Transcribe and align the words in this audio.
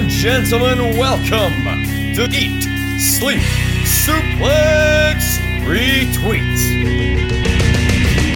and 0.00 0.08
gentlemen, 0.08 0.96
welcome 0.96 1.52
to 2.14 2.26
Eat, 2.32 2.62
Sleep, 2.98 3.42
Suplex, 3.84 5.36
Retweet. 5.66 6.56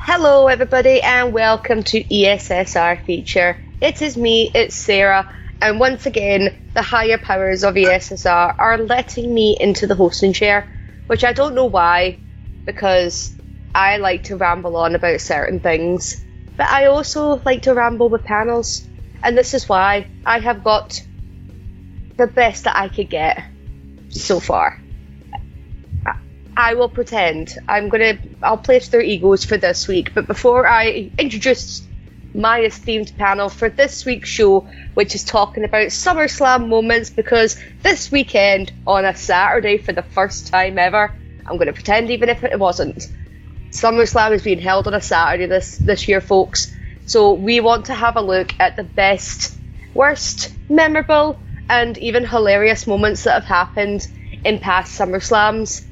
Hello, 0.02 0.48
everybody, 0.48 1.00
and 1.00 1.32
welcome 1.32 1.82
to 1.82 2.04
ESSR 2.04 3.02
feature. 3.06 3.56
It 3.80 4.02
is 4.02 4.14
me, 4.14 4.50
it's 4.54 4.76
Sarah, 4.76 5.34
and 5.62 5.80
once 5.80 6.04
again, 6.04 6.54
the 6.74 6.82
higher 6.82 7.16
powers 7.16 7.64
of 7.64 7.76
ESSR 7.76 8.56
are 8.58 8.76
letting 8.76 9.32
me 9.32 9.56
into 9.58 9.86
the 9.86 9.94
hosting 9.94 10.34
chair, 10.34 10.68
which 11.06 11.24
I 11.24 11.32
don't 11.32 11.54
know 11.54 11.64
why, 11.64 12.18
because 12.66 13.34
I 13.74 13.96
like 13.96 14.24
to 14.24 14.36
ramble 14.36 14.76
on 14.76 14.94
about 14.94 15.22
certain 15.22 15.60
things, 15.60 16.22
but 16.58 16.66
I 16.66 16.86
also 16.86 17.40
like 17.46 17.62
to 17.62 17.72
ramble 17.72 18.10
with 18.10 18.22
panels, 18.22 18.86
and 19.22 19.38
this 19.38 19.54
is 19.54 19.66
why 19.66 20.08
I 20.26 20.40
have 20.40 20.62
got 20.62 21.00
the 22.16 22.26
best 22.26 22.64
that 22.64 22.76
I 22.76 22.88
could 22.88 23.10
get 23.10 23.44
so 24.10 24.40
far. 24.40 24.80
I- 26.56 26.74
will 26.74 26.88
pretend 26.88 27.56
I'm 27.68 27.88
gonna. 27.88 28.18
I'll 28.42 28.56
place 28.56 28.88
their 28.88 29.00
egos 29.00 29.44
for 29.44 29.56
this 29.56 29.88
week, 29.88 30.14
but 30.14 30.26
before 30.26 30.66
I 30.68 31.10
introduce 31.18 31.82
my 32.32 32.60
esteemed 32.60 33.12
panel 33.16 33.48
for 33.48 33.68
this 33.68 34.04
week's 34.04 34.28
show, 34.28 34.66
which 34.94 35.14
is 35.14 35.24
talking 35.24 35.64
about 35.64 35.88
SummerSlam 35.88 36.68
moments, 36.68 37.10
because 37.10 37.56
this 37.82 38.10
weekend 38.10 38.72
on 38.86 39.04
a 39.04 39.14
Saturday 39.16 39.78
for 39.78 39.92
the 39.92 40.02
first 40.02 40.48
time 40.48 40.78
ever, 40.78 41.12
I'm 41.46 41.58
gonna 41.58 41.72
pretend 41.72 42.10
even 42.10 42.28
if 42.28 42.44
it 42.44 42.58
wasn't. 42.58 43.08
SummerSlam 43.70 44.32
is 44.32 44.42
being 44.42 44.60
held 44.60 44.86
on 44.86 44.94
a 44.94 45.00
Saturday 45.00 45.46
this 45.46 45.78
this 45.78 46.06
year, 46.06 46.20
folks. 46.20 46.72
So 47.06 47.32
we 47.34 47.60
want 47.60 47.86
to 47.86 47.94
have 47.94 48.16
a 48.16 48.22
look 48.22 48.54
at 48.60 48.76
the 48.76 48.84
best, 48.84 49.58
worst, 49.92 50.52
memorable, 50.68 51.38
and 51.68 51.96
even 51.98 52.24
hilarious 52.24 52.86
moments 52.86 53.24
that 53.24 53.34
have 53.34 53.44
happened 53.44 54.06
in 54.44 54.58
past 54.58 54.98
SummerSlams. 54.98 55.84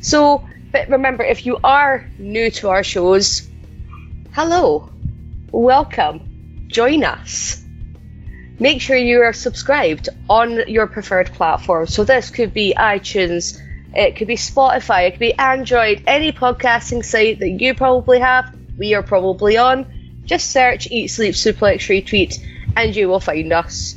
So, 0.00 0.46
but 0.72 0.88
remember, 0.88 1.22
if 1.24 1.46
you 1.46 1.58
are 1.62 2.08
new 2.18 2.50
to 2.52 2.70
our 2.70 2.82
shows, 2.82 3.48
hello, 4.32 4.88
welcome, 5.50 6.66
join 6.68 7.04
us. 7.04 7.62
Make 8.58 8.80
sure 8.80 8.96
you 8.96 9.22
are 9.22 9.32
subscribed 9.32 10.08
on 10.28 10.68
your 10.68 10.86
preferred 10.86 11.32
platform. 11.32 11.86
So 11.86 12.04
this 12.04 12.30
could 12.30 12.52
be 12.54 12.74
iTunes, 12.76 13.60
it 13.94 14.16
could 14.16 14.28
be 14.28 14.36
Spotify, 14.36 15.08
it 15.08 15.10
could 15.12 15.20
be 15.20 15.34
Android, 15.34 16.04
any 16.06 16.32
podcasting 16.32 17.04
site 17.04 17.40
that 17.40 17.48
you 17.48 17.74
probably 17.74 18.20
have, 18.20 18.54
we 18.78 18.94
are 18.94 19.02
probably 19.02 19.56
on. 19.56 19.86
Just 20.24 20.50
search 20.50 20.88
Eat 20.90 21.08
Sleep 21.08 21.34
Suplex 21.34 21.88
Retweet 21.88 22.38
and 22.76 22.94
you 22.94 23.08
will 23.08 23.20
find 23.20 23.52
us. 23.52 23.96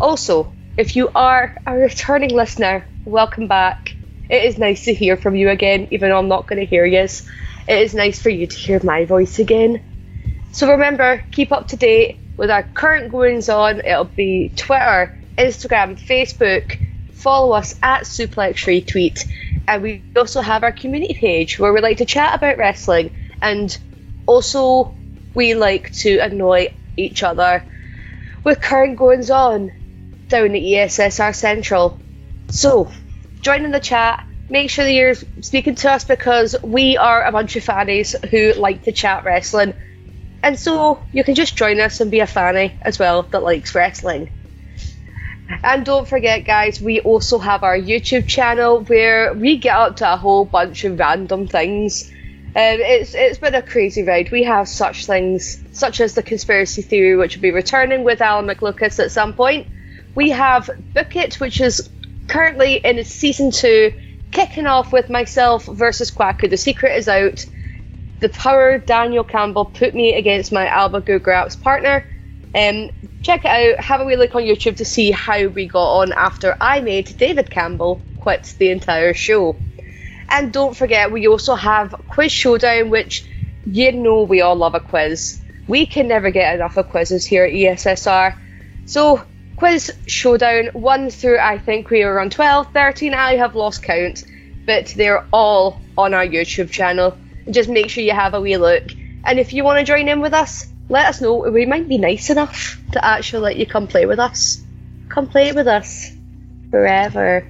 Also, 0.00 0.53
if 0.76 0.96
you 0.96 1.08
are 1.14 1.54
a 1.66 1.74
returning 1.74 2.30
listener, 2.30 2.84
welcome 3.04 3.46
back. 3.46 3.94
It 4.28 4.44
is 4.44 4.58
nice 4.58 4.84
to 4.84 4.94
hear 4.94 5.16
from 5.16 5.36
you 5.36 5.48
again, 5.50 5.88
even 5.90 6.10
though 6.10 6.18
I'm 6.18 6.28
not 6.28 6.46
going 6.46 6.58
to 6.58 6.66
hear 6.66 6.84
you. 6.84 6.98
It 6.98 7.22
is 7.68 7.94
nice 7.94 8.20
for 8.20 8.30
you 8.30 8.46
to 8.46 8.56
hear 8.56 8.80
my 8.82 9.04
voice 9.04 9.38
again. 9.38 9.80
So 10.52 10.70
remember, 10.70 11.22
keep 11.30 11.52
up 11.52 11.68
to 11.68 11.76
date 11.76 12.18
with 12.36 12.50
our 12.50 12.62
current 12.62 13.12
goings 13.12 13.48
on. 13.48 13.80
It'll 13.80 14.04
be 14.04 14.52
Twitter, 14.56 15.16
Instagram, 15.38 16.00
Facebook. 16.00 16.78
Follow 17.12 17.52
us 17.52 17.76
at 17.82 18.02
Suplex 18.02 18.64
Retweet. 18.66 19.26
And 19.68 19.82
we 19.82 20.02
also 20.16 20.40
have 20.40 20.64
our 20.64 20.72
community 20.72 21.14
page 21.14 21.58
where 21.58 21.72
we 21.72 21.80
like 21.80 21.98
to 21.98 22.04
chat 22.04 22.34
about 22.34 22.58
wrestling 22.58 23.10
and 23.40 23.76
also 24.26 24.94
we 25.34 25.54
like 25.54 25.92
to 25.92 26.18
annoy 26.18 26.72
each 26.96 27.22
other 27.22 27.64
with 28.42 28.60
current 28.60 28.96
goings 28.96 29.30
on 29.30 29.72
down 30.28 30.54
at 30.54 30.62
ESSR 30.62 31.34
Central. 31.34 31.98
So, 32.48 32.90
join 33.40 33.64
in 33.64 33.70
the 33.70 33.80
chat. 33.80 34.26
Make 34.48 34.70
sure 34.70 34.84
that 34.84 34.92
you're 34.92 35.14
speaking 35.14 35.74
to 35.76 35.90
us 35.90 36.04
because 36.04 36.56
we 36.62 36.96
are 36.96 37.24
a 37.24 37.32
bunch 37.32 37.56
of 37.56 37.64
fannies 37.64 38.14
who 38.30 38.52
like 38.52 38.82
to 38.84 38.92
chat 38.92 39.24
wrestling. 39.24 39.74
And 40.42 40.58
so 40.58 41.02
you 41.12 41.24
can 41.24 41.34
just 41.34 41.56
join 41.56 41.80
us 41.80 42.00
and 42.00 42.10
be 42.10 42.20
a 42.20 42.26
fanny 42.26 42.76
as 42.82 42.98
well 42.98 43.22
that 43.22 43.42
likes 43.42 43.74
wrestling. 43.74 44.30
And 45.62 45.84
don't 45.84 46.06
forget, 46.06 46.44
guys, 46.44 46.80
we 46.80 47.00
also 47.00 47.38
have 47.38 47.62
our 47.62 47.78
YouTube 47.78 48.26
channel 48.26 48.80
where 48.80 49.32
we 49.32 49.58
get 49.58 49.76
up 49.76 49.96
to 49.96 50.12
a 50.12 50.16
whole 50.16 50.44
bunch 50.44 50.84
of 50.84 50.98
random 50.98 51.46
things. 51.46 52.10
Um, 52.56 52.78
it's 52.80 53.14
it's 53.14 53.38
been 53.38 53.54
a 53.54 53.62
crazy 53.62 54.04
ride. 54.04 54.30
We 54.30 54.44
have 54.44 54.68
such 54.68 55.06
things, 55.06 55.62
such 55.72 56.00
as 56.00 56.14
the 56.14 56.22
conspiracy 56.22 56.82
theory, 56.82 57.16
which 57.16 57.36
will 57.36 57.42
be 57.42 57.50
returning 57.50 58.04
with 58.04 58.20
Alan 58.20 58.46
McLucas 58.46 59.02
at 59.02 59.10
some 59.10 59.32
point. 59.32 59.66
We 60.14 60.30
have 60.30 60.70
Book 60.94 61.16
It, 61.16 61.40
which 61.40 61.60
is 61.60 61.88
currently 62.28 62.76
in 62.76 62.98
its 62.98 63.10
season 63.10 63.50
two, 63.50 63.92
kicking 64.30 64.66
off 64.66 64.92
with 64.92 65.10
myself 65.10 65.64
versus 65.66 66.10
Kwaku. 66.10 66.48
The 66.48 66.56
secret 66.56 66.96
is 66.96 67.08
out. 67.08 67.44
The 68.20 68.28
power 68.28 68.78
Daniel 68.78 69.24
Campbell 69.24 69.66
put 69.66 69.94
me 69.94 70.14
against 70.14 70.52
my 70.52 70.66
Alba 70.66 71.00
Gu 71.00 71.18
Brath 71.18 71.62
partner. 71.62 72.06
Um, 72.54 72.90
check 73.22 73.44
it 73.44 73.50
out. 73.50 73.84
Have 73.84 74.00
a 74.00 74.04
wee 74.04 74.16
look 74.16 74.34
on 74.34 74.42
YouTube 74.42 74.76
to 74.76 74.84
see 74.84 75.10
how 75.10 75.46
we 75.46 75.66
got 75.66 76.00
on 76.00 76.12
after 76.12 76.56
I 76.60 76.80
made 76.80 77.16
David 77.16 77.50
Campbell 77.50 78.00
quit 78.20 78.54
the 78.58 78.70
entire 78.70 79.14
show. 79.14 79.56
And 80.28 80.52
don't 80.52 80.76
forget, 80.76 81.10
we 81.12 81.26
also 81.26 81.54
have 81.54 81.94
Quiz 82.08 82.32
Showdown, 82.32 82.90
which 82.90 83.28
you 83.66 83.92
know 83.92 84.22
we 84.22 84.40
all 84.40 84.56
love 84.56 84.74
a 84.74 84.80
quiz. 84.80 85.40
We 85.66 85.86
can 85.86 86.08
never 86.08 86.30
get 86.30 86.54
enough 86.54 86.76
of 86.76 86.88
quizzes 86.90 87.26
here 87.26 87.44
at 87.44 87.52
ESSR. 87.52 88.36
So, 88.86 89.22
Quiz 89.56 89.92
Showdown 90.06 90.70
1 90.72 91.10
through 91.10 91.38
I 91.38 91.58
think 91.58 91.90
we 91.90 92.02
are 92.02 92.18
on 92.18 92.30
12, 92.30 92.72
13, 92.72 93.14
I 93.14 93.36
have 93.36 93.54
lost 93.54 93.82
count, 93.82 94.24
but 94.66 94.86
they're 94.96 95.26
all 95.32 95.80
on 95.96 96.12
our 96.12 96.26
YouTube 96.26 96.70
channel. 96.70 97.16
Just 97.50 97.68
make 97.68 97.88
sure 97.88 98.02
you 98.02 98.12
have 98.12 98.34
a 98.34 98.40
wee 98.40 98.56
look. 98.56 98.84
And 99.24 99.38
if 99.38 99.52
you 99.52 99.64
want 99.64 99.78
to 99.78 99.84
join 99.84 100.08
in 100.08 100.20
with 100.20 100.34
us, 100.34 100.66
let 100.88 101.06
us 101.06 101.20
know. 101.20 101.34
We 101.34 101.66
might 101.66 101.88
be 101.88 101.98
nice 101.98 102.30
enough 102.30 102.78
to 102.92 103.04
actually 103.04 103.42
let 103.42 103.56
you 103.56 103.66
come 103.66 103.86
play 103.86 104.06
with 104.06 104.18
us. 104.18 104.62
Come 105.08 105.28
play 105.28 105.52
with 105.52 105.66
us 105.66 106.10
forever. 106.70 107.46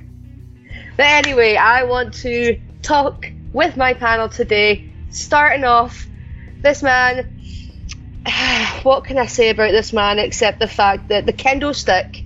But 0.97 1.07
anyway, 1.07 1.57
I 1.57 1.85
want 1.85 2.15
to 2.15 2.61
talk 2.83 3.27
with 3.53 3.77
my 3.77 3.95
panel 3.95 4.29
today. 4.29 4.93
Starting 5.11 5.65
off, 5.65 6.07
this 6.61 6.83
man. 6.83 7.41
What 8.85 9.05
can 9.05 9.19
I 9.19 9.27
say 9.27 9.51
about 9.51 9.73
this 9.73 9.93
man 9.93 10.19
except 10.19 10.61
the 10.61 10.69
fact 10.69 11.09
that 11.09 11.27
the 11.27 11.33
kendo 11.33 11.75
stick 11.75 12.25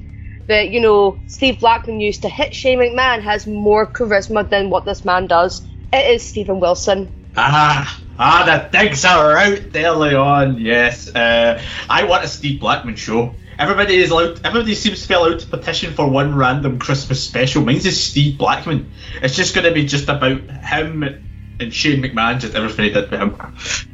that, 0.48 0.70
you 0.70 0.80
know, 0.80 1.18
Steve 1.26 1.60
Blackman 1.60 2.00
used 2.00 2.22
to 2.22 2.28
hit 2.28 2.54
Shane 2.54 2.78
McMahon 2.78 3.22
has 3.22 3.46
more 3.46 3.86
charisma 3.86 4.48
than 4.48 4.70
what 4.70 4.84
this 4.84 5.04
man 5.04 5.26
does. 5.26 5.66
It 5.92 6.10
is 6.10 6.26
Stephen 6.26 6.58
Wilson. 6.58 7.08
Ah, 7.36 8.02
ah, 8.18 8.44
the 8.44 8.78
digs 8.78 9.04
are 9.04 9.36
out 9.36 9.60
early 9.74 10.14
on. 10.14 10.58
Yes, 10.58 11.14
uh, 11.14 11.62
I 11.88 12.04
want 12.04 12.24
a 12.24 12.28
Steve 12.28 12.60
Blackman 12.60 12.96
show. 12.96 13.34
Everybody 13.58 13.96
is 13.96 14.10
allowed. 14.10 14.40
Everybody 14.44 14.74
seems 14.74 15.02
to 15.02 15.08
be 15.08 15.14
allowed 15.14 15.40
to 15.40 15.46
petition 15.46 15.92
for 15.92 16.08
one 16.08 16.34
random 16.34 16.78
Christmas 16.78 17.22
special. 17.22 17.64
Mine's 17.64 17.86
is 17.86 18.02
Steve 18.02 18.38
Blackman. 18.38 18.90
It's 19.22 19.36
just 19.36 19.54
going 19.54 19.66
to 19.66 19.72
be 19.72 19.86
just 19.86 20.08
about 20.08 20.40
him 20.50 21.27
and 21.60 21.72
Shane 21.72 22.02
McMahon, 22.02 22.40
just 22.40 22.54
everything 22.54 22.86
he 22.86 22.90
did 22.92 23.10
with 23.10 23.20
him, 23.20 23.30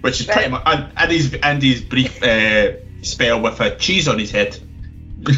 which 0.01 0.21
is 0.21 0.27
pretty 0.27 0.51
much 0.51 0.63
and, 0.67 0.93
and 0.97 1.11
his 1.11 1.35
and 1.43 1.63
his 1.63 1.83
brief 1.83 2.23
uh, 2.23 2.73
spell 3.03 3.41
with 3.41 3.61
a 3.61 3.77
cheese 3.77 4.09
on 4.09 4.19
his 4.19 4.31
head. 4.31 4.59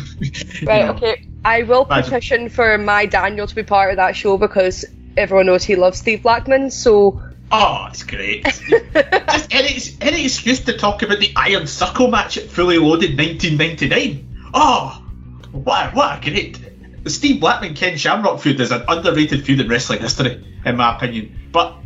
Right, 0.62 0.88
okay. 0.88 1.28
I 1.44 1.62
will 1.62 1.84
petition 1.84 2.48
for 2.48 2.76
my 2.76 3.06
Daniel 3.06 3.46
to 3.46 3.54
be 3.54 3.62
part 3.62 3.90
of 3.90 3.96
that 3.96 4.16
show 4.16 4.36
because 4.36 4.84
everyone 5.16 5.46
knows 5.46 5.62
he 5.62 5.76
loves 5.76 5.98
Steve 5.98 6.22
Blackman, 6.22 6.70
so. 6.70 7.22
Oh, 7.52 7.86
it's 7.88 8.02
great. 8.02 8.44
Just 8.92 9.54
any, 9.54 9.78
any 10.00 10.24
excuse 10.24 10.60
to 10.64 10.76
talk 10.76 11.02
about 11.02 11.20
the 11.20 11.32
Iron 11.36 11.68
Circle 11.68 12.08
match 12.08 12.36
at 12.36 12.48
Fully 12.48 12.78
Loaded 12.78 13.16
1999. 13.16 14.50
Oh, 14.54 15.04
what, 15.52 15.94
what 15.94 16.18
a 16.18 16.30
great. 16.30 16.58
The 17.04 17.10
Steve 17.10 17.40
Blackman 17.40 17.74
Ken 17.74 17.96
Shamrock 17.96 18.40
feud 18.40 18.58
is 18.58 18.72
an 18.72 18.82
underrated 18.88 19.44
feud 19.44 19.60
in 19.60 19.68
wrestling 19.68 20.00
history, 20.00 20.44
in 20.64 20.76
my 20.76 20.96
opinion. 20.96 21.48
But 21.52 21.76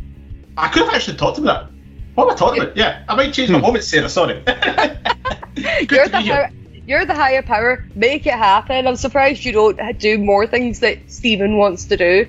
I 0.57 0.67
could 0.69 0.83
have 0.85 0.93
actually 0.93 1.17
talked 1.17 1.37
about 1.37 1.67
it. 1.67 1.73
What 2.15 2.25
am 2.25 2.31
I 2.31 2.35
talking 2.35 2.61
about? 2.61 2.77
Yeah, 2.77 3.03
I 3.07 3.15
might 3.15 3.33
change 3.33 3.49
my 3.49 3.59
moment, 3.59 3.83
Sarah. 3.83 4.09
Sorry. 4.09 4.41
Good 5.55 5.91
you're 5.91 6.05
to 6.05 6.11
the 6.11 6.17
be 6.17 6.23
here. 6.23 6.33
higher, 6.33 6.51
you're 6.85 7.05
the 7.05 7.15
higher 7.15 7.41
power. 7.41 7.85
Make 7.95 8.25
it 8.27 8.33
happen. 8.33 8.87
I'm 8.87 8.95
surprised 8.97 9.45
you 9.45 9.51
don't 9.53 9.79
do 9.99 10.17
more 10.17 10.45
things 10.47 10.79
that 10.81 10.99
Stephen 11.07 11.57
wants 11.57 11.85
to 11.85 11.97
do. 11.97 12.27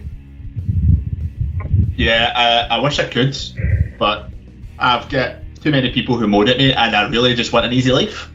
Yeah, 1.96 2.32
uh, 2.34 2.74
I 2.74 2.78
wish 2.80 2.98
I 2.98 3.08
could, 3.08 3.36
but 3.98 4.30
I've 4.78 5.08
got 5.08 5.36
too 5.60 5.70
many 5.70 5.90
people 5.90 6.16
who 6.16 6.26
moan 6.26 6.48
at 6.48 6.58
me, 6.58 6.72
and 6.72 6.96
I 6.96 7.08
really 7.08 7.34
just 7.34 7.52
want 7.52 7.66
an 7.66 7.72
easy 7.72 7.92
life. 7.92 8.30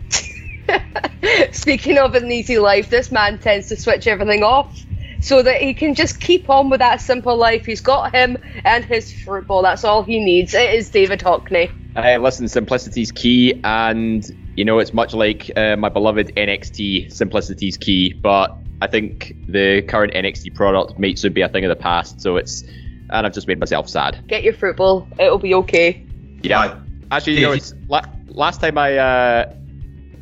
Speaking 1.51 1.97
of 1.97 2.15
an 2.15 2.31
easy 2.31 2.59
life, 2.59 2.89
this 2.89 3.11
man 3.11 3.39
tends 3.39 3.67
to 3.69 3.75
switch 3.75 4.07
everything 4.07 4.43
off 4.43 4.83
so 5.21 5.41
that 5.41 5.61
he 5.61 5.73
can 5.73 5.95
just 5.95 6.19
keep 6.19 6.49
on 6.49 6.69
with 6.69 6.79
that 6.79 7.01
simple 7.01 7.35
life. 7.35 7.65
He's 7.65 7.81
got 7.81 8.13
him 8.13 8.37
and 8.63 8.83
his 8.83 9.11
fruit 9.11 9.47
bowl. 9.47 9.63
That's 9.63 9.83
all 9.83 10.03
he 10.03 10.23
needs. 10.23 10.53
It 10.53 10.73
is 10.73 10.89
David 10.89 11.19
Hockney. 11.19 11.71
Uh, 11.95 12.19
listen, 12.19 12.47
simplicity's 12.47 13.11
key, 13.11 13.59
and 13.63 14.23
you 14.55 14.63
know 14.63 14.77
it's 14.77 14.93
much 14.93 15.13
like 15.13 15.51
uh, 15.57 15.75
my 15.75 15.89
beloved 15.89 16.35
NXT. 16.35 17.11
Simplicity's 17.11 17.75
key, 17.75 18.13
but 18.13 18.55
I 18.81 18.87
think 18.87 19.35
the 19.47 19.81
current 19.81 20.13
NXT 20.13 20.53
product 20.53 20.99
might 20.99 21.17
soon 21.17 21.33
be 21.33 21.41
a 21.41 21.49
thing 21.49 21.65
of 21.65 21.69
the 21.69 21.81
past. 21.81 22.21
So 22.21 22.37
it's, 22.37 22.61
and 23.09 23.25
I've 23.25 23.33
just 23.33 23.47
made 23.47 23.59
myself 23.59 23.89
sad. 23.89 24.23
Get 24.27 24.43
your 24.43 24.53
football. 24.53 25.07
It'll 25.19 25.39
be 25.39 25.55
okay. 25.55 26.05
Yeah. 26.43 26.79
Actually, 27.09 27.37
you 27.37 27.41
know, 27.41 27.53
it's 27.53 27.73
la- 27.87 28.05
last 28.27 28.61
time 28.61 28.77
I 28.77 28.97
uh, 28.97 29.53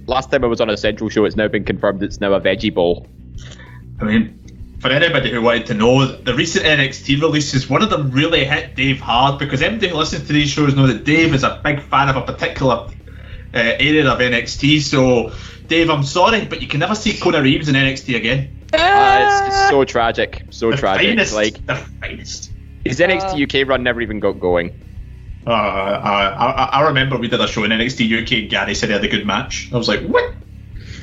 last 0.07 0.31
time 0.31 0.43
I 0.43 0.47
was 0.47 0.61
on 0.61 0.69
a 0.69 0.77
Central 0.77 1.09
show, 1.09 1.25
it's 1.25 1.35
now 1.35 1.47
been 1.47 1.65
confirmed 1.65 2.03
it's 2.03 2.21
now 2.21 2.33
a 2.33 2.39
veggie 2.39 2.73
bowl. 2.73 3.07
I 3.99 4.05
mean, 4.05 4.44
for 4.85 4.91
anybody 4.91 5.31
who 5.31 5.41
wanted 5.41 5.65
to 5.65 5.73
know, 5.73 6.05
the 6.05 6.35
recent 6.35 6.63
NXT 6.63 7.19
releases, 7.19 7.67
one 7.67 7.81
of 7.81 7.89
them 7.89 8.11
really 8.11 8.45
hit 8.45 8.75
Dave 8.75 8.99
hard 8.99 9.39
because 9.39 9.63
anybody 9.63 9.87
who 9.87 9.95
listens 9.95 10.27
to 10.27 10.33
these 10.33 10.49
shows 10.49 10.75
know 10.75 10.85
that 10.85 11.03
Dave 11.03 11.33
is 11.33 11.43
a 11.43 11.59
big 11.63 11.81
fan 11.81 12.07
of 12.07 12.17
a 12.17 12.21
particular 12.21 12.75
uh, 12.75 12.89
area 13.53 14.07
of 14.07 14.19
NXT. 14.19 14.81
So, 14.81 15.33
Dave, 15.67 15.89
I'm 15.89 16.03
sorry, 16.03 16.45
but 16.45 16.61
you 16.61 16.67
can 16.67 16.81
never 16.81 16.93
see 16.93 17.17
Kona 17.17 17.41
Reeves 17.41 17.67
in 17.67 17.73
NXT 17.73 18.15
again. 18.15 18.59
Uh, 18.73 19.47
it's, 19.47 19.55
it's 19.55 19.69
so 19.71 19.85
tragic, 19.85 20.43
so 20.51 20.69
The 20.69 20.77
tragic. 20.77 21.07
finest, 21.07 21.33
Like 21.33 21.65
the 21.65 21.75
finest. 21.77 22.51
his 22.83 22.99
NXT 22.99 23.63
UK 23.63 23.67
run 23.67 23.81
never 23.81 24.01
even 24.01 24.19
got 24.19 24.33
going. 24.33 24.69
Uh, 25.47 25.49
uh, 25.49 25.53
I, 25.53 26.79
I 26.79 26.87
remember 26.89 27.17
we 27.17 27.27
did 27.27 27.41
a 27.41 27.47
show 27.47 27.63
in 27.63 27.71
NXT 27.71 28.21
UK 28.21 28.31
and 28.33 28.49
Gary 28.51 28.75
said 28.75 28.89
he 28.89 28.93
had 28.93 29.03
a 29.03 29.07
good 29.07 29.25
match. 29.25 29.67
I 29.73 29.77
was 29.77 29.87
like, 29.87 30.01
what? 30.01 30.35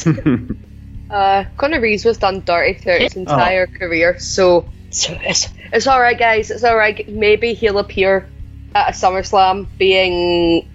Uh, 1.12 1.44
Kona 1.58 1.78
Reeves 1.78 2.04
was 2.04 2.16
done 2.16 2.40
dirty 2.40 2.74
throughout 2.74 3.02
his 3.02 3.16
entire 3.16 3.66
career, 3.66 4.18
so, 4.18 4.68
so 4.90 5.16
it's, 5.20 5.48
it's 5.72 5.86
alright, 5.86 6.18
guys. 6.18 6.50
It's 6.50 6.64
alright. 6.64 7.06
Maybe 7.06 7.52
he'll 7.52 7.78
appear 7.78 8.28
at 8.74 8.88
a 8.88 8.92
SummerSlam 8.92 9.66
being 9.76 10.66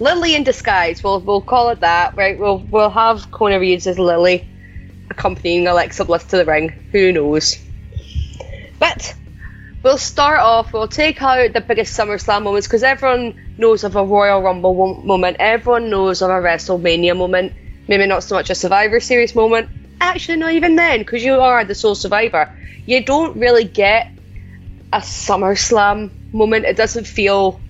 Lily 0.00 0.34
in 0.34 0.42
disguise. 0.42 1.04
We'll 1.04 1.20
we'll 1.20 1.40
call 1.40 1.70
it 1.70 1.80
that, 1.80 2.16
right? 2.16 2.38
We'll 2.38 2.58
we'll 2.58 2.90
have 2.90 3.30
Kona 3.30 3.60
Reeves 3.60 3.86
as 3.86 3.98
Lily 3.98 4.48
accompanying 5.08 5.66
Alexa 5.68 6.04
Bliss 6.04 6.24
to 6.24 6.38
the 6.38 6.44
ring. 6.44 6.70
Who 6.90 7.12
knows? 7.12 7.58
But 8.80 9.14
we'll 9.84 9.98
start 9.98 10.40
off. 10.40 10.72
We'll 10.72 10.88
take 10.88 11.22
out 11.22 11.52
the 11.52 11.60
biggest 11.60 11.96
SummerSlam 11.96 12.42
moments 12.42 12.66
because 12.66 12.82
everyone 12.82 13.54
knows 13.56 13.84
of 13.84 13.94
a 13.94 14.04
Royal 14.04 14.42
Rumble 14.42 15.00
moment. 15.04 15.36
Everyone 15.38 15.90
knows 15.90 16.22
of 16.22 16.30
a 16.30 16.34
WrestleMania 16.34 17.16
moment. 17.16 17.52
Maybe 17.88 18.06
not 18.06 18.22
so 18.22 18.34
much 18.34 18.50
a 18.50 18.54
Survivor 18.54 19.00
Series 19.00 19.34
moment. 19.34 19.68
Actually, 20.00 20.38
not 20.38 20.52
even 20.52 20.76
then, 20.76 21.00
because 21.00 21.24
you 21.24 21.40
are 21.40 21.64
the 21.64 21.74
sole 21.74 21.94
survivor. 21.94 22.52
You 22.86 23.04
don't 23.04 23.36
really 23.36 23.64
get 23.64 24.10
a 24.92 24.98
SummerSlam 24.98 26.10
moment. 26.32 26.64
It 26.64 26.76
doesn't 26.76 27.06
feel 27.06 27.60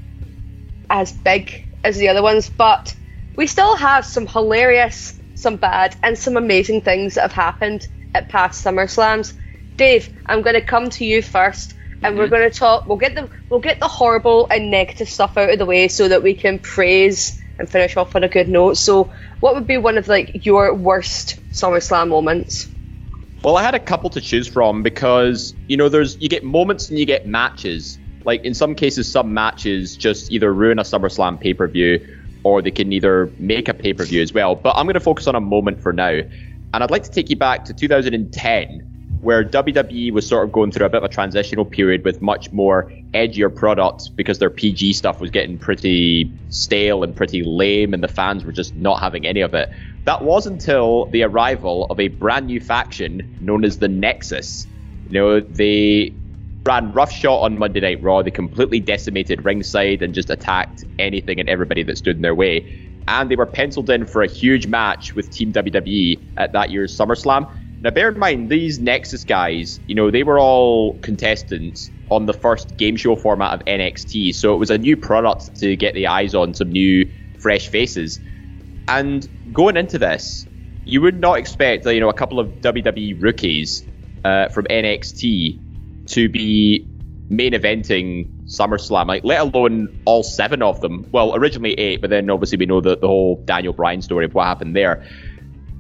as 0.91 1.13
big 1.13 1.67
as 1.85 1.97
the 1.97 2.09
other 2.09 2.23
ones, 2.23 2.49
but 2.49 2.95
we 3.37 3.47
still 3.47 3.77
have 3.77 4.05
some 4.05 4.27
hilarious, 4.27 5.19
some 5.35 5.57
bad, 5.57 5.97
and 6.03 6.17
some 6.17 6.37
amazing 6.37 6.83
things 6.83 7.15
that 7.15 7.23
have 7.23 7.33
happened 7.33 7.89
at 8.15 8.29
past 8.29 8.65
SummerSlams. 8.65 9.35
Dave, 9.77 10.15
I'm 10.27 10.43
going 10.43 10.55
to 10.55 10.61
come 10.61 10.91
to 10.91 11.05
you 11.05 11.23
first, 11.23 11.75
and 12.03 12.17
we're 12.17 12.25
mm-hmm. 12.25 12.35
going 12.35 12.51
to 12.51 12.59
talk. 12.59 12.87
We'll 12.87 12.99
get 12.99 13.15
the 13.15 13.29
we'll 13.49 13.61
get 13.61 13.81
the 13.81 13.89
horrible 13.89 14.47
and 14.51 14.71
negative 14.71 15.09
stuff 15.09 15.37
out 15.37 15.51
of 15.51 15.59
the 15.59 15.67
way 15.67 15.89
so 15.89 16.09
that 16.09 16.23
we 16.23 16.35
can 16.35 16.59
praise 16.59 17.42
and 17.63 17.71
finish 17.71 17.97
off 17.97 18.15
on 18.17 18.25
a 18.25 18.29
good 18.29 18.49
note. 18.49 18.77
So, 18.77 19.11
what 19.41 19.55
would 19.55 19.67
be 19.67 19.79
one 19.79 19.97
of 19.97 20.09
like 20.09 20.45
your 20.45 20.75
worst 20.75 21.41
SummerSlam 21.53 22.09
moments? 22.09 22.69
Well, 23.43 23.57
I 23.57 23.63
had 23.63 23.75
a 23.75 23.81
couple 23.81 24.11
to 24.11 24.21
choose 24.21 24.47
from 24.47 24.83
because 24.83 25.55
you 25.69 25.77
know 25.77 25.89
there's 25.89 26.21
you 26.21 26.29
get 26.29 26.45
moments 26.45 26.91
and 26.91 26.99
you 26.99 27.07
get 27.07 27.27
matches. 27.27 27.99
Like 28.25 28.45
in 28.45 28.55
some 28.55 28.75
cases, 28.75 29.11
some 29.11 29.33
matches 29.33 29.97
just 29.97 30.31
either 30.31 30.53
ruin 30.53 30.79
a 30.79 30.83
SummerSlam 30.83 31.41
pay 31.41 31.55
per 31.55 31.69
view 31.69 32.05
or 32.45 32.61
they 32.61 32.71
can 32.71 32.93
either 32.93 33.33
make 33.39 33.69
a 33.69 33.75
pay 33.75 33.93
per 33.93 34.05
view 34.05 34.23
as 34.23 34.33
well. 34.33 34.55
But 34.55 34.77
I'm 34.77 34.87
going 34.87 34.95
to 34.95 35.01
focus 35.01 35.27
on 35.27 35.35
a 35.35 35.41
moment 35.41 35.81
for 35.81 35.93
now, 35.93 36.21
and 36.75 36.83
I'd 36.83 36.91
like 36.91 37.05
to 37.05 37.11
take 37.11 37.31
you 37.31 37.37
back 37.37 37.65
to 37.67 37.75
2010 37.75 38.92
where 39.23 39.45
WWE 39.45 40.13
was 40.13 40.27
sort 40.27 40.45
of 40.45 40.53
going 40.53 40.73
through 40.73 40.85
a 40.85 40.89
bit 40.89 40.99
of 40.99 41.05
a 41.05 41.09
transitional 41.09 41.65
period 41.65 42.05
with 42.05 42.21
much 42.21 42.53
more 42.53 42.93
edgier 43.15 43.55
products 43.55 44.09
because 44.09 44.41
their 44.41 44.51
PG 44.51 44.93
stuff 44.95 45.21
was 45.21 45.31
getting 45.31 45.57
pretty 45.57 46.31
stale 46.51 47.05
and 47.05 47.15
pretty 47.15 47.45
lame, 47.45 47.95
and 47.95 48.03
the 48.03 48.09
fans 48.09 48.45
were 48.45 48.51
just 48.51 48.75
not 48.75 49.01
having 49.01 49.25
any 49.25 49.41
of 49.41 49.55
it. 49.55 49.71
That 50.07 50.23
was 50.23 50.45
until 50.47 51.07
the 51.07 51.23
arrival 51.23 51.87
of 51.89 52.01
a 52.01 52.09
brand 52.09 52.49
new 52.49 52.61
faction 52.61 53.39
known 53.41 53.65
as 53.65 53.79
the 53.79 53.87
Nexus. 53.87 54.67
You 55.07 55.13
know, 55.13 55.41
they 55.41 56.13
ran 56.65 56.93
roughshod 56.93 57.45
on 57.45 57.59
Monday 57.59 57.79
Night 57.79 58.03
Raw. 58.03 58.23
They 58.23 58.33
completely 58.33 58.81
decimated 58.81 59.45
ringside 59.45 60.03
and 60.03 60.15
just 60.15 60.31
attacked 60.31 60.85
anything 60.99 61.39
and 61.39 61.49
everybody 61.49 61.85
that 61.85 61.97
stood 61.97 62.17
in 62.17 62.23
their 62.23 62.35
way. 62.35 62.89
And 63.07 63.31
they 63.31 63.37
were 63.37 63.47
penciled 63.47 63.89
in 63.91 64.05
for 64.05 64.23
a 64.23 64.29
huge 64.29 64.67
match 64.67 65.15
with 65.15 65.31
Team 65.31 65.53
WWE 65.53 66.21
at 66.37 66.53
that 66.53 66.71
year's 66.71 66.97
SummerSlam. 66.97 67.49
Now, 67.83 67.91
bear 67.91 68.11
in 68.11 68.19
mind, 68.19 68.49
these 68.49 68.79
Nexus 68.79 69.25
guys, 69.25 69.81
you 69.89 69.97
know, 69.97 70.11
they 70.11 70.23
were 70.23 70.39
all 70.39 71.01
contestants 71.01 71.91
on 72.11 72.27
the 72.27 72.33
first 72.33 72.79
game 72.79 72.95
show 72.95 73.17
format 73.17 73.55
of 73.55 73.65
NXT, 73.67 74.35
so 74.37 74.55
it 74.55 74.59
was 74.59 74.71
a 74.71 74.79
new 74.79 74.97
product 74.97 75.57
to 75.57 75.75
get 75.77 75.95
the 75.95 76.07
eyes 76.07 76.35
on 76.35 76.55
some 76.55 76.71
new, 76.71 77.11
fresh 77.41 77.67
faces. 77.67 78.21
And 78.87 79.27
going 79.53 79.77
into 79.77 79.99
this, 79.99 80.47
you 80.85 81.01
would 81.01 81.21
not 81.21 81.39
expect, 81.39 81.85
you 81.87 81.99
know, 81.99 82.09
a 82.09 82.15
couple 82.15 82.39
of 82.39 82.61
WWE 82.61 83.21
rookies 83.21 83.83
uh, 84.25 84.49
from 84.49 84.67
NXT 84.67 85.59
to 86.09 86.29
be 86.29 86.89
main 87.31 87.53
eventing 87.53 88.31
SummerSlam, 88.47 89.07
like 89.07 89.25
let 89.25 89.41
alone 89.41 89.89
all 90.05 90.23
seven 90.23 90.63
of 90.63 90.81
them. 90.81 91.07
Well, 91.11 91.35
originally 91.35 91.73
eight, 91.75 92.01
but 92.01 92.11
then 92.11 92.31
obviously 92.31 92.59
we 92.59 92.67
know 92.67 92.81
the, 92.81 92.97
the 92.97 93.09
whole 93.09 93.43
Daniel 93.47 93.73
Bryan 93.73 94.03
story 94.03 94.25
of 94.27 94.35
what 94.35 94.47
happened 94.47 94.77
there 94.77 95.03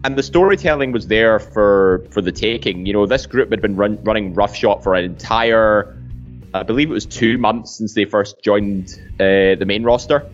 and 0.05 0.17
the 0.17 0.23
storytelling 0.23 0.93
was 0.93 1.07
there 1.07 1.39
for 1.39 2.07
for 2.11 2.21
the 2.21 2.33
taking. 2.33 2.87
You 2.87 2.93
know, 2.93 3.07
this 3.07 3.27
group 3.27 3.51
had 3.51 3.63
been 3.63 3.77
run, 3.77 4.03
running 4.03 4.35
roughshod 4.35 4.83
for 4.83 4.95
an 4.95 5.05
entire, 5.05 5.97
I 6.55 6.63
believe 6.63 6.91
it 6.91 6.95
was 6.95 7.07
two 7.07 7.39
months 7.39 7.77
since 7.77 7.95
they 7.95 8.05
first 8.05 8.43
joined 8.43 8.91
uh, 9.21 9.55
the 9.57 9.65
main 9.67 9.85
roster, 9.85 10.29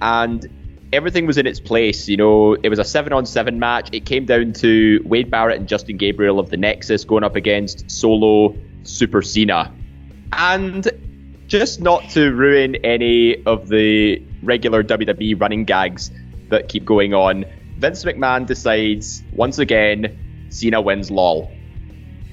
and 0.00 0.46
everything 0.92 1.26
was 1.26 1.38
in 1.38 1.46
its 1.46 1.60
place. 1.60 2.08
You 2.08 2.16
know, 2.16 2.54
it 2.54 2.68
was 2.68 2.78
a 2.78 2.84
seven 2.84 3.12
on 3.12 3.26
seven 3.26 3.58
match. 3.58 3.90
It 3.92 4.06
came 4.06 4.26
down 4.26 4.52
to 4.54 5.00
Wade 5.04 5.30
Barrett 5.30 5.58
and 5.58 5.68
Justin 5.68 5.96
Gabriel 5.96 6.40
of 6.40 6.50
the 6.50 6.56
Nexus 6.56 7.04
going 7.04 7.24
up 7.24 7.36
against 7.36 7.90
Solo 7.90 8.56
Super 8.82 9.22
Cena, 9.22 9.72
and 10.32 10.90
just 11.46 11.80
not 11.80 12.08
to 12.10 12.32
ruin 12.32 12.74
any 12.76 13.44
of 13.44 13.68
the 13.68 14.20
regular 14.42 14.82
WWE 14.82 15.40
running 15.40 15.64
gags 15.64 16.10
that 16.48 16.68
keep 16.68 16.84
going 16.84 17.14
on. 17.14 17.44
Vince 17.84 18.02
McMahon 18.02 18.46
decides 18.46 19.22
once 19.30 19.58
again 19.58 20.16
Cena 20.48 20.80
wins 20.80 21.10
LOL 21.10 21.54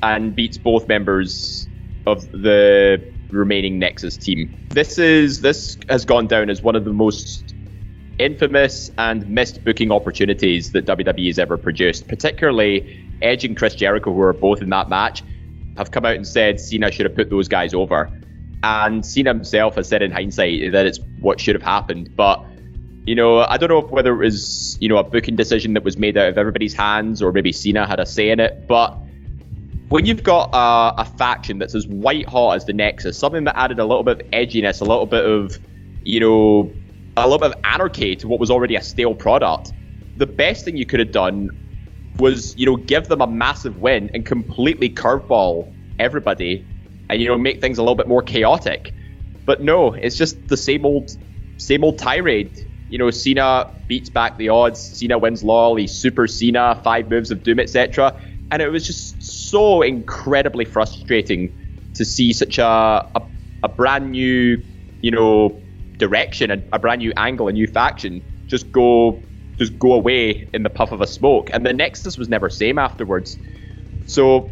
and 0.01 0.34
beats 0.34 0.58
both 0.58 0.88
members 0.88 1.67
of 2.05 2.31
the 2.31 3.03
remaining 3.27 3.77
Nexus 3.77 4.17
team. 4.17 4.55
This 4.70 4.98
is 4.98 5.41
this 5.41 5.77
has 5.89 6.05
gone 6.05 6.27
down 6.27 6.50
as 6.50 6.63
one 6.63 6.77
of 6.77 6.86
the 6.86 6.93
most 6.93 7.53
infamous 8.17 8.89
and 8.98 9.27
missed 9.27 9.65
booking 9.65 9.91
opportunities 9.91 10.72
that 10.72 10.86
WWE 10.86 11.27
has 11.27 11.38
ever 11.38 11.58
produced. 11.58 12.08
Particularly 12.08 12.89
Edge 13.22 13.43
and 13.43 13.58
Chris 13.58 13.75
Jericho, 13.75 14.13
who 14.13 14.22
are 14.22 14.31
both 14.31 14.62
in 14.62 14.70
that 14.70 14.88
match, 14.88 15.22
have 15.75 15.91
come 15.91 16.05
out 16.05 16.15
and 16.15 16.25
said 16.25 16.62
Cena 16.62 16.93
should 16.93 17.05
have 17.05 17.15
put 17.15 17.29
those 17.29 17.50
guys 17.50 17.74
over. 17.74 18.10
And 18.63 19.05
Cena 19.05 19.34
himself 19.34 19.75
has 19.75 19.89
said 19.89 20.01
in 20.01 20.12
hindsight 20.12 20.72
that 20.72 20.86
it's 20.86 21.01
what 21.17 21.41
should 21.41 21.55
have 21.55 21.62
happened, 21.62 22.10
but 22.15 22.41
you 23.05 23.15
know, 23.15 23.39
I 23.39 23.58
don't 23.58 23.70
know 23.70 23.81
whether 23.81 24.13
it 24.13 24.25
was, 24.25 24.77
you 24.79 24.88
know, 24.88 24.98
a 24.98 25.03
booking 25.03 25.36
decision 25.36 25.74
that 25.74 25.84
was 25.84 25.98
made 25.98 26.17
out 26.17 26.29
of 26.29 26.38
everybody's 26.38 26.74
hands 26.74 27.22
or 27.22 27.31
maybe 27.31 27.51
Cena 27.51 27.88
had 27.88 28.00
a 28.00 28.05
say 28.05 28.29
in 28.29 28.39
it, 28.39 28.65
but 28.67 28.98
when 29.89 30.05
you've 30.05 30.24
got 30.24 30.50
a, 30.53 31.01
a 31.01 31.05
faction 31.05 31.58
that's 31.58 31.75
as 31.75 31.88
white 31.88 32.29
hot 32.29 32.55
as 32.55 32.65
the 32.65 32.74
Nexus, 32.74 33.20
something 33.20 33.43
that 33.43 33.60
added 33.60 33.79
a 33.79 33.86
little 33.86 34.03
bit 34.03 34.22
of 34.22 34.31
edginess, 34.31 34.81
a 34.81 34.86
little 34.86 35.05
bit 35.05 35.25
of, 35.25 35.60
you 36.03 36.20
know, 36.20 36.75
a 37.17 37.24
little 37.27 37.39
bit 37.39 37.51
of 37.51 37.58
anarchy 37.65 38.15
to 38.15 38.27
what 38.27 38.39
was 38.39 38.50
already 38.50 38.75
a 38.75 38.81
stale 38.81 39.13
product, 39.15 39.74
the 40.15 40.27
best 40.27 40.63
thing 40.63 40.77
you 40.77 40.86
could 40.86 41.00
have 41.00 41.12
done 41.12 41.50
was, 42.20 42.55
you 42.58 42.65
know, 42.65 42.77
give 42.77 43.08
them 43.08 43.20
a 43.20 43.27
massive 43.27 43.77
win 43.77 44.10
and 44.13 44.25
completely 44.25 44.89
curveball 44.89 45.74
everybody 46.00 46.67
and, 47.10 47.22
you 47.22 47.27
know, 47.27 47.38
make 47.38 47.60
things 47.60 47.77
a 47.77 47.81
little 47.81 47.96
bit 47.96 48.08
more 48.08 48.22
chaotic. 48.22 48.93
But 49.46 49.62
no, 49.62 49.93
it's 49.93 50.15
just 50.15 50.48
the 50.48 50.58
same 50.58 50.86
old, 50.86 51.12
same 51.58 51.84
old 51.84 51.98
tirade 51.98 52.58
you 52.91 52.98
know, 52.98 53.10
Cena 53.10 53.71
beats 53.88 54.10
back 54.10 54.38
the 54.38 54.50
odds. 54.50 54.79
Cena 54.79 55.17
wins 55.17 55.43
LOL. 55.43 55.75
He's 55.75 55.93
Super 55.93 56.27
Cena, 56.27 56.79
five 56.83 57.10
moves 57.10 57.31
of 57.31 57.41
doom, 57.41 57.60
etc. 57.60 58.15
And 58.51 58.62
it 58.62 58.69
was 58.69 58.86
just 58.86 59.24
so 59.24 59.81
incredibly 59.81 60.65
frustrating 60.65 61.55
to 61.95 62.05
see 62.05 62.33
such 62.33 62.60
a, 62.60 62.65
a, 62.65 63.21
a 63.63 63.69
brand 63.69 64.12
new, 64.12 64.63
you 65.01 65.12
know, 65.12 65.63
direction 65.98 66.63
a 66.74 66.79
brand 66.79 67.00
new 67.00 67.13
angle, 67.15 67.48
a 67.48 67.51
new 67.51 67.67
faction 67.67 68.21
just 68.51 68.71
go 68.71 69.24
just 69.57 69.79
go 69.79 69.93
away 69.93 70.48
in 70.53 70.63
the 70.63 70.69
puff 70.69 70.91
of 70.91 71.01
a 71.01 71.07
smoke. 71.07 71.50
And 71.53 71.65
the 71.65 71.74
Nexus 71.74 72.17
was 72.17 72.29
never 72.29 72.50
same 72.50 72.77
afterwards. 72.77 73.38
So 74.05 74.51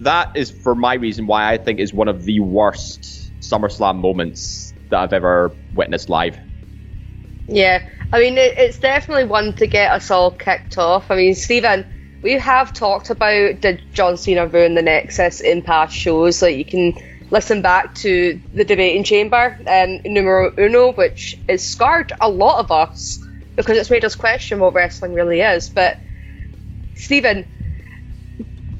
that 0.00 0.30
is 0.34 0.50
for 0.50 0.74
my 0.74 0.94
reason 0.94 1.26
why 1.26 1.52
I 1.52 1.58
think 1.58 1.78
is 1.78 1.92
one 1.92 2.08
of 2.08 2.24
the 2.24 2.40
worst 2.40 3.32
SummerSlam 3.40 3.96
moments 3.96 4.72
that 4.90 4.98
I've 4.98 5.12
ever 5.12 5.56
witnessed 5.72 6.08
live. 6.08 6.38
Yeah, 7.48 7.86
I 8.12 8.20
mean, 8.20 8.38
it, 8.38 8.58
it's 8.58 8.78
definitely 8.78 9.24
one 9.24 9.52
to 9.54 9.66
get 9.66 9.92
us 9.92 10.10
all 10.10 10.30
kicked 10.30 10.78
off. 10.78 11.10
I 11.10 11.16
mean, 11.16 11.34
Stephen, 11.34 11.84
we 12.22 12.32
have 12.32 12.72
talked 12.72 13.10
about 13.10 13.60
did 13.60 13.82
John 13.92 14.16
Cena 14.16 14.46
ruin 14.46 14.74
the 14.74 14.82
Nexus 14.82 15.40
in 15.40 15.62
past 15.62 15.94
shows. 15.94 16.42
Like 16.42 16.56
you 16.56 16.64
can 16.64 16.94
listen 17.30 17.62
back 17.62 17.94
to 17.96 18.40
the 18.52 18.64
debating 18.64 19.04
chamber, 19.04 19.56
um, 19.66 20.00
numero 20.04 20.52
uno, 20.58 20.92
which 20.92 21.38
has 21.48 21.66
scarred 21.66 22.12
a 22.20 22.28
lot 22.28 22.58
of 22.58 22.70
us 22.70 23.24
because 23.56 23.78
it's 23.78 23.90
made 23.90 24.04
us 24.04 24.14
question 24.14 24.58
what 24.58 24.74
wrestling 24.74 25.14
really 25.14 25.40
is. 25.40 25.68
But 25.68 25.98
Stephen, 26.94 27.46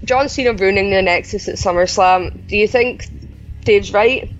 John 0.04 0.28
Cena 0.28 0.52
ruining 0.52 0.90
the 0.90 1.02
Nexus 1.02 1.48
at 1.48 1.56
SummerSlam. 1.56 2.46
Do 2.46 2.56
you 2.56 2.68
think 2.68 3.08
Dave's 3.64 3.92
right? 3.92 4.30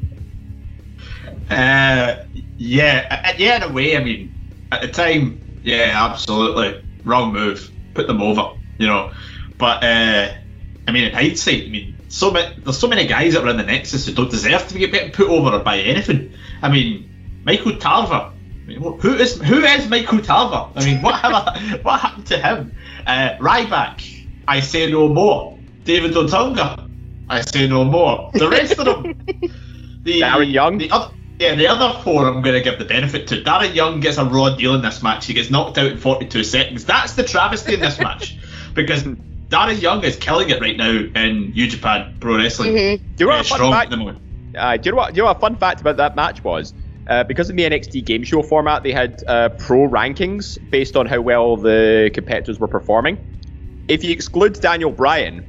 Uh, 1.50 2.16
yeah, 2.56 3.34
yeah. 3.38 3.56
In 3.56 3.62
a 3.62 3.72
way, 3.72 3.96
I 3.96 4.02
mean, 4.04 4.34
at 4.72 4.82
the 4.82 4.88
time, 4.88 5.42
yeah, 5.62 5.92
absolutely 5.94 6.82
wrong 7.04 7.32
move. 7.32 7.72
Put 7.94 8.06
them 8.06 8.22
over, 8.22 8.50
you 8.78 8.86
know. 8.86 9.12
But 9.58 9.82
uh, 9.82 10.34
I 10.86 10.92
mean, 10.92 11.04
in 11.04 11.12
hindsight, 11.14 11.64
I 11.64 11.68
mean, 11.68 11.98
so 12.08 12.30
many, 12.30 12.54
there's 12.62 12.78
so 12.78 12.88
many 12.88 13.06
guys 13.06 13.34
that 13.34 13.44
are 13.44 13.48
in 13.48 13.56
the 13.56 13.62
Nexus 13.64 14.06
who 14.06 14.12
don't 14.14 14.30
deserve 14.30 14.68
to 14.68 14.75
be 14.75 14.86
getting 14.86 15.12
put 15.12 15.28
over 15.28 15.58
by 15.60 15.78
anything. 15.78 16.32
I 16.62 16.70
mean, 16.70 17.10
Michael 17.44 17.76
Tarver. 17.76 18.32
I 18.32 18.34
mean, 18.66 18.80
who 18.80 19.14
is 19.14 19.40
who 19.40 19.64
is 19.64 19.88
Michael 19.88 20.20
Tarver? 20.20 20.72
I 20.75 20.84
mean, 20.84 21.02
what 21.02 21.20
have, 21.20 21.80
what 21.84 22.00
happened 22.00 22.26
to 22.26 22.38
him? 22.38 22.72
Uh, 23.06 23.36
Ryback, 23.40 24.02
I 24.46 24.60
say 24.60 24.90
no 24.90 25.08
more. 25.08 25.60
David 25.84 26.12
Otunga, 26.12 26.88
I 27.28 27.40
say 27.42 27.68
no 27.68 27.84
more. 27.84 28.30
The 28.34 28.48
rest 28.48 28.78
of 28.78 28.86
them, 28.86 29.14
the 30.02 30.20
Darren 30.20 30.52
Young? 30.52 30.78
the 30.78 30.90
other. 30.90 31.15
Yeah, 31.38 31.54
the 31.54 31.68
other 31.68 32.02
four 32.02 32.26
I'm 32.26 32.40
going 32.40 32.54
to 32.54 32.62
give 32.62 32.78
the 32.78 32.86
benefit 32.86 33.26
to. 33.28 33.42
Darren 33.42 33.74
Young 33.74 34.00
gets 34.00 34.16
a 34.16 34.24
raw 34.24 34.56
deal 34.56 34.74
in 34.74 34.82
this 34.82 35.02
match. 35.02 35.26
He 35.26 35.34
gets 35.34 35.50
knocked 35.50 35.76
out 35.76 35.92
in 35.92 35.98
42 35.98 36.44
seconds. 36.44 36.84
That's 36.86 37.12
the 37.12 37.24
travesty 37.24 37.74
in 37.74 37.80
this 37.80 37.98
match. 37.98 38.38
Because 38.74 39.04
Darren 39.04 39.80
Young 39.80 40.04
is 40.04 40.16
killing 40.16 40.50
it 40.50 40.60
right 40.60 40.76
now 40.76 40.90
in 40.90 41.52
New 41.52 41.66
Japan 41.66 42.14
Pro 42.20 42.36
Wrestling. 42.36 42.74
Mhm. 42.74 43.00
Do 43.16 43.24
you 43.24 43.30
know 43.30 43.36
what 43.38 43.46
a 43.46 43.48
fun 43.48 43.72
fact? 43.72 43.92
Uh, 44.54 44.76
do 44.76 44.86
you 44.86 44.92
know 44.92 44.96
what? 44.98 45.14
Do 45.14 45.16
you 45.16 45.22
know 45.22 45.28
what 45.28 45.38
a 45.38 45.40
fun 45.40 45.56
fact 45.56 45.80
about 45.80 45.96
that 45.96 46.14
match 46.14 46.44
was? 46.44 46.74
Uh, 47.06 47.24
because 47.24 47.48
in 47.48 47.56
the 47.56 47.62
NXT 47.62 48.04
game 48.04 48.22
show 48.22 48.42
format, 48.42 48.82
they 48.82 48.92
had 48.92 49.22
uh, 49.26 49.48
pro 49.48 49.88
rankings 49.88 50.58
based 50.70 50.94
on 50.94 51.06
how 51.06 51.22
well 51.22 51.56
the 51.56 52.10
competitors 52.12 52.58
were 52.58 52.68
performing. 52.68 53.16
If 53.88 54.04
you 54.04 54.12
exclude 54.12 54.60
Daniel 54.60 54.90
Bryan, 54.90 55.46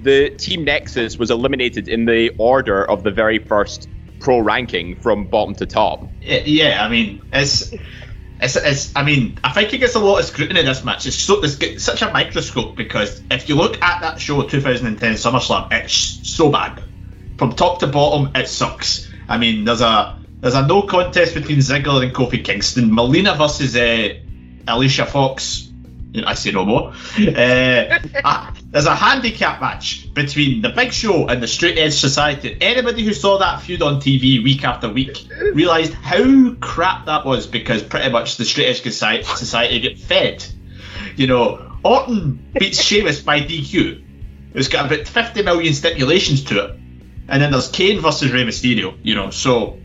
the 0.00 0.30
Team 0.30 0.64
Nexus 0.64 1.18
was 1.18 1.30
eliminated 1.30 1.86
in 1.88 2.06
the 2.06 2.30
order 2.38 2.88
of 2.88 3.02
the 3.02 3.10
very 3.10 3.38
first 3.40 3.88
pro 4.22 4.38
ranking 4.38 4.96
from 4.96 5.26
bottom 5.26 5.54
to 5.56 5.66
top. 5.66 6.08
Yeah, 6.22 6.82
I 6.82 6.88
mean, 6.88 7.22
it's, 7.32 7.74
it's, 8.40 8.56
it's, 8.56 8.92
I 8.96 9.02
mean, 9.02 9.38
I 9.44 9.50
think 9.50 9.74
it 9.74 9.78
gets 9.78 9.94
a 9.96 9.98
lot 9.98 10.20
of 10.20 10.24
scrutiny 10.24 10.62
this 10.62 10.84
match. 10.84 11.06
It's, 11.06 11.16
so, 11.16 11.42
it's 11.42 11.84
such 11.84 12.02
a 12.02 12.10
microscope 12.12 12.76
because 12.76 13.20
if 13.30 13.48
you 13.48 13.56
look 13.56 13.82
at 13.82 14.00
that 14.00 14.20
show, 14.20 14.42
2010 14.42 15.14
SummerSlam, 15.14 15.68
it's 15.72 16.28
so 16.28 16.50
bad. 16.50 16.82
From 17.36 17.52
top 17.52 17.80
to 17.80 17.88
bottom, 17.88 18.30
it 18.34 18.48
sucks. 18.48 19.10
I 19.28 19.38
mean, 19.38 19.64
there's 19.64 19.80
a 19.80 20.18
there's 20.40 20.54
a 20.54 20.66
no 20.66 20.82
contest 20.82 21.34
between 21.34 21.58
Ziggler 21.58 22.02
and 22.02 22.14
Kofi 22.14 22.44
Kingston. 22.44 22.94
Melina 22.94 23.34
versus 23.34 23.74
uh, 23.74 24.14
Alicia 24.68 25.06
Fox. 25.06 25.70
I 26.26 26.34
say 26.34 26.50
no 26.52 26.64
more. 26.64 26.92
Uh, 27.18 28.52
there's 28.72 28.86
a 28.86 28.94
handicap 28.94 29.60
match 29.60 30.12
between 30.14 30.62
the 30.62 30.70
Big 30.70 30.94
Show 30.94 31.28
and 31.28 31.42
the 31.42 31.46
Straight 31.46 31.76
Edge 31.76 31.92
Society. 31.92 32.56
Anybody 32.58 33.04
who 33.04 33.12
saw 33.12 33.38
that 33.38 33.60
feud 33.60 33.82
on 33.82 34.00
TV 34.00 34.42
week 34.42 34.64
after 34.64 34.88
week 34.88 35.28
realised 35.52 35.92
how 35.92 36.54
crap 36.54 37.04
that 37.04 37.26
was 37.26 37.46
because 37.46 37.82
pretty 37.82 38.10
much 38.10 38.38
the 38.38 38.46
Straight 38.46 38.68
Edge 38.68 38.82
Society, 38.82 39.80
get 39.80 39.98
fed. 39.98 40.44
You 41.16 41.26
know, 41.26 41.70
Orton 41.84 42.50
beats 42.58 42.80
Sheamus 42.80 43.20
by 43.20 43.40
DQ. 43.40 44.02
It's 44.54 44.68
got 44.68 44.90
about 44.90 45.06
50 45.06 45.42
million 45.42 45.74
stipulations 45.74 46.44
to 46.44 46.64
it. 46.64 46.80
And 47.28 47.42
then 47.42 47.52
there's 47.52 47.68
Kane 47.68 48.00
versus 48.00 48.32
Rey 48.32 48.44
Mysterio, 48.44 48.96
you 49.02 49.14
know, 49.14 49.28
so 49.28 49.78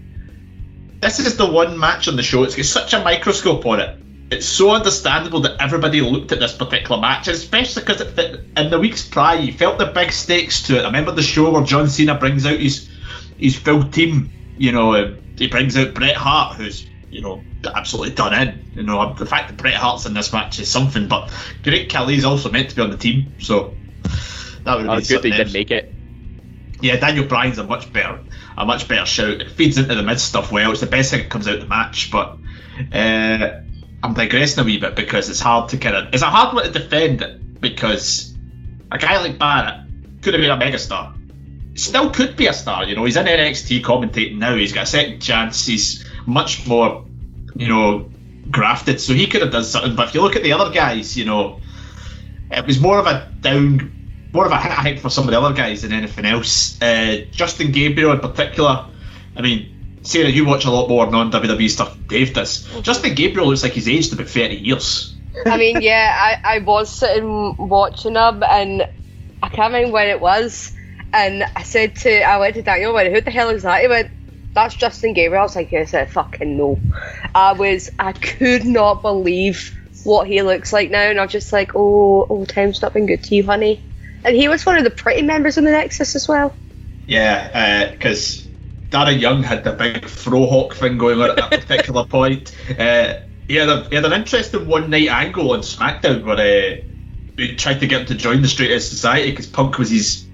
this 1.01 1.19
is 1.19 1.35
the 1.35 1.45
one 1.45 1.77
match 1.77 2.07
on 2.07 2.15
the 2.15 2.23
show. 2.23 2.43
It's 2.43 2.55
got 2.55 2.65
such 2.65 2.93
a 2.93 3.03
microscope 3.03 3.65
on 3.65 3.81
it. 3.81 3.99
It's 4.29 4.45
so 4.45 4.71
understandable 4.71 5.41
that 5.41 5.61
everybody 5.61 6.01
looked 6.01 6.33
at 6.33 6.39
this 6.39 6.53
particular 6.53 6.99
match, 6.99 7.27
especially 7.29 7.83
because 7.83 8.01
it 8.01 8.11
fit 8.11 8.41
in 8.57 8.69
the 8.69 8.79
weeks 8.79 9.07
prior. 9.07 9.39
You 9.39 9.53
felt 9.53 9.77
the 9.77 9.85
big 9.85 10.11
stakes 10.11 10.63
to 10.63 10.77
it. 10.77 10.81
I 10.81 10.87
remember 10.87 11.13
the 11.13 11.23
show 11.23 11.49
where 11.51 11.63
John 11.63 11.87
Cena 11.87 12.15
brings 12.15 12.45
out 12.45 12.59
his 12.59 12.89
his 13.37 13.57
full 13.57 13.89
team. 13.89 14.33
You 14.57 14.71
know, 14.73 14.93
uh, 14.95 15.15
he 15.37 15.47
brings 15.47 15.77
out 15.77 15.93
Bret 15.93 16.15
Hart, 16.15 16.57
who's 16.57 16.89
you 17.09 17.21
know 17.21 17.47
absolutely 17.73 18.15
done 18.15 18.33
in. 18.33 18.65
You 18.73 18.83
know, 18.83 19.13
the 19.13 19.25
fact 19.25 19.47
that 19.49 19.57
Bret 19.57 19.75
Hart's 19.75 20.05
in 20.05 20.13
this 20.13 20.33
match 20.33 20.59
is 20.59 20.69
something. 20.69 21.07
But 21.07 21.31
Great 21.63 21.89
Khali's 21.89 22.25
also 22.25 22.51
meant 22.51 22.69
to 22.71 22.75
be 22.75 22.81
on 22.81 22.89
the 22.89 22.97
team, 22.97 23.35
so 23.39 23.79
that 24.65 24.75
would 24.77 24.87
Oh, 24.87 24.97
be 24.97 25.05
good 25.05 25.21
they 25.21 25.31
didn't 25.31 25.53
make 25.53 25.71
it. 25.71 25.93
Yeah, 26.81 26.97
Daniel 26.97 27.25
Bryan's 27.25 27.57
a 27.57 27.63
much 27.63 27.91
better, 27.91 28.23
a 28.57 28.65
much 28.65 28.87
better 28.87 29.05
shout. 29.05 29.41
It 29.41 29.51
feeds 29.51 29.77
into 29.77 29.95
the 29.95 30.03
mid 30.03 30.19
stuff 30.19 30.51
well. 30.51 30.71
It's 30.71 30.81
the 30.81 30.85
best 30.87 31.11
thing 31.11 31.21
that 31.21 31.29
comes 31.29 31.47
out 31.47 31.55
of 31.55 31.61
the 31.61 31.67
match, 31.67 32.11
but 32.11 32.37
uh, 32.91 33.61
I'm 34.03 34.13
digressing 34.13 34.61
a 34.61 34.65
wee 34.65 34.77
bit 34.77 34.95
because 34.95 35.29
it's 35.29 35.39
hard 35.39 35.69
to 35.69 35.77
kind 35.77 35.95
of, 35.95 36.13
it's 36.13 36.23
a 36.23 36.27
hard 36.27 36.55
one 36.55 36.65
to 36.65 36.71
defend 36.71 37.59
because 37.59 38.33
a 38.91 38.97
guy 38.97 39.19
like 39.21 39.39
Barrett 39.39 39.85
could 40.21 40.33
have 40.33 40.41
been 40.41 40.51
a 40.51 40.57
megastar. 40.57 41.13
Still 41.75 42.09
could 42.09 42.35
be 42.35 42.47
a 42.47 42.53
star, 42.53 42.85
you 42.85 42.95
know. 42.95 43.05
He's 43.05 43.17
in 43.17 43.25
NXT 43.25 43.81
commentating 43.81 44.37
now. 44.37 44.55
He's 44.55 44.73
got 44.73 44.83
a 44.83 44.87
second 44.87 45.19
chance. 45.21 45.65
He's 45.65 46.05
much 46.25 46.65
more, 46.67 47.05
you 47.55 47.67
know, 47.67 48.09
grafted. 48.49 48.99
So 48.99 49.13
he 49.13 49.27
could 49.27 49.41
have 49.41 49.51
done 49.51 49.63
something. 49.63 49.95
But 49.95 50.09
if 50.09 50.15
you 50.15 50.21
look 50.21 50.35
at 50.35 50.43
the 50.43 50.53
other 50.53 50.73
guys, 50.73 51.15
you 51.15 51.25
know, 51.25 51.59
it 52.49 52.65
was 52.65 52.79
more 52.79 52.97
of 52.97 53.05
a 53.05 53.31
down, 53.41 54.29
more 54.33 54.45
of 54.45 54.51
a 54.51 54.59
hit, 54.59 54.77
I 54.77 54.83
think, 54.83 54.99
for 54.99 55.09
some 55.09 55.25
of 55.25 55.31
the 55.31 55.39
other 55.39 55.55
guys 55.55 55.83
than 55.83 55.93
anything 55.93 56.25
else. 56.25 56.81
Uh, 56.81 57.25
Justin 57.31 57.71
Gabriel 57.71 58.11
in 58.11 58.19
particular. 58.19 58.87
I 59.35 59.41
mean, 59.41 59.76
Sarah, 60.07 60.29
you 60.29 60.45
watch 60.45 60.63
a 60.63 60.71
lot 60.71 60.87
more 60.87 61.05
non 61.11 61.31
WWE 61.31 61.69
stuff. 61.69 61.93
than 61.93 62.07
Dave 62.07 62.33
does. 62.33 62.65
Justin 62.81 63.13
Gabriel 63.13 63.49
looks 63.49 63.61
like 63.61 63.73
he's 63.73 63.89
aged 63.89 64.13
about 64.13 64.27
thirty 64.27 64.55
years. 64.55 65.13
I 65.45 65.57
mean, 65.57 65.81
yeah, 65.81 66.15
I, 66.17 66.55
I 66.55 66.59
was 66.59 66.89
sitting 66.89 67.55
watching 67.57 68.15
him, 68.15 68.41
and 68.41 68.87
I 69.43 69.49
can't 69.49 69.73
remember 69.73 69.91
when 69.91 70.07
it 70.07 70.21
was. 70.21 70.71
And 71.11 71.43
I 71.55 71.63
said 71.63 71.97
to, 71.97 72.21
I 72.21 72.37
went 72.37 72.55
to 72.55 72.61
Daniel, 72.61 72.93
went, 72.93 73.13
who 73.13 73.19
the 73.19 73.31
hell 73.31 73.49
is 73.49 73.63
that? 73.63 73.81
He 73.81 73.87
went, 73.89 74.09
that's 74.53 74.75
Justin 74.75 75.13
Gabriel. 75.13 75.41
I 75.41 75.43
was 75.43 75.55
like, 75.55 75.71
yes, 75.73 75.93
I 75.93 76.05
fucking 76.05 76.57
know. 76.57 76.79
I 77.35 77.51
was, 77.51 77.89
I 77.99 78.13
could 78.13 78.65
not 78.65 79.01
believe 79.01 79.73
what 80.05 80.27
he 80.27 80.41
looks 80.41 80.71
like 80.71 80.89
now, 80.89 81.01
and 81.01 81.19
I 81.19 81.23
was 81.23 81.33
just 81.33 81.51
like, 81.51 81.75
oh, 81.75 82.25
oh, 82.29 82.45
time's 82.45 82.81
not 82.81 82.93
been 82.93 83.07
good 83.07 83.23
to 83.25 83.35
you, 83.35 83.43
honey. 83.45 83.83
And 84.23 84.35
he 84.35 84.47
was 84.47 84.65
one 84.65 84.77
of 84.77 84.85
the 84.85 84.89
pretty 84.89 85.21
members 85.21 85.57
of 85.57 85.65
the 85.65 85.71
Nexus 85.71 86.15
as 86.15 86.29
well. 86.29 86.53
Yeah, 87.07 87.87
uh, 87.89 87.91
because 87.91 88.46
Darren 88.89 89.19
Young 89.19 89.43
had 89.43 89.63
the 89.63 89.73
big 89.73 90.03
frohawk 90.03 90.73
thing 90.73 90.97
going 90.97 91.21
on 91.21 91.31
at 91.31 91.35
that 91.37 91.51
particular 91.51 92.05
point. 92.09 92.55
Uh, 92.69 93.19
he, 93.47 93.55
had 93.55 93.69
a, 93.69 93.83
he 93.89 93.95
had 93.95 94.05
an 94.05 94.13
interesting 94.13 94.67
one 94.67 94.89
night 94.89 95.09
angle 95.09 95.51
on 95.51 95.59
SmackDown 95.59 96.23
where 96.23 96.37
uh, 96.37 96.81
he 97.37 97.55
tried 97.55 97.79
to 97.81 97.87
get 97.87 98.01
him 98.01 98.07
to 98.07 98.15
join 98.15 98.41
the 98.41 98.47
Straight 98.47 98.71
Edge 98.71 98.83
Society 98.83 99.31
because 99.31 99.47
Punk 99.47 99.77
was 99.77 99.89
his 99.89 100.25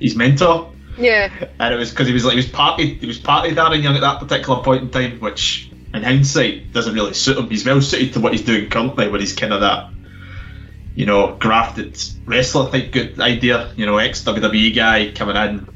his 0.00 0.14
mentor. 0.14 0.72
Yeah. 0.98 1.30
and 1.58 1.74
it 1.74 1.76
was 1.76 1.90
because 1.90 2.06
he 2.06 2.14
was 2.14 2.24
like 2.24 2.32
he 2.32 2.38
was 2.38 2.46
party 2.46 2.94
he 2.94 3.06
was 3.06 3.18
party 3.18 3.54
Darren 3.54 3.82
Young 3.82 3.96
at 3.96 4.00
that 4.00 4.20
particular 4.20 4.62
point 4.62 4.82
in 4.82 4.90
time, 4.90 5.20
which 5.20 5.70
in 5.92 6.02
hindsight 6.02 6.72
doesn't 6.72 6.94
really 6.94 7.14
suit 7.14 7.38
him. 7.38 7.48
He's 7.48 7.64
well 7.64 7.80
suited 7.80 8.14
to 8.14 8.20
what 8.20 8.32
he's 8.32 8.42
doing 8.42 8.70
currently, 8.70 9.08
where 9.08 9.20
he's 9.20 9.34
kind 9.34 9.52
of 9.52 9.60
that, 9.60 9.90
you 10.94 11.06
know, 11.06 11.34
grafted 11.36 11.98
wrestler 12.24 12.70
type 12.70 12.92
good 12.92 13.20
idea. 13.20 13.72
You 13.76 13.86
know, 13.86 13.98
ex 13.98 14.22
WWE 14.24 14.74
guy 14.74 15.12
coming 15.12 15.36
in, 15.36 15.68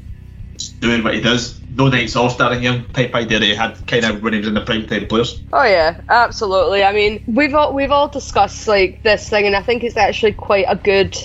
doing 0.81 1.03
what 1.03 1.13
he 1.13 1.21
does. 1.21 1.61
No 1.73 1.87
nights 1.87 2.15
off, 2.15 2.37
Darren 2.37 2.59
him 2.59 2.85
type 2.91 3.15
idea 3.15 3.39
that 3.39 3.45
he 3.45 3.55
had 3.55 3.87
kind 3.87 4.03
of 4.03 4.21
when 4.21 4.33
he 4.33 4.39
was 4.39 4.47
in 4.49 4.55
the 4.55 4.61
prime 4.61 4.87
time 4.87 5.07
players. 5.07 5.41
Oh 5.53 5.63
yeah, 5.63 6.01
absolutely. 6.09 6.83
I 6.83 6.91
mean, 6.91 7.21
we've 7.27 7.53
all 7.53 7.73
we've 7.73 7.91
all 7.91 8.09
discussed 8.09 8.67
like 8.67 9.01
this 9.03 9.29
thing, 9.29 9.45
and 9.45 9.55
I 9.55 9.61
think 9.61 9.83
it's 9.83 9.95
actually 9.95 10.33
quite 10.33 10.65
a 10.67 10.75
good 10.75 11.15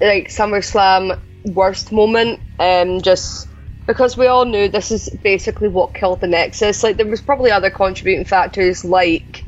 like 0.00 0.28
SummerSlam 0.28 1.18
worst 1.44 1.92
moment. 1.92 2.40
Um, 2.58 3.02
just 3.02 3.48
because 3.86 4.16
we 4.16 4.28
all 4.28 4.44
knew 4.44 4.68
this 4.68 4.90
is 4.90 5.10
basically 5.22 5.68
what 5.68 5.94
killed 5.94 6.20
the 6.20 6.28
Nexus. 6.28 6.82
Like 6.82 6.96
there 6.96 7.06
was 7.06 7.20
probably 7.20 7.50
other 7.50 7.70
contributing 7.70 8.24
factors, 8.24 8.84
like 8.84 9.44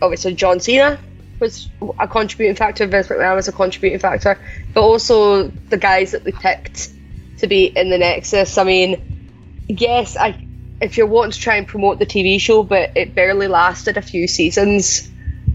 obviously 0.00 0.34
John 0.34 0.60
Cena 0.60 0.98
was 1.40 1.68
a 1.98 2.08
contributing 2.08 2.56
factor, 2.56 2.86
Vince 2.86 3.08
McMahon 3.08 3.34
was 3.34 3.48
a 3.48 3.52
contributing 3.52 3.98
factor, 3.98 4.40
but 4.72 4.82
also 4.82 5.52
the 5.68 5.76
guys 5.76 6.12
that 6.12 6.24
they 6.24 6.32
picked 6.32 6.95
to 7.38 7.46
be 7.46 7.64
in 7.66 7.90
the 7.90 7.98
Nexus. 7.98 8.58
I 8.58 8.64
mean, 8.64 9.66
yes, 9.68 10.16
I 10.16 10.46
if 10.80 10.96
you're 10.96 11.06
wanting 11.06 11.32
to 11.32 11.38
try 11.38 11.56
and 11.56 11.66
promote 11.66 11.98
the 11.98 12.06
TV 12.06 12.40
show, 12.40 12.62
but 12.62 12.92
it 12.96 13.14
barely 13.14 13.48
lasted 13.48 13.96
a 13.96 14.02
few 14.02 14.28
seasons. 14.28 15.08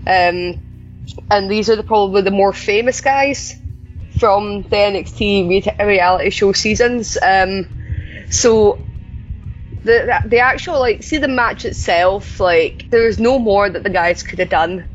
Um, 0.08 0.60
and 1.30 1.50
these 1.50 1.70
are 1.70 1.76
the, 1.76 1.84
probably 1.84 2.22
the 2.22 2.32
more 2.32 2.54
famous 2.54 3.02
guys 3.02 3.56
from 4.20 4.64
the 4.64 4.76
NXT 4.76 5.50
re- 5.50 5.86
reality 5.86 6.30
show 6.30 6.54
seasons. 6.54 7.18
Um, 7.22 7.68
so 8.30 8.80
the 9.84 10.22
the 10.26 10.40
actual 10.40 10.80
like 10.80 11.04
see 11.04 11.18
the 11.18 11.28
match 11.28 11.66
itself, 11.66 12.40
like 12.40 12.90
there 12.90 13.06
was 13.06 13.20
no 13.20 13.40
more 13.40 13.70
that 13.70 13.84
the 13.84 13.90
guys 13.90 14.24
could 14.24 14.40
have 14.40 14.50
done. 14.50 14.86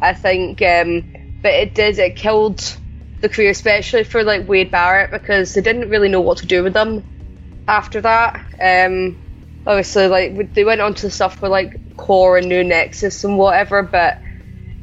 I 0.00 0.14
think 0.14 0.62
um, 0.62 1.38
but 1.42 1.52
it 1.52 1.74
did 1.74 1.98
it 1.98 2.16
killed 2.16 2.76
the 3.20 3.28
career, 3.28 3.50
especially 3.50 4.04
for 4.04 4.22
like 4.24 4.48
Wade 4.48 4.70
Barrett 4.70 5.10
because 5.10 5.54
they 5.54 5.60
didn't 5.60 5.90
really 5.90 6.08
know 6.08 6.20
what 6.20 6.38
to 6.38 6.46
do 6.46 6.62
with 6.62 6.72
them 6.72 7.04
after 7.66 8.00
that. 8.00 8.44
Um, 8.60 9.18
obviously, 9.66 10.08
like 10.08 10.54
they 10.54 10.64
went 10.64 10.80
on 10.80 10.94
to 10.94 11.10
stuff 11.10 11.42
with 11.42 11.50
like 11.50 11.80
Corre 11.96 12.38
and 12.38 12.48
New 12.48 12.64
Nexus 12.64 13.24
and 13.24 13.38
whatever, 13.38 13.82
but 13.82 14.20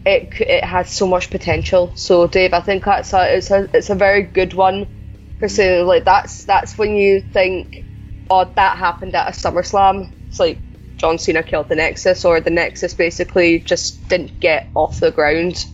it 0.06 0.40
it 0.40 0.64
has 0.64 0.90
so 0.90 1.08
much 1.08 1.30
potential. 1.30 1.92
So 1.96 2.28
Dave, 2.28 2.54
I 2.54 2.62
think 2.62 2.84
that's 2.86 3.14
a 3.14 3.38
it's 3.38 3.52
a 3.52 3.70
it's 3.74 3.90
a 3.90 3.96
very 3.96 4.24
good 4.24 4.54
one 4.54 4.88
for 5.40 5.50
saying 5.50 5.86
like 5.86 6.06
that's 6.06 6.46
that's 6.46 6.78
when 6.78 6.96
you 6.96 7.22
think, 7.22 7.84
oh, 8.30 8.50
that 8.56 8.78
happened 8.78 9.16
at 9.16 9.28
a 9.28 9.32
SummerSlam. 9.32 10.12
It's 10.28 10.40
like 10.40 10.60
John 10.98 11.18
Cena 11.18 11.44
killed 11.44 11.70
the 11.70 11.76
Nexus, 11.76 12.24
or 12.24 12.40
the 12.40 12.52
Nexus 12.52 12.94
basically 12.94 13.60
just 13.60 14.08
didn't 14.08 14.40
get 14.40 14.70
off 14.76 15.00
the 15.00 15.12
ground. 15.12 15.66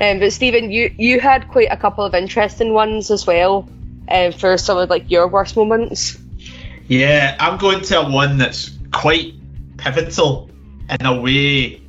Um, 0.00 0.18
but 0.18 0.32
Stephen, 0.32 0.70
you 0.70 0.92
you 0.98 1.20
had 1.20 1.48
quite 1.48 1.68
a 1.70 1.76
couple 1.76 2.04
of 2.04 2.14
interesting 2.14 2.72
ones 2.72 3.10
as 3.10 3.26
well, 3.26 3.68
um, 4.08 4.32
for 4.32 4.58
some 4.58 4.78
of 4.78 4.90
like 4.90 5.10
your 5.10 5.28
worst 5.28 5.56
moments. 5.56 6.18
Yeah, 6.88 7.36
I'm 7.40 7.58
going 7.58 7.82
to 7.82 8.02
one 8.02 8.38
that's 8.38 8.76
quite 8.92 9.34
pivotal 9.76 10.50
in 10.90 11.06
a 11.06 11.20
way 11.20 11.80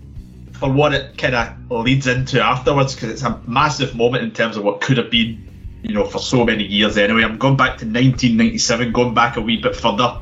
for 0.54 0.72
what 0.72 0.94
it 0.94 1.18
kind 1.18 1.36
of 1.36 1.72
leads 1.72 2.08
into 2.08 2.42
afterwards 2.42 2.96
because 2.96 3.10
it's 3.10 3.24
a 3.24 3.42
massive 3.46 3.96
moment 3.96 4.24
in 4.24 4.32
terms 4.32 4.56
of 4.56 4.64
what 4.64 4.80
could 4.80 4.98
have 4.98 5.12
been, 5.12 5.80
you 5.84 5.94
know, 5.94 6.06
for 6.06 6.20
so 6.20 6.46
many 6.46 6.64
years 6.64 6.98
anyway. 6.98 7.24
I'm 7.24 7.38
going 7.38 7.58
back 7.58 7.80
to 7.80 7.86
1997, 7.86 8.94
going 8.94 9.14
back 9.14 9.36
a 9.36 9.42
wee 9.42 9.58
bit 9.58 9.76
further. 9.76 10.22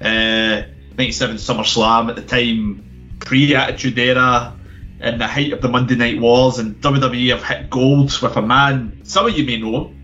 Uh, 0.00 0.62
97 0.98 1.36
SummerSlam 1.36 2.08
at 2.08 2.16
the 2.16 2.22
time, 2.22 3.16
pre-Attitude 3.20 3.98
Era, 3.98 4.54
in 5.06 5.18
the 5.18 5.26
height 5.26 5.52
of 5.52 5.60
the 5.60 5.68
Monday 5.68 5.94
Night 5.94 6.20
Wars, 6.20 6.58
and 6.58 6.80
WWE 6.80 7.30
have 7.30 7.44
hit 7.44 7.70
gold 7.70 8.18
with 8.20 8.36
a 8.36 8.42
man, 8.42 9.00
some 9.04 9.26
of 9.26 9.36
you 9.36 9.44
may 9.44 9.60
know 9.60 9.94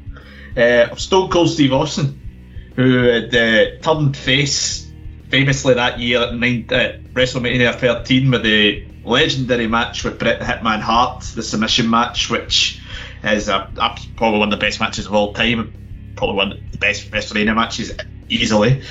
uh, 0.57 0.89
of 0.91 1.01
Stone 1.01 1.31
Cold 1.31 1.51
Steve 1.51 1.73
Austin, 1.73 2.73
who 2.77 3.05
had 3.05 3.35
uh, 3.35 3.79
turned 3.81 4.17
face 4.17 4.91
famously 5.29 5.75
that 5.75 5.99
year 5.99 6.21
at, 6.21 6.35
nine, 6.35 6.67
WrestleMania 6.67 7.75
13 7.75 8.31
with 8.31 8.43
the 8.43 8.87
legendary 9.05 9.67
match 9.67 10.05
with 10.05 10.19
Bret 10.19 10.41
Hitman 10.41 10.81
Hart, 10.81 11.23
the 11.35 11.43
submission 11.43 11.91
match, 11.91 12.31
which 12.31 12.81
is 13.25 13.49
a, 13.49 13.71
a, 13.77 13.99
probably 14.17 14.39
one 14.39 14.53
of 14.53 14.59
the 14.59 14.65
best 14.65 14.81
matches 14.81 15.07
of 15.07 15.15
all 15.15 15.33
time, 15.33 16.13
probably 16.17 16.37
one 16.37 16.53
of 16.53 16.73
the 16.73 16.79
best 16.79 17.11
WrestleMania 17.11 17.55
matches 17.55 17.93
easily. 18.29 18.83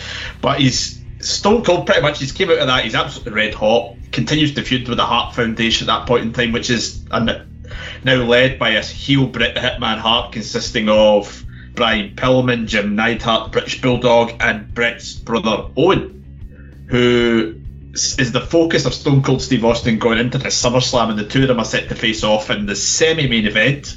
But 0.41 0.60
he's 0.60 1.00
Stone 1.21 1.63
Cold 1.63 1.85
pretty 1.85 2.01
much. 2.01 2.19
He's 2.19 2.31
came 2.31 2.49
out 2.49 2.57
of 2.57 2.67
that. 2.67 2.83
He's 2.83 2.95
absolutely 2.95 3.33
red 3.33 3.53
hot. 3.53 3.95
Continues 4.11 4.53
to 4.55 4.63
feud 4.63 4.87
with 4.87 4.97
the 4.97 5.05
Hart 5.05 5.35
Foundation 5.35 5.89
at 5.89 5.99
that 5.99 6.07
point 6.07 6.23
in 6.23 6.33
time, 6.33 6.51
which 6.51 6.69
is 6.69 7.03
now 7.09 8.15
led 8.23 8.59
by 8.59 8.69
a 8.69 8.81
heel 8.81 9.27
Bret 9.27 9.55
Hitman 9.55 9.99
Hart, 9.99 10.33
consisting 10.33 10.89
of 10.89 11.45
Brian 11.73 12.15
Pillman, 12.15 12.67
Jim 12.67 12.95
Neidhart, 12.95 13.51
British 13.51 13.81
Bulldog, 13.81 14.33
and 14.39 14.73
Bret's 14.73 15.13
brother 15.13 15.67
Owen, 15.77 16.85
who 16.89 17.55
is 17.93 18.31
the 18.31 18.41
focus 18.41 18.85
of 18.85 18.93
Stone 18.93 19.23
Cold 19.23 19.41
Steve 19.41 19.63
Austin 19.63 19.99
going 19.99 20.19
into 20.19 20.37
the 20.37 20.49
SummerSlam, 20.49 21.09
and 21.09 21.19
the 21.19 21.25
two 21.25 21.43
of 21.43 21.47
them 21.47 21.59
are 21.59 21.65
set 21.65 21.89
to 21.89 21.95
face 21.95 22.23
off 22.23 22.49
in 22.49 22.65
the 22.65 22.75
semi-main 22.75 23.45
event 23.45 23.95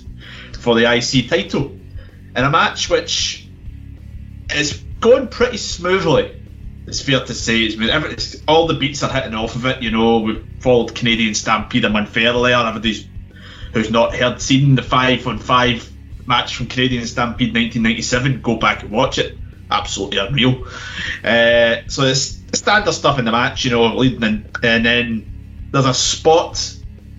for 0.60 0.74
the 0.74 0.92
IC 0.92 1.28
title, 1.28 1.72
in 2.36 2.44
a 2.44 2.50
match 2.50 2.88
which 2.88 3.48
is 4.54 4.80
going 5.00 5.28
pretty 5.28 5.56
smoothly. 5.56 6.42
It's 6.86 7.00
fair 7.00 7.24
to 7.24 7.34
say 7.34 7.62
it's, 7.62 7.76
it's 7.78 8.42
all 8.46 8.66
the 8.66 8.74
beats 8.74 9.02
are 9.02 9.12
hitting 9.12 9.34
off 9.34 9.56
of 9.56 9.64
it. 9.66 9.82
You 9.82 9.90
know, 9.90 10.18
we've 10.20 10.44
followed 10.60 10.94
Canadian 10.94 11.34
Stampede 11.34 11.84
a 11.84 11.90
month 11.90 12.16
earlier. 12.16 12.56
Everybody's 12.56 13.06
who's 13.72 13.90
not 13.90 14.14
heard 14.14 14.40
seen 14.40 14.76
the 14.76 14.82
five 14.82 15.26
on 15.26 15.38
five 15.38 15.90
match 16.26 16.56
from 16.56 16.66
Canadian 16.66 17.06
Stampede 17.06 17.54
1997, 17.54 18.40
go 18.40 18.56
back 18.56 18.82
and 18.82 18.90
watch 18.90 19.18
it. 19.18 19.36
Absolutely 19.70 20.18
unreal. 20.18 20.66
Uh, 21.22 21.76
so 21.88 22.02
it's 22.02 22.40
standard 22.52 22.92
stuff 22.92 23.18
in 23.18 23.24
the 23.24 23.32
match, 23.32 23.64
you 23.64 23.70
know, 23.70 23.94
leading 23.96 24.22
in, 24.22 24.50
and 24.62 24.86
then 24.86 25.68
there's 25.72 25.86
a 25.86 25.94
spot. 25.94 26.74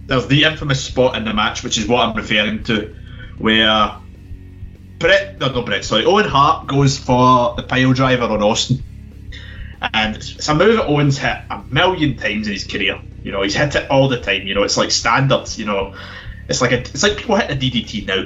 There's 0.07 0.27
the 0.27 0.43
infamous 0.43 0.83
spot 0.83 1.17
in 1.17 1.25
the 1.25 1.33
match, 1.33 1.63
which 1.63 1.77
is 1.77 1.87
what 1.87 2.07
I'm 2.07 2.15
referring 2.15 2.63
to, 2.65 2.95
where 3.37 3.95
Bret, 4.99 5.39
no, 5.39 5.51
no 5.51 5.61
Bret, 5.63 5.83
sorry, 5.83 6.05
Owen 6.05 6.25
Hart 6.25 6.67
goes 6.67 6.97
for 6.97 7.55
the 7.55 7.63
pile 7.63 7.93
driver 7.93 8.25
on 8.25 8.41
Austin. 8.41 8.83
And 9.93 10.15
it's 10.15 10.47
a 10.47 10.55
move 10.55 10.77
that 10.77 10.87
Owen's 10.87 11.17
hit 11.17 11.37
a 11.49 11.63
million 11.69 12.17
times 12.17 12.47
in 12.47 12.53
his 12.53 12.65
career. 12.65 13.01
You 13.23 13.31
know, 13.31 13.41
he's 13.41 13.55
hit 13.55 13.75
it 13.75 13.89
all 13.89 14.07
the 14.07 14.19
time. 14.19 14.47
You 14.47 14.55
know, 14.55 14.63
it's 14.63 14.77
like 14.77 14.91
standards. 14.91 15.57
You 15.57 15.65
know, 15.65 15.95
it's 16.47 16.61
like 16.61 16.71
a, 16.71 16.79
it's 16.79 17.03
like 17.03 17.17
people 17.17 17.35
hit 17.35 17.51
a 17.51 17.55
DDT 17.55 18.07
now, 18.07 18.23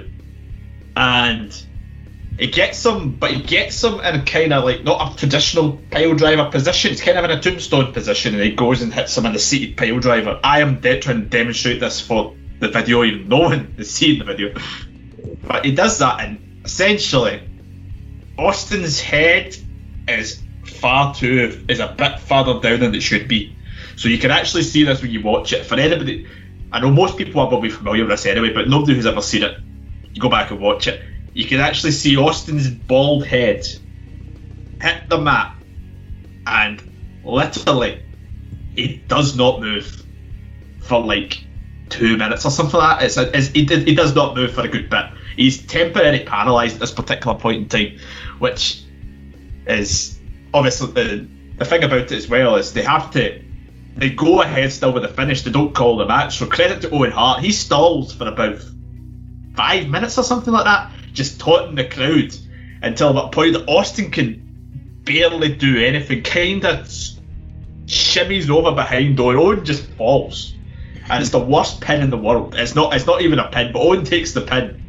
and 0.96 1.64
he 2.38 2.48
gets 2.48 2.84
them, 2.84 3.16
but 3.16 3.32
he 3.32 3.42
gets 3.42 3.82
them 3.82 4.00
in 4.00 4.26
kind 4.26 4.54
of 4.54 4.64
like 4.64 4.84
not 4.84 5.14
a 5.14 5.18
traditional 5.18 5.78
pile 5.92 6.16
driver 6.16 6.50
position. 6.50 6.92
It's 6.92 7.02
kind 7.02 7.18
of 7.18 7.26
in 7.26 7.32
a 7.32 7.42
tombstone 7.42 7.94
position, 7.94 8.34
and 8.36 8.44
he 8.44 8.56
goes 8.56 8.82
and 8.82 8.94
hits 8.94 9.18
him 9.18 9.26
in 9.26 9.34
the 9.34 9.40
seated 9.40 9.78
pile 9.78 10.00
driver. 10.00 10.40
I 10.44 10.62
am 10.62 10.80
de- 10.80 11.00
trying 11.00 11.22
to 11.24 11.28
demonstrate 11.28 11.80
this 11.80 12.00
for 12.02 12.36
the 12.60 12.70
video, 12.70 13.04
even 13.04 13.30
no 13.30 13.40
one 13.40 13.84
seeing 13.84 14.20
the 14.20 14.26
video, 14.26 14.54
but 15.44 15.66
he 15.66 15.74
does 15.74 16.00
that, 16.00 16.22
and 16.22 16.40
essentially, 16.66 17.42
Austin's 18.38 19.00
head 19.00 19.56
is 20.08 20.42
far 20.80 21.14
too 21.14 21.66
is 21.68 21.80
a 21.80 21.88
bit 21.88 22.20
further 22.20 22.60
down 22.60 22.80
than 22.80 22.96
it 22.96 23.02
should 23.02 23.28
be. 23.28 23.56
So 23.96 24.08
you 24.08 24.18
can 24.18 24.32
actually 24.32 24.64
see 24.64 24.84
this 24.84 25.02
when 25.02 25.12
you 25.12 25.22
watch 25.22 25.54
it. 25.54 25.66
For 25.66 25.76
anybody, 25.76 26.28
I 26.72 26.80
know 26.80 26.92
most 26.92 27.18
people 27.18 27.42
are 27.42 27.48
probably 27.48 27.70
familiar 27.70 28.04
with 28.04 28.12
this 28.12 28.26
anyway, 28.26 28.54
but 28.54 28.68
nobody 28.68 28.96
who's 28.96 29.06
ever 29.06 29.22
seen 29.22 29.44
it, 29.44 29.58
you 30.14 30.22
go 30.22 30.30
back 30.30 30.52
and 30.52 30.60
watch 30.60 30.88
it. 30.88 31.02
You 31.34 31.46
can 31.46 31.60
actually 31.60 31.92
see 31.92 32.18
Austin's 32.18 32.70
bald 32.70 33.26
head 33.26 33.66
hit 34.82 35.10
the 35.10 35.20
mat, 35.20 35.56
and 36.48 36.82
literally, 37.24 38.02
he 38.76 39.04
does 39.08 39.36
not 39.36 39.60
move 39.60 40.06
for 40.80 41.04
like 41.04 41.44
two 41.90 42.18
minutes 42.18 42.46
or 42.46 42.52
something 42.52 42.80
like 42.80 43.00
that. 43.00 43.34
It's, 43.34 43.52
it's 43.54 43.96
does 43.96 44.16
not 44.16 44.36
move 44.36 44.54
for 44.54 44.62
a 44.62 44.68
good 44.68 44.90
bit. 44.90 45.06
He's 45.36 45.66
temporarily 45.66 46.24
paralysed 46.24 46.76
at 46.76 46.80
this 46.80 46.92
particular 46.92 47.38
point 47.38 47.58
in 47.64 47.70
time, 47.70 48.00
which 48.40 48.84
is 49.68 50.19
obviously 50.54 50.92
the, 50.92 51.28
the 51.58 51.66
thing 51.66 51.84
about 51.84 52.00
it 52.00 52.12
as 52.12 52.28
well 52.28 52.56
is 52.56 52.74
they 52.74 52.84
have 52.84 53.12
to 53.12 53.44
they 54.00 54.10
go 54.10 54.42
ahead 54.42 54.72
still 54.72 54.94
with 54.94 55.04
the 55.04 55.10
finish. 55.10 55.42
They 55.42 55.52
don't 55.52 55.76
call 55.76 55.98
the 55.98 56.06
match. 56.06 56.38
So 56.38 56.46
credit 56.46 56.82
to 56.82 56.90
Owen 56.92 57.12
Hart. 57.12 57.42
He 57.42 57.52
stalls 57.52 58.14
for 58.14 58.28
about 58.28 58.60
five 59.56 59.90
minutes 59.90 60.18
or 60.18 60.24
something 60.24 60.54
like 60.54 60.64
that, 60.64 60.92
just 61.12 61.40
taunting 61.40 61.76
the 61.76 61.84
crowd 61.84 62.34
until 62.82 63.14
that 63.14 63.34
point 63.34 63.54
that 63.54 63.68
Austin 63.68 64.10
can 64.10 65.02
barely 65.04 65.54
do 65.54 65.84
anything. 65.84 66.24
Kind 66.24 66.66
of 66.66 66.88
shimmies 67.88 68.50
over 68.50 68.74
behind 68.74 69.20
Owen. 69.20 69.38
Owen 69.38 69.66
just 69.66 69.84
falls, 69.92 70.56
and 71.10 71.22
it's 71.22 71.32
the 71.32 71.40
worst 71.40 71.82
pin 71.82 72.02
in 72.02 72.10
the 72.10 72.18
world. 72.18 72.56
It's 72.56 72.76
not. 72.76 72.96
It's 72.96 73.06
not 73.06 73.22
even 73.22 73.38
a 73.40 73.50
pin, 73.50 73.74
but 73.74 73.82
Owen 73.82 74.06
takes 74.06 74.32
the 74.32 74.42
pin, 74.42 74.82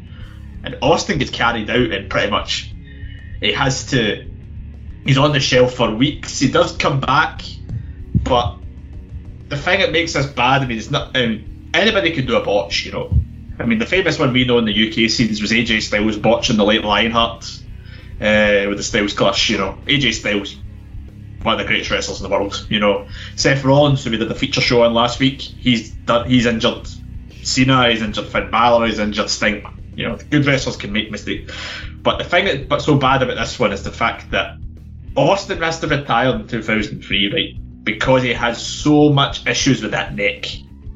and 0.63 0.79
Austin 0.83 1.19
gets 1.19 1.33
carried 1.33 1.69
out, 1.69 1.91
and 1.91 2.09
pretty 2.09 2.31
much 2.31 2.73
he 3.41 3.53
has 3.53 3.87
to 3.87 4.30
he's 5.05 5.19
on 5.19 5.33
the 5.33 5.41
shelf 5.41 5.75
for 5.75 5.95
weeks. 5.95 6.39
He 6.39 6.51
does 6.51 6.77
come 6.77 7.01
back, 7.01 7.43
but 8.23 8.57
the 9.49 9.57
thing 9.57 9.81
that 9.81 9.93
makes 9.93 10.13
this 10.13 10.27
bad, 10.27 10.63
I 10.63 10.67
mean, 10.67 10.79
it's 10.79 10.91
not. 10.91 11.17
Um, 11.17 11.71
anybody 11.75 12.13
can 12.13 12.27
do 12.27 12.37
a 12.37 12.45
botch, 12.45 12.87
you 12.87 12.93
know. 12.93 13.13
I 13.59 13.67
mean, 13.67 13.79
the 13.79 13.87
famous 13.87 14.19
one 14.19 14.33
we 14.33 14.45
know 14.45 14.59
in 14.59 14.65
the 14.65 14.89
UK 14.89 15.11
scenes 15.11 15.41
was 15.43 15.51
AJ 15.51 15.83
Styles 15.83 16.17
botching 16.17 16.57
the 16.57 16.65
late 16.65 16.83
Lionheart 16.83 17.45
uh, 18.21 18.65
with 18.69 18.79
the 18.79 18.83
Styles 18.83 19.13
Clash. 19.13 19.51
You 19.51 19.59
know, 19.59 19.79
AJ 19.87 20.15
Styles, 20.15 20.57
one 21.43 21.55
of 21.55 21.61
the 21.61 21.67
greatest 21.67 21.91
wrestlers 21.91 22.21
in 22.21 22.31
the 22.31 22.35
world. 22.35 22.67
You 22.71 22.81
know, 22.81 23.09
Seth 23.37 23.65
Rollins, 23.65 24.05
who 24.05 24.11
we 24.11 24.17
did 24.17 24.29
the 24.29 24.35
feature 24.35 24.61
show 24.61 24.83
on 24.85 24.95
last 24.95 25.21
week, 25.21 25.41
he's 25.41 25.91
done, 25.91 26.29
he's 26.29 26.47
injured. 26.47 26.89
Cena, 27.43 27.91
he's 27.91 28.03
injured 28.03 28.27
Finn 28.27 28.51
Balor, 28.51 28.87
he's 28.87 28.99
injured 28.99 29.29
Sting. 29.29 29.65
You 29.97 30.09
know, 30.09 30.17
good 30.17 30.47
wrestlers 30.47 30.77
can 30.77 30.93
make 30.93 31.11
mistakes. 31.11 31.55
But 32.03 32.19
the 32.19 32.25
thing 32.25 32.47
that 32.47 32.69
but 32.69 32.81
so 32.81 32.97
bad 32.97 33.23
about 33.23 33.37
this 33.37 33.59
one 33.59 33.73
is 33.73 33.83
the 33.83 33.93
fact 33.93 34.31
that 34.31 34.57
Austin 35.17 35.61
has 35.61 35.81
to 35.81 35.89
retire 35.89 36.35
in 36.35 36.47
2003, 36.47 37.33
right? 37.33 37.85
Because 37.85 38.23
he 38.23 38.33
has 38.33 38.65
so 38.65 39.11
much 39.11 39.47
issues 39.47 39.83
with 39.83 39.93
that 39.93 40.15
neck. 40.15 40.47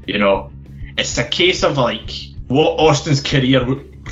You 0.07 0.19
know, 0.19 0.51
it's 0.97 1.17
a 1.17 1.23
case 1.23 1.63
of 1.63 1.77
like 1.77 2.11
what 2.47 2.79
Austin's 2.79 3.21
career 3.21 3.65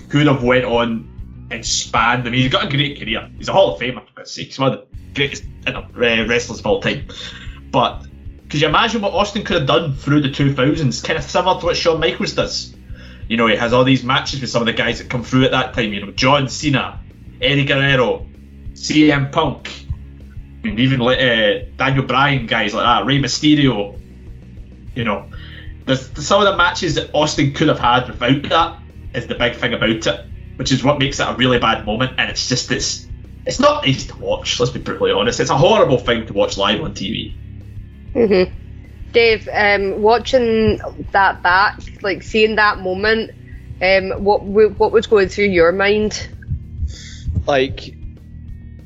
could 0.09 0.27
have 0.27 0.43
went 0.43 0.65
on 0.65 1.47
and 1.51 1.65
spanned. 1.65 2.27
I 2.27 2.31
mean, 2.31 2.41
he's 2.41 2.51
got 2.51 2.65
a 2.65 2.69
great 2.69 2.99
career. 2.99 3.29
He's 3.37 3.47
a 3.47 3.53
Hall 3.53 3.75
of 3.75 3.79
Famer, 3.79 4.03
for 4.13 4.25
sake. 4.25 4.47
He's 4.47 4.59
one 4.59 4.73
of 4.73 4.79
the 4.79 5.13
greatest 5.13 5.43
uh, 5.67 5.83
wrestlers 5.93 6.59
of 6.59 6.65
all 6.65 6.81
time. 6.81 7.07
But 7.71 8.05
could 8.49 8.61
you 8.61 8.67
imagine 8.67 9.01
what 9.01 9.13
Austin 9.13 9.43
could 9.43 9.57
have 9.57 9.67
done 9.67 9.93
through 9.93 10.21
the 10.21 10.29
2000s? 10.29 11.03
Kind 11.03 11.17
of 11.17 11.25
similar 11.25 11.59
to 11.59 11.65
what 11.67 11.77
Shawn 11.77 11.99
Michaels 11.99 12.33
does. 12.33 12.75
You 13.27 13.37
know, 13.37 13.47
he 13.47 13.55
has 13.55 13.71
all 13.71 13.83
these 13.83 14.03
matches 14.03 14.41
with 14.41 14.49
some 14.49 14.61
of 14.61 14.65
the 14.65 14.73
guys 14.73 14.99
that 14.99 15.09
come 15.09 15.23
through 15.23 15.45
at 15.45 15.51
that 15.51 15.73
time. 15.73 15.93
You 15.93 16.05
know, 16.05 16.11
John 16.11 16.49
Cena, 16.49 16.99
Eddie 17.41 17.65
Guerrero, 17.65 18.27
CM 18.73 19.31
Punk, 19.31 19.82
and 20.63 20.79
even 20.79 21.01
uh, 21.01 21.59
Daniel 21.77 22.05
Bryan, 22.05 22.45
guys 22.47 22.73
like 22.73 22.85
that, 22.85 23.05
Rey 23.05 23.19
Mysterio. 23.19 23.99
You 24.95 25.03
know, 25.05 25.29
there's, 25.85 26.09
there's 26.11 26.27
some 26.27 26.41
of 26.41 26.47
the 26.47 26.57
matches 26.57 26.95
that 26.95 27.11
Austin 27.13 27.53
could 27.53 27.67
have 27.69 27.79
had 27.79 28.07
without 28.07 28.43
that 28.49 28.75
is 29.13 29.27
the 29.27 29.35
big 29.35 29.55
thing 29.55 29.73
about 29.73 29.89
it, 29.89 30.19
which 30.57 30.71
is 30.71 30.83
what 30.83 30.99
makes 30.99 31.19
it 31.19 31.27
a 31.27 31.35
really 31.35 31.59
bad 31.59 31.85
moment. 31.85 32.13
And 32.17 32.29
it's 32.29 32.47
just 32.47 32.71
it's 32.71 33.09
it's 33.45 33.59
not 33.59 33.87
easy 33.87 34.07
to 34.09 34.19
watch. 34.19 34.59
Let's 34.59 34.71
be 34.71 34.79
brutally 34.79 35.11
honest. 35.11 35.39
It's 35.39 35.49
a 35.49 35.57
horrible 35.57 35.97
thing 35.97 36.27
to 36.27 36.33
watch 36.33 36.57
live 36.57 36.81
on 36.81 36.93
TV. 36.93 37.39
hmm 38.13 38.43
Dave, 39.13 39.47
um, 39.53 40.01
watching 40.01 40.79
that 41.11 41.43
back, 41.43 41.75
like 42.01 42.23
seeing 42.23 42.55
that 42.55 42.79
moment, 42.79 43.31
um, 43.81 44.11
what 44.23 44.43
what 44.45 44.91
was 44.91 45.07
going 45.07 45.29
through 45.29 45.45
your 45.45 45.71
mind? 45.71 46.27
like 47.47 47.81
I- 47.87 48.02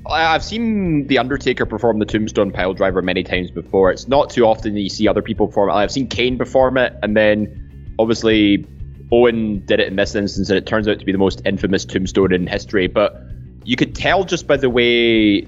I've 0.10 0.44
seen 0.44 1.08
the 1.08 1.18
Undertaker 1.18 1.66
perform 1.66 2.00
the 2.00 2.06
Tombstone 2.06 2.52
Piledriver 2.52 3.04
many 3.04 3.24
times 3.24 3.52
before. 3.52 3.92
It's 3.92 4.08
not 4.08 4.30
too 4.30 4.46
often 4.46 4.74
that 4.74 4.82
you 4.82 4.90
see 4.90 5.08
other 5.08 5.22
people 5.22 5.48
perform 5.48 5.70
it. 5.70 5.74
I've 5.74 5.92
seen 5.92 6.08
Kane 6.08 6.38
perform 6.38 6.78
it, 6.78 6.94
and 7.04 7.16
then 7.16 7.96
obviously 8.00 8.66
Owen 9.12 9.60
did 9.66 9.80
it 9.80 9.88
in 9.88 9.96
this 9.96 10.16
instance, 10.16 10.50
and 10.50 10.58
it 10.58 10.66
turns 10.66 10.88
out 10.88 11.00
to 11.00 11.06
be 11.06 11.12
the 11.12 11.18
most 11.18 11.42
infamous 11.46 11.86
tombstone 11.86 12.34
in 12.34 12.48
history. 12.48 12.88
But 12.88 13.22
you 13.64 13.76
could 13.76 13.96
tell 13.96 14.24
just 14.24 14.48
by 14.48 14.58
the 14.58 14.70
way 14.70 15.42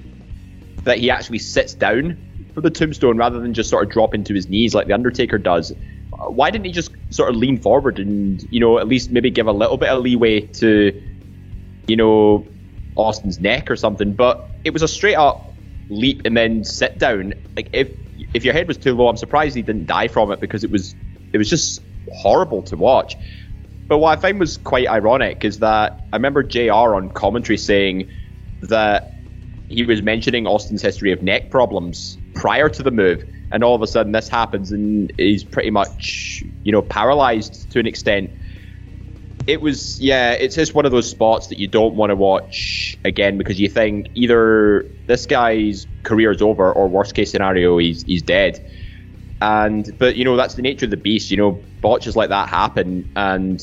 that 0.83 0.97
he 0.97 1.09
actually 1.09 1.39
sits 1.39 1.73
down 1.73 2.17
for 2.53 2.61
the 2.61 2.69
tombstone 2.69 3.17
rather 3.17 3.39
than 3.39 3.53
just 3.53 3.69
sort 3.69 3.83
of 3.83 3.91
drop 3.91 4.13
into 4.13 4.33
his 4.33 4.49
knees 4.49 4.73
like 4.73 4.87
the 4.87 4.93
Undertaker 4.93 5.37
does. 5.37 5.73
Why 6.11 6.51
didn't 6.51 6.65
he 6.65 6.71
just 6.71 6.91
sort 7.11 7.29
of 7.29 7.35
lean 7.35 7.57
forward 7.57 7.99
and 7.99 8.45
you 8.51 8.59
know 8.59 8.79
at 8.79 8.87
least 8.87 9.11
maybe 9.11 9.29
give 9.29 9.47
a 9.47 9.51
little 9.51 9.77
bit 9.77 9.89
of 9.89 10.01
leeway 10.01 10.41
to 10.41 11.01
you 11.87 11.95
know 11.95 12.45
Austin's 12.95 13.39
neck 13.39 13.69
or 13.71 13.75
something? 13.75 14.13
But 14.13 14.48
it 14.63 14.71
was 14.71 14.81
a 14.81 14.87
straight 14.87 15.15
up 15.15 15.59
leap 15.89 16.21
and 16.25 16.35
then 16.35 16.63
sit 16.63 16.97
down. 16.97 17.33
Like 17.55 17.69
if 17.73 17.89
if 18.33 18.43
your 18.43 18.53
head 18.53 18.67
was 18.67 18.77
too 18.77 18.95
low, 18.95 19.07
I'm 19.07 19.17
surprised 19.17 19.55
he 19.55 19.61
didn't 19.61 19.85
die 19.85 20.07
from 20.07 20.31
it 20.31 20.39
because 20.39 20.63
it 20.63 20.71
was 20.71 20.95
it 21.33 21.37
was 21.37 21.49
just 21.49 21.79
horrible 22.11 22.61
to 22.63 22.75
watch. 22.75 23.15
But 23.87 23.99
what 23.99 24.17
I 24.17 24.21
find 24.21 24.39
was 24.39 24.57
quite 24.57 24.87
ironic 24.87 25.43
is 25.43 25.59
that 25.59 25.97
I 26.13 26.17
remember 26.17 26.43
JR 26.43 26.71
on 26.71 27.09
commentary 27.09 27.57
saying 27.57 28.07
that 28.61 29.13
he 29.67 29.83
was 29.83 30.01
mentioning 30.01 30.47
Austin's 30.47 30.81
history 30.81 31.11
of 31.11 31.21
neck 31.21 31.49
problems 31.51 32.17
prior 32.35 32.69
to 32.69 32.83
the 32.83 32.91
move, 32.91 33.23
and 33.51 33.63
all 33.63 33.75
of 33.75 33.81
a 33.81 33.87
sudden 33.87 34.11
this 34.11 34.27
happens 34.27 34.71
and 34.71 35.11
he's 35.17 35.43
pretty 35.43 35.71
much, 35.71 36.43
you 36.63 36.71
know, 36.71 36.81
paralyzed 36.81 37.71
to 37.71 37.79
an 37.79 37.87
extent. 37.87 38.31
It 39.49 39.61
was, 39.61 39.99
yeah, 39.99 40.33
it's 40.33 40.53
just 40.53 40.75
one 40.75 40.85
of 40.85 40.91
those 40.91 41.09
spots 41.09 41.47
that 41.47 41.57
you 41.57 41.67
don't 41.67 41.95
want 41.95 42.11
to 42.11 42.15
watch 42.15 42.95
again 43.03 43.39
because 43.39 43.59
you 43.59 43.67
think 43.67 44.05
either 44.13 44.85
this 45.07 45.25
guy's 45.25 45.87
career 46.03 46.29
is 46.29 46.39
over 46.43 46.71
or 46.71 46.87
worst 46.87 47.15
case 47.15 47.31
scenario 47.31 47.79
he's 47.79 48.03
he's 48.03 48.21
dead. 48.21 48.59
And 49.41 49.87
but 49.97 50.15
you 50.15 50.23
know 50.23 50.35
that's 50.35 50.53
the 50.53 50.61
nature 50.61 50.85
of 50.85 50.91
the 50.91 50.97
beast. 50.97 51.31
You 51.31 51.37
know 51.37 51.65
botches 51.81 52.15
like 52.15 52.29
that 52.29 52.47
happen, 52.47 53.09
and 53.15 53.59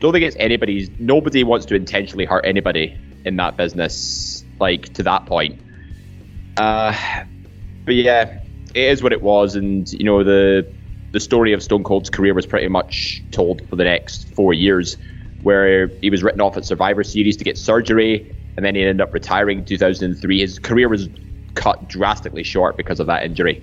don't 0.00 0.12
think 0.12 0.24
it's 0.24 0.36
anybody's. 0.38 0.88
Nobody 0.98 1.44
wants 1.44 1.66
to 1.66 1.74
intentionally 1.74 2.24
hurt 2.24 2.46
anybody 2.46 2.96
in 3.26 3.36
that 3.36 3.58
business, 3.58 4.42
like 4.58 4.94
to 4.94 5.02
that 5.02 5.26
point. 5.26 5.60
Uh, 6.56 6.96
but 7.84 7.94
yeah, 7.94 8.38
it 8.74 8.84
is 8.84 9.02
what 9.02 9.12
it 9.12 9.20
was, 9.20 9.54
and 9.54 9.86
you 9.92 10.04
know 10.04 10.24
the 10.24 10.66
the 11.12 11.20
story 11.20 11.52
of 11.52 11.62
Stone 11.62 11.84
Cold's 11.84 12.08
career 12.08 12.32
was 12.32 12.46
pretty 12.46 12.68
much 12.68 13.22
told 13.32 13.60
for 13.68 13.76
the 13.76 13.84
next 13.84 14.34
four 14.34 14.54
years, 14.54 14.96
where 15.46 15.86
he 15.86 16.10
was 16.10 16.24
written 16.24 16.40
off 16.40 16.56
at 16.56 16.64
Survivor 16.64 17.04
Series 17.04 17.36
to 17.36 17.44
get 17.44 17.56
surgery, 17.56 18.34
and 18.56 18.66
then 18.66 18.74
he 18.74 18.82
ended 18.82 19.00
up 19.00 19.14
retiring 19.14 19.58
in 19.58 19.64
2003. 19.64 20.40
His 20.40 20.58
career 20.58 20.88
was 20.88 21.08
cut 21.54 21.88
drastically 21.88 22.42
short 22.42 22.76
because 22.76 22.98
of 22.98 23.06
that 23.06 23.22
injury. 23.22 23.62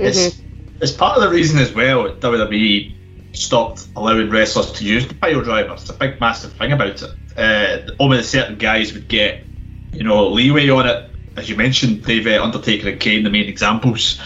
It's 0.00 0.42
it's 0.80 0.90
part 0.90 1.16
of 1.16 1.22
the 1.22 1.30
reason 1.30 1.60
as 1.60 1.72
well 1.72 2.12
WWE 2.16 2.96
stopped 3.32 3.86
allowing 3.94 4.28
wrestlers 4.28 4.72
to 4.72 4.84
use 4.84 5.06
the 5.06 5.14
pile 5.14 5.40
driver. 5.40 5.74
It's 5.74 5.88
a 5.88 5.92
big, 5.92 6.20
massive 6.20 6.52
thing 6.54 6.72
about 6.72 7.00
it. 7.00 7.10
Uh, 7.36 7.92
only 8.00 8.20
certain 8.24 8.58
guys 8.58 8.92
would 8.92 9.06
get, 9.06 9.44
you 9.92 10.02
know, 10.02 10.30
leeway 10.30 10.68
on 10.68 10.88
it. 10.88 11.10
As 11.36 11.48
you 11.48 11.54
mentioned, 11.54 12.02
Dave 12.02 12.26
uh, 12.26 12.42
Undertaker 12.42 12.88
and 12.88 12.98
Kane, 12.98 13.22
the 13.22 13.30
main 13.30 13.48
examples. 13.48 14.18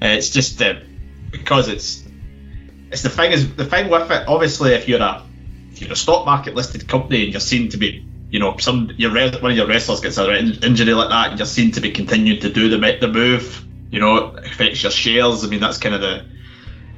Uh, 0.00 0.14
it's 0.14 0.30
just 0.30 0.62
uh, 0.62 0.74
because 1.32 1.66
it's 1.66 2.04
it's 2.92 3.02
the 3.02 3.10
thing 3.10 3.32
is 3.32 3.56
the 3.56 3.64
thing 3.64 3.90
with 3.90 4.12
it. 4.12 4.28
Obviously, 4.28 4.74
if 4.74 4.86
you're 4.86 5.02
a 5.02 5.25
you're 5.80 5.92
a 5.92 5.96
stock 5.96 6.26
market 6.26 6.54
listed 6.54 6.86
company 6.88 7.24
and 7.24 7.32
you're 7.32 7.40
seen 7.40 7.68
to 7.70 7.76
be, 7.76 8.06
you 8.30 8.40
know, 8.40 8.56
some 8.58 8.90
your 8.96 9.12
one 9.12 9.52
of 9.52 9.56
your 9.56 9.66
wrestlers 9.66 10.00
gets 10.00 10.18
an 10.18 10.62
injury 10.62 10.94
like 10.94 11.10
that, 11.10 11.30
and 11.30 11.38
you're 11.38 11.46
seen 11.46 11.72
to 11.72 11.80
be 11.80 11.90
continuing 11.92 12.40
to 12.40 12.52
do 12.52 12.68
the 12.68 12.98
the 13.00 13.08
move. 13.08 13.64
You 13.90 14.00
know, 14.00 14.28
affects 14.36 14.82
your 14.82 14.92
shares. 14.92 15.44
I 15.44 15.48
mean, 15.48 15.60
that's 15.60 15.78
kind 15.78 15.94
of 15.94 16.00
the 16.00 16.24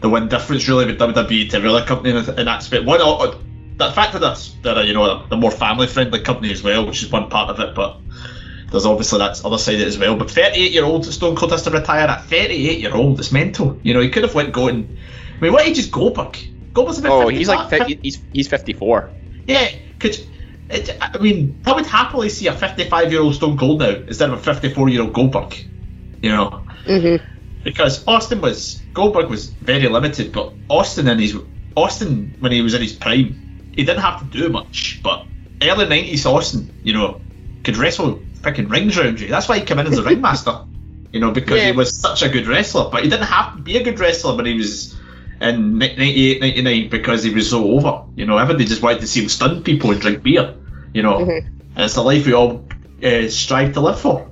the 0.01 0.09
one 0.09 0.29
difference 0.29 0.69
really 0.69 0.87
with 0.87 0.99
WWE 0.99 1.51
to 1.51 1.69
other 1.69 1.85
company 1.85 2.17
in, 2.17 2.25
that 2.25 2.49
aspect. 2.49 2.85
One, 2.85 3.01
uh, 3.01 3.37
the 3.77 3.93
fact 3.93 4.13
that 4.13 4.21
that's 4.21 4.55
a, 4.65 4.85
you 4.85 4.95
know 4.95 5.27
the 5.27 5.37
more 5.37 5.51
family 5.51 5.87
friendly 5.87 6.21
company 6.21 6.53
as 6.53 6.63
well, 6.63 6.87
which 6.87 7.03
is 7.03 7.11
one 7.11 7.29
part 7.31 7.51
of 7.51 7.61
it, 7.61 7.75
but 7.75 8.01
there's 8.71 8.87
obviously 8.87 9.19
that 9.19 9.45
other 9.45 9.59
side 9.59 9.81
as 9.81 9.99
well. 9.99 10.17
But 10.17 10.31
38 10.31 10.73
year 10.73 10.85
old 10.85 11.05
Stone 11.07 11.37
Cold 11.37 11.53
has 11.53 11.63
to 11.63 11.71
retire 11.71 12.07
at 12.07 12.25
38 12.25 12.81
year 12.81 12.95
old. 12.95 13.19
It's 13.19 13.33
mental. 13.33 13.79
You 13.83 13.95
know, 13.95 14.01
he 14.01 14.11
could 14.11 14.25
have 14.25 14.35
went 14.35 14.53
going. 14.53 14.99
I 15.37 15.41
mean, 15.41 15.53
what 15.53 15.67
just 15.73 15.91
go 15.91 16.11
Goldberg? 16.11 16.39
Goldberg's 16.79 16.99
about 16.99 17.13
Oh, 17.13 17.27
50 17.27 17.37
he's 17.39 17.49
like 17.49 17.71
fi- 17.71 17.99
he's 18.03 18.25
he's 18.33 18.49
54. 18.49 19.15
yeah. 19.47 19.69
Could 19.99 20.17
it, 20.71 20.97
I 21.01 21.19
mean, 21.19 21.59
I 21.65 21.73
would 21.73 21.87
happily 21.87 22.29
see 22.29 22.47
a 22.47 22.53
55 22.53 23.11
year 23.13 23.21
old 23.23 23.35
Stone 23.35 23.59
Cold 23.59 23.81
now 23.81 23.97
instead 24.07 24.31
of 24.31 24.39
a 24.39 24.43
54 24.43 24.89
year 24.89 25.03
old 25.03 25.13
Goldberg. 25.13 25.55
You 26.23 26.31
know, 26.31 26.65
hmm 26.85 27.17
because 27.65 28.07
Austin 28.07 28.41
was 28.41 28.87
Goldberg 28.95 29.29
was 29.31 29.55
very 29.55 29.89
limited, 29.89 30.33
but 30.33 30.57
Austin 30.69 31.09
in 31.09 31.19
his 31.19 31.37
Austin 31.77 32.35
when 32.39 32.53
he 32.53 32.63
was 32.63 32.75
in 32.75 32.83
his 32.83 32.93
prime, 32.93 33.41
he 33.73 33.85
didn't 33.85 34.03
have 34.03 34.21
to 34.21 34.25
do 34.39 34.49
much. 34.49 35.01
But 35.03 35.27
early 35.63 35.89
nineties 35.89 36.27
Austin, 36.27 36.73
you 36.83 36.93
know, 36.93 37.23
could 37.65 37.77
wrestle 37.77 38.27
freaking 38.43 38.71
rings 38.71 38.99
around 38.99 39.21
you. 39.21 39.29
That's 39.29 39.49
why 39.49 39.59
he 39.59 39.65
came 39.65 39.79
in 39.81 39.87
as 39.87 39.99
a 39.99 40.03
ringmaster, 40.11 40.61
you 41.13 41.21
know, 41.21 41.33
because 41.33 41.61
Yeah. 41.61 41.71
he 41.73 41.77
was 41.77 41.97
such 41.97 42.23
a 42.23 42.29
good 42.29 42.47
wrestler. 42.47 42.91
But 42.91 43.05
he 43.05 43.11
didn't 43.11 43.27
have 43.27 43.57
to 43.57 43.63
be 43.63 43.77
a 43.79 43.85
good 43.85 44.01
wrestler 44.01 44.37
when 44.37 44.47
he 44.47 44.55
was 44.55 44.98
in 45.41 45.79
98, 45.79 46.41
99 46.41 46.89
because 46.91 47.23
he 47.23 47.31
was 47.31 47.51
so 47.51 47.65
over. 47.73 48.05
You 48.17 48.27
know, 48.27 48.39
everybody 48.39 48.65
just 48.65 48.83
wanted 48.83 49.01
to 49.01 49.07
see 49.07 49.23
him 49.23 49.29
stun 49.29 49.63
people 49.63 49.91
and 49.91 50.01
drink 50.01 50.23
beer. 50.23 50.55
You 50.93 51.03
know, 51.03 51.19
Mhm. 51.19 51.47
and 51.77 51.85
it's 51.85 51.95
the 51.95 52.03
life 52.03 52.27
we 52.27 52.33
all 52.33 52.65
uh, 53.05 53.29
strive 53.29 53.75
to 53.75 53.81
live 53.81 54.01
for. 54.01 54.29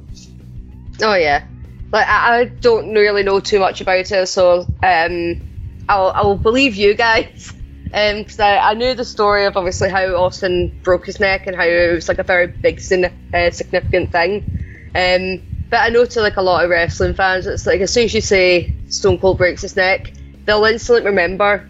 Oh 1.03 1.15
yeah. 1.15 1.45
Like 1.93 2.07
I, 2.09 2.41
I 2.41 2.45
don't 2.47 2.93
really 2.93 3.23
know 3.23 3.41
too 3.41 3.61
much 3.61 3.81
about 3.81 4.11
it, 4.11 4.27
so 4.29 4.67
um, 4.83 5.41
I'll 5.89 6.11
I'll 6.15 6.37
believe 6.37 6.75
you 6.75 6.95
guys. 6.95 7.53
Um, 7.95 8.19
because 8.19 8.41
I, 8.41 8.59
I 8.59 8.75
knew 8.75 8.95
the 8.95 9.05
story 9.05 9.47
of 9.47 9.57
obviously 9.57 9.89
how 9.89 10.17
Austin 10.17 10.81
broke 10.83 11.07
his 11.07 11.21
neck 11.21 11.47
and 11.47 11.55
how 11.55 11.63
it 11.65 11.95
was 11.95 12.09
like 12.09 12.19
a 12.19 12.25
very 12.25 12.49
big 12.49 12.79
uh, 12.79 13.51
significant 13.53 14.11
thing. 14.11 14.91
Um, 14.95 15.43
but 15.71 15.79
I 15.79 15.89
know 15.91 16.05
to 16.05 16.21
like 16.21 16.37
a 16.37 16.43
lot 16.43 16.65
of 16.65 16.71
wrestling 16.71 17.15
fans, 17.15 17.47
it's 17.47 17.65
like 17.65 17.81
as 17.81 17.93
soon 17.93 18.05
as 18.05 18.15
you 18.15 18.21
say 18.21 18.75
Stone 18.89 19.19
Cold 19.19 19.39
breaks 19.39 19.63
his 19.63 19.77
neck, 19.77 20.13
they'll 20.47 20.65
instantly 20.65 21.05
remember 21.05 21.69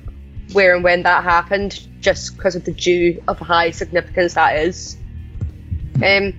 where 0.53 0.75
and 0.75 0.85
when 0.85 1.03
that 1.03 1.25
happened, 1.25 1.87
just 2.01 2.37
because 2.37 2.55
of 2.55 2.65
the 2.65 2.73
due 2.73 3.23
of 3.27 3.39
high 3.39 3.71
significance 3.73 4.35
that 4.35 4.57
is. 4.59 4.97
Um, 6.05 6.35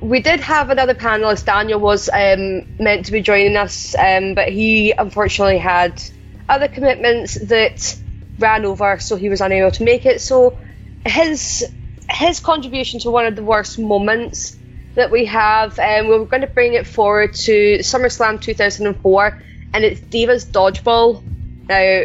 we 0.00 0.20
did 0.20 0.40
have 0.40 0.70
another 0.70 0.94
panelist. 0.94 1.44
Daniel 1.44 1.80
was 1.80 2.08
um, 2.08 2.66
meant 2.78 3.06
to 3.06 3.12
be 3.12 3.20
joining 3.20 3.56
us, 3.56 3.94
um, 3.98 4.34
but 4.34 4.48
he 4.48 4.92
unfortunately 4.92 5.58
had 5.58 6.02
other 6.48 6.68
commitments 6.68 7.34
that 7.34 7.96
ran 8.38 8.64
over, 8.64 8.98
so 8.98 9.16
he 9.16 9.28
was 9.28 9.40
unable 9.40 9.70
to 9.72 9.82
make 9.82 10.06
it. 10.06 10.20
So 10.20 10.56
his 11.04 11.66
his 12.08 12.40
contribution 12.40 13.00
to 13.00 13.10
one 13.10 13.26
of 13.26 13.34
the 13.34 13.42
worst 13.42 13.78
moments 13.78 14.56
that 14.94 15.10
we 15.10 15.26
have, 15.26 15.78
um, 15.78 16.08
we're 16.08 16.24
going 16.24 16.42
to 16.42 16.46
bring 16.46 16.74
it 16.74 16.86
forward 16.86 17.34
to 17.34 17.78
SummerSlam 17.80 18.40
2004, 18.40 19.42
and 19.74 19.84
it's 19.84 20.00
Divas 20.00 20.46
Dodgeball. 20.46 21.22
Now, 21.68 22.04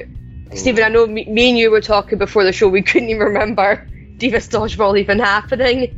Stephen, 0.54 0.84
I 0.84 0.89
know 0.89 1.08
me, 1.08 1.26
me 1.30 1.50
and 1.50 1.58
you 1.58 1.71
were 1.71 1.82
talking 1.82 2.17
before 2.17 2.43
the 2.43 2.52
show. 2.54 2.67
We 2.67 2.82
couldn't 2.84 3.10
even 3.10 3.28
remember 3.28 3.88
Divas 4.17 4.50
Dodgeball 4.50 5.00
even 5.00 5.19
happening. 5.19 5.89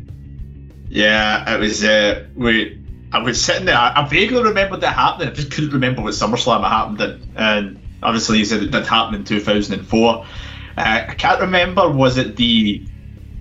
Yeah, 0.90 1.56
it 1.56 1.60
was. 1.60 1.84
Uh, 1.84 2.26
we. 2.36 2.80
I 3.12 3.20
was 3.20 3.44
sitting 3.44 3.66
there. 3.66 3.78
I, 3.78 3.94
I 3.96 4.08
vaguely 4.08 4.44
remembered 4.44 4.82
that 4.82 4.96
happening. 4.96 5.30
I 5.30 5.32
just 5.32 5.52
couldn't 5.52 5.72
remember 5.72 6.02
what 6.02 6.14
SummerSlam 6.14 6.60
it 6.60 6.70
happened 6.70 7.02
in. 7.02 7.22
And 7.36 7.82
obviously, 8.02 8.40
you 8.40 8.46
said 8.46 8.64
it 8.64 8.72
did 8.72 8.88
happen 8.88 9.16
in 9.16 9.24
2004. 9.24 10.16
Uh, 10.16 10.26
I 10.78 11.14
can't 11.14 11.42
remember. 11.42 11.90
Was 11.90 12.18
it 12.18 12.36
the? 12.36 12.88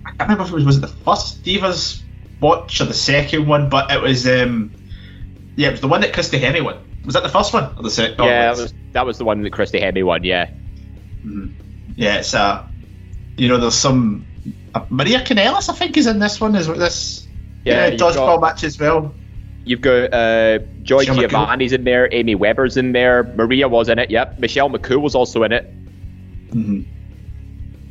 I 0.05 0.11
can't 0.11 0.29
remember 0.29 0.43
if 0.43 0.49
it 0.51 0.55
was 0.55 0.65
was 0.65 0.77
it 0.77 0.81
the 0.81 0.87
first 0.87 1.43
Divas 1.43 2.03
watch 2.39 2.81
or 2.81 2.85
the 2.85 2.93
second 2.93 3.47
one, 3.47 3.69
but 3.69 3.91
it 3.91 4.01
was. 4.01 4.27
um 4.27 4.73
Yeah, 5.55 5.69
it 5.69 5.71
was 5.71 5.81
the 5.81 5.87
one 5.87 6.01
that 6.01 6.13
Christy 6.13 6.39
Hemme 6.39 6.63
won. 6.63 6.77
Was 7.05 7.15
that 7.15 7.23
the 7.23 7.29
first 7.29 7.53
one 7.53 7.73
or 7.77 7.83
the 7.83 7.89
second? 7.89 8.23
yeah, 8.23 8.53
that 8.53 8.61
was 8.61 8.73
that 8.93 9.05
was 9.05 9.17
the 9.17 9.25
one 9.25 9.41
that 9.41 9.51
Christy 9.51 9.79
Hemme 9.79 10.03
won. 10.03 10.23
Yeah. 10.23 10.49
Yeah, 11.95 12.15
it's 12.17 12.33
uh 12.33 12.65
You 13.37 13.47
know, 13.49 13.57
there's 13.57 13.75
some. 13.75 14.25
Uh, 14.75 14.81
Maria 14.89 15.19
Kanellis, 15.19 15.69
I 15.69 15.73
think, 15.73 15.95
is 15.97 16.07
in 16.07 16.19
this 16.19 16.41
one. 16.41 16.55
Is 16.55 16.67
this? 16.67 17.27
Yeah, 17.63 17.85
Yeah, 17.85 17.87
you've 17.91 18.01
dodgeball 18.01 18.39
got- 18.39 18.41
match 18.41 18.63
as 18.63 18.79
well. 18.79 19.13
You've 19.65 19.79
got 19.81 20.11
uh, 20.13 20.59
Joy 20.81 20.99
Michelle 20.99 21.15
McCool. 21.15 21.29
Giovanni's 21.29 21.71
in 21.71 21.85
there, 21.85 22.09
Amy 22.11 22.35
Weber's 22.35 22.75
in 22.75 22.91
there, 22.91 23.23
Maria 23.23 23.69
was 23.69 23.87
in 23.87 23.97
it. 23.97 24.11
Yep, 24.11 24.39
Michelle 24.39 24.69
McCool 24.69 24.99
was 25.01 25.15
also 25.15 25.43
in 25.43 25.53
it. 25.53 25.63
hmm 26.51 26.81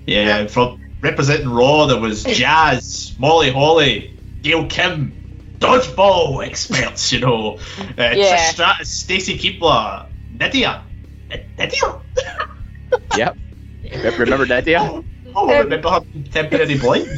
Yeah, 0.07 0.47
for 0.49 0.77
representing 1.01 1.49
Raw, 1.49 1.87
there 1.87 1.99
was 1.99 2.25
Jazz, 2.41 3.15
Molly 3.19 3.51
Holly, 3.51 4.15
Gail 4.43 4.67
Kim, 4.67 5.13
dodgeball 5.61 6.45
experts, 6.47 7.11
you 7.11 7.21
know, 7.21 7.57
uh, 7.79 7.85
Yeah. 7.97 8.15
Trish 8.37 8.53
Stratus, 8.53 8.91
Stacy 8.91 9.39
Keibler, 9.39 10.05
Nidia. 10.37 10.83
N- 11.33 11.45
Nidia? 11.59 12.01
Yep. 13.15 13.39
Re- 13.93 14.11
Remember 14.19 14.47
Nidia? 14.47 15.05
Oh, 15.35 15.49
I 15.49 15.61
remember 15.61 15.91
her 15.91 16.01
being 16.13 16.25
temporary 16.25 16.79
blind. 16.79 17.09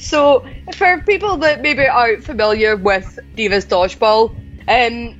so, 0.00 0.44
for 0.74 1.00
people 1.02 1.38
that 1.38 1.62
maybe 1.62 1.86
aren't 1.86 2.24
familiar 2.24 2.76
with 2.76 3.18
Divas 3.36 3.66
Dodgeball, 3.68 4.36
um, 4.68 5.16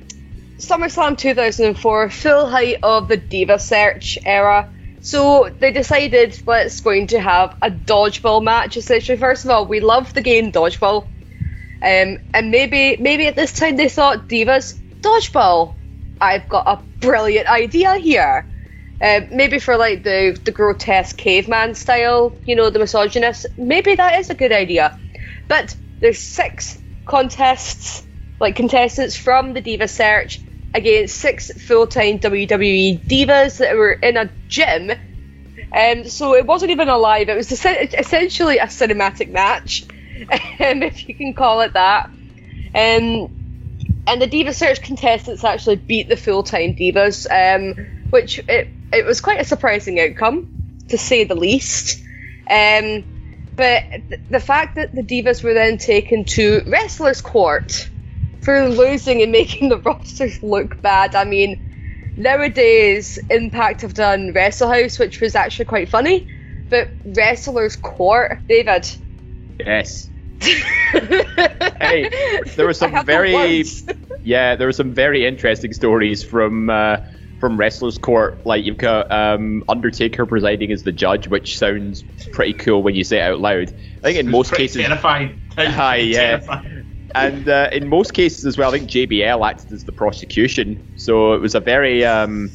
SummerSlam 0.59 1.17
2004, 1.17 2.09
full 2.09 2.47
height 2.49 2.77
of 2.83 3.07
the 3.07 3.17
Diva 3.17 3.59
Search 3.59 4.17
era. 4.25 4.69
So 5.01 5.49
they 5.59 5.71
decided 5.71 6.39
let's 6.47 6.81
going 6.81 7.07
to 7.07 7.19
have 7.19 7.55
a 7.61 7.69
dodgeball 7.69 8.43
match. 8.43 8.77
Essentially, 8.77 9.17
first 9.17 9.45
of 9.45 9.51
all, 9.51 9.67
we 9.67 9.79
love 9.79 10.13
the 10.13 10.21
game 10.21 10.51
dodgeball, 10.51 11.09
um, 11.81 12.17
and 12.33 12.51
maybe 12.51 12.97
maybe 12.99 13.27
at 13.27 13.35
this 13.35 13.53
time 13.53 13.75
they 13.77 13.89
thought 13.89 14.29
Divas 14.29 14.79
dodgeball. 15.03 15.75
I've 16.25 16.49
got 16.49 16.67
a 16.67 16.83
brilliant 16.99 17.47
idea 17.47 17.97
here. 17.97 18.47
Um, 19.01 19.27
maybe 19.31 19.59
for 19.59 19.77
like 19.77 20.03
the 20.03 20.39
the 20.45 20.51
grotesque 20.51 21.17
caveman 21.17 21.75
style, 21.75 22.39
you 22.45 22.55
know, 22.55 22.69
the 22.69 22.79
misogynist. 22.79 23.45
Maybe 23.57 23.95
that 23.95 24.19
is 24.19 24.29
a 24.29 24.35
good 24.35 24.51
idea. 24.53 24.97
But 25.47 25.75
there's 26.01 26.19
six 26.19 26.79
contests, 27.05 28.07
like 28.39 28.55
contestants 28.55 29.15
from 29.15 29.53
the 29.53 29.61
Diva 29.61 29.87
Search 29.87 30.39
against 30.73 31.17
six 31.17 31.51
full-time 31.61 32.19
WWE 32.19 33.07
divas 33.07 33.57
that 33.59 33.75
were 33.75 33.93
in 33.93 34.17
a 34.17 34.31
gym. 34.47 34.91
Um, 35.75 36.05
so 36.07 36.35
it 36.35 36.45
wasn't 36.45 36.71
even 36.71 36.89
a 36.89 36.97
live. 36.97 37.29
It 37.29 37.35
was 37.35 37.51
es- 37.51 37.93
essentially 37.97 38.57
a 38.59 38.65
cinematic 38.67 39.29
match, 39.29 39.83
um, 40.31 40.83
if 40.83 41.07
you 41.07 41.15
can 41.15 41.33
call 41.33 41.61
it 41.61 41.73
that. 41.73 42.09
Um, 42.73 43.29
and 44.07 44.21
the 44.21 44.27
Diva 44.27 44.53
Search 44.53 44.81
contestants 44.81 45.43
actually 45.43 45.77
beat 45.77 46.09
the 46.09 46.15
full-time 46.15 46.75
divas, 46.75 47.25
um, 47.31 47.73
which 48.09 48.39
it, 48.47 48.69
it 48.93 49.05
was 49.05 49.21
quite 49.21 49.41
a 49.41 49.45
surprising 49.45 49.99
outcome, 49.99 50.47
to 50.89 50.97
say 50.97 51.23
the 51.23 51.35
least. 51.35 52.01
Um, 52.49 53.05
but 53.55 53.83
th- 54.09 54.21
the 54.29 54.39
fact 54.39 54.75
that 54.75 54.93
the 54.93 55.01
divas 55.01 55.43
were 55.43 55.53
then 55.53 55.77
taken 55.77 56.25
to 56.25 56.61
wrestlers' 56.67 57.21
court 57.21 57.89
for 58.41 58.69
losing 58.69 59.21
and 59.21 59.31
making 59.31 59.69
the 59.69 59.79
rosters 59.79 60.41
look 60.43 60.81
bad. 60.81 61.15
I 61.15 61.23
mean, 61.23 61.59
nowadays 62.15 63.17
Impact 63.29 63.81
have 63.81 63.93
done 63.93 64.33
Wrestle 64.33 64.71
House, 64.71 64.99
which 64.99 65.19
was 65.19 65.35
actually 65.35 65.65
quite 65.65 65.89
funny, 65.89 66.27
but 66.69 66.89
wrestlers' 67.03 67.75
court, 67.75 68.39
David. 68.47 68.87
Yes. 69.59 70.09
Hey, 70.41 72.09
there 72.55 72.65
were 72.65 72.73
some 72.83 73.05
very- 73.05 73.65
Yeah, 74.23 74.55
there 74.55 74.67
were 74.67 74.73
some 74.73 74.93
very 74.93 75.25
interesting 75.25 75.71
stories 75.73 76.23
from 76.23 76.69
uh, 76.71 76.97
from 77.39 77.57
wrestlers' 77.57 77.99
court. 77.99 78.41
Like 78.43 78.65
you've 78.65 78.77
got 78.77 79.11
um, 79.11 79.63
Undertaker 79.69 80.25
presiding 80.25 80.71
as 80.71 80.81
the 80.81 80.91
judge, 80.91 81.27
which 81.27 81.59
sounds 81.59 82.03
pretty 82.33 82.53
cool 82.53 82.81
when 82.81 82.95
you 82.95 83.03
say 83.03 83.19
it 83.19 83.21
out 83.21 83.39
loud. 83.39 83.69
I 84.03 84.07
think 84.07 84.17
in 84.17 84.31
most 84.31 84.51
cases, 84.53 84.81
terrifying. 84.81 85.39
Hi, 85.57 85.97
yeah. 85.97 86.37
Terrifying. 86.39 86.85
and 87.13 87.47
uh, 87.47 87.69
in 87.71 87.87
most 87.87 88.15
cases 88.15 88.45
as 88.45 88.57
well, 88.57 88.73
I 88.73 88.79
think 88.79 88.89
JBL 88.89 89.47
acted 89.47 89.71
as 89.73 89.83
the 89.83 89.91
prosecution. 89.91 90.81
So 90.95 91.33
it 91.33 91.41
was 91.41 91.53
a 91.53 91.59
very, 91.59 92.03
um, 92.03 92.49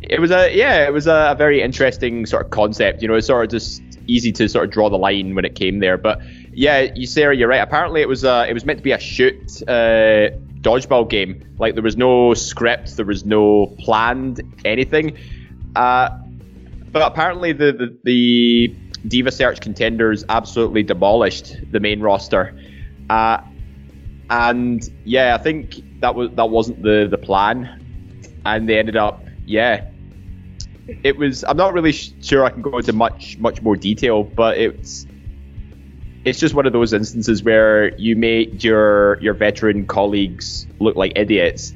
it 0.00 0.20
was 0.20 0.30
a 0.30 0.56
yeah, 0.56 0.86
it 0.86 0.92
was 0.94 1.06
a, 1.06 1.32
a 1.32 1.34
very 1.34 1.60
interesting 1.60 2.24
sort 2.24 2.46
of 2.46 2.50
concept. 2.50 3.02
You 3.02 3.08
know, 3.08 3.14
it's 3.14 3.26
sort 3.26 3.44
of 3.44 3.50
just 3.50 3.82
easy 4.06 4.32
to 4.32 4.48
sort 4.48 4.64
of 4.64 4.70
draw 4.70 4.88
the 4.88 4.96
line 4.96 5.34
when 5.34 5.44
it 5.44 5.54
came 5.54 5.80
there. 5.80 5.98
But 5.98 6.20
yeah, 6.56 6.88
you 6.94 7.06
Sarah, 7.06 7.36
you're 7.36 7.48
right. 7.48 7.60
Apparently, 7.60 8.00
it 8.00 8.08
was 8.08 8.24
uh, 8.24 8.46
it 8.48 8.54
was 8.54 8.64
meant 8.64 8.78
to 8.78 8.82
be 8.82 8.92
a 8.92 8.98
shoot 8.98 9.62
uh, 9.68 10.30
dodgeball 10.62 11.08
game. 11.08 11.54
Like 11.58 11.74
there 11.74 11.82
was 11.82 11.98
no 11.98 12.32
script, 12.32 12.96
there 12.96 13.04
was 13.04 13.26
no 13.26 13.76
planned 13.80 14.40
anything. 14.64 15.18
Uh, 15.76 16.08
but 16.92 17.02
apparently 17.02 17.52
the, 17.52 17.72
the, 17.72 17.98
the 18.04 18.76
Diva 19.06 19.30
Search 19.30 19.60
contenders 19.60 20.24
absolutely 20.30 20.82
demolished 20.82 21.54
the 21.70 21.78
main 21.78 22.00
roster. 22.00 22.58
Uh, 23.10 23.38
and 24.30 24.82
yeah, 25.04 25.34
I 25.34 25.42
think 25.42 25.74
that 26.00 26.14
was 26.14 26.30
that 26.36 26.48
wasn't 26.48 26.82
the, 26.82 27.06
the 27.10 27.18
plan. 27.18 27.82
And 28.46 28.66
they 28.66 28.78
ended 28.78 28.96
up, 28.96 29.26
yeah. 29.44 29.84
It 31.04 31.18
was. 31.18 31.44
I'm 31.44 31.58
not 31.58 31.74
really 31.74 31.92
sure 31.92 32.44
I 32.44 32.50
can 32.50 32.62
go 32.62 32.78
into 32.78 32.94
much 32.94 33.36
much 33.38 33.60
more 33.60 33.76
detail, 33.76 34.22
but 34.22 34.56
it's 34.56 35.04
it's 36.26 36.40
just 36.40 36.54
one 36.54 36.66
of 36.66 36.72
those 36.72 36.92
instances 36.92 37.42
where 37.44 37.96
you 37.98 38.16
made 38.16 38.62
your 38.64 39.16
your 39.22 39.32
veteran 39.32 39.86
colleagues 39.86 40.66
look 40.80 40.96
like 40.96 41.12
idiots 41.14 41.72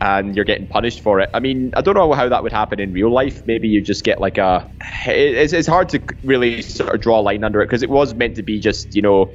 and 0.00 0.34
you're 0.34 0.44
getting 0.44 0.66
punished 0.66 1.00
for 1.00 1.20
it. 1.20 1.30
I 1.32 1.38
mean, 1.38 1.70
I 1.76 1.80
don't 1.80 1.94
know 1.94 2.12
how 2.12 2.28
that 2.28 2.42
would 2.42 2.52
happen 2.52 2.80
in 2.80 2.92
real 2.92 3.12
life. 3.12 3.46
Maybe 3.46 3.68
you 3.68 3.80
just 3.80 4.02
get 4.02 4.20
like 4.20 4.36
a. 4.36 4.68
It's, 5.06 5.52
it's 5.52 5.68
hard 5.68 5.88
to 5.90 6.02
really 6.24 6.62
sort 6.62 6.92
of 6.92 7.00
draw 7.00 7.20
a 7.20 7.22
line 7.22 7.44
under 7.44 7.62
it 7.62 7.66
because 7.66 7.84
it 7.84 7.90
was 7.90 8.12
meant 8.12 8.34
to 8.36 8.42
be 8.42 8.58
just, 8.58 8.96
you 8.96 9.02
know, 9.02 9.32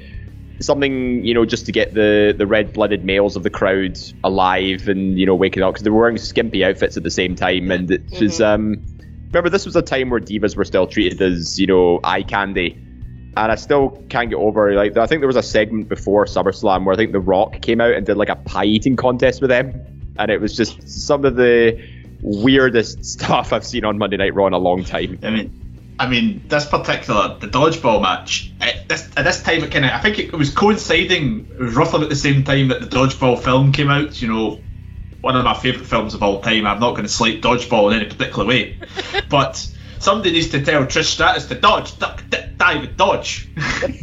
something, 0.59 1.23
you 1.23 1.33
know, 1.33 1.45
just 1.45 1.67
to 1.67 1.71
get 1.71 1.93
the, 1.93 2.35
the 2.37 2.45
red 2.45 2.73
blooded 2.73 3.05
males 3.05 3.37
of 3.37 3.43
the 3.43 3.49
crowd 3.49 3.97
alive 4.25 4.89
and, 4.89 5.17
you 5.17 5.25
know, 5.25 5.35
waking 5.35 5.63
up 5.63 5.73
because 5.73 5.83
they 5.85 5.89
were 5.89 6.01
wearing 6.01 6.17
skimpy 6.17 6.65
outfits 6.65 6.97
at 6.97 7.03
the 7.03 7.11
same 7.11 7.35
time. 7.35 7.71
And 7.71 7.89
it 7.89 8.03
was. 8.19 8.41
Um, 8.41 8.83
remember, 9.31 9.49
this 9.49 9.65
was 9.65 9.77
a 9.77 9.81
time 9.81 10.09
where 10.09 10.19
divas 10.19 10.57
were 10.57 10.65
still 10.65 10.87
treated 10.87 11.21
as, 11.21 11.57
you 11.57 11.67
know, 11.67 12.01
eye 12.03 12.23
candy. 12.23 12.83
And 13.37 13.51
I 13.51 13.55
still 13.55 14.03
can't 14.09 14.31
get 14.31 14.37
over 14.37 14.73
like 14.73 14.97
I 14.97 15.05
think 15.05 15.21
there 15.21 15.27
was 15.27 15.35
a 15.35 15.43
segment 15.43 15.89
before 15.89 16.25
SummerSlam 16.25 16.85
where 16.85 16.93
I 16.93 16.97
think 16.97 17.11
The 17.11 17.19
Rock 17.19 17.61
came 17.61 17.79
out 17.79 17.93
and 17.93 18.03
did 18.03 18.17
like 18.17 18.29
a 18.29 18.35
pie 18.35 18.65
eating 18.65 18.95
contest 18.95 19.41
with 19.41 19.51
them, 19.51 19.79
and 20.17 20.31
it 20.31 20.41
was 20.41 20.55
just 20.55 20.89
some 20.89 21.23
of 21.23 21.35
the 21.35 21.79
weirdest 22.21 23.05
stuff 23.13 23.53
I've 23.53 23.65
seen 23.65 23.85
on 23.85 23.99
Monday 23.99 24.17
Night 24.17 24.33
Raw 24.33 24.47
in 24.47 24.53
a 24.53 24.57
long 24.57 24.83
time. 24.83 25.19
I 25.21 25.29
mean, 25.29 25.95
I 25.99 26.07
mean, 26.07 26.41
this 26.47 26.65
particular 26.65 27.37
the 27.39 27.47
dodgeball 27.47 28.01
match. 28.01 28.51
At 28.59 28.89
this 28.89 29.07
at 29.15 29.23
this 29.23 29.43
time, 29.43 29.63
it 29.63 29.71
kind 29.71 29.85
of 29.85 29.91
I 29.91 29.99
think 29.99 30.17
it 30.17 30.33
was 30.33 30.49
coinciding. 30.49 31.47
It 31.51 31.59
was 31.59 31.75
roughly 31.75 32.01
at 32.01 32.09
the 32.09 32.15
same 32.15 32.43
time 32.43 32.69
that 32.69 32.81
the 32.81 32.87
dodgeball 32.87 33.39
film 33.39 33.71
came 33.71 33.89
out. 33.89 34.19
You 34.19 34.29
know, 34.29 34.63
one 35.21 35.35
of 35.35 35.43
my 35.45 35.53
favourite 35.53 35.85
films 35.85 36.15
of 36.15 36.23
all 36.23 36.41
time. 36.41 36.65
I'm 36.65 36.79
not 36.79 36.91
going 36.91 37.03
to 37.03 37.09
slight 37.09 37.43
dodgeball 37.43 37.91
in 37.91 37.99
any 37.99 38.09
particular 38.09 38.47
way, 38.47 38.79
but 39.29 39.69
somebody 39.99 40.31
needs 40.31 40.49
to 40.49 40.63
tell 40.63 40.85
Trish 40.85 41.05
Stratus 41.05 41.47
to 41.47 41.55
dodge, 41.55 41.97
duck, 41.99 42.23
dive, 42.29 42.83
and 42.83 42.97
dodge. 42.97 43.49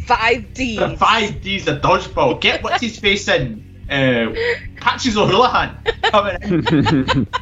Five 0.05 0.53
D. 0.53 0.77
the 0.77 0.95
five 0.97 1.41
D's 1.41 1.67
of 1.67 1.81
dodgeball. 1.81 2.41
Get 2.41 2.63
what's 2.63 2.81
his 2.81 2.99
face 2.99 3.27
in. 3.27 3.63
Uh, 3.89 4.33
Patches 4.77 5.15
O'Houlihan 5.15 5.77
coming 6.03 6.37
in. 6.41 7.27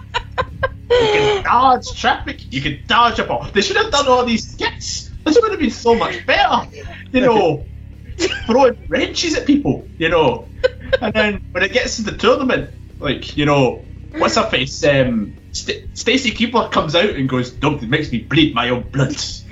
You 0.93 0.99
can 0.99 1.43
dodge 1.43 1.91
traffic. 1.95 2.53
You 2.53 2.61
can 2.61 2.79
dodge 2.87 3.17
a 3.19 3.23
ball. 3.23 3.47
They 3.51 3.61
should 3.61 3.77
have 3.77 3.91
done 3.91 4.07
all 4.07 4.25
these 4.25 4.51
skits. 4.51 5.11
This 5.25 5.39
would 5.41 5.51
have 5.51 5.59
been 5.59 5.71
so 5.71 5.95
much 5.95 6.25
better. 6.25 6.69
You 7.11 7.21
know, 7.21 7.65
throwing 8.45 8.77
wrenches 8.87 9.35
at 9.35 9.47
people. 9.47 9.87
You 9.97 10.09
know, 10.09 10.49
and 11.01 11.13
then 11.13 11.41
when 11.51 11.63
it 11.63 11.71
gets 11.73 11.95
to 11.95 12.03
the 12.03 12.15
tournament, 12.15 12.69
like 12.99 13.35
you 13.37 13.45
know, 13.45 13.85
what's 14.17 14.35
her 14.35 14.49
face? 14.49 14.83
Um, 14.83 15.35
St- 15.51 15.97
Stacy 15.97 16.31
Keibler 16.31 16.71
comes 16.71 16.95
out 16.95 17.09
and 17.11 17.27
goes, 17.29 17.51
"Don't 17.51 17.81
it 17.83 17.89
makes 17.89 18.11
me 18.11 18.19
bleed 18.19 18.53
my 18.55 18.69
own 18.69 18.89
blood." 18.89 19.15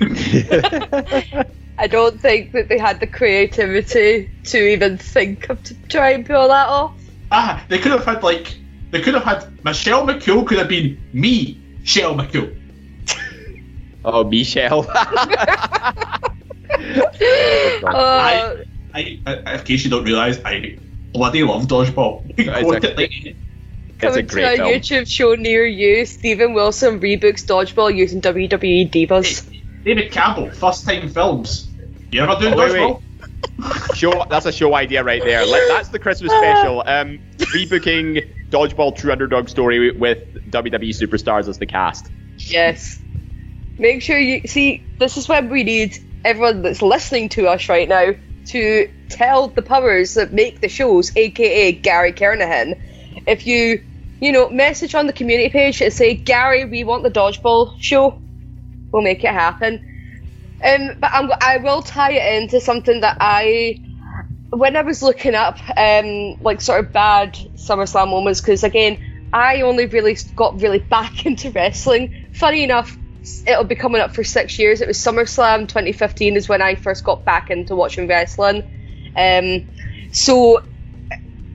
I 1.78 1.86
don't 1.88 2.20
think 2.20 2.52
that 2.52 2.68
they 2.68 2.78
had 2.78 3.00
the 3.00 3.06
creativity 3.06 4.30
to 4.44 4.58
even 4.72 4.98
think 4.98 5.48
of 5.50 5.62
to 5.64 5.74
try 5.88 6.10
and 6.10 6.24
pull 6.26 6.48
that 6.48 6.68
off. 6.68 6.92
ah, 7.30 7.64
they 7.68 7.78
could 7.78 7.92
have 7.92 8.04
had 8.04 8.22
like 8.22 8.56
they 8.90 9.00
could 9.00 9.14
have 9.14 9.24
had 9.24 9.64
Michelle 9.64 10.06
McCool 10.06 10.46
could 10.46 10.58
have 10.58 10.68
been 10.68 10.98
me, 11.12 11.62
Shell 11.82 12.14
McCool. 12.16 12.54
oh, 14.04 14.24
Michelle. 14.24 14.86
Uh, 17.84 18.56
I, 18.94 19.22
I, 19.26 19.54
in 19.54 19.60
case 19.64 19.84
you 19.84 19.90
don't 19.90 20.04
realise, 20.04 20.38
I 20.44 20.76
bloody 21.14 21.42
love 21.42 21.66
dodgeball. 21.66 22.26
You 22.36 22.44
can 22.44 22.54
It's 22.54 22.62
quote 22.62 22.84
a- 22.84 22.90
it 22.90 22.96
like 22.98 23.10
it's 23.12 23.26
a 23.26 23.36
coming 24.02 24.26
great 24.26 24.42
to 24.42 24.52
a 24.52 24.56
film. 24.56 24.68
YouTube 24.68 25.08
show 25.10 25.34
near 25.34 25.64
you, 25.66 26.04
Stephen 26.06 26.54
Wilson 26.54 27.00
rebooks 27.00 27.44
dodgeball 27.44 27.94
using 27.94 28.20
WWE 28.20 28.90
divas. 28.90 29.48
David 29.84 30.12
Campbell, 30.12 30.50
first 30.50 30.84
time 30.86 31.08
films. 31.08 31.68
You 32.10 32.22
ever 32.22 32.36
do 32.40 32.48
Oh, 32.48 32.54
dodgeball? 32.56 33.02
show 33.94 34.24
that's 34.28 34.46
a 34.46 34.52
show 34.52 34.74
idea 34.74 35.02
right 35.04 35.22
there. 35.22 35.44
Let, 35.46 35.68
that's 35.68 35.88
the 35.88 35.98
Christmas 35.98 36.32
special. 36.38 36.82
Um, 36.86 37.18
rebooking 37.38 38.28
Dodgeball 38.50 38.96
True 38.96 39.12
Underdog 39.12 39.48
Story 39.48 39.92
with 39.92 40.50
WWE 40.50 40.90
superstars 40.90 41.48
as 41.48 41.58
the 41.58 41.66
cast. 41.66 42.10
Yes. 42.38 42.98
Make 43.78 44.02
sure 44.02 44.18
you 44.18 44.46
see. 44.46 44.84
This 44.98 45.16
is 45.16 45.28
when 45.28 45.48
we 45.48 45.64
need 45.64 45.96
everyone 46.24 46.62
that's 46.62 46.82
listening 46.82 47.30
to 47.30 47.48
us 47.48 47.68
right 47.68 47.88
now 47.88 48.12
to 48.46 48.90
tell 49.08 49.48
the 49.48 49.62
powers 49.62 50.14
that 50.14 50.32
make 50.32 50.60
the 50.60 50.68
shows, 50.68 51.16
aka 51.16 51.72
Gary 51.72 52.12
Kernahan, 52.12 52.80
if 53.26 53.46
you, 53.46 53.82
you 54.22 54.30
know, 54.30 54.48
message 54.50 54.94
on 54.94 55.08
the 55.08 55.12
community 55.12 55.48
page 55.48 55.82
and 55.82 55.92
say, 55.92 56.14
Gary, 56.14 56.64
we 56.64 56.84
want 56.84 57.02
the 57.02 57.10
dodgeball 57.10 57.72
show, 57.80 58.22
we'll 58.92 59.02
make 59.02 59.24
it 59.24 59.32
happen. 59.32 59.80
Um, 60.64 60.92
but 61.00 61.10
I'm, 61.12 61.28
I 61.40 61.56
will 61.56 61.82
tie 61.82 62.12
it 62.12 62.40
into 62.40 62.60
something 62.60 63.00
that 63.00 63.16
I, 63.18 63.80
when 64.50 64.76
I 64.76 64.82
was 64.82 65.02
looking 65.02 65.34
up, 65.34 65.58
um, 65.76 66.36
like 66.40 66.60
sort 66.60 66.84
of 66.84 66.92
bad 66.92 67.34
SummerSlam 67.56 68.10
moments, 68.10 68.40
because 68.40 68.62
again, 68.62 68.96
I 69.32 69.62
only 69.62 69.86
really 69.86 70.16
got 70.36 70.60
really 70.62 70.78
back 70.78 71.26
into 71.26 71.50
wrestling. 71.50 72.14
Funny 72.32 72.62
enough, 72.62 72.96
it'll 73.44 73.64
be 73.64 73.74
coming 73.74 74.00
up 74.00 74.14
for 74.14 74.22
six 74.22 74.56
years. 74.56 74.80
It 74.80 74.86
was 74.86 74.98
SummerSlam 74.98 75.62
2015 75.66 76.36
is 76.36 76.48
when 76.48 76.62
I 76.62 76.76
first 76.76 77.02
got 77.02 77.24
back 77.24 77.50
into 77.50 77.74
watching 77.74 78.06
wrestling. 78.06 78.62
Um, 79.16 79.66
so 80.12 80.62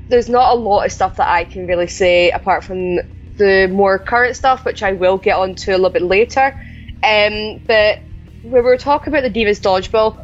there's 0.10 0.30
not 0.30 0.54
a 0.54 0.60
lot 0.60 0.86
of 0.86 0.91
stuff 0.91 1.17
that 1.17 1.28
I 1.30 1.43
can 1.43 1.67
really 1.67 1.88
say 1.88 2.32
apart 2.32 2.63
from 2.63 3.00
the 3.38 3.67
more 3.72 4.00
current 4.00 4.36
stuff, 4.36 4.65
which 4.65 4.82
I 4.84 4.93
will 4.93 5.17
get 5.17 5.38
onto 5.38 5.72
a 5.72 5.74
little 5.74 5.89
bit 5.89 6.02
later. 6.02 6.56
Um, 7.04 7.62
but 7.67 8.00
when 8.41 8.54
we 8.54 8.62
were 8.62 8.78
talking 8.78 9.13
about 9.13 9.24
the 9.24 9.30
Divas 9.46 9.62
Dodgeball. 9.62 10.17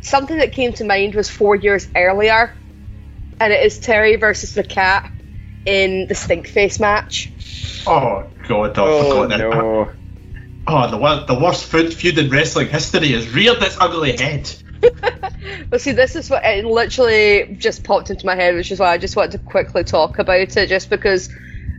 Something 0.00 0.38
that 0.38 0.52
came 0.52 0.72
to 0.74 0.84
mind 0.84 1.14
was 1.14 1.30
four 1.30 1.54
years 1.54 1.86
earlier, 1.94 2.52
and 3.38 3.52
it 3.52 3.64
is 3.64 3.78
Terri 3.78 4.18
versus 4.18 4.52
the 4.52 4.64
Cat 4.64 5.08
in 5.64 6.06
the 6.08 6.14
Stink 6.16 6.48
Face 6.48 6.80
match. 6.80 7.32
Oh 7.86 8.24
god, 8.48 8.76
I 8.76 8.82
Oh 8.82 9.10
forgot 9.10 9.28
that. 9.28 9.38
no. 9.38 9.90
Oh, 10.66 10.90
the 10.90 10.96
wor- 10.96 11.24
the 11.26 11.34
worst 11.38 11.66
feud 11.66 11.94
feud 11.94 12.18
in 12.18 12.30
wrestling 12.30 12.68
history 12.68 13.08
has 13.12 13.28
reared 13.32 13.62
its 13.62 13.76
ugly 13.80 14.16
head. 14.16 14.52
But 15.70 15.80
see, 15.80 15.92
this 15.92 16.16
is 16.16 16.28
what 16.28 16.44
it 16.44 16.64
literally 16.64 17.56
just 17.58 17.82
popped 17.84 18.10
into 18.10 18.26
my 18.26 18.34
head, 18.34 18.54
which 18.54 18.70
is 18.70 18.78
why 18.78 18.92
I 18.92 18.98
just 18.98 19.16
wanted 19.16 19.32
to 19.32 19.38
quickly 19.38 19.84
talk 19.84 20.18
about 20.18 20.56
it, 20.56 20.68
just 20.68 20.90
because, 20.90 21.30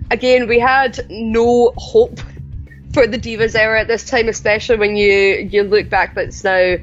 again, 0.10 0.48
we 0.48 0.60
had 0.60 1.00
no 1.10 1.74
hope 1.78 2.20
for 2.94 3.08
the 3.08 3.18
Divas 3.20 3.56
era 3.56 3.82
at 3.82 3.88
this 3.88 4.06
time, 4.06 4.30
especially 4.30 4.78
when 4.78 4.96
you 4.96 5.48
you 5.52 5.63
look 5.63 5.89
back. 5.89 6.16
But 6.16 6.26
it's 6.26 6.44
now 6.44 6.78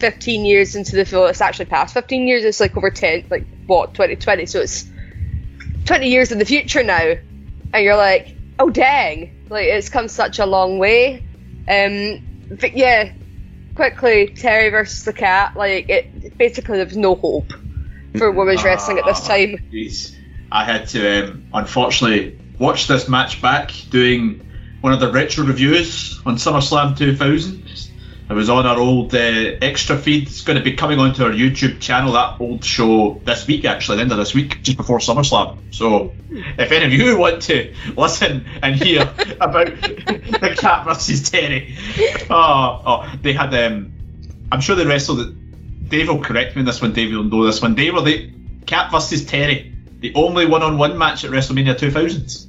15 0.00 0.44
years 0.44 0.76
into 0.76 0.96
the 0.96 1.04
film. 1.04 1.28
It's 1.28 1.40
actually 1.40 1.66
past 1.66 1.94
15 1.94 2.26
years. 2.26 2.44
It's 2.44 2.60
like 2.60 2.76
over 2.76 2.90
10, 2.90 3.26
like 3.30 3.46
what 3.66 3.94
2020. 3.94 4.46
So 4.46 4.60
it's 4.60 4.88
20 5.86 6.08
years 6.08 6.30
in 6.30 6.38
the 6.38 6.44
future 6.44 6.82
now, 6.82 7.14
and 7.72 7.84
you're 7.84 7.96
like, 7.96 8.36
oh 8.58 8.70
dang, 8.70 9.46
like 9.50 9.66
it's 9.66 9.88
come 9.88 10.08
such 10.08 10.38
a 10.38 10.46
long 10.46 10.78
way. 10.78 11.24
Um, 11.68 12.56
but 12.60 12.74
yeah, 12.76 13.12
quickly, 13.78 14.28
Terri 14.36 14.72
versus 14.72 15.04
the 15.04 15.12
cat. 15.12 15.52
Like 15.56 15.88
it, 15.88 16.36
basically, 16.36 16.78
there 16.78 16.86
was 16.86 16.96
no 16.96 17.14
hope 17.14 17.52
for 18.18 18.32
women's 18.32 18.64
wrestling 18.64 18.98
at 18.98 19.04
this 19.04 19.20
Ah, 19.24 19.28
time. 19.28 19.56
Jeez. 19.72 20.16
I 20.50 20.64
had 20.64 20.88
to 20.88 21.30
um, 21.30 21.44
unfortunately 21.52 22.40
watch 22.58 22.88
this 22.88 23.08
match 23.08 23.40
back 23.40 23.70
doing 23.90 24.42
one 24.80 24.92
of 24.92 24.98
the 24.98 25.12
retro 25.12 25.44
reviews 25.44 26.20
on 26.26 26.36
SummerSlam 26.36 26.96
2000. 26.98 27.62
It 28.30 28.34
was 28.34 28.50
on 28.50 28.66
our 28.66 28.78
old 28.78 29.14
uh, 29.14 29.18
extra 29.18 29.96
feed. 29.96 30.24
It's 30.28 30.42
going 30.42 30.58
to 30.58 30.62
be 30.62 30.74
coming 30.74 30.98
onto 30.98 31.24
our 31.24 31.30
YouTube 31.30 31.80
channel. 31.80 32.12
That 32.12 32.38
old 32.40 32.62
show 32.62 33.20
this 33.24 33.46
week, 33.46 33.64
actually, 33.64 33.96
the 33.96 34.02
end 34.02 34.12
of 34.12 34.18
this 34.18 34.34
week, 34.34 34.62
just 34.62 34.76
before 34.76 34.98
SummerSlam. 34.98 35.74
So, 35.74 36.12
if 36.30 36.70
any 36.70 36.84
of 36.84 36.92
you 36.92 37.16
want 37.24 37.40
to 37.42 37.74
listen 37.96 38.44
and 38.62 38.74
hear 38.76 39.02
about 39.40 39.66
the 39.80 40.56
Cat 40.58 40.84
versus 40.84 41.22
Terri, 41.30 41.74
oh, 42.28 42.82
oh 42.84 43.12
they 43.22 43.32
had 43.32 43.54
um, 43.54 43.92
I'm 44.52 44.60
sure 44.60 44.76
they 44.76 44.84
wrestled. 44.84 45.34
Dave 45.88 46.08
will 46.08 46.22
correct 46.22 46.54
me 46.54 46.60
on 46.60 46.66
this 46.66 46.82
one. 46.82 46.92
Dave 46.92 47.14
will 47.14 47.24
know 47.24 47.46
this 47.46 47.62
one. 47.62 47.74
Dave 47.74 47.94
were 47.94 48.02
the 48.02 48.30
Cat 48.66 48.90
versus 48.92 49.24
Terri, 49.24 49.74
the 50.00 50.14
only 50.14 50.44
one-on-one 50.44 50.98
match 50.98 51.24
at 51.24 51.30
WrestleMania 51.30 51.78
2000. 51.78 52.24
Is 52.26 52.46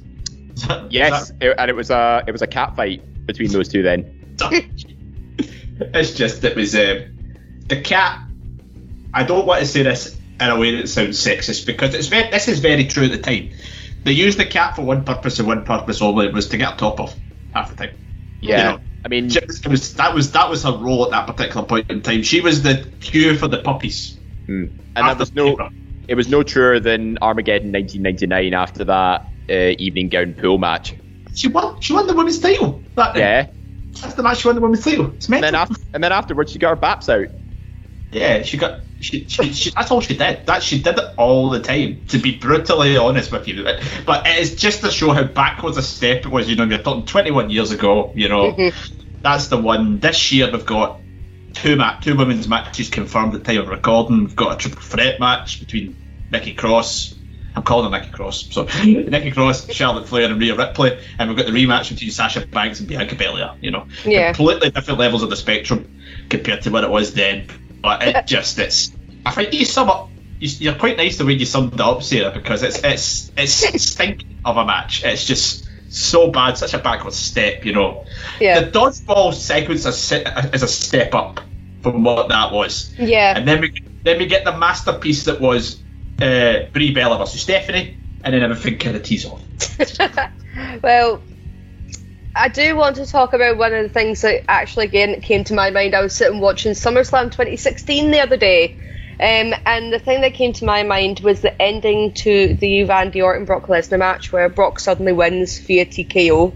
that- 0.66 0.92
Yes, 0.92 1.32
it- 1.40 1.54
and 1.56 1.70
it 1.70 1.74
was 1.74 1.88
a 1.88 2.22
it 2.26 2.32
was 2.32 2.42
a 2.42 2.46
cat 2.46 2.76
fight 2.76 3.02
between 3.24 3.50
those 3.50 3.68
two. 3.68 3.82
Then 3.82 4.36
it's 5.80 6.12
just 6.12 6.44
it 6.44 6.56
was 6.56 6.74
um, 6.74 7.18
the 7.66 7.80
cat. 7.80 8.20
I 9.12 9.24
don't 9.24 9.46
want 9.46 9.60
to 9.60 9.66
say 9.66 9.82
this 9.82 10.16
in 10.40 10.48
a 10.48 10.58
way 10.58 10.76
that 10.76 10.88
sounds 10.88 11.18
sexist 11.18 11.66
because 11.66 11.94
it's 11.94 12.08
very, 12.08 12.30
this 12.30 12.48
is 12.48 12.60
very 12.60 12.84
true 12.86 13.04
at 13.04 13.10
the 13.10 13.18
time. 13.18 13.50
They 14.04 14.12
used 14.12 14.38
the 14.38 14.46
cat 14.46 14.76
for 14.76 14.82
one 14.82 15.04
purpose 15.04 15.38
and 15.38 15.48
one 15.48 15.64
purpose 15.64 16.00
only 16.00 16.26
it 16.26 16.32
was 16.32 16.48
to 16.50 16.56
get 16.56 16.74
a 16.74 16.76
top 16.76 17.00
off 17.00 17.14
half 17.52 17.70
the 17.70 17.86
time. 17.86 17.96
yeah, 18.40 18.56
You 18.56 18.64
know, 18.64 18.80
I 19.04 19.08
mean, 19.08 19.28
Just- 19.28 19.66
it 19.66 19.68
was, 19.68 19.94
that 19.94 20.14
was 20.14 20.32
that 20.32 20.48
was 20.48 20.62
her 20.62 20.72
role 20.72 21.04
at 21.04 21.10
that 21.10 21.26
particular 21.26 21.66
point 21.66 21.90
in 21.90 22.02
time. 22.02 22.22
She 22.22 22.40
was 22.40 22.62
the 22.62 22.86
cure 23.00 23.34
for 23.34 23.48
the 23.48 23.58
puppies. 23.58 24.18
mm. 24.46 24.70
and 24.96 25.08
that 25.08 25.18
was 25.18 25.34
no 25.34 25.56
it 26.08 26.14
was 26.16 26.28
no 26.28 26.42
truer 26.42 26.80
than 26.80 27.18
Armageddon 27.22 27.70
1999 27.72 28.52
after 28.52 28.84
that 28.84 29.26
uh, 29.48 29.74
evening 29.78 30.08
gown 30.08 30.34
pool 30.34 30.58
match. 30.58 30.94
She 31.34 31.48
won. 31.48 31.80
She 31.80 31.92
won 31.92 32.06
the 32.08 32.14
women's 32.14 32.40
title. 32.40 32.82
That 32.96 33.14
night. 33.14 33.20
Yeah, 33.94 34.02
That's 34.02 34.14
the 34.14 34.22
match 34.22 34.38
she 34.38 34.48
won 34.48 34.54
the 34.54 34.60
women's 34.60 34.84
title. 34.84 35.12
It's 35.14 35.28
and 35.28 35.42
then 35.42 35.54
after 35.54 35.76
and 35.92 36.02
then 36.02 36.12
afterwards 36.12 36.52
she 36.52 36.58
got 36.58 36.70
her 36.70 36.76
baps 36.76 37.08
out. 37.08 37.28
Yeah, 38.12 38.42
she 38.42 38.56
got. 38.56 38.80
She, 39.00 39.26
she, 39.28 39.52
she, 39.54 39.72
that's 39.74 39.90
all 39.90 40.02
she 40.02 40.14
did. 40.16 40.44
That 40.44 40.62
she 40.62 40.82
did 40.82 40.98
it 40.98 41.04
all 41.16 41.48
the 41.48 41.60
time. 41.60 42.02
To 42.08 42.18
be 42.18 42.36
brutally 42.36 42.98
honest 42.98 43.32
with 43.32 43.48
you, 43.48 43.64
but 44.04 44.26
it 44.26 44.38
is 44.38 44.56
just 44.56 44.82
to 44.82 44.90
show 44.90 45.12
how 45.12 45.24
backwards 45.24 45.78
a 45.78 45.82
step 45.82 46.26
it 46.26 46.28
was. 46.28 46.50
You 46.50 46.56
know, 46.56 46.64
you're 46.64 46.78
talking 46.78 47.06
21 47.06 47.48
years 47.48 47.70
ago. 47.70 48.12
You 48.14 48.28
know, 48.28 48.56
that's 49.22 49.48
the 49.48 49.56
one. 49.58 50.00
This 50.00 50.32
year 50.32 50.50
we've 50.52 50.66
got 50.66 51.00
two 51.54 51.76
ma- 51.76 51.98
two 51.98 52.16
women's 52.16 52.46
matches 52.48 52.90
confirmed 52.90 53.34
at 53.34 53.44
the 53.44 53.52
time 53.52 53.62
of 53.62 53.68
recording. 53.68 54.20
We've 54.24 54.36
got 54.36 54.54
a 54.54 54.56
triple 54.58 54.82
threat 54.82 55.18
match 55.18 55.60
between 55.60 55.96
Nikki 56.30 56.52
Cross. 56.54 57.19
I'm 57.56 57.62
calling 57.62 57.90
her 57.90 57.98
Nikki 57.98 58.10
Cross. 58.12 58.48
So 58.52 58.64
Nikki 58.84 59.30
Cross, 59.32 59.72
Charlotte 59.72 60.06
Flair, 60.08 60.30
and 60.30 60.40
Rhea 60.40 60.54
Ripley, 60.56 60.98
and 61.18 61.28
we've 61.28 61.36
got 61.36 61.46
the 61.46 61.52
rematch 61.52 61.90
between 61.90 62.10
Sasha 62.10 62.46
Banks 62.46 62.78
and 62.80 62.88
Bianca 62.88 63.14
Belair. 63.16 63.54
You 63.60 63.70
know, 63.72 63.86
Yeah. 64.04 64.32
completely 64.32 64.70
different 64.70 65.00
levels 65.00 65.22
of 65.22 65.30
the 65.30 65.36
spectrum 65.36 65.90
compared 66.28 66.62
to 66.62 66.70
what 66.70 66.84
it 66.84 66.90
was 66.90 67.12
then. 67.14 67.46
But 67.82 68.02
it 68.02 68.26
just 68.26 68.58
it's. 68.58 68.92
I 69.26 69.32
think 69.32 69.52
you 69.52 69.64
sum 69.64 69.90
up. 69.90 70.08
you- 70.38 70.48
You're 70.58 70.74
quite 70.74 70.96
nice 70.96 71.18
the 71.18 71.26
way 71.26 71.32
you 71.34 71.44
summed 71.46 71.74
it 71.74 71.80
up, 71.80 72.02
Sarah, 72.02 72.30
because 72.30 72.62
it's 72.62 72.80
it's 72.84 73.32
it's 73.36 73.82
stink 73.92 74.24
of 74.44 74.56
a 74.56 74.64
match. 74.64 75.04
It's 75.04 75.24
just 75.26 75.68
so 75.88 76.30
bad, 76.30 76.56
such 76.56 76.72
a 76.72 76.78
backward 76.78 77.14
step, 77.14 77.64
you 77.64 77.72
know. 77.72 78.04
Yeah. 78.40 78.60
The 78.60 78.70
dodgeball 78.70 79.34
sequence 79.34 79.84
is, 79.86 80.12
is 80.54 80.62
a 80.62 80.68
step 80.68 81.14
up 81.14 81.40
from 81.82 82.04
what 82.04 82.28
that 82.28 82.52
was, 82.52 82.94
Yeah. 82.96 83.36
and 83.36 83.46
then 83.48 83.60
we 83.60 83.72
then 84.04 84.18
we 84.18 84.26
get 84.26 84.44
the 84.44 84.56
masterpiece 84.56 85.24
that 85.24 85.40
was 85.40 85.82
uh, 86.20 86.66
Brie 86.72 86.92
Bella 86.92 87.18
versus 87.18 87.42
Stephanie, 87.42 87.96
and 88.22 88.34
then 88.34 88.42
everything 88.42 88.78
kind 88.78 88.96
of 88.96 89.02
tees 89.02 89.24
off. 89.24 89.42
well, 90.82 91.22
I 92.34 92.48
do 92.48 92.76
want 92.76 92.96
to 92.96 93.06
talk 93.06 93.32
about 93.32 93.56
one 93.56 93.74
of 93.74 93.82
the 93.82 93.88
things 93.88 94.22
that 94.22 94.48
actually 94.48 94.86
again 94.86 95.20
came 95.20 95.44
to 95.44 95.54
my 95.54 95.70
mind. 95.70 95.94
I 95.94 96.02
was 96.02 96.14
sitting 96.14 96.40
watching 96.40 96.72
SummerSlam 96.72 97.24
2016 97.24 98.10
the 98.10 98.20
other 98.20 98.36
day, 98.36 98.76
um, 99.20 99.54
and 99.66 99.92
the 99.92 99.98
thing 99.98 100.20
that 100.22 100.34
came 100.34 100.52
to 100.54 100.64
my 100.64 100.82
mind 100.82 101.20
was 101.20 101.40
the 101.40 101.60
ending 101.60 102.12
to 102.14 102.54
the 102.54 102.84
Randy 102.84 103.20
Orton 103.20 103.44
Brock 103.44 103.66
Lesnar 103.66 103.98
match, 103.98 104.32
where 104.32 104.48
Brock 104.48 104.78
suddenly 104.78 105.12
wins 105.12 105.58
via 105.58 105.86
TKO. 105.86 106.54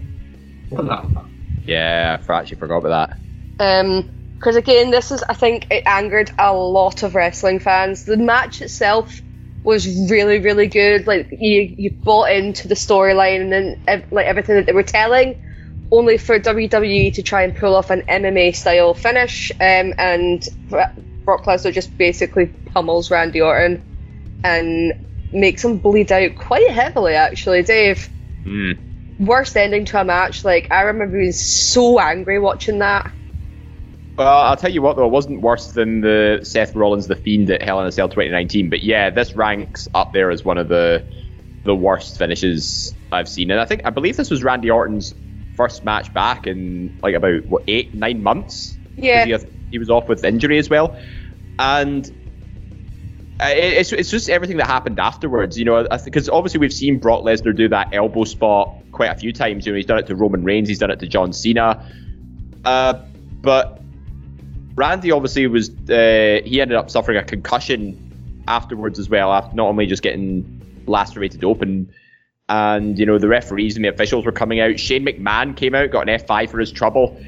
Yeah, 1.65 2.17
I 2.27 2.33
actually 2.33 2.57
forgot 2.57 2.77
about 2.77 3.17
that. 3.57 3.97
because 4.37 4.55
again, 4.55 4.91
this 4.91 5.11
is 5.11 5.23
I 5.23 5.33
think 5.33 5.67
it 5.71 5.83
angered 5.85 6.31
a 6.37 6.53
lot 6.53 7.03
of 7.03 7.15
wrestling 7.15 7.59
fans. 7.59 8.05
The 8.05 8.17
match 8.17 8.61
itself 8.61 9.21
was 9.65 9.85
really 10.09 10.39
really 10.39 10.67
good. 10.67 11.07
Like 11.07 11.29
you 11.31 11.73
you 11.77 11.91
bought 12.03 12.31
into 12.31 12.67
the 12.67 12.75
storyline 12.75 13.41
and 13.41 13.51
then 13.51 13.75
ev- 13.87 14.05
like 14.11 14.25
everything 14.27 14.55
that 14.55 14.65
they 14.65 14.73
were 14.73 14.83
telling. 14.83 15.35
Only 15.91 16.17
for 16.17 16.39
WWE 16.39 17.13
to 17.13 17.21
try 17.23 17.43
and 17.43 17.55
pull 17.55 17.75
off 17.75 17.91
an 17.91 18.01
MMA 18.09 18.55
style 18.55 18.93
finish, 18.95 19.51
um, 19.59 19.93
and 19.97 20.43
Brock 20.69 21.45
Lesnar 21.45 21.73
just 21.73 21.95
basically 21.97 22.47
pummels 22.47 23.11
Randy 23.11 23.41
Orton 23.41 23.83
and 24.43 24.93
makes 25.31 25.63
him 25.63 25.77
bleed 25.77 26.11
out 26.11 26.35
quite 26.35 26.69
heavily. 26.71 27.13
Actually, 27.13 27.63
Dave, 27.63 28.09
Mm. 28.45 28.77
worst 29.19 29.55
ending 29.57 29.85
to 29.85 30.01
a 30.01 30.03
match. 30.03 30.43
Like 30.43 30.67
I 30.71 30.81
remember 30.81 31.17
being 31.17 31.31
so 31.31 31.99
angry 31.99 32.39
watching 32.39 32.79
that. 32.79 33.11
Well, 34.17 34.27
I'll 34.27 34.55
tell 34.55 34.71
you 34.71 34.81
what 34.81 34.95
though, 34.95 35.05
it 35.05 35.11
wasn't 35.11 35.41
worse 35.41 35.71
than 35.73 36.01
the 36.01 36.39
Seth 36.43 36.73
Rollins 36.75 37.07
the 37.07 37.15
Fiend 37.15 37.49
at 37.49 37.61
Hell 37.61 37.81
in 37.81 37.87
a 37.87 37.91
Cell 37.91 38.07
2019. 38.07 38.69
But 38.69 38.81
yeah, 38.83 39.09
this 39.09 39.35
ranks 39.35 39.87
up 39.93 40.13
there 40.13 40.31
as 40.31 40.45
one 40.45 40.57
of 40.57 40.67
the 40.69 41.05
the 41.63 41.75
worst 41.75 42.17
finishes 42.17 42.95
I've 43.11 43.27
seen. 43.27 43.51
And 43.51 43.59
I 43.59 43.65
think 43.65 43.81
I 43.85 43.89
believe 43.89 44.15
this 44.17 44.29
was 44.29 44.43
Randy 44.43 44.69
Orton's 44.69 45.13
first 45.57 45.83
match 45.83 46.13
back 46.13 46.47
in 46.47 46.97
like 47.01 47.15
about 47.15 47.45
what 47.47 47.63
eight 47.67 47.93
nine 47.93 48.23
months. 48.23 48.77
Yeah. 48.95 49.25
he, 49.25 49.31
had- 49.31 49.51
he 49.71 49.79
was 49.79 49.89
off 49.89 50.07
with 50.07 50.23
injury 50.23 50.59
as 50.59 50.69
well, 50.69 50.97
and 51.59 52.05
uh, 53.41 53.47
it- 53.49 53.73
it's 53.79 53.91
it's 53.91 54.09
just 54.11 54.29
everything 54.29 54.57
that 54.57 54.67
happened 54.67 54.99
afterwards. 54.99 55.57
You 55.59 55.65
know, 55.65 55.87
because 56.05 56.29
obviously 56.29 56.59
we've 56.61 56.71
seen 56.73 56.99
Brock 56.99 57.23
Lesnar 57.23 57.53
do 57.55 57.67
that 57.69 57.89
elbow 57.91 58.23
spot 58.23 58.77
quite 58.91 59.11
a 59.11 59.15
few 59.15 59.33
times. 59.33 59.65
You 59.65 59.73
know, 59.73 59.75
he's 59.77 59.85
done 59.87 59.99
it 59.99 60.07
to 60.07 60.15
Roman 60.15 60.43
Reigns, 60.45 60.69
he's 60.69 60.79
done 60.79 60.91
it 60.91 60.99
to 60.99 61.07
John 61.07 61.33
Cena, 61.33 61.83
uh, 62.63 62.93
but 63.41 63.81
Randy 64.75 65.11
obviously 65.11 65.47
was 65.47 65.69
uh, 65.89 66.41
he 66.45 66.61
ended 66.61 66.77
up 66.77 66.89
suffering 66.89 67.17
a 67.17 67.23
concussion 67.23 68.43
afterwards 68.47 68.99
as 68.99 69.09
well, 69.09 69.31
after 69.31 69.55
not 69.55 69.67
only 69.67 69.85
just 69.85 70.03
getting 70.03 70.83
lacerated 70.85 71.43
open. 71.43 71.91
And 72.47 72.99
you 72.99 73.07
know 73.07 73.17
the 73.17 73.27
referees 73.27 73.75
and 73.75 73.83
the 73.83 73.89
officials 73.89 74.23
were 74.25 74.31
coming 74.31 74.59
out. 74.59 74.79
Shane 74.79 75.03
McMahon 75.03 75.55
came 75.55 75.73
out, 75.73 75.89
got 75.89 76.07
an 76.07 76.19
F5 76.19 76.51
for 76.51 76.59
his 76.59 76.71
trouble, 76.71 77.19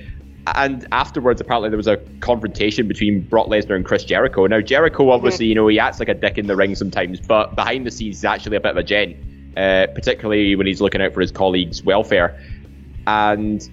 and 0.55 0.87
afterwards, 0.91 1.41
apparently 1.41 1.69
there 1.69 1.77
was 1.77 1.87
a 1.87 1.97
confrontation 2.19 2.87
between 2.87 3.21
Brock 3.21 3.47
Lesnar 3.47 3.75
and 3.75 3.85
Chris 3.85 4.03
Jericho. 4.03 4.45
Now 4.45 4.61
Jericho, 4.61 5.09
obviously, 5.09 5.47
you 5.47 5.55
know, 5.55 5.67
he 5.67 5.79
acts 5.79 5.99
like 5.99 6.09
a 6.09 6.13
dick 6.13 6.37
in 6.37 6.47
the 6.47 6.55
ring 6.55 6.75
sometimes, 6.75 7.19
but 7.19 7.55
behind 7.55 7.85
the 7.85 7.91
scenes, 7.91 8.17
he's 8.17 8.25
actually 8.25 8.57
a 8.57 8.59
bit 8.59 8.71
of 8.71 8.77
a 8.77 8.83
gent, 8.83 9.17
uh, 9.57 9.87
particularly 9.87 10.55
when 10.55 10.67
he's 10.67 10.81
looking 10.81 11.01
out 11.01 11.13
for 11.13 11.21
his 11.21 11.31
colleagues' 11.31 11.83
welfare. 11.83 12.39
And 13.07 13.67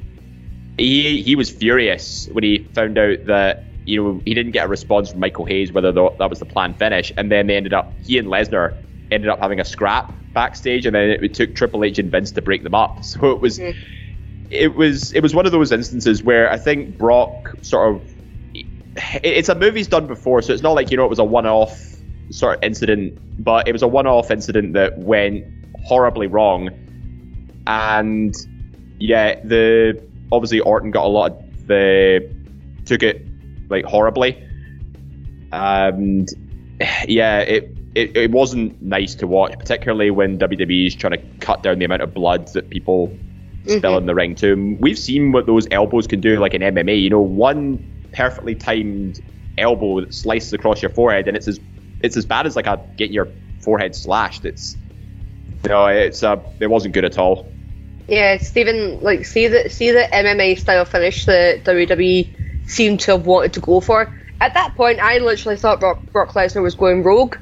he 0.76 1.22
he 1.22 1.36
was 1.36 1.50
furious 1.50 2.28
when 2.32 2.44
he 2.44 2.68
found 2.74 2.98
out 2.98 3.18
that 3.26 3.64
you 3.84 4.02
know 4.02 4.22
he 4.24 4.34
didn't 4.34 4.52
get 4.52 4.66
a 4.66 4.68
response 4.68 5.10
from 5.10 5.20
Michael 5.20 5.44
Hayes 5.44 5.72
whether 5.72 5.92
that 5.92 6.30
was 6.30 6.38
the 6.38 6.46
planned 6.46 6.78
finish, 6.78 7.12
and 7.16 7.30
then 7.30 7.46
they 7.46 7.56
ended 7.56 7.72
up 7.74 7.98
he 8.04 8.18
and 8.18 8.28
Lesnar 8.28 8.74
ended 9.10 9.30
up 9.30 9.40
having 9.40 9.60
a 9.60 9.64
scrap 9.64 10.12
backstage, 10.32 10.86
and 10.86 10.94
then 10.94 11.10
it, 11.10 11.22
it 11.22 11.34
took 11.34 11.54
Triple 11.54 11.84
H 11.84 11.98
and 11.98 12.10
Vince 12.10 12.32
to 12.32 12.42
break 12.42 12.62
them 12.62 12.74
up. 12.74 13.04
So 13.04 13.30
it 13.30 13.40
was. 13.40 13.58
Mm 13.58 13.74
it 14.50 14.74
was 14.74 15.12
it 15.12 15.20
was 15.22 15.34
one 15.34 15.46
of 15.46 15.52
those 15.52 15.72
instances 15.72 16.22
where 16.22 16.50
I 16.50 16.58
think 16.58 16.96
Brock 16.96 17.56
sort 17.62 17.94
of 17.94 18.10
it's 18.94 19.48
a 19.48 19.54
movie's 19.54 19.88
done 19.88 20.06
before, 20.06 20.42
so 20.42 20.52
it's 20.52 20.62
not 20.62 20.72
like 20.72 20.90
you 20.90 20.96
know 20.96 21.04
it 21.04 21.10
was 21.10 21.18
a 21.18 21.24
one-off 21.24 21.76
sort 22.30 22.58
of 22.58 22.62
incident, 22.62 23.14
but 23.38 23.66
it 23.66 23.72
was 23.72 23.82
a 23.82 23.88
one-off 23.88 24.30
incident 24.30 24.74
that 24.74 24.98
went 24.98 25.44
horribly 25.74 26.28
wrong, 26.28 26.70
and 27.66 28.34
yeah, 29.00 29.40
the 29.44 30.00
obviously 30.34 30.60
Orton 30.60 30.90
got 30.90 31.04
a 31.04 31.08
lot 31.08 31.32
of 31.32 31.66
the 31.66 32.34
took 32.84 33.02
it 33.02 33.26
like 33.68 33.84
horribly, 33.84 34.42
and 35.52 36.28
yeah, 37.08 37.40
it. 37.40 37.70
It, 37.94 38.16
it 38.16 38.32
wasn't 38.32 38.82
nice 38.82 39.14
to 39.14 39.28
watch, 39.28 39.56
particularly 39.56 40.10
when 40.10 40.36
WWE 40.36 40.88
is 40.88 40.96
trying 40.96 41.12
to 41.12 41.22
cut 41.38 41.62
down 41.62 41.78
the 41.78 41.84
amount 41.84 42.02
of 42.02 42.12
blood 42.12 42.48
that 42.48 42.68
people 42.68 43.16
spill 43.66 43.92
mm-hmm. 43.92 43.98
in 43.98 44.06
the 44.06 44.14
ring 44.16 44.34
too. 44.34 44.76
We've 44.80 44.98
seen 44.98 45.30
what 45.30 45.46
those 45.46 45.68
elbows 45.70 46.08
can 46.08 46.20
do, 46.20 46.40
like 46.40 46.54
in 46.54 46.62
MMA. 46.62 47.00
You 47.00 47.10
know, 47.10 47.20
one 47.20 48.08
perfectly 48.12 48.56
timed 48.56 49.22
elbow 49.58 50.00
that 50.00 50.12
slices 50.12 50.52
across 50.52 50.82
your 50.82 50.90
forehead, 50.90 51.28
and 51.28 51.36
it's 51.36 51.48
as 51.48 51.60
it's 52.00 52.16
as 52.16 52.26
bad 52.26 52.46
as 52.46 52.56
like 52.56 52.66
a 52.66 52.84
getting 52.96 53.14
your 53.14 53.28
forehead 53.60 53.94
slashed. 53.94 54.44
It's 54.44 54.76
you 55.62 55.70
know, 55.70 55.86
it's 55.86 56.22
uh, 56.22 56.40
it 56.60 56.66
wasn't 56.66 56.94
good 56.94 57.04
at 57.04 57.18
all. 57.18 57.46
Yeah, 58.06 58.36
Stephen, 58.38 59.00
like 59.00 59.24
see 59.24 59.48
the 59.48 59.70
see 59.70 59.90
the 59.90 60.06
MMA 60.12 60.58
style 60.58 60.84
finish 60.84 61.24
that 61.24 61.64
WWE 61.64 62.30
seemed 62.66 63.00
to 63.00 63.12
have 63.12 63.26
wanted 63.26 63.54
to 63.54 63.60
go 63.60 63.80
for. 63.80 64.12
At 64.40 64.54
that 64.54 64.74
point, 64.76 65.00
I 65.00 65.18
literally 65.18 65.56
thought 65.56 65.80
Brock, 65.80 66.12
Brock 66.12 66.32
Lesnar 66.32 66.62
was 66.62 66.74
going 66.74 67.02
rogue 67.02 67.36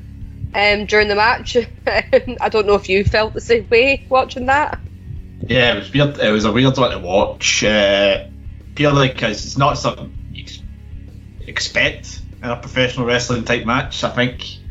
um, 0.54 0.86
during 0.86 1.08
the 1.08 1.16
match. 1.16 1.56
I 1.86 2.48
don't 2.48 2.66
know 2.66 2.74
if 2.74 2.88
you 2.88 3.04
felt 3.04 3.34
the 3.34 3.40
same 3.40 3.66
way 3.70 4.04
watching 4.08 4.46
that. 4.46 4.80
Yeah, 5.48 5.74
it 5.74 5.78
was 5.78 5.92
weird. 5.92 6.18
It 6.18 6.30
was 6.30 6.44
a 6.44 6.52
weird 6.52 6.76
one 6.76 6.90
to 6.90 6.98
watch. 6.98 7.64
Uh, 7.64 8.26
purely 8.74 9.08
because 9.08 9.44
it's 9.44 9.58
not 9.58 9.78
something 9.78 10.14
you 10.32 10.44
expect 11.46 12.22
in 12.42 12.48
a 12.48 12.56
professional 12.56 13.06
wrestling 13.06 13.44
type 13.44 13.66
match. 13.66 14.04
I 14.04 14.10
think 14.10 14.61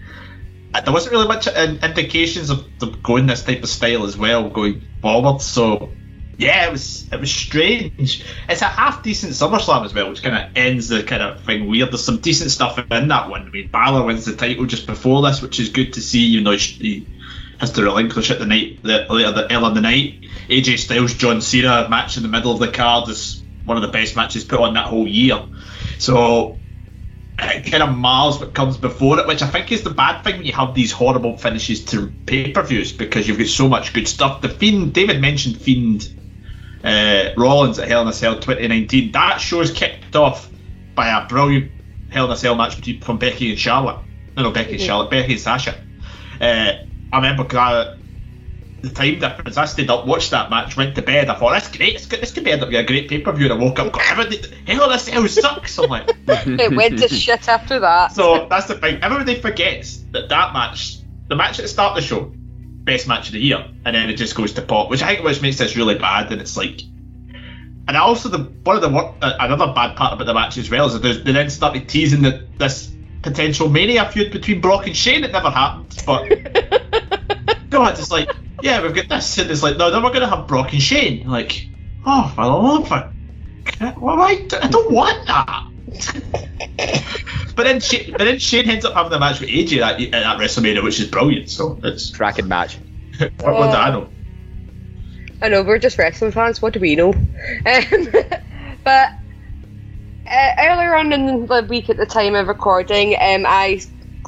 there 0.74 0.94
wasn't 0.94 1.12
really 1.12 1.28
much 1.28 1.48
indications 1.48 2.50
of 2.50 2.80
them 2.80 3.00
going 3.04 3.28
this 3.28 3.44
type 3.44 3.64
of 3.64 3.70
style 3.70 4.06
as 4.06 4.18
well 4.18 4.50
going 4.50 4.82
forward. 5.02 5.42
So 5.42 5.92
yeah, 6.38 6.68
it 6.68 6.72
was 6.72 7.12
it 7.12 7.20
was 7.20 7.32
strange. 7.32 8.24
It's 8.50 8.62
a 8.62 8.66
half 8.66 9.04
decent 9.04 9.34
SummerSlam 9.34 9.86
as 9.86 9.94
well, 9.94 10.10
which 10.10 10.24
kind 10.24 10.36
of 10.36 10.58
ends 10.58 10.88
the 10.88 11.04
kind 11.04 11.22
of 11.22 11.44
thing 11.44 11.68
weird. 11.68 11.92
There's 11.92 12.04
some 12.04 12.18
decent 12.18 12.52
stuff 12.52 12.80
in 12.80 13.08
that 13.10 13.30
one. 13.30 13.44
I 13.44 13.50
mean, 13.50 13.70
Balor 13.70 14.06
wins 14.06 14.26
the 14.26 14.36
title 14.36 14.66
just 14.66 14.88
before 14.88 15.22
this, 15.22 15.42
which 15.42 15.60
is 15.60 15.70
good 15.70 15.94
to 15.94 16.02
see. 16.02 16.26
You 16.26 16.42
know, 16.42 16.52
he 16.52 17.08
has 17.60 17.72
to 17.74 17.84
relinquish 17.84 18.32
it 18.32 18.40
the 18.40 18.46
night 18.46 18.82
the 18.82 19.06
later 19.10 19.32
the 19.34 19.54
earlier 19.54 19.74
the 19.74 19.82
night. 19.82 20.22
AJ 20.50 20.80
Styles 20.80 21.14
John 21.14 21.42
Cena 21.42 21.88
match 21.90 22.18
in 22.18 22.24
the 22.24 22.30
middle 22.30 22.52
of 22.52 22.60
the 22.60 22.72
card 22.72 23.08
is 23.10 23.44
one 23.66 23.78
of 23.78 23.84
the 23.84 23.90
best 23.90 24.16
matches 24.16 24.44
put 24.44 24.60
on 24.60 24.74
that 24.74 24.88
whole 24.88 25.08
year. 25.08 25.46
So 26.00 26.58
it 27.42 27.72
kind 27.72 27.84
of 27.84 27.96
mars 27.96 28.40
what 28.40 28.54
comes 28.54 28.78
before 28.78 29.20
it, 29.20 29.28
which 29.28 29.42
I 29.42 29.48
think 29.48 29.72
is 29.72 29.84
the 29.84 29.90
bad 29.90 30.24
thing 30.24 30.38
when 30.38 30.46
you 30.46 30.54
have 30.54 30.74
these 30.74 30.92
horrible 30.92 31.38
finishes 31.38 31.86
to 31.86 32.12
pay 32.26 32.52
per 32.52 32.64
views 32.64 32.92
because 32.92 33.28
you've 33.28 33.38
got 33.38 33.48
so 33.48 33.68
much 33.68 33.94
good 33.94 34.08
stuff. 34.08 34.42
The 34.42 34.50
Fiend, 34.50 34.94
David 34.94 35.22
mentioned 35.22 35.58
Fiend 35.58 36.08
uh, 36.84 37.30
Rollins 37.38 37.80
at 37.80 37.88
Hell 37.88 38.04
in 38.04 38.08
a 38.08 38.14
Cell 38.14 38.36
2019. 38.36 39.12
That 39.14 39.38
show 39.38 39.62
is 39.62 39.72
kicked 39.72 40.16
off 40.16 40.50
by 40.96 41.08
a 41.08 41.28
brilliant 41.28 41.72
Hell 42.10 42.26
in 42.26 42.32
a 42.32 42.38
Cell 42.38 42.56
match 42.56 42.76
between 42.76 43.02
from 43.02 43.18
Becky 43.18 43.50
and 43.50 43.60
Charlotte. 43.60 44.00
No, 44.36 44.44
no, 44.44 44.52
Becky 44.52 44.74
and 44.74 44.82
Charlotte, 44.82 45.10
Becky 45.10 45.34
and 45.34 45.42
Sasha. 45.42 45.76
Uh, 46.40 46.74
I 47.12 47.16
remember 47.16 47.44
because 47.44 47.98
the 48.82 48.90
time 48.90 49.20
difference. 49.20 49.58
I 49.58 49.66
stayed 49.66 49.90
up, 49.90 50.08
watched 50.08 50.32
that 50.32 50.50
match, 50.50 50.76
went 50.76 50.96
to 50.96 51.02
bed. 51.02 51.30
I 51.30 51.36
thought 51.36 51.52
that's 51.52 51.76
great. 51.76 51.94
This 51.94 52.06
could, 52.06 52.22
this 52.22 52.32
could 52.32 52.44
be 52.44 52.52
end 52.52 52.64
up 52.64 52.70
being 52.70 52.84
a 52.84 52.88
great 52.88 53.10
pay 53.10 53.20
per 53.20 53.32
view. 53.32 53.52
And 53.52 53.54
I 53.54 53.64
woke 53.64 53.80
up, 53.80 53.92
got 53.94 54.10
everything. 54.12 54.66
Hell, 54.66 54.90
this 54.90 55.08
hell 55.08 55.28
sucks. 55.28 55.78
I'm 55.78 55.90
like, 55.90 56.10
it 56.28 56.76
went 56.76 57.00
to 57.00 57.08
shit 57.08 57.48
after 57.48 57.80
that. 57.80 58.14
So 58.14 58.48
that's 58.50 58.68
the 58.68 58.76
thing. 58.76 59.02
Everybody 59.04 59.40
forgets 59.40 59.98
that 60.12 60.30
that 60.30 60.54
match, 60.54 61.00
the 61.28 61.36
match 61.36 61.60
at 61.60 61.64
the 61.64 61.68
start 61.68 61.98
of 61.98 62.04
the 62.04 62.08
show, 62.08 62.32
best 62.36 63.08
match 63.08 63.28
of 63.28 63.34
the 63.34 63.40
year, 63.40 63.66
and 63.86 63.96
then 63.96 64.10
it 64.10 64.16
just 64.16 64.36
goes 64.36 64.54
to 64.54 64.62
pot, 64.62 64.90
which 64.90 65.04
I 65.04 65.16
think 65.16 65.26
which 65.26 65.42
makes 65.42 65.58
this 65.58 65.76
really 65.76 65.98
bad. 65.98 66.32
And 66.32 66.42
it's 66.42 66.58
like, 66.58 66.82
and 67.88 67.96
also 67.96 68.30
the 68.30 68.44
one 68.64 68.78
of 68.78 68.82
the 68.82 68.90
uh, 68.90 69.38
another 69.40 69.74
bad 69.74 69.96
part 69.96 70.14
about 70.14 70.26
the 70.26 70.34
match 70.34 70.58
as 70.58 70.70
well 70.70 70.88
is 70.88 71.00
that 71.00 71.26
they 71.26 71.32
then 71.32 71.50
started 71.50 71.88
teasing 71.88 72.24
that 72.24 72.58
this 72.58 72.92
potential 73.22 73.70
mania 73.70 74.10
feud 74.10 74.32
between 74.32 74.60
Brock 74.62 74.88
and 74.88 74.98
Shane. 74.98 75.24
It 75.24 75.32
never 75.32 75.52
happened, 75.52 75.96
but. 76.06 76.82
God, 77.72 77.98
it's 77.98 78.12
like 78.12 78.30
yeah, 78.62 78.82
we've 78.82 78.96
got 78.96 79.10
this, 79.10 79.38
and 79.38 79.50
it's 79.50 79.64
like, 79.64 79.78
no, 79.78 79.92
then 79.92 80.04
we're 80.04 80.10
going 80.10 80.22
to 80.22 80.28
have 80.28 80.48
Brock 80.48 80.74
and 80.74 80.82
Shane. 80.82 81.28
Like, 81.28 81.70
oh, 82.06 82.34
I 82.38 82.46
love 82.46 82.92
it. 82.92 83.98
Well, 83.98 84.22
I, 84.22 84.48
I 84.62 84.68
don't 84.68 84.92
want 84.92 85.28
that. 85.28 85.64
but 87.56 87.64
then, 87.64 87.80
Shane, 87.80 88.12
but 88.12 88.20
then 88.20 88.40
Shane 88.40 88.70
ends 88.70 88.86
up 88.86 88.94
having 88.94 89.14
a 89.14 89.20
match 89.20 89.40
with 89.40 89.50
AJ 89.50 89.82
at, 89.82 90.02
at 90.14 90.38
WrestleMania, 90.38 90.84
which 90.84 91.00
is 91.00 91.08
brilliant. 91.08 91.50
So 91.50 91.80
it's 91.84 92.10
tracking 92.12 92.48
match. 92.48 92.78
what, 93.18 93.34
what 93.42 93.72
do 93.72 93.78
I 93.78 93.92
know? 93.92 94.10
I 95.42 95.50
know 95.50 95.64
we're 95.64 95.80
just 95.80 95.98
wrestling 95.98 96.32
fans. 96.32 96.62
What 96.62 96.74
do 96.74 96.80
we 96.80 96.96
know? 96.96 97.14
Um, 97.14 98.08
but 98.84 99.10
uh, 100.28 100.50
earlier 100.60 100.96
on 100.96 101.12
in 101.12 101.46
the 101.48 101.66
week, 101.68 101.90
at 101.90 101.98
the 101.98 102.06
time 102.06 102.36
of 102.36 102.48
recording, 102.48 103.16
um, 103.20 103.46
I 103.48 103.82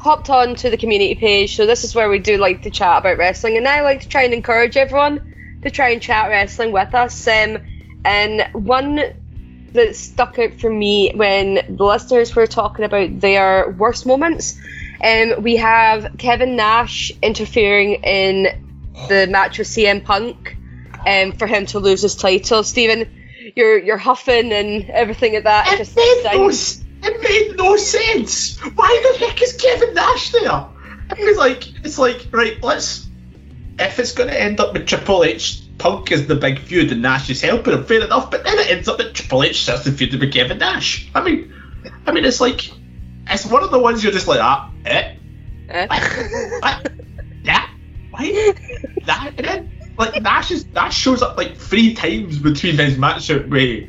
hopped 0.04 0.28
on 0.28 0.54
to 0.54 0.68
the 0.68 0.76
community 0.76 1.14
page. 1.14 1.56
So 1.56 1.64
this 1.64 1.82
is 1.82 1.94
where 1.94 2.10
we 2.10 2.18
do 2.18 2.36
like 2.36 2.62
to 2.62 2.70
chat 2.70 2.98
about 2.98 3.16
wrestling, 3.16 3.56
and 3.56 3.66
I 3.66 3.80
like 3.80 4.02
to 4.02 4.08
try 4.08 4.22
and 4.24 4.34
encourage 4.34 4.76
everyone 4.76 5.18
to 5.62 5.70
try 5.70 5.88
and 5.88 6.02
chat 6.02 6.28
wrestling 6.28 6.72
with 6.72 6.94
us. 6.94 7.26
Um, 7.26 7.58
and 8.04 8.46
one 8.52 9.00
that 9.72 9.96
stuck 9.96 10.38
out 10.38 10.60
for 10.60 10.68
me 10.68 11.10
when 11.14 11.54
the 11.54 11.84
listeners 11.84 12.36
were 12.36 12.46
talking 12.46 12.84
about 12.84 13.18
their 13.18 13.70
worst 13.70 14.04
moments. 14.04 14.60
Um, 15.02 15.42
we 15.42 15.56
have 15.56 16.14
Kevin 16.18 16.54
Nash 16.54 17.10
interfering 17.22 17.94
in 18.04 18.48
the 19.08 19.26
match 19.26 19.58
with 19.58 19.68
CM 19.68 20.04
Punk 20.04 20.58
um, 21.06 21.32
for 21.32 21.46
him 21.46 21.64
to 21.66 21.78
lose 21.78 22.02
his 22.02 22.14
title. 22.14 22.62
Stephen, 22.62 23.10
you're 23.56 23.78
you're 23.78 23.96
huffing 23.96 24.52
and 24.52 24.90
everything 24.90 25.32
like 25.32 25.44
that. 25.44 25.72
It 25.72 25.78
just 25.78 26.83
it 27.04 27.22
made 27.22 27.56
no 27.56 27.76
sense. 27.76 28.58
Why 28.58 29.12
the 29.12 29.26
heck 29.26 29.40
is 29.42 29.52
Kevin 29.54 29.94
Nash 29.94 30.30
there? 30.32 30.66
It's 31.10 31.38
like 31.38 31.84
it's 31.84 31.98
like 31.98 32.26
right. 32.32 32.62
Let's 32.62 33.06
if 33.78 33.98
it's 33.98 34.12
going 34.12 34.28
to 34.28 34.40
end 34.40 34.60
up 34.60 34.72
with 34.72 34.86
Triple 34.86 35.24
H, 35.24 35.62
Punk 35.78 36.12
is 36.12 36.26
the 36.26 36.36
big 36.36 36.60
feud 36.60 36.92
and 36.92 37.02
Nash 37.02 37.28
is 37.30 37.40
helping 37.40 37.74
him. 37.74 37.84
Fair 37.84 38.04
enough, 38.04 38.30
but 38.30 38.44
then 38.44 38.58
it 38.58 38.70
ends 38.70 38.88
up 38.88 38.98
that 38.98 39.14
Triple 39.14 39.42
H 39.42 39.62
starts 39.62 39.84
the 39.84 39.92
feud 39.92 40.18
with 40.18 40.32
Kevin 40.32 40.58
Nash. 40.58 41.10
I 41.14 41.22
mean, 41.22 41.52
I 42.06 42.12
mean, 42.12 42.24
it's 42.24 42.40
like 42.40 42.70
it's 43.28 43.46
one 43.46 43.62
of 43.62 43.70
the 43.70 43.78
ones 43.78 44.02
you're 44.02 44.12
just 44.12 44.28
like 44.28 44.40
ah, 44.40 44.70
eh, 44.84 45.16
eh? 45.68 45.86
what? 45.86 46.62
what? 46.62 46.92
yeah, 47.42 47.66
why 48.10 48.54
that? 49.06 49.34
And 49.36 49.46
then 49.46 49.72
like 49.98 50.20
Nash 50.22 50.50
is 50.50 50.66
Nash 50.66 50.96
shows 50.96 51.22
up 51.22 51.36
like 51.36 51.56
three 51.56 51.94
times 51.94 52.38
between 52.38 52.78
his 52.78 52.96
match 52.96 53.28
with 53.28 53.88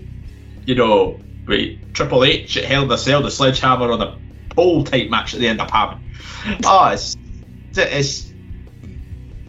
you 0.66 0.76
know 0.76 1.20
with 1.48 1.94
Triple 1.94 2.24
H 2.24 2.58
at 2.58 2.66
Hell 2.66 2.84
in 2.84 2.92
a 2.92 2.98
Cell, 2.98 3.22
the 3.22 3.32
sledgehammer 3.32 3.92
on 3.92 4.02
a 4.02 4.18
pole 4.50 4.84
type 4.84 5.10
match 5.10 5.34
at 5.34 5.40
the 5.40 5.48
end 5.48 5.62
of 5.62 5.70
having. 5.70 6.00
Oh, 6.64 6.92
it's, 6.94 7.18
it's 7.76 8.32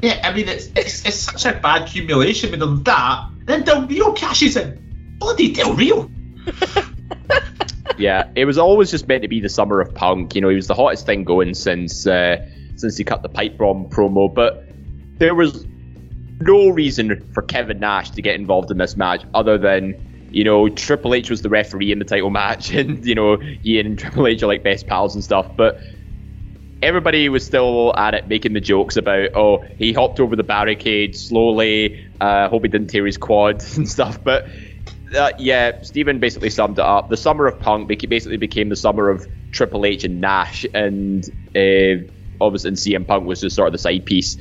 yeah. 0.00 0.18
I 0.24 0.32
mean, 0.32 0.48
it's 0.48 0.68
it's, 0.74 1.04
it's 1.04 1.16
such 1.16 1.44
a 1.44 1.58
bad 1.60 1.82
accumulation 1.82 2.50
with 2.50 2.60
them 2.60 2.82
that. 2.84 3.26
Then 3.44 3.64
Del 3.64 3.86
Rio 3.86 4.12
cashes 4.12 4.56
in. 4.56 4.78
Bloody 5.18 5.52
Del 5.52 5.74
Rio. 5.74 6.10
yeah, 7.98 8.30
it 8.34 8.46
was 8.46 8.56
always 8.56 8.90
just 8.90 9.06
meant 9.08 9.22
to 9.22 9.28
be 9.28 9.40
the 9.40 9.48
summer 9.50 9.80
of 9.80 9.94
Punk. 9.94 10.34
You 10.34 10.40
know, 10.40 10.48
he 10.48 10.56
was 10.56 10.66
the 10.66 10.74
hottest 10.74 11.04
thing 11.04 11.24
going 11.24 11.52
since 11.52 12.06
uh, 12.06 12.38
since 12.76 12.96
he 12.96 13.04
cut 13.04 13.22
the 13.22 13.28
pipe 13.28 13.58
bomb 13.58 13.90
promo. 13.90 14.32
But 14.32 14.64
there 15.18 15.34
was 15.34 15.66
no 16.40 16.68
reason 16.68 17.30
for 17.32 17.42
Kevin 17.42 17.80
Nash 17.80 18.10
to 18.10 18.22
get 18.22 18.36
involved 18.36 18.70
in 18.70 18.78
this 18.78 18.96
match 18.96 19.24
other 19.34 19.58
than 19.58 19.94
you 20.36 20.44
know, 20.44 20.68
Triple 20.68 21.14
H 21.14 21.30
was 21.30 21.40
the 21.40 21.48
referee 21.48 21.90
in 21.90 21.98
the 21.98 22.04
title 22.04 22.28
match, 22.28 22.70
and 22.74 23.02
you 23.06 23.14
know, 23.14 23.38
he 23.62 23.80
and 23.80 23.98
Triple 23.98 24.26
H 24.26 24.42
are 24.42 24.46
like 24.46 24.62
best 24.62 24.86
pals 24.86 25.14
and 25.14 25.24
stuff. 25.24 25.56
But 25.56 25.80
everybody 26.82 27.30
was 27.30 27.44
still 27.44 27.94
at 27.96 28.12
it, 28.12 28.28
making 28.28 28.52
the 28.52 28.60
jokes 28.60 28.98
about, 28.98 29.30
oh, 29.34 29.64
he 29.78 29.94
hopped 29.94 30.20
over 30.20 30.36
the 30.36 30.44
barricade 30.44 31.16
slowly. 31.16 32.06
Uh, 32.20 32.50
hope 32.50 32.64
he 32.64 32.68
didn't 32.68 32.88
tear 32.88 33.06
his 33.06 33.16
quad 33.16 33.64
and 33.76 33.88
stuff. 33.88 34.22
But 34.22 34.46
uh, 35.16 35.30
yeah, 35.38 35.80
Stephen 35.80 36.20
basically 36.20 36.50
summed 36.50 36.78
it 36.78 36.84
up. 36.84 37.08
The 37.08 37.16
summer 37.16 37.46
of 37.46 37.58
Punk 37.58 37.88
basically 37.88 38.36
became 38.36 38.68
the 38.68 38.76
summer 38.76 39.08
of 39.08 39.26
Triple 39.52 39.86
H 39.86 40.04
and 40.04 40.20
Nash, 40.20 40.66
and 40.74 41.24
uh, 41.56 42.04
obviously 42.42 42.68
and 42.68 42.76
CM 42.76 43.08
Punk 43.08 43.24
was 43.24 43.40
just 43.40 43.56
sort 43.56 43.68
of 43.68 43.72
the 43.72 43.78
side 43.78 44.04
piece. 44.04 44.36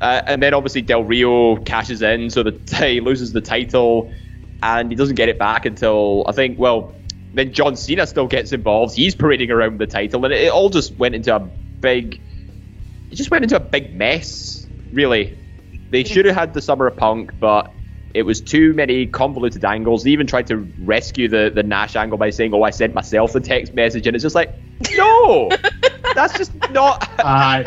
Uh, 0.00 0.20
and 0.26 0.42
then 0.42 0.52
obviously 0.52 0.82
Del 0.82 1.04
Rio 1.04 1.58
cashes 1.58 2.02
in, 2.02 2.28
so 2.28 2.42
the 2.42 2.60
he 2.84 3.00
loses 3.00 3.32
the 3.32 3.40
title, 3.40 4.12
and 4.62 4.90
he 4.90 4.96
doesn't 4.96 5.16
get 5.16 5.28
it 5.28 5.38
back 5.38 5.66
until 5.66 6.24
I 6.28 6.32
think 6.32 6.58
well, 6.58 6.94
then 7.34 7.52
John 7.52 7.76
Cena 7.76 8.06
still 8.06 8.26
gets 8.26 8.52
involved. 8.52 8.94
He's 8.94 9.14
parading 9.14 9.50
around 9.50 9.78
the 9.78 9.86
title, 9.86 10.24
and 10.24 10.32
it, 10.32 10.42
it 10.42 10.52
all 10.52 10.70
just 10.70 10.96
went 10.96 11.14
into 11.14 11.34
a 11.34 11.50
big, 11.80 12.20
it 13.10 13.16
just 13.16 13.30
went 13.30 13.44
into 13.44 13.56
a 13.56 13.60
big 13.60 13.94
mess. 13.94 14.66
Really, 14.92 15.36
they 15.90 16.04
should 16.04 16.26
have 16.26 16.34
had 16.34 16.54
the 16.54 16.60
summer 16.60 16.86
of 16.86 16.96
Punk, 16.96 17.32
but 17.40 17.72
it 18.14 18.22
was 18.22 18.40
too 18.40 18.74
many 18.74 19.06
convoluted 19.06 19.64
angles. 19.64 20.04
They 20.04 20.10
even 20.10 20.26
tried 20.26 20.46
to 20.48 20.58
rescue 20.78 21.28
the, 21.28 21.50
the 21.54 21.62
Nash 21.62 21.96
angle 21.96 22.18
by 22.18 22.30
saying, 22.30 22.54
"Oh, 22.54 22.62
I 22.62 22.70
sent 22.70 22.94
myself 22.94 23.32
the 23.32 23.40
text 23.40 23.74
message," 23.74 24.06
and 24.06 24.14
it's 24.14 24.22
just 24.22 24.34
like, 24.34 24.54
no, 24.96 25.48
that's 26.14 26.36
just 26.36 26.54
not. 26.70 27.00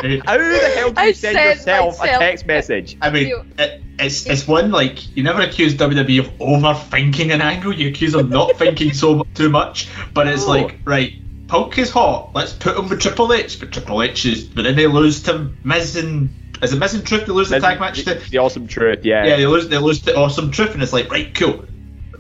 Dude. 0.02 0.24
How 0.26 0.38
the 0.38 0.72
hell 0.76 0.92
do 0.92 1.02
you 1.02 1.08
I 1.08 1.12
send 1.12 1.36
sent 1.36 1.58
yourself 1.58 2.02
a 2.02 2.08
text 2.08 2.46
message? 2.46 2.98
I 3.02 3.10
mean, 3.10 3.34
it, 3.58 3.85
it's 4.00 4.26
it's 4.26 4.48
one 4.48 4.72
like 4.72 5.16
you 5.16 5.24
never 5.24 5.42
accuse 5.42 5.76
WWE 5.76 6.20
of 6.20 6.28
overthinking 6.40 7.34
an 7.34 7.42
angle. 7.42 7.74
You 7.74 7.90
accuse 7.90 8.14
them 8.14 8.30
not 8.30 8.56
thinking 8.58 8.94
so 8.94 9.24
too 9.34 9.50
much. 9.50 9.90
But 10.14 10.28
it's 10.28 10.46
No. 10.46 10.52
like 10.52 10.80
right, 10.86 11.14
Punk 11.48 11.78
is 11.78 11.90
hot. 11.90 12.32
Let's 12.34 12.54
put 12.54 12.78
him 12.78 12.90
with 12.90 13.00
Triple 13.02 13.32
H. 13.34 13.60
But 13.60 13.72
Triple 13.72 14.02
H 14.02 14.26
is. 14.26 14.44
But 14.44 14.64
then 14.64 14.76
they 14.76 14.88
lose 14.88 15.24
to 15.24 15.52
Miz 15.64 15.96
and 15.96 16.30
is 16.62 16.74
it 16.74 16.78
Miz 16.80 16.94
and 16.94 17.06
Truth? 17.06 17.26
They 17.26 17.34
lose 17.34 17.50
the 17.50 17.60
tag 17.60 17.80
match 17.80 18.04
the, 18.04 18.16
to. 18.16 18.30
the 18.32 18.38
awesome 18.38 18.68
truth, 18.68 19.00
yeah. 19.04 19.26
Yeah, 19.26 19.36
they 19.38 19.46
lose. 19.46 19.68
They 19.68 19.78
lose 19.78 20.02
to 20.04 20.16
Awesome 20.16 20.52
Truth, 20.52 20.74
and 20.74 20.82
it's 20.84 20.94
like 20.94 21.12
right, 21.12 21.34
cool. 21.36 21.66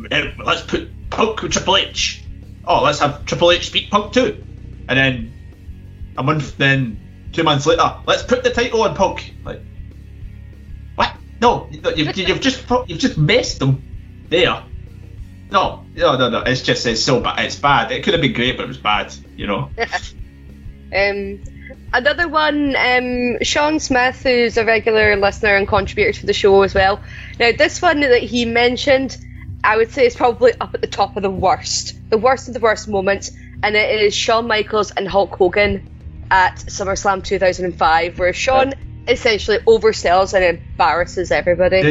Let's 0.09 0.61
put 0.61 1.09
Punk 1.09 1.41
with 1.41 1.53
Triple 1.53 1.77
H. 1.77 2.23
Oh, 2.65 2.83
let's 2.83 2.99
have 2.99 3.25
Triple 3.25 3.51
H 3.51 3.71
beat 3.71 3.89
Punk 3.89 4.11
too, 4.13 4.43
and 4.89 4.97
then 4.97 5.33
a 6.17 6.23
month, 6.23 6.57
then 6.57 7.29
two 7.31 7.43
months 7.43 7.65
later, 7.65 7.95
let's 8.05 8.23
put 8.23 8.43
the 8.43 8.49
title 8.49 8.83
on 8.83 8.95
Punk. 8.95 9.33
Like? 9.43 9.61
No, 11.41 11.69
no, 11.83 11.89
you've, 11.91 12.15
you've 12.17 12.41
just 12.41 12.65
you've 12.87 12.99
just 12.99 13.17
messed 13.17 13.59
them 13.59 13.83
there. 14.29 14.63
No, 15.51 15.85
no, 15.95 16.17
no, 16.17 16.29
no. 16.29 16.39
It's 16.39 16.61
just 16.61 16.85
it's 16.85 17.03
so 17.03 17.19
bad. 17.19 17.45
It's 17.45 17.57
bad. 17.57 17.91
It 17.91 18.03
could 18.03 18.13
have 18.13 18.21
been 18.21 18.33
great, 18.33 18.57
but 18.57 18.63
it 18.63 18.67
was 18.67 18.77
bad. 18.77 19.13
You 19.35 19.47
know. 19.47 19.71
Um, 20.95 21.43
another 21.93 22.29
one, 22.29 22.75
um, 22.75 23.37
Sean 23.41 23.79
Smith, 23.79 24.21
who's 24.23 24.55
a 24.55 24.63
regular 24.63 25.17
listener 25.17 25.55
and 25.55 25.67
contributor 25.67 26.17
to 26.21 26.25
the 26.25 26.33
show 26.33 26.61
as 26.61 26.73
well. 26.73 27.01
Now, 27.39 27.51
this 27.51 27.81
one 27.81 27.99
that 27.99 28.23
he 28.23 28.45
mentioned, 28.45 29.17
I 29.63 29.75
would 29.75 29.91
say 29.91 30.05
is 30.05 30.15
probably 30.15 30.53
up 30.61 30.73
at 30.73 30.81
the 30.81 30.87
top 30.87 31.17
of 31.17 31.23
the 31.23 31.29
worst, 31.29 31.95
the 32.09 32.17
worst 32.17 32.47
of 32.47 32.53
the 32.53 32.59
worst 32.61 32.87
moments, 32.87 33.31
and 33.61 33.75
it 33.75 34.01
is 34.01 34.15
Shawn 34.15 34.47
Michaels 34.47 34.91
and 34.91 35.07
Hulk 35.07 35.35
Hogan 35.35 35.89
at 36.31 36.57
SummerSlam 36.57 37.23
2005, 37.23 38.19
where 38.19 38.31
Shawn 38.31 38.73
essentially 39.07 39.57
oversells 39.67 40.33
and 40.33 40.43
embarrasses 40.43 41.31
everybody. 41.31 41.81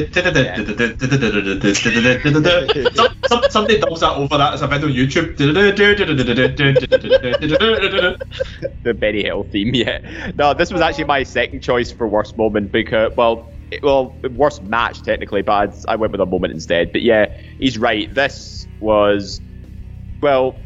Some- 2.94 3.08
some- 3.26 3.42
Somebody 3.50 3.78
dubs 3.78 4.00
that 4.00 4.16
over 4.16 4.36
that 4.38 4.54
as 4.54 4.62
a 4.62 4.66
video 4.66 4.88
on 4.88 4.94
YouTube. 4.94 5.36
the 8.82 8.94
Benny 8.94 9.22
Hill 9.22 9.44
theme, 9.44 9.74
yeah. 9.74 10.32
No, 10.34 10.54
this 10.54 10.72
was 10.72 10.80
actually 10.80 11.04
my 11.04 11.22
second 11.22 11.60
choice 11.60 11.92
for 11.92 12.08
worst 12.08 12.36
moment 12.36 12.72
because, 12.72 13.12
well, 13.16 13.50
it- 13.70 13.82
well, 13.82 14.20
worst 14.30 14.62
match 14.62 15.02
technically, 15.02 15.42
but 15.42 15.52
I'd, 15.52 15.70
I 15.88 15.96
went 15.96 16.12
with 16.12 16.20
a 16.20 16.26
moment 16.26 16.52
instead. 16.52 16.90
But 16.92 17.02
yeah, 17.02 17.26
he's 17.58 17.78
right. 17.78 18.12
This 18.14 18.66
was, 18.80 19.40
well, 20.20 20.60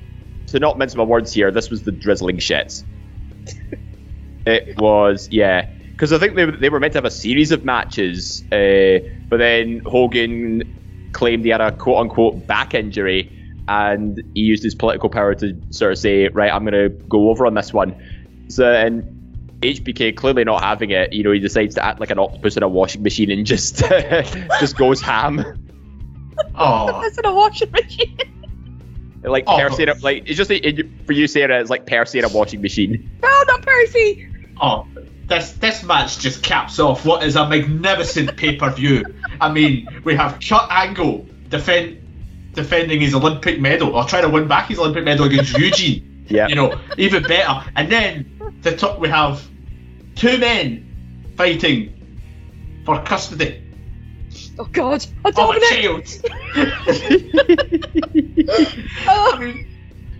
to 0.48 0.58
not 0.58 0.78
mince 0.78 0.94
my 0.96 1.04
words 1.04 1.32
here, 1.32 1.50
this 1.50 1.70
was 1.70 1.82
the 1.84 1.92
drizzling 1.92 2.38
shits. 2.38 2.84
it 4.46 4.74
was, 4.78 5.28
yeah. 5.30 5.66
Because 5.98 6.12
I 6.12 6.18
think 6.18 6.36
they, 6.36 6.44
they 6.44 6.68
were 6.68 6.78
meant 6.78 6.92
to 6.92 6.98
have 6.98 7.04
a 7.04 7.10
series 7.10 7.50
of 7.50 7.64
matches, 7.64 8.44
uh, 8.52 9.02
but 9.28 9.38
then 9.38 9.82
Hogan 9.84 10.62
claimed 11.12 11.44
he 11.44 11.50
had 11.50 11.60
a 11.60 11.72
quote 11.72 11.98
unquote 11.98 12.46
back 12.46 12.72
injury 12.72 13.32
and 13.66 14.22
he 14.32 14.42
used 14.42 14.62
his 14.62 14.76
political 14.76 15.10
power 15.10 15.34
to 15.34 15.60
sort 15.70 15.90
of 15.90 15.98
say, 15.98 16.28
right, 16.28 16.52
I'm 16.52 16.64
going 16.64 16.90
to 16.90 16.96
go 17.08 17.30
over 17.30 17.46
on 17.46 17.54
this 17.54 17.72
one. 17.72 17.96
So, 18.48 18.72
and 18.72 19.02
HBK 19.60 20.14
clearly 20.16 20.44
not 20.44 20.62
having 20.62 20.90
it, 20.90 21.12
you 21.12 21.24
know, 21.24 21.32
he 21.32 21.40
decides 21.40 21.74
to 21.74 21.84
act 21.84 21.98
like 21.98 22.10
an 22.10 22.20
octopus 22.20 22.56
in 22.56 22.62
a 22.62 22.68
washing 22.68 23.02
machine 23.02 23.32
and 23.32 23.44
just 23.44 23.78
just 24.60 24.76
goes 24.76 25.00
ham. 25.00 25.44
Oh, 26.54 27.00
That's 27.02 27.18
in 27.18 27.26
a 27.26 27.34
washing 27.34 27.70
machine. 27.72 28.16
Like 29.24 29.42
Oh, 29.48 29.58
Percy, 29.58 29.82
in 29.82 29.88
a, 29.88 29.94
like 29.94 30.22
it's 30.26 30.36
just 30.36 30.52
it, 30.52 31.04
for 31.04 31.12
you, 31.12 31.26
Sarah. 31.26 31.60
It's 31.60 31.70
like 31.70 31.86
Percy 31.86 32.20
in 32.20 32.24
a 32.24 32.28
washing 32.28 32.62
machine. 32.62 33.10
no, 33.20 33.42
not 33.48 33.62
Percy. 33.62 34.28
oh, 34.60 34.86
this 35.28 35.52
this 35.54 35.82
match 35.84 36.18
just 36.18 36.42
caps 36.42 36.78
off 36.78 37.04
what 37.04 37.22
is 37.24 37.36
a 37.36 37.48
magnificent 37.48 38.36
pay 38.36 38.56
per 38.56 38.70
view. 38.72 39.04
I 39.40 39.52
mean, 39.52 39.88
we 40.04 40.14
have 40.16 40.40
Kurt 40.40 40.70
Angle 40.70 41.26
defend 41.48 42.52
defending 42.54 43.00
his 43.00 43.14
Olympic 43.14 43.60
medal 43.60 43.94
or 43.94 44.04
trying 44.04 44.22
to 44.22 44.28
win 44.30 44.48
back 44.48 44.68
his 44.68 44.78
Olympic 44.78 45.04
medal 45.04 45.26
against 45.26 45.56
Eugene. 45.56 46.04
Yeah. 46.30 46.46
You 46.48 46.56
know, 46.56 46.78
even 46.98 47.26
better. 47.26 47.64
And 47.74 47.90
then 47.90 48.58
the 48.60 48.76
top 48.76 48.98
we 48.98 49.08
have 49.08 49.42
two 50.14 50.36
men 50.36 51.32
fighting 51.38 52.82
for 52.84 53.00
custody 53.02 53.62
Oh 54.58 54.66
God, 54.66 55.06
a 55.24 55.28
of 55.36 55.56
a 55.56 55.60
Dominic. 55.60 55.62
child. 55.62 56.06
I 58.48 58.84
Oh, 59.06 59.36
mean, 59.38 59.66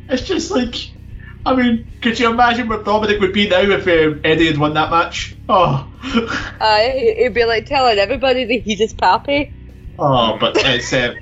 it's 0.08 0.22
just 0.22 0.50
like, 0.50 0.74
I 1.44 1.54
mean, 1.54 1.86
could 2.02 2.18
you 2.18 2.30
imagine 2.30 2.68
where 2.68 2.82
Dominic 2.82 3.20
would 3.20 3.32
be 3.32 3.48
now 3.48 3.60
if 3.60 3.86
um, 3.86 4.20
Eddie 4.24 4.48
had 4.48 4.58
won 4.58 4.74
that 4.74 4.90
match? 4.90 5.34
Oh, 5.48 5.90
uh, 6.60 6.78
it'd 6.80 7.34
be 7.34 7.44
like 7.44 7.66
telling 7.66 7.98
everybody 7.98 8.44
that 8.44 8.62
he's 8.62 8.78
his 8.78 8.92
pappy. 8.92 9.52
oh, 9.98 10.36
but 10.38 10.56
it's 10.56 10.92
um, 10.92 11.16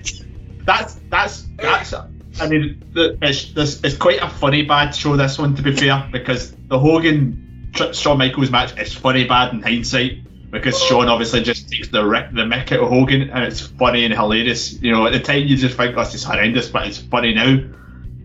that's 0.65 0.95
that's 1.11 1.43
that's. 1.57 1.95
I 2.39 2.49
mean, 2.49 2.83
it's 2.95 3.53
this 3.53 3.83
it's 3.83 3.97
quite 3.97 4.21
a 4.21 4.29
funny 4.29 4.63
bad 4.63 4.95
show. 4.95 5.17
This 5.17 5.39
one, 5.39 5.55
to 5.57 5.63
be 5.63 5.75
fair, 5.75 6.09
because 6.11 6.53
the 6.69 6.79
Hogan 6.79 7.71
Shawn 7.93 8.19
Michaels 8.19 8.51
match 8.51 8.79
is 8.79 8.93
funny 8.93 9.25
bad 9.25 9.53
in 9.53 9.63
hindsight. 9.63 10.23
Because 10.51 10.81
Shawn 10.81 11.09
obviously 11.09 11.43
just 11.43 11.69
takes 11.69 11.89
the 11.89 12.07
rick, 12.07 12.31
the 12.33 12.43
mick 12.43 12.73
out 12.73 12.81
of 12.81 12.89
Hogan, 12.89 13.31
and 13.31 13.45
it's 13.45 13.61
funny 13.61 14.05
and 14.05 14.15
hilarious. 14.15 14.81
You 14.81 14.93
know, 14.93 15.07
at 15.07 15.13
the 15.13 15.21
time 15.21 15.47
you 15.47 15.57
just 15.57 15.77
think, 15.77 15.97
"Oh, 15.97 16.05
this 16.05 16.15
is 16.15 16.25
horrendous," 16.25 16.69
but 16.69 16.87
it's 16.87 16.99
funny 16.99 17.35
now. 17.35 17.59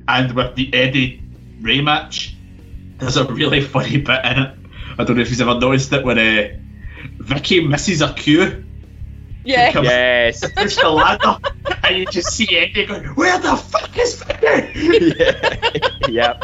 And 0.07 0.33
with 0.33 0.55
the 0.55 0.73
Eddie 0.73 1.21
Rey 1.62 1.82
match, 1.82 2.36
there's 2.97 3.18
a 3.18 3.26
really 3.26 3.62
funny 3.62 3.97
bit 3.97 4.26
in 4.26 4.39
it. 4.39 4.55
I 4.97 5.03
don't 5.03 5.16
know 5.16 5.22
if 5.22 5.30
you've 5.30 5.41
ever 5.41 5.59
noticed 5.59 5.91
it 5.93 6.03
when 6.03 6.18
uh, 6.20 6.49
Vickie 7.20 7.68
misses 7.68 8.01
a 8.01 8.14
cue. 8.14 8.64
Yeah. 9.43 9.72
Comes- 9.72 9.88
Yes. 9.88 10.51
Push 10.55 10.76
the 10.76 10.89
ladder, 10.89 11.38
and 11.84 11.97
you 11.97 12.05
just 12.05 12.30
see 12.32 12.55
Eddie 12.57 12.86
going, 12.86 13.03
"Where 13.16 13.39
the 13.39 13.55
fuck 13.55 13.97
is 13.97 14.22
Vickie?" 14.22 16.09
yeah. 16.09 16.39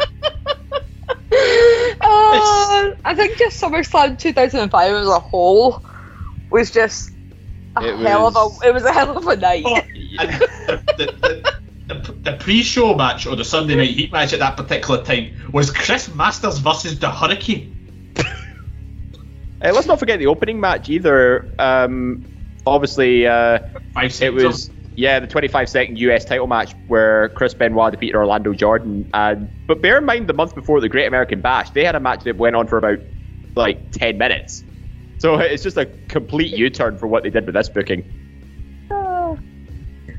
Oh, 2.00 2.94
I 3.04 3.14
think 3.14 3.36
just 3.38 3.60
SummerSlam 3.62 4.18
2005 4.18 4.92
as 4.94 5.06
a 5.06 5.18
whole 5.20 5.84
was 6.50 6.70
just 6.70 7.10
a 7.76 7.84
It 7.86 7.96
hell 8.06 8.24
was- 8.24 8.36
of 8.36 8.62
a. 8.64 8.68
It 8.68 8.74
was 8.74 8.84
a 8.84 8.92
hell 8.92 9.16
of 9.16 9.26
a 9.26 9.36
night. 9.36 9.62
Oh, 9.66 9.76
and 9.76 10.30
the, 10.30 10.82
the, 10.96 11.06
the, 11.06 11.57
the, 11.88 11.94
the 12.22 12.32
pre-show 12.38 12.94
match 12.94 13.26
or 13.26 13.34
the 13.34 13.44
Sunday 13.44 13.74
Night 13.74 13.90
Heat 13.90 14.12
match 14.12 14.32
at 14.32 14.38
that 14.40 14.56
particular 14.56 15.02
time 15.02 15.32
was 15.52 15.70
Chris 15.70 16.14
Masters 16.14 16.58
versus 16.58 16.98
the 16.98 17.10
Hurricane. 17.10 17.74
Uh, 19.60 19.72
let's 19.74 19.88
not 19.88 19.98
forget 19.98 20.20
the 20.20 20.26
opening 20.28 20.60
match 20.60 20.88
either. 20.88 21.52
Um, 21.58 22.24
obviously, 22.64 23.26
uh, 23.26 23.58
Five 23.92 24.22
it 24.22 24.32
was 24.32 24.70
yeah 24.94 25.18
the 25.18 25.26
25 25.26 25.68
second 25.68 25.98
US 25.98 26.24
title 26.24 26.46
match 26.46 26.76
where 26.86 27.30
Chris 27.30 27.54
Benoit 27.54 27.90
defeated 27.90 28.14
Orlando 28.14 28.52
Jordan. 28.52 29.10
And 29.12 29.50
but 29.66 29.82
bear 29.82 29.98
in 29.98 30.04
mind 30.04 30.28
the 30.28 30.32
month 30.32 30.54
before 30.54 30.80
the 30.80 30.88
Great 30.88 31.08
American 31.08 31.40
Bash, 31.40 31.70
they 31.70 31.84
had 31.84 31.96
a 31.96 32.00
match 32.00 32.22
that 32.22 32.36
went 32.36 32.54
on 32.54 32.68
for 32.68 32.78
about 32.78 33.00
like 33.56 33.90
10 33.90 34.16
minutes. 34.16 34.62
So 35.18 35.40
it's 35.40 35.64
just 35.64 35.76
a 35.76 35.86
complete 36.06 36.56
U-turn 36.56 36.96
for 36.96 37.08
what 37.08 37.24
they 37.24 37.30
did 37.30 37.44
with 37.44 37.56
this 37.56 37.68
booking. 37.68 38.04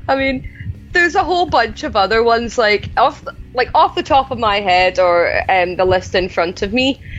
I 0.06 0.16
mean, 0.16 0.69
there's 0.92 1.14
a 1.14 1.24
whole 1.24 1.46
bunch 1.46 1.84
of 1.84 1.96
other 1.96 2.22
ones 2.22 2.58
like 2.58 2.90
off 2.96 3.24
like 3.54 3.70
off 3.74 3.94
the 3.94 4.02
top 4.02 4.30
of 4.30 4.38
my 4.38 4.60
head 4.60 4.98
or 4.98 5.28
um, 5.50 5.76
the 5.76 5.84
list 5.84 6.14
in 6.14 6.28
front 6.28 6.62
of 6.62 6.72
me. 6.72 7.00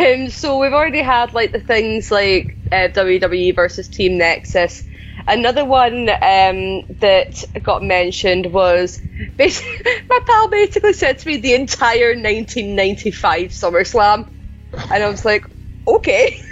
Um, 0.00 0.30
so 0.30 0.58
we've 0.58 0.72
already 0.72 1.02
had 1.02 1.32
like 1.32 1.52
the 1.52 1.60
things 1.60 2.10
like 2.10 2.58
uh, 2.72 2.88
WWE 2.88 3.54
versus 3.54 3.86
Team 3.88 4.18
Nexus. 4.18 4.82
Another 5.28 5.64
one 5.64 6.08
um, 6.08 6.82
that 6.98 7.44
got 7.62 7.82
mentioned 7.82 8.52
was 8.52 9.00
my 9.38 10.18
pal 10.26 10.50
basically 10.50 10.92
said 10.92 11.18
to 11.18 11.28
me 11.28 11.36
the 11.36 11.54
entire 11.54 12.14
1995 12.16 13.50
SummerSlam, 13.50 14.28
and 14.72 15.02
I 15.02 15.08
was 15.08 15.24
like, 15.24 15.46
okay. 15.86 16.36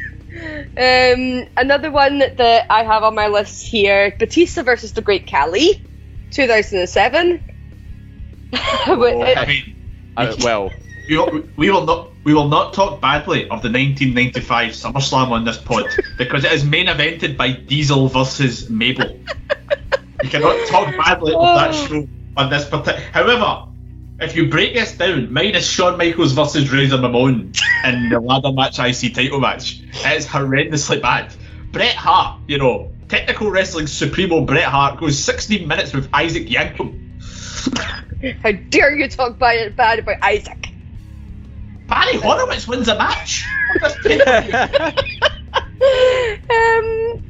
Um, 0.76 1.47
another 1.57 1.91
one 1.91 2.18
that 2.18 2.66
I 2.68 2.85
have 2.85 3.03
on 3.03 3.14
my 3.14 3.29
list 3.29 3.66
here: 3.66 4.14
Batista 4.18 4.62
versus 4.62 4.93
the 4.93 5.01
Great 5.01 5.26
Khali. 5.26 5.83
2007. 6.31 7.41
But 8.87 9.16
it- 9.29 9.39
I 9.39 9.47
mean, 9.47 9.74
Uh, 10.16 10.35
well, 10.43 10.70
we 11.09 11.16
will, 11.16 11.43
we 11.57 11.70
will 11.70 11.85
not 11.85 12.12
we 12.24 12.35
will 12.35 12.49
not 12.49 12.74
talk 12.74 13.01
badly 13.01 13.43
of 13.45 13.62
the 13.62 13.70
1995 13.70 14.72
SummerSlam 14.72 15.31
on 15.31 15.45
this 15.45 15.57
pod 15.59 15.87
because 16.18 16.45
it 16.45 16.53
is 16.53 16.64
main 16.64 16.87
evented 16.87 17.37
by 17.37 17.53
Diesel 17.53 18.09
versus 18.09 18.68
Mabel. 18.68 19.20
you 20.22 20.29
cannot 20.29 20.66
talk 20.68 20.93
badly 20.97 21.33
of 21.35 21.41
that 21.57 21.70
show 21.74 22.09
on 22.37 22.51
this 22.51 22.68
particular. 22.68 23.01
However, 23.12 23.64
if 24.20 24.35
you 24.35 24.49
break 24.51 24.74
this 24.74 24.97
down, 24.99 25.33
minus 25.33 25.70
Shawn 25.70 25.97
Michaels 25.97 26.33
versus 26.33 26.70
Razor 26.72 27.01
Ramon 27.01 27.53
in 27.85 28.09
the 28.11 28.18
ladder 28.20 28.53
match 28.53 28.79
IC 28.81 29.14
title 29.14 29.39
match, 29.41 29.81
it 30.05 30.16
is 30.18 30.26
horrendously 30.26 31.01
bad. 31.01 31.33
Bret 31.72 31.95
Hart, 31.95 32.41
you 32.49 32.59
know, 32.59 32.91
technical 33.09 33.50
wrestling 33.50 33.86
supremo 33.86 34.42
Bret 34.42 34.64
Hart 34.64 35.00
goes 35.00 35.18
16 35.18 35.66
minutes 35.66 35.92
with 35.92 36.09
Isaac 36.12 36.46
Yankem. 36.46 36.94
how 38.42 38.52
dare 38.52 38.96
you 38.96 39.09
talk 39.09 39.38
bad, 39.38 39.74
bad 39.76 39.98
about 40.00 40.16
Isaac? 40.22 40.68
Barry 41.86 42.18
Horowitz 42.18 42.68
wins 42.68 42.88
a 42.88 42.98
match. 42.98 43.46
on 43.70 43.76
this 43.80 43.96
pay-per-view. 44.02 44.54
um, 44.54 44.90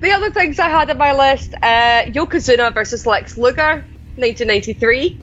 the 0.01 0.11
other 0.12 0.31
things 0.33 0.59
I 0.59 0.68
had 0.68 0.91
on 0.91 0.99
my 0.99 1.12
list: 1.12 1.55
uh, 1.55 2.03
Yokozuna 2.07 2.74
versus 2.74 3.07
Lex 3.07 3.39
Luger, 3.39 3.85
1993. 4.16 5.20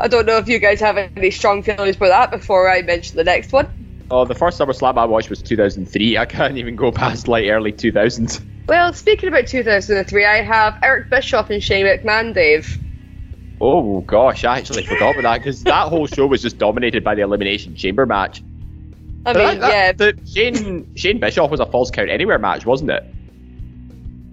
I 0.00 0.08
don't 0.08 0.24
know 0.26 0.38
if 0.38 0.48
you 0.48 0.58
guys 0.58 0.80
have 0.80 0.96
any 1.16 1.30
strong 1.30 1.62
feelings 1.62 1.96
about 1.96 2.08
that 2.08 2.30
before 2.30 2.70
I 2.70 2.80
mention 2.80 3.18
the 3.18 3.24
next 3.24 3.52
one. 3.52 3.68
oh, 4.10 4.24
the 4.24 4.34
first 4.34 4.58
SummerSlam 4.58 4.96
I 4.96 5.04
watched 5.04 5.28
was 5.28 5.42
2003. 5.42 6.16
I 6.16 6.24
can't 6.24 6.56
even 6.56 6.76
go 6.76 6.90
past 6.92 7.28
like 7.28 7.44
early 7.46 7.72
2000s. 7.72 8.42
Well, 8.70 8.92
speaking 8.92 9.28
about 9.28 9.48
2003, 9.48 10.24
I 10.24 10.42
have 10.42 10.78
Eric 10.80 11.10
Bischoff 11.10 11.50
and 11.50 11.60
Shane 11.60 11.86
McMahon, 11.86 12.32
Dave. 12.32 12.78
Oh 13.60 14.00
gosh, 14.02 14.44
I 14.44 14.58
actually 14.58 14.84
forgot 14.84 15.10
about 15.16 15.22
that 15.22 15.38
because 15.38 15.64
that 15.64 15.88
whole 15.88 16.06
show 16.06 16.24
was 16.28 16.40
just 16.40 16.56
dominated 16.58 17.02
by 17.02 17.16
the 17.16 17.22
Elimination 17.22 17.74
Chamber 17.74 18.06
match. 18.06 18.40
I 19.26 19.32
mean, 19.32 19.34
that- 19.34 19.60
that- 19.60 19.70
yeah, 19.72 19.92
the 19.92 20.16
Shane 20.24 20.94
Shane 20.94 21.18
Bischoff 21.18 21.50
was 21.50 21.58
a 21.58 21.66
false 21.66 21.90
count 21.90 22.10
anywhere 22.10 22.38
match, 22.38 22.64
wasn't 22.64 22.92
it? 22.92 23.04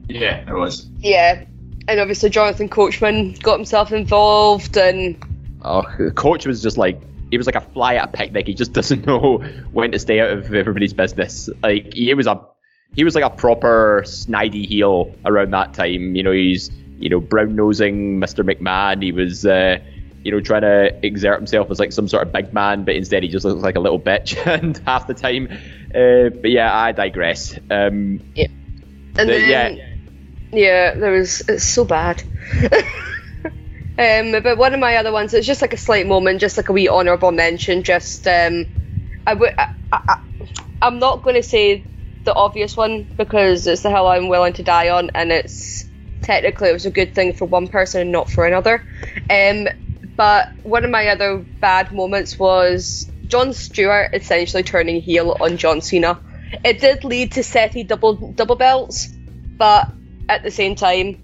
Yeah, 0.08 0.48
it 0.48 0.54
was. 0.54 0.88
yeah. 1.00 1.44
And 1.88 2.00
obviously, 2.00 2.30
Jonathan 2.30 2.70
Coachman 2.70 3.34
got 3.42 3.56
himself 3.58 3.92
involved, 3.92 4.78
and 4.78 5.18
Oh, 5.64 5.82
the 5.98 6.12
coach 6.12 6.46
was 6.46 6.62
just 6.62 6.78
like 6.78 7.02
he 7.32 7.38
was 7.38 7.48
like 7.48 7.56
a 7.56 7.62
fly 7.62 7.96
at 7.96 8.10
a 8.10 8.12
picnic. 8.12 8.46
He 8.46 8.54
just 8.54 8.72
doesn't 8.80 9.08
know 9.08 9.40
when 9.72 9.94
to 9.94 10.00
stay 10.00 10.20
out 10.20 10.30
of 10.30 10.54
everybody's 10.54 10.94
business. 10.94 11.50
Like 11.64 11.94
he 11.96 12.14
was 12.14 12.28
a 12.28 12.40
he 12.96 13.04
was 13.04 13.16
like 13.16 13.24
a 13.24 13.30
proper 13.30 14.04
snidey 14.06 14.66
heel 14.66 15.16
around 15.26 15.52
that 15.52 15.74
time. 15.74 16.16
You 16.16 16.24
know, 16.24 16.32
he's 16.32 16.72
you 16.98 17.10
know 17.10 17.20
brown 17.20 17.56
nosing 17.56 18.20
Mr. 18.20 18.44
McMahon. 18.44 19.04
He 19.04 19.12
was 19.12 19.46
uh, 19.46 19.80
you 20.24 20.32
know 20.32 20.40
trying 20.42 20.62
to 20.62 21.06
exert 21.06 21.38
himself 21.38 21.70
as 21.72 21.80
like 21.80 21.92
some 21.92 22.08
sort 22.08 22.26
of 22.26 22.34
big 22.34 22.54
man, 22.54 22.84
but 22.84 22.96
instead 22.96 23.24
he 23.24 23.30
just 23.30 23.46
looks 23.46 23.62
like 23.62 23.76
a 23.76 23.80
little 23.80 24.00
bitch 24.00 24.38
and 24.62 24.78
half 24.80 25.08
the 25.08 25.14
time. 25.14 25.48
Uh, 25.94 26.30
but 26.30 26.52
yeah, 26.52 26.76
I 26.76 26.92
digress. 26.92 27.58
Um, 27.70 28.22
and 28.36 29.16
the- 29.16 29.26
then 29.26 29.78
yeah. 29.78 29.96
yeah, 30.52 30.96
there 30.96 31.12
was 31.12 31.42
it's 31.48 31.64
so 31.64 31.86
bad. 31.86 32.24
um, 34.00 34.32
but 34.44 34.58
one 34.58 34.74
of 34.74 34.80
my 34.80 34.98
other 34.98 35.12
ones, 35.12 35.34
it's 35.34 35.48
just 35.48 35.62
like 35.62 35.74
a 35.74 35.78
slight 35.78 36.08
moment, 36.08 36.42
just 36.42 36.58
like 36.58 36.70
a 36.70 36.74
wee 36.74 36.90
honourable 36.90 37.32
mention. 37.32 37.84
Just 37.84 38.28
um, 38.28 38.66
I 39.26 39.34
would, 39.34 39.54
I, 39.58 39.74
I, 39.92 40.20
I'm 40.82 41.00
not 41.00 41.24
going 41.24 41.36
to 41.36 41.44
say 41.44 41.84
the 42.28 42.36
obvious 42.36 42.76
one 42.76 43.08
because 43.18 43.66
it's 43.66 43.82
the 43.84 43.90
hell 43.90 44.06
I'm 44.08 44.28
willing 44.28 44.54
to 44.54 44.64
die 44.64 44.90
on, 44.90 45.12
and 45.16 45.32
it's 45.32 45.86
technically 46.22 46.70
it 46.70 46.74
was 46.74 46.86
a 46.86 46.92
good 46.92 47.16
thing 47.16 47.32
for 47.34 47.46
one 47.46 47.68
person 47.70 48.02
and 48.02 48.12
not 48.12 48.30
for 48.30 48.46
another. 48.46 48.84
Um, 49.30 49.70
but 50.18 50.50
one 50.64 50.84
of 50.84 50.92
my 50.92 51.08
other 51.08 51.38
bad 51.62 51.94
moments 51.94 52.38
was 52.38 53.10
Jon 53.28 53.54
Stewart 53.54 54.10
essentially 54.14 54.62
turning 54.62 55.02
heel 55.02 55.38
on 55.40 55.56
John 55.56 55.80
Cena. 55.80 56.20
It 56.66 56.82
did 56.82 57.06
lead 57.06 57.32
to 57.34 57.44
Seti 57.44 57.84
double 57.84 58.34
double 58.34 58.56
belts, 58.58 59.08
but 59.08 59.90
at 60.28 60.44
the 60.44 60.52
same 60.52 60.76
time, 60.76 61.24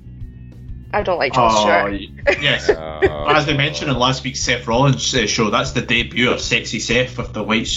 I 0.94 1.04
don't 1.04 1.20
like 1.20 1.34
John 1.34 1.52
Oh, 1.54 1.62
Stewart. 1.62 2.40
yes. 2.42 2.70
As 2.70 3.46
we 3.46 3.56
mentioned 3.58 3.92
in 3.92 4.00
last 4.00 4.24
week's 4.24 4.40
Seth 4.40 4.68
Rollins 4.68 5.14
uh, 5.14 5.28
show, 5.28 5.50
that's 5.50 5.72
the 5.72 5.82
debut 5.82 6.32
of 6.32 6.40
Sexy 6.40 6.80
Seth 6.80 7.18
with 7.18 7.34
the 7.34 7.44
white 7.44 7.68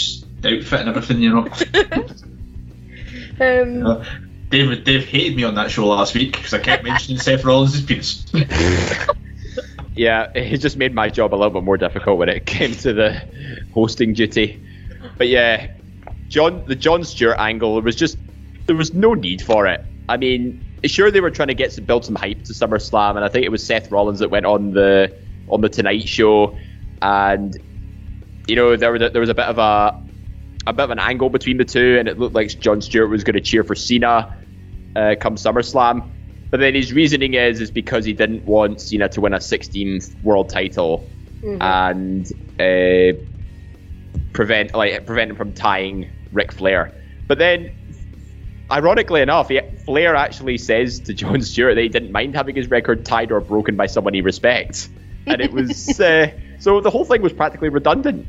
outfit 0.45 0.81
and 0.81 0.89
everything, 0.91 1.21
you 1.21 1.35
know. 1.35 1.49
Um, 3.41 3.87
Uh, 3.87 4.05
Dave, 4.51 4.85
Dave 4.85 5.07
hated 5.07 5.37
me 5.37 5.45
on 5.45 5.55
that 5.57 5.71
show 5.71 5.87
last 5.87 6.15
week 6.15 6.33
because 6.33 6.55
I 6.55 6.59
kept 6.59 6.85
mentioning 6.85 7.21
Seth 7.21 7.45
Rollins' 7.45 7.83
penis. 7.83 8.25
Yeah, 9.97 10.31
it 10.35 10.59
just 10.59 10.77
made 10.77 10.95
my 10.95 11.09
job 11.09 11.33
a 11.33 11.37
little 11.37 11.51
bit 11.51 11.63
more 11.63 11.79
difficult 11.79 12.19
when 12.19 12.29
it 12.29 12.45
came 12.45 12.73
to 12.75 12.93
the 12.93 13.23
hosting 13.73 14.13
duty. 14.13 14.63
But 15.17 15.29
yeah, 15.29 15.69
John, 16.29 16.63
the 16.67 16.75
Jon 16.75 17.03
Stewart 17.03 17.37
angle, 17.39 17.75
there 17.75 17.83
was 17.83 17.97
just 17.97 18.19
there 18.67 18.77
was 18.77 18.93
no 18.93 19.15
need 19.15 19.41
for 19.41 19.67
it. 19.67 19.83
I 20.09 20.19
mean, 20.19 20.63
sure 20.85 21.11
they 21.11 21.23
were 21.23 21.31
trying 21.31 21.49
to 21.49 21.55
get 21.55 21.73
some 21.73 21.85
build 21.85 22.05
some 22.05 22.15
hype 22.15 22.45
to 22.45 22.53
SummerSlam, 22.53 23.17
and 23.17 23.25
I 23.25 23.29
think 23.29 23.47
it 23.47 23.49
was 23.49 23.65
Seth 23.65 23.91
Rollins 23.91 24.19
that 24.19 24.31
went 24.31 24.45
on 24.45 24.73
the 24.73 25.17
on 25.49 25.63
the 25.63 25.71
Tonight 25.71 26.07
Show, 26.07 26.59
and 27.01 27.57
you 28.47 28.55
know 28.55 28.77
there 28.77 28.93
was 28.93 29.01
a, 29.01 29.09
there 29.09 29.21
was 29.21 29.31
a 29.31 29.35
bit 29.35 29.47
of 29.47 29.59
a 29.59 29.99
a 30.67 30.73
bit 30.73 30.83
of 30.83 30.91
an 30.91 30.99
angle 30.99 31.31
between 31.31 31.57
the 31.57 31.65
two, 31.65 31.97
and 31.99 32.09
it 32.09 32.19
looked 32.19 32.35
like 32.35 32.49
Jon 32.59 32.81
Stewart 32.81 33.09
was 33.09 33.25
going 33.25 33.35
to 33.35 33.41
cheer 33.41 33.65
for 33.65 33.75
Cena 33.75 34.37
uh, 34.97 35.15
come 35.21 35.37
SummerSlam. 35.37 36.11
But 36.51 36.61
then 36.61 36.75
his 36.75 36.93
reasoning 36.93 37.35
is 37.35 37.61
is 37.61 37.71
because 37.71 38.05
he 38.05 38.13
didn't 38.13 38.45
want 38.45 38.81
Cena 38.81 39.09
to 39.11 39.21
win 39.21 39.33
a 39.35 39.39
16th 39.39 40.23
world 40.23 40.49
title 40.49 41.07
and 41.61 42.27
uh, 42.59 43.19
prevent 44.33 44.75
like 44.75 45.07
prevent 45.07 45.31
him 45.31 45.37
from 45.37 45.53
tying 45.53 46.11
Ric 46.33 46.53
Flair. 46.53 46.93
But 47.29 47.39
then, 47.39 47.71
ironically 48.71 49.21
enough, 49.21 49.49
he, 49.49 49.61
Flair 49.85 50.15
actually 50.15 50.59
says 50.59 51.01
to 51.01 51.15
Jon 51.15 51.43
Stewart 51.43 51.75
that 51.75 51.83
he 51.83 51.89
didn't 51.89 52.13
mind 52.13 52.35
having 52.35 52.55
his 52.57 52.71
record 52.71 53.05
tied 53.05 53.33
or 53.33 53.41
broken 53.41 53.77
by 53.77 53.87
someone 53.87 54.15
he 54.15 54.21
respects, 54.21 54.89
and 55.27 55.41
it 55.41 55.53
was 55.53 56.01
uh, 56.01 56.31
so 56.59 56.81
the 56.81 56.91
whole 56.91 57.05
thing 57.05 57.23
was 57.23 57.33
practically 57.33 57.69
redundant. 57.69 58.27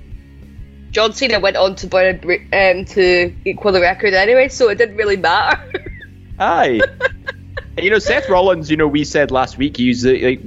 John 0.97 1.13
Cena 1.13 1.39
went 1.39 1.55
on 1.57 1.75
to 1.75 1.95
a 1.95 2.71
um, 2.71 2.85
to 2.85 3.35
equal 3.45 3.71
the 3.71 3.81
record 3.81 4.15
anyway, 4.15 4.47
so 4.47 4.67
it 4.69 4.79
didn't 4.79 4.95
really 4.95 5.15
matter. 5.15 5.93
Aye. 6.39 6.81
You 7.77 7.91
know, 7.91 7.99
Seth 7.99 8.27
Rollins, 8.27 8.71
you 8.71 8.77
know, 8.77 8.87
we 8.87 9.03
said 9.03 9.29
last 9.29 9.59
week 9.59 9.77
he's 9.77 10.03
uh, 10.07 10.17
like 10.19 10.41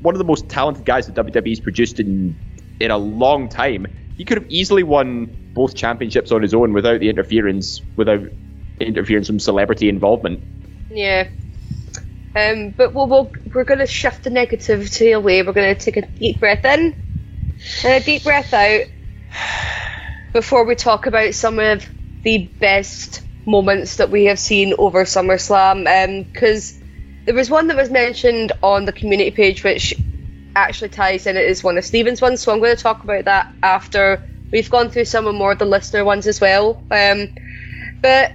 one 0.00 0.14
of 0.14 0.20
the 0.20 0.24
most 0.24 0.48
talented 0.48 0.84
guys 0.84 1.08
that 1.08 1.16
WWE's 1.16 1.58
produced 1.58 1.98
in 1.98 2.38
in 2.78 2.92
a 2.92 2.96
long 2.96 3.48
time. 3.48 3.88
He 4.16 4.24
could 4.24 4.38
have 4.38 4.48
easily 4.48 4.84
won 4.84 5.28
both 5.54 5.74
championships 5.74 6.30
on 6.30 6.40
his 6.40 6.54
own 6.54 6.72
without 6.72 7.00
the 7.00 7.08
interference, 7.08 7.82
without 7.96 8.20
interference 8.78 9.26
from 9.26 9.40
celebrity 9.40 9.88
involvement. 9.88 10.40
yeah. 10.88 11.26
Um, 12.36 12.70
but 12.70 12.94
we'll, 12.94 13.08
we'll, 13.08 13.32
we're 13.52 13.64
going 13.64 13.80
to 13.80 13.88
shift 13.88 14.22
the 14.22 14.30
negativity 14.30 15.16
away. 15.16 15.42
We're 15.42 15.52
going 15.52 15.74
to 15.74 15.80
take 15.80 15.96
a 15.96 16.06
deep 16.06 16.38
breath 16.38 16.64
in 16.64 16.94
and 17.82 17.92
a 17.92 18.06
deep 18.06 18.22
breath 18.22 18.54
out 18.54 18.84
before 20.36 20.64
we 20.64 20.74
talk 20.74 21.06
about 21.06 21.34
some 21.34 21.58
of 21.58 21.88
the 22.22 22.46
best 22.60 23.22
moments 23.46 23.96
that 23.96 24.10
we 24.10 24.26
have 24.26 24.38
seen 24.38 24.74
over 24.76 25.04
SummerSlam. 25.04 26.30
Because 26.30 26.78
there 27.24 27.34
was 27.34 27.48
one 27.48 27.68
that 27.68 27.76
was 27.78 27.88
mentioned 27.88 28.52
on 28.62 28.84
the 28.84 28.92
community 28.92 29.30
page, 29.30 29.64
which 29.64 29.94
actually 30.54 30.90
ties 30.90 31.26
in. 31.26 31.38
It 31.38 31.46
is 31.46 31.64
one 31.64 31.78
of 31.78 31.86
Steven's 31.86 32.20
ones, 32.20 32.42
so 32.42 32.52
I'm 32.52 32.58
going 32.58 32.76
to 32.76 32.82
talk 32.82 33.02
about 33.02 33.24
that 33.24 33.50
after 33.62 34.22
we've 34.52 34.68
gone 34.68 34.90
through 34.90 35.06
some 35.06 35.26
of 35.26 35.34
more 35.34 35.52
of 35.52 35.58
the 35.58 35.64
listener 35.64 36.04
ones 36.04 36.26
as 36.26 36.38
well. 36.38 36.82
Um, 36.90 37.30
but 38.02 38.32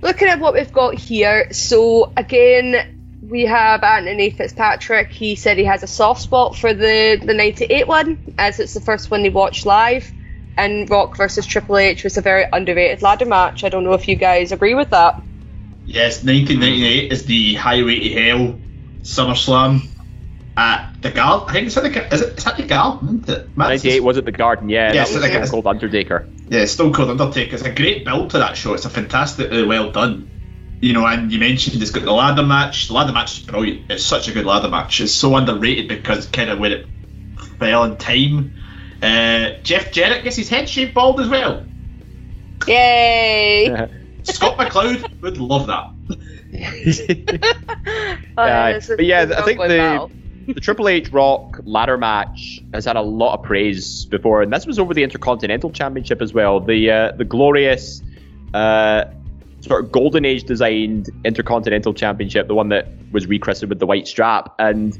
looking 0.00 0.28
at 0.28 0.40
what 0.40 0.54
we've 0.54 0.72
got 0.72 0.94
here, 0.94 1.52
so 1.52 2.10
again, 2.16 2.86
we 3.20 3.44
have 3.44 3.84
Anthony 3.84 4.30
Fitzpatrick. 4.30 5.10
He 5.10 5.34
said 5.34 5.58
he 5.58 5.66
has 5.66 5.82
a 5.82 5.86
soft 5.86 6.22
spot 6.22 6.56
for 6.56 6.72
the 6.72 7.20
the 7.22 7.34
'98 7.34 7.86
one, 7.86 8.18
as 8.38 8.60
it's 8.60 8.72
the 8.72 8.80
first 8.80 9.10
one 9.10 9.24
he 9.24 9.28
watched 9.28 9.66
live. 9.66 10.10
And 10.56 10.88
Rock 10.88 11.16
versus 11.16 11.46
Triple 11.46 11.78
H 11.78 12.04
was 12.04 12.16
a 12.16 12.20
very 12.20 12.44
underrated 12.52 13.02
ladder 13.02 13.26
match. 13.26 13.64
I 13.64 13.68
don't 13.68 13.84
know 13.84 13.94
if 13.94 14.06
you 14.08 14.14
guys 14.16 14.52
agree 14.52 14.74
with 14.74 14.90
that. 14.90 15.20
yes, 15.84 16.22
1998 16.24 17.12
is 17.12 17.24
the 17.26 17.54
Highway 17.54 17.98
to 18.00 18.10
Hell 18.10 18.60
SummerSlam 19.02 19.86
at 20.56 20.94
the 21.02 21.10
Gal. 21.10 21.44
I 21.48 21.52
think 21.52 21.66
it's 21.66 21.76
at 21.76 21.82
the 21.82 21.90
Ga- 21.90 22.08
is 22.12 22.20
it 22.22 22.38
is 22.38 22.44
that 22.44 22.56
the 22.56 22.62
Gal? 22.62 22.98
Hmm, 22.98 23.06
Isn't 23.18 23.28
it? 23.28 23.56
Matt, 23.56 23.68
98 23.70 24.00
was 24.00 24.16
at 24.18 24.24
the 24.24 24.32
Garden, 24.32 24.68
yeah. 24.68 24.92
Yes, 24.92 25.10
that 25.10 25.16
was 25.16 25.24
Stone 25.24 25.34
it's- 25.36 25.50
Cold 25.50 25.66
Undertaker. 25.66 26.28
Yeah, 26.48 26.64
Stone 26.66 26.92
Cold 26.92 27.10
Undertaker. 27.10 27.54
It's 27.54 27.64
a 27.64 27.72
great 27.72 28.04
build 28.04 28.30
to 28.30 28.38
that 28.38 28.56
show. 28.56 28.74
It's 28.74 28.84
a 28.84 28.90
fantastically 28.90 29.64
well 29.66 29.90
done. 29.90 30.30
You 30.80 30.92
know, 30.92 31.06
and 31.06 31.32
you 31.32 31.38
mentioned 31.38 31.80
it's 31.80 31.90
got 31.90 32.04
the 32.04 32.12
ladder 32.12 32.42
match. 32.42 32.88
The 32.88 32.94
ladder 32.94 33.12
match 33.12 33.38
is 33.38 33.44
brilliant. 33.46 33.90
It's 33.90 34.04
such 34.04 34.28
a 34.28 34.32
good 34.32 34.44
ladder 34.44 34.68
match. 34.68 35.00
It's 35.00 35.12
so 35.12 35.34
underrated 35.34 35.88
because 35.88 36.26
kind 36.26 36.50
of 36.50 36.58
when 36.58 36.72
it 36.72 36.86
fell 37.58 37.84
in 37.84 37.96
time. 37.96 38.54
Uh, 39.04 39.50
Jeff 39.62 39.92
Jarrett 39.92 40.24
gets 40.24 40.36
his 40.36 40.48
head 40.48 40.68
shaved 40.68 40.94
bald 40.94 41.20
as 41.20 41.28
well. 41.28 41.64
Yay! 42.66 43.88
Scott 44.22 44.56
McLeod 44.58 45.04
would 45.20 45.36
love 45.38 45.66
that. 45.66 45.84
Oh, 46.00 46.16
Yeah, 48.46 48.68
it's 48.68 48.88
a- 48.88 48.96
but 48.96 49.04
yeah, 49.04 49.30
I 49.36 49.42
think 49.42 49.60
the 49.60 49.68
battle. 49.68 50.12
the 50.46 50.60
Triple 50.60 50.88
H 50.88 51.10
Rock 51.12 51.60
ladder 51.64 51.98
match 51.98 52.60
has 52.72 52.84
had 52.86 52.96
a 52.96 53.02
lot 53.02 53.34
of 53.34 53.42
praise 53.42 54.06
before, 54.06 54.40
and 54.42 54.52
this 54.52 54.66
was 54.66 54.78
over 54.78 54.94
the 54.94 55.02
Intercontinental 55.02 55.70
Championship 55.70 56.22
as 56.22 56.32
well. 56.32 56.60
The 56.60 56.90
uh, 56.90 57.12
the 57.16 57.24
glorious 57.24 58.02
uh, 58.54 59.04
sort 59.60 59.84
of 59.84 59.92
golden 59.92 60.24
age 60.24 60.44
designed 60.44 61.10
Intercontinental 61.24 61.92
Championship, 61.94 62.48
the 62.48 62.54
one 62.54 62.68
that 62.70 62.88
was 63.12 63.26
rechristened 63.26 63.68
with 63.68 63.78
the 63.78 63.86
white 63.86 64.08
strap, 64.08 64.54
and 64.58 64.98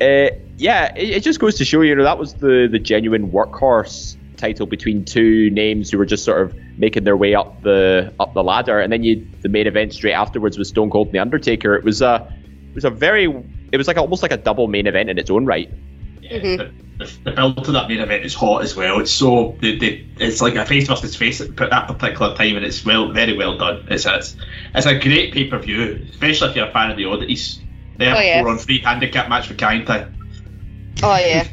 uh, 0.00 0.28
yeah, 0.56 0.94
it, 0.94 1.10
it, 1.10 1.22
just 1.22 1.40
goes 1.40 1.56
to 1.56 1.64
show 1.64 1.80
you, 1.80 1.94
know, 1.94 2.04
that 2.04 2.18
was 2.18 2.34
the 2.34 2.68
the 2.70 2.78
genuine 2.78 3.30
workhorse 3.30 4.16
title 4.36 4.66
between 4.66 5.04
two 5.04 5.50
names 5.50 5.90
who 5.90 5.98
were 5.98 6.06
just 6.06 6.24
sort 6.24 6.42
of 6.42 6.54
making 6.78 7.04
their 7.04 7.16
way 7.16 7.34
up 7.34 7.62
the 7.62 8.12
up 8.20 8.34
the 8.34 8.44
ladder, 8.44 8.80
and 8.80 8.92
then 8.92 9.02
you 9.02 9.26
the 9.42 9.48
main 9.48 9.66
event 9.66 9.94
straight 9.94 10.12
afterwards 10.12 10.58
was 10.58 10.68
Stone 10.68 10.90
Cold 10.90 11.08
and 11.08 11.14
the 11.14 11.18
Undertaker. 11.18 11.74
It 11.74 11.84
was 11.84 12.02
a 12.02 12.32
it 12.68 12.74
was 12.74 12.84
a 12.84 12.90
very 12.90 13.24
it 13.72 13.76
was 13.76 13.88
like 13.88 13.96
almost 13.96 14.22
like 14.22 14.32
a 14.32 14.36
double 14.36 14.68
main 14.68 14.86
event 14.86 15.10
in 15.10 15.18
its 15.18 15.30
own 15.30 15.46
right. 15.46 15.70
Yeah, 16.20 16.38
mm-hmm. 16.38 16.98
the, 16.98 17.18
the, 17.24 17.32
build 17.32 17.64
to 17.64 17.72
that 17.72 17.88
main 17.88 18.00
event 18.00 18.24
is 18.24 18.34
hot 18.34 18.62
as 18.62 18.74
well. 18.74 19.00
It's 19.00 19.12
so 19.12 19.56
the, 19.60 19.78
the, 19.78 20.04
it's 20.18 20.40
like 20.40 20.56
a 20.56 20.66
face 20.66 20.88
versus 20.88 21.14
face 21.14 21.40
at 21.40 21.56
that 21.56 21.86
particular 21.88 22.34
time, 22.34 22.56
and 22.56 22.64
it's 22.64 22.84
well 22.84 23.12
very 23.12 23.36
well 23.36 23.56
done. 23.56 23.86
It's 23.88 24.06
it's, 24.06 24.36
it's 24.74 24.86
a 24.86 24.98
great 24.98 25.32
pay 25.32 25.48
per 25.48 25.58
view, 25.58 26.06
especially 26.10 26.50
if 26.50 26.56
you're 26.56 26.68
a 26.68 26.72
fan 26.72 26.90
of 26.90 26.96
the 26.96 27.04
oddities. 27.04 27.60
They 27.98 28.06
have 28.06 28.18
oh, 28.18 28.20
yeah. 28.20 28.42
four 28.42 28.50
on 28.50 28.58
three 28.58 28.80
handicap 28.80 29.28
match 29.28 29.48
for 29.48 29.54
Kaientai. 29.54 30.12
Oh 31.02 31.16
yeah. 31.16 31.46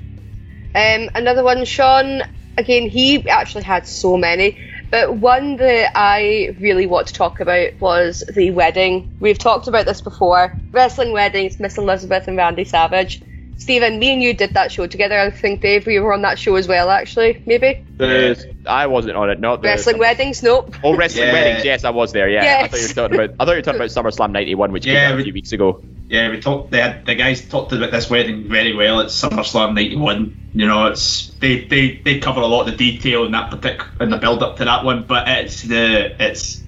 um, 0.75 1.09
another 1.15 1.43
one, 1.43 1.65
Sean. 1.65 2.23
Again, 2.57 2.89
he 2.89 3.27
actually 3.29 3.63
had 3.63 3.87
so 3.87 4.17
many. 4.17 4.57
But 4.91 5.15
one 5.15 5.55
that 5.55 5.91
I 5.95 6.55
really 6.59 6.85
want 6.85 7.07
to 7.07 7.13
talk 7.13 7.39
about 7.39 7.69
was 7.79 8.23
the 8.31 8.51
wedding. 8.51 9.09
We've 9.19 9.39
talked 9.39 9.67
about 9.67 9.87
this 9.87 10.01
before. 10.01 10.55
Wrestling 10.71 11.13
weddings, 11.13 11.59
Miss 11.59 11.79
Elizabeth 11.79 12.27
and 12.27 12.37
Randy 12.37 12.63
Savage. 12.63 13.19
Stephen, 13.57 13.99
me 13.99 14.11
and 14.11 14.21
you 14.21 14.33
did 14.33 14.53
that 14.55 14.71
show 14.71 14.87
together. 14.87 15.17
I 15.17 15.29
think 15.29 15.61
Dave, 15.61 15.85
we 15.85 15.99
were 15.99 16.13
on 16.13 16.21
that 16.23 16.37
show 16.37 16.55
as 16.55 16.67
well, 16.67 16.89
actually, 16.89 17.41
maybe. 17.45 17.85
The, 17.97 18.53
I 18.65 18.87
wasn't 18.87 19.15
on 19.15 19.29
it. 19.29 19.39
Not 19.39 19.61
the, 19.61 19.67
wrestling 19.67 19.99
weddings. 19.99 20.43
Nope. 20.43 20.75
Oh, 20.83 20.95
wrestling 20.95 21.27
yeah. 21.27 21.33
weddings. 21.33 21.65
Yes, 21.65 21.83
I 21.83 21.91
was 21.91 22.11
there. 22.11 22.29
Yeah, 22.29 22.43
yes. 22.43 22.63
I 22.63 22.67
thought 22.67 22.79
you 22.79 22.87
were 22.87 22.93
talking 22.93 23.15
about. 23.15 23.35
I 23.39 23.45
thought 23.45 23.51
you 23.51 23.57
were 23.57 23.61
talking 23.61 23.81
about 23.81 23.89
SummerSlam 24.13 24.31
'91, 24.31 24.71
which 24.71 24.85
yeah, 24.85 24.93
came 24.93 25.13
out 25.13 25.19
a 25.19 25.23
few 25.23 25.33
weeks 25.33 25.51
ago. 25.51 25.83
Yeah, 26.09 26.29
we 26.29 26.39
talked. 26.41 26.71
They 26.71 26.81
had, 26.81 27.05
the 27.05 27.15
guys 27.15 27.47
talked 27.47 27.71
about 27.71 27.91
this 27.91 28.09
wedding 28.09 28.49
very 28.49 28.75
well 28.75 28.99
at 28.99 29.07
SummerSlam 29.07 29.75
'91. 29.75 30.37
You 30.53 30.67
know, 30.67 30.87
it's 30.87 31.29
they, 31.39 31.63
they 31.65 31.97
they 31.97 32.19
cover 32.19 32.41
a 32.41 32.47
lot 32.47 32.67
of 32.67 32.71
the 32.71 32.77
detail 32.77 33.25
in 33.25 33.31
that 33.31 33.49
particular 33.49 33.89
in 34.01 34.09
the 34.09 34.17
build 34.17 34.43
up 34.43 34.57
to 34.57 34.65
that 34.65 34.83
one, 34.83 35.03
but 35.03 35.27
it's 35.27 35.61
the 35.63 36.15
it's 36.21 36.61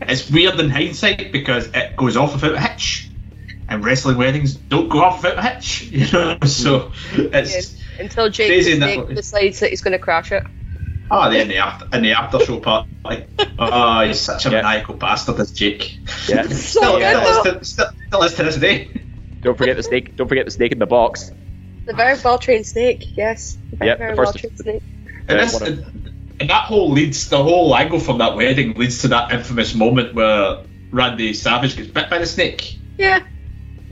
it's 0.00 0.30
weird 0.30 0.58
in 0.58 0.70
hindsight 0.70 1.32
because 1.32 1.68
it 1.74 1.96
goes 1.96 2.16
off 2.16 2.34
without 2.34 2.54
a 2.54 2.60
hitch, 2.60 3.10
and 3.72 3.84
wrestling 3.84 4.18
weddings 4.18 4.54
don't 4.54 4.88
go 4.88 5.02
off 5.02 5.22
without 5.22 5.38
a 5.38 5.42
hitch. 5.42 5.82
You 5.92 6.10
know, 6.10 6.38
so 6.44 6.92
it's 7.12 7.74
yeah, 7.74 8.02
until 8.02 8.28
Jake 8.28 8.48
decides 9.14 9.60
that 9.60 9.70
he's 9.70 9.80
going 9.80 9.92
to 9.92 9.98
crash 9.98 10.32
it. 10.32 10.42
Oh, 11.10 11.30
then 11.30 11.48
the 11.48 11.58
after 11.58 11.86
in 11.92 12.02
the 12.02 12.12
after 12.12 12.40
show 12.40 12.58
part, 12.58 12.88
like, 13.04 13.28
ah, 13.58 14.00
oh, 14.00 14.06
he's 14.06 14.20
such 14.20 14.46
a 14.46 14.50
yeah. 14.50 14.62
maniacal 14.62 14.94
bastard, 14.94 15.36
this 15.36 15.52
Jake. 15.52 15.98
Yeah, 16.28 16.42
still, 16.48 16.54
still, 16.54 16.96
is 16.96 17.42
to, 17.42 17.64
still, 17.64 17.86
still 18.06 18.22
is 18.22 18.34
to 18.34 18.42
this 18.44 18.56
day. 18.56 18.88
Don't 19.42 19.58
forget 19.58 19.76
the 19.76 19.82
snake. 19.82 20.16
Don't 20.16 20.28
forget 20.28 20.44
the 20.44 20.50
snake 20.50 20.72
in 20.72 20.78
the 20.78 20.86
box. 20.86 21.30
The 21.84 21.92
very 21.92 22.18
well 22.24 22.38
trained 22.38 22.66
snake. 22.66 23.04
Yes. 23.16 23.58
The 23.70 23.76
very, 23.76 23.88
yep, 23.90 23.98
very 23.98 24.14
well 24.14 24.32
trained 24.32 24.58
snake. 24.58 24.82
And, 25.28 25.40
this, 25.40 25.60
and, 25.60 26.14
and 26.40 26.50
that 26.50 26.64
whole 26.64 26.90
leads, 26.90 27.28
the 27.28 27.42
whole 27.42 27.74
angle 27.76 28.00
from 28.00 28.18
that 28.18 28.36
wedding 28.36 28.74
leads 28.74 29.02
to 29.02 29.08
that 29.08 29.32
infamous 29.32 29.74
moment 29.74 30.14
where 30.14 30.64
Randy 30.90 31.34
Savage 31.34 31.76
gets 31.76 31.88
bit 31.88 32.08
by 32.08 32.18
the 32.18 32.26
snake. 32.26 32.78
Yeah. 32.96 33.20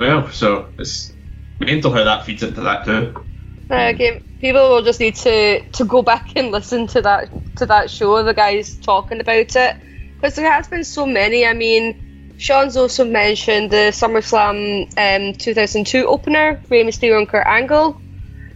Well, 0.01 0.31
so 0.31 0.73
it's 0.79 1.13
mental 1.61 1.93
how 1.93 2.05
that 2.05 2.25
feeds 2.25 2.43
into 2.43 2.63
that 2.63 2.87
too. 2.87 3.23
Uh, 3.69 3.93
okay, 3.95 4.23
people 4.41 4.71
will 4.71 4.83
just 4.83 4.99
need 4.99 5.15
to 5.17 5.61
to 5.61 5.85
go 5.85 6.01
back 6.01 6.37
and 6.37 6.51
listen 6.51 6.87
to 6.89 7.03
that 7.03 7.29
to 7.57 7.67
that 7.67 7.91
show. 7.91 8.23
The 8.25 8.33
guys 8.33 8.77
talking 8.77 9.21
about 9.21 9.55
it 9.55 9.77
because 10.17 10.37
there 10.37 10.51
has 10.51 10.69
been 10.69 10.85
so 10.85 11.05
many. 11.05 11.47
I 11.47 11.53
mean, 11.53 12.35
Sean's 12.39 12.79
also 12.79 13.05
mentioned 13.05 13.71
the 13.71 13.93
SummerSlam 13.93 14.89
um, 14.97 15.35
2002 15.35 16.07
opener, 16.07 16.59
Rey 16.71 16.83
Mysterio 16.83 17.19
and 17.19 17.29
Kurt 17.29 17.47
Angle. 17.47 18.01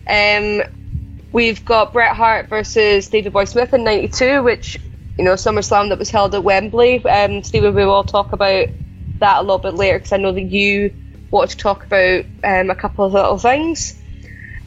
Um, 0.08 0.62
we've 1.30 1.62
got 1.62 1.92
Bret 1.92 2.16
Hart 2.16 2.48
versus 2.48 3.08
Davey 3.08 3.28
Boy 3.28 3.44
Smith 3.44 3.74
in 3.74 3.84
'92, 3.84 4.42
which 4.42 4.80
you 5.18 5.24
know 5.24 5.34
SummerSlam 5.34 5.90
that 5.90 5.98
was 5.98 6.08
held 6.08 6.34
at 6.34 6.42
Wembley. 6.42 7.04
Um, 7.04 7.42
Stephen, 7.42 7.74
we 7.74 7.84
will 7.84 8.02
talk 8.02 8.32
about 8.32 8.68
that 9.18 9.40
a 9.40 9.42
little 9.42 9.58
bit 9.58 9.74
later 9.74 9.98
because 9.98 10.12
I 10.14 10.16
know 10.16 10.32
that 10.32 10.40
you 10.40 10.90
want 11.34 11.50
to 11.50 11.56
talk 11.56 11.84
about 11.84 12.24
um, 12.44 12.70
a 12.70 12.74
couple 12.74 13.04
of 13.04 13.12
little 13.12 13.38
things. 13.38 14.00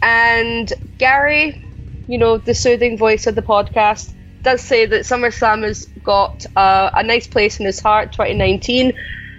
And 0.02 0.72
Gary, 0.98 1.64
you 2.08 2.18
know, 2.18 2.38
the 2.38 2.54
soothing 2.54 2.98
voice 2.98 3.26
of 3.26 3.36
the 3.36 3.42
podcast, 3.42 4.14
does 4.44 4.62
say 4.62 4.86
that 4.86 5.02
SummerSlam 5.02 5.64
has 5.64 5.86
got 6.04 6.46
uh, 6.56 6.92
a 6.94 7.04
nice 7.04 7.28
place 7.28 7.60
in 7.60 7.66
his 7.66 7.80
heart, 7.80 8.12
2019, 8.12 8.94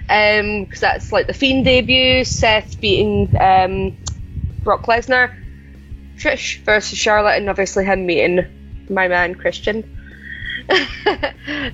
because 0.09 0.41
um, 0.41 0.67
that's 0.81 1.13
like 1.13 1.27
the 1.27 1.35
Fiend 1.35 1.65
debut, 1.65 2.25
Seth 2.25 2.81
beating 2.81 3.31
um, 3.41 3.97
Brock 4.65 4.85
Lesnar, 4.87 5.31
Trish 6.19 6.65
versus 6.65 6.99
Charlotte, 6.99 7.37
and 7.37 7.49
obviously 7.49 7.85
him 7.85 8.07
meeting 8.07 8.47
my 8.89 9.07
man 9.09 9.35
Christian. 9.35 9.85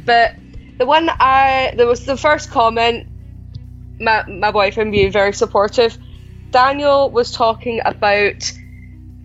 but 0.04 0.34
the 0.78 0.86
one 0.86 1.08
I 1.18 1.72
there 1.76 1.86
was 1.86 2.04
the 2.04 2.16
first 2.16 2.50
comment, 2.50 3.06
my 4.00 4.24
my 4.28 4.50
boyfriend 4.50 4.92
being 4.92 5.12
very 5.12 5.32
supportive. 5.32 5.96
Daniel 6.50 7.10
was 7.10 7.32
talking 7.32 7.80
about 7.84 8.52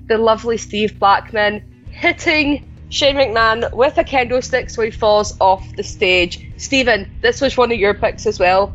the 0.08 0.18
lovely 0.18 0.58
Steve 0.58 1.00
Blackman 1.00 1.62
hitting 1.92 2.66
Shane 2.90 3.16
McMahon 3.16 3.72
with 3.74 3.98
a 3.98 4.04
kendo 4.04 4.44
stick 4.44 4.70
so 4.70 4.82
he 4.82 4.92
falls 4.92 5.38
off 5.40 5.76
the 5.76 5.84
stage. 5.84 6.46
Stephen, 6.58 7.10
this 7.22 7.40
was 7.40 7.56
one 7.56 7.72
of 7.72 7.78
your 7.78 7.94
picks 7.94 8.26
as 8.26 8.40
well. 8.40 8.74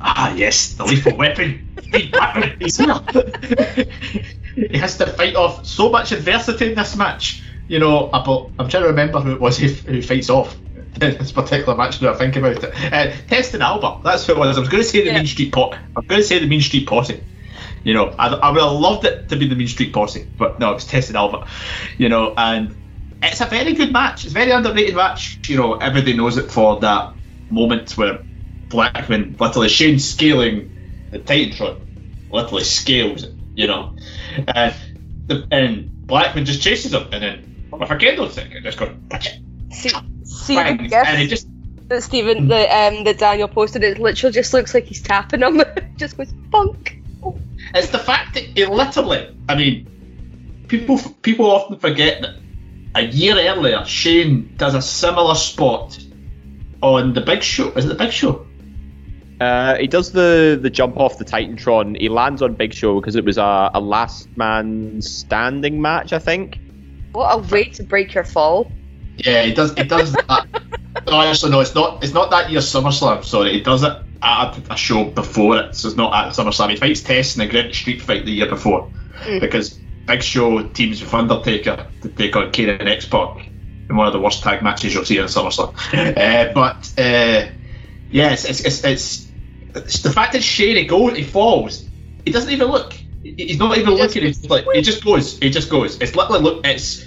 Ah, 0.00 0.34
yes, 0.34 0.74
the 0.74 0.84
lethal 0.84 1.16
weapon. 1.16 1.66
Steve 1.82 2.12
Blackman. 2.12 2.56
he 2.60 2.66
has 4.78 4.98
to 4.98 5.06
fight 5.06 5.36
off 5.36 5.66
so 5.66 5.90
much 5.90 6.12
adversity 6.12 6.70
in 6.70 6.74
this 6.74 6.96
match. 6.96 7.42
You 7.68 7.78
know, 7.78 8.10
I'm 8.12 8.68
trying 8.68 8.84
to 8.84 8.88
remember 8.88 9.20
who 9.20 9.32
it 9.32 9.40
was 9.40 9.58
who, 9.58 10.02
fights 10.02 10.30
off 10.30 10.56
in 10.56 10.65
this 11.00 11.32
particular 11.32 11.76
match 11.76 12.00
now 12.00 12.12
I 12.12 12.16
think 12.16 12.36
about 12.36 12.62
it. 12.62 12.92
Uh, 12.92 13.12
Test 13.28 13.54
and 13.54 13.62
Albert, 13.62 14.02
that's 14.04 14.26
who 14.26 14.32
it 14.32 14.38
was. 14.38 14.56
I 14.56 14.60
was 14.60 14.68
going 14.68 14.82
to 14.82 14.88
say 14.88 15.00
the 15.00 15.06
yeah. 15.06 15.18
Mean 15.18 15.26
Street 15.26 15.52
Pot. 15.52 15.78
I'm 15.96 16.04
going 16.06 16.20
to 16.20 16.26
say 16.26 16.38
the 16.38 16.46
Mean 16.46 16.60
Street 16.60 16.86
Posse 16.86 17.22
you 17.86 17.94
know, 17.94 18.12
I, 18.18 18.26
I 18.26 18.50
would 18.50 18.60
have 18.60 18.72
loved 18.72 19.04
it 19.04 19.28
to 19.28 19.36
be 19.36 19.46
the 19.46 19.54
Mean 19.54 19.68
Street 19.68 19.92
Posse, 19.92 20.28
but 20.36 20.58
no, 20.58 20.72
it's 20.72 20.84
Test 20.84 21.08
and 21.08 21.16
Albert. 21.16 21.46
You 21.98 22.08
know, 22.08 22.34
and 22.36 22.74
it's 23.22 23.40
a 23.40 23.46
very 23.46 23.74
good 23.74 23.92
match. 23.92 24.24
It's 24.24 24.32
a 24.32 24.34
very 24.34 24.50
underrated 24.50 24.96
match. 24.96 25.48
You 25.48 25.56
know, 25.56 25.74
everybody 25.74 26.16
knows 26.16 26.36
it 26.36 26.50
for 26.50 26.80
that 26.80 27.14
moment 27.48 27.96
where 27.96 28.24
Blackman 28.68 29.36
literally 29.38 29.68
Shane 29.68 30.00
scaling 30.00 30.72
the 31.12 31.20
Titantron, 31.20 31.80
literally 32.28 32.64
scales 32.64 33.22
it. 33.22 33.34
You 33.54 33.68
know, 33.68 33.94
and 34.48 34.74
the, 35.28 35.46
and 35.52 35.88
Blackman 36.08 36.44
just 36.44 36.62
chases 36.62 36.92
him, 36.92 37.04
and 37.12 37.22
then 37.22 37.68
a 37.72 37.86
kendo 37.86 38.28
stick, 38.32 38.50
and 38.52 38.64
just 38.64 38.78
goes, 38.78 38.96
see, 39.70 39.90
see, 40.36 40.56
and 40.56 40.80
he 40.80 41.26
just 41.26 41.48
that 41.88 42.02
Stephen, 42.02 42.48
the 42.48 42.76
um, 42.76 43.04
that 43.04 43.18
Daniel 43.18 43.48
posted, 43.48 43.84
it 43.84 43.98
literally 43.98 44.32
just 44.32 44.52
looks 44.52 44.74
like 44.74 44.84
he's 44.84 45.02
tapping 45.02 45.40
him. 45.40 45.62
just 45.96 46.16
goes 46.16 46.32
funk. 46.50 47.02
It's 47.74 47.90
the 47.90 47.98
fact 47.98 48.34
that 48.34 48.44
it 48.58 48.68
literally, 48.68 49.36
I 49.48 49.56
mean, 49.56 50.64
people 50.68 50.98
people 51.22 51.50
often 51.50 51.78
forget 51.78 52.22
that 52.22 52.36
a 52.94 53.02
year 53.02 53.36
earlier, 53.36 53.84
Shane 53.84 54.54
does 54.56 54.74
a 54.74 54.82
similar 54.82 55.34
spot 55.34 55.98
on 56.82 57.12
the 57.12 57.20
Big 57.20 57.42
Show. 57.42 57.70
Is 57.72 57.84
it 57.84 57.88
the 57.88 57.94
Big 57.94 58.12
Show? 58.12 58.46
Uh, 59.40 59.76
he 59.76 59.86
does 59.86 60.12
the, 60.12 60.58
the 60.60 60.70
jump 60.70 60.96
off 60.96 61.18
the 61.18 61.24
Titantron. 61.24 62.00
He 62.00 62.08
lands 62.08 62.40
on 62.40 62.54
Big 62.54 62.72
Show 62.72 62.98
because 62.98 63.16
it 63.16 63.24
was 63.24 63.36
a, 63.36 63.70
a 63.74 63.80
last 63.80 64.34
man 64.34 65.02
standing 65.02 65.82
match, 65.82 66.14
I 66.14 66.18
think. 66.18 66.58
What 67.12 67.34
a 67.34 67.38
way 67.52 67.64
to 67.64 67.82
break 67.82 68.14
your 68.14 68.24
fall! 68.24 68.72
Yeah, 69.16 69.42
he 69.42 69.54
does. 69.54 69.74
He 69.74 69.84
does 69.84 70.12
that. 70.12 70.46
No, 71.06 71.20
actually, 71.20 71.52
no. 71.52 71.60
It's 71.60 71.74
not. 71.74 72.02
It's 72.02 72.12
not 72.12 72.30
that 72.30 72.50
year's 72.50 72.66
SummerSlam. 72.66 73.24
Sorry, 73.24 73.52
he 73.52 73.60
does 73.60 73.82
it 73.82 73.96
at 74.22 74.58
a 74.70 74.76
show 74.76 75.04
before 75.04 75.58
it, 75.58 75.74
so 75.74 75.88
it's 75.88 75.96
not 75.96 76.14
at 76.14 76.32
SummerSlam. 76.34 76.70
He 76.70 76.76
fights 76.76 77.02
Test 77.02 77.36
in 77.36 77.42
a 77.42 77.48
Greenwich 77.48 77.80
Street 77.80 78.02
Fight 78.02 78.24
the 78.24 78.32
year 78.32 78.48
before 78.48 78.90
mm. 79.20 79.40
because 79.40 79.78
Big 80.06 80.22
Show 80.22 80.62
teams 80.68 81.00
with 81.00 81.12
Undertaker 81.12 81.86
to 82.02 82.08
take 82.08 82.36
on 82.36 82.50
Kane 82.52 82.70
and 82.70 82.88
X 82.88 83.06
Pac 83.06 83.46
in 83.88 83.96
one 83.96 84.06
of 84.06 84.12
the 84.12 84.20
worst 84.20 84.42
tag 84.42 84.62
matches 84.62 84.94
you'll 84.94 85.04
see 85.04 85.18
in 85.18 85.24
SummerSlam. 85.24 85.74
uh, 86.16 86.52
but 86.52 86.92
uh, 86.98 87.50
yeah, 88.10 88.32
it's, 88.32 88.44
it's, 88.44 88.84
it's, 88.84 89.28
it's, 89.74 90.02
the 90.02 90.12
fact 90.12 90.32
that 90.32 90.42
Shane 90.42 90.76
he 90.76 90.84
goes, 90.84 91.16
he 91.16 91.24
falls, 91.24 91.88
he 92.24 92.32
doesn't 92.32 92.50
even 92.50 92.68
look. 92.68 92.94
He's 93.22 93.58
not 93.58 93.76
even 93.76 93.94
he 93.94 94.02
looking. 94.02 94.22
He's 94.22 94.48
like 94.48 94.66
he 94.72 94.82
just 94.82 95.04
goes. 95.04 95.38
He 95.38 95.50
just 95.50 95.68
goes. 95.68 96.00
It's 96.00 96.14
literally 96.14 96.42
look. 96.42 96.66
It's 96.66 97.04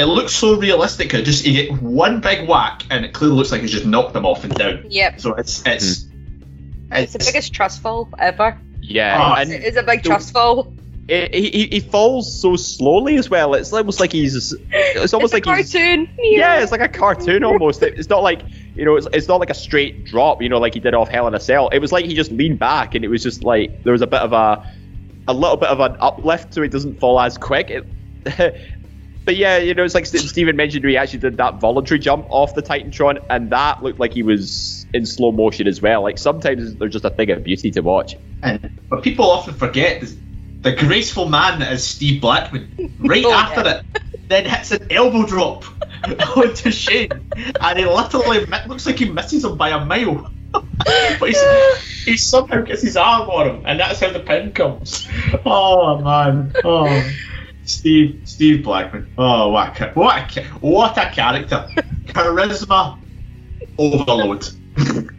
it 0.00 0.06
looks 0.06 0.32
so 0.32 0.56
realistic. 0.56 1.12
It 1.12 1.24
just 1.24 1.44
you 1.44 1.52
get 1.52 1.82
one 1.82 2.20
big 2.20 2.48
whack, 2.48 2.84
and 2.90 3.04
it 3.04 3.12
clearly 3.12 3.36
looks 3.36 3.52
like 3.52 3.60
he's 3.60 3.70
just 3.70 3.84
knocked 3.84 4.14
them 4.14 4.24
off 4.24 4.44
and 4.44 4.54
down. 4.54 4.86
Yep. 4.88 5.20
So 5.20 5.34
it's 5.34 5.62
it's 5.66 6.04
hmm. 6.04 6.92
it's, 6.92 7.12
the 7.12 7.18
biggest 7.18 7.52
trust 7.52 7.82
fall 7.82 8.08
ever. 8.18 8.58
Yeah, 8.80 9.18
ah. 9.20 9.34
oh, 9.36 9.42
it's, 9.42 9.50
it's 9.50 9.76
a 9.76 9.82
big 9.82 10.02
trust 10.02 10.32
fall. 10.32 10.72
it, 11.06 11.34
he, 11.34 11.66
he 11.66 11.80
falls 11.80 12.40
so 12.40 12.56
slowly 12.56 13.16
as 13.16 13.28
well. 13.28 13.52
It's 13.54 13.72
almost 13.72 14.00
like 14.00 14.12
he's. 14.12 14.54
It's 14.70 15.12
almost 15.12 15.34
it's 15.34 15.46
like 15.46 15.46
a 15.46 15.56
he's. 15.56 15.72
cartoon. 15.72 16.08
Yeah, 16.18 16.62
it's 16.62 16.72
like 16.72 16.80
a 16.80 16.88
cartoon 16.88 17.44
almost. 17.44 17.82
It- 17.82 17.98
It's 17.98 18.08
not 18.08 18.22
like 18.22 18.40
you 18.74 18.86
know, 18.86 18.96
it's, 18.96 19.06
it's 19.12 19.28
not 19.28 19.38
like 19.40 19.50
a 19.50 19.54
straight 19.54 20.06
drop. 20.06 20.40
You 20.40 20.48
know, 20.48 20.58
like 20.58 20.72
he 20.72 20.80
did 20.80 20.94
off 20.94 21.08
Hell 21.08 21.28
in 21.28 21.34
a 21.34 21.40
Cell. 21.40 21.68
It 21.68 21.80
was 21.80 21.92
like 21.92 22.06
he 22.06 22.14
just 22.14 22.32
leaned 22.32 22.58
back, 22.58 22.94
and 22.94 23.04
it 23.04 23.08
was 23.08 23.22
just 23.22 23.44
like 23.44 23.82
there 23.84 23.92
was 23.92 24.02
a 24.02 24.06
bit 24.06 24.20
of 24.20 24.32
a, 24.32 24.66
a 25.28 25.34
little 25.34 25.58
bit 25.58 25.68
of 25.68 25.80
an 25.80 25.96
uplift, 26.00 26.54
so 26.54 26.62
he 26.62 26.68
doesn't 26.68 26.98
fall 27.00 27.20
as 27.20 27.36
quick. 27.36 27.70
It, 27.70 27.86
but 29.24 29.36
yeah, 29.36 29.58
you 29.58 29.74
know, 29.74 29.84
it's 29.84 29.94
like 29.94 30.06
St- 30.06 30.22
Steven 30.22 30.56
mentioned, 30.56 30.84
he 30.84 30.96
actually 30.96 31.20
did 31.20 31.36
that 31.36 31.60
voluntary 31.60 31.98
jump 31.98 32.26
off 32.30 32.54
the 32.54 32.62
Titantron, 32.62 33.18
and 33.28 33.50
that 33.50 33.82
looked 33.82 34.00
like 34.00 34.14
he 34.14 34.22
was 34.22 34.86
in 34.92 35.06
slow 35.06 35.32
motion 35.32 35.66
as 35.66 35.80
well. 35.80 36.02
Like 36.02 36.18
sometimes 36.18 36.76
they're 36.76 36.88
just 36.88 37.04
a 37.04 37.10
thing 37.10 37.30
of 37.30 37.44
beauty 37.44 37.70
to 37.72 37.80
watch. 37.80 38.14
And 38.42 38.70
what 38.88 39.02
people 39.02 39.30
often 39.30 39.54
forget 39.54 40.02
the 40.62 40.72
graceful 40.72 41.28
man 41.28 41.60
that 41.60 41.72
is 41.72 41.86
Steve 41.86 42.20
Blackman. 42.20 42.68
Right 42.98 43.24
Oh, 43.26 43.32
after 43.32 43.62
yeah. 43.62 43.76
it, 43.76 44.02
then 44.28 44.44
hits 44.46 44.70
an 44.72 44.86
elbow 44.90 45.26
drop 45.26 45.64
onto 46.36 46.70
Shane, 46.70 47.08
and 47.36 47.78
he 47.78 47.84
literally 47.84 48.46
looks 48.66 48.86
like 48.86 48.98
he 48.98 49.10
misses 49.10 49.44
him 49.44 49.56
by 49.56 49.70
a 49.70 49.84
mile. 49.84 50.32
but 50.52 51.28
he's, 51.28 51.42
he 52.04 52.16
somehow 52.16 52.62
gets 52.62 52.82
his 52.82 52.96
arm 52.96 53.28
on 53.28 53.48
him, 53.48 53.62
and 53.66 53.78
that's 53.78 54.00
how 54.00 54.10
the 54.10 54.20
pin 54.20 54.52
comes. 54.52 55.06
Oh 55.44 55.98
man, 55.98 56.52
oh 56.64 57.02
Steve, 57.70 58.22
Steve 58.24 58.64
Blackman. 58.64 59.08
Oh 59.16 59.50
what 59.50 59.80
a, 59.80 59.90
what 59.92 60.36
a, 60.36 60.42
what 60.60 60.98
a 60.98 61.10
character, 61.10 61.68
charisma 62.06 62.98
overload. 63.78 64.48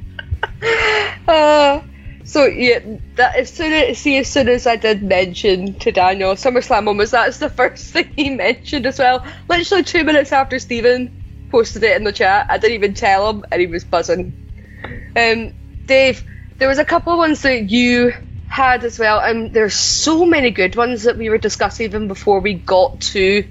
Uh, 1.28 1.82
so 2.24 2.46
yeah, 2.46 2.80
that 3.16 3.36
as 3.36 3.52
soon 3.54 3.72
as 3.72 3.98
see 3.98 4.18
as 4.18 4.28
soon 4.28 4.50
as 4.50 4.68
I 4.68 4.76
did 4.76 5.02
mention 5.02 5.76
to 5.76 5.92
Daniel 5.92 6.34
SummerSlam 6.34 6.84
moments, 6.84 7.12
that's 7.12 7.38
the 7.38 7.50
first 7.62 7.94
thing 7.94 8.12
he 8.16 8.30
mentioned 8.30 8.86
as 8.86 9.00
well. 9.00 9.26
Literally 9.48 9.84
two 9.84 10.04
minutes 10.04 10.32
after 10.32 10.60
Stephen 10.60 11.12
posted 11.50 11.84
it 11.84 11.96
in 11.96 12.04
the 12.04 12.12
chat, 12.12 12.48
I 12.50 12.58
didn't 12.58 12.76
even 12.76 12.94
tell 12.94 13.30
him, 13.30 13.46
and 13.52 13.62
he 13.62 13.68
was 13.68 13.84
buzzing. 13.84 14.34
Um, 15.16 15.54
Dave, 15.86 16.24
there 16.58 16.68
was 16.68 16.80
a 16.80 16.86
couple 16.86 17.14
of 17.14 17.20
ones 17.20 17.42
that 17.42 17.70
you 17.70 18.14
had 18.52 18.84
as 18.84 19.00
well, 19.00 19.20
and 19.20 19.54
there's 19.54 19.76
so 19.76 20.26
many 20.26 20.52
good 20.52 20.76
ones 20.76 21.04
that 21.04 21.18
we 21.18 21.30
were 21.30 21.38
discussing 21.38 21.86
even 21.86 22.08
before 22.08 22.42
we 22.42 22.54
got 22.56 23.00
to 23.00 23.46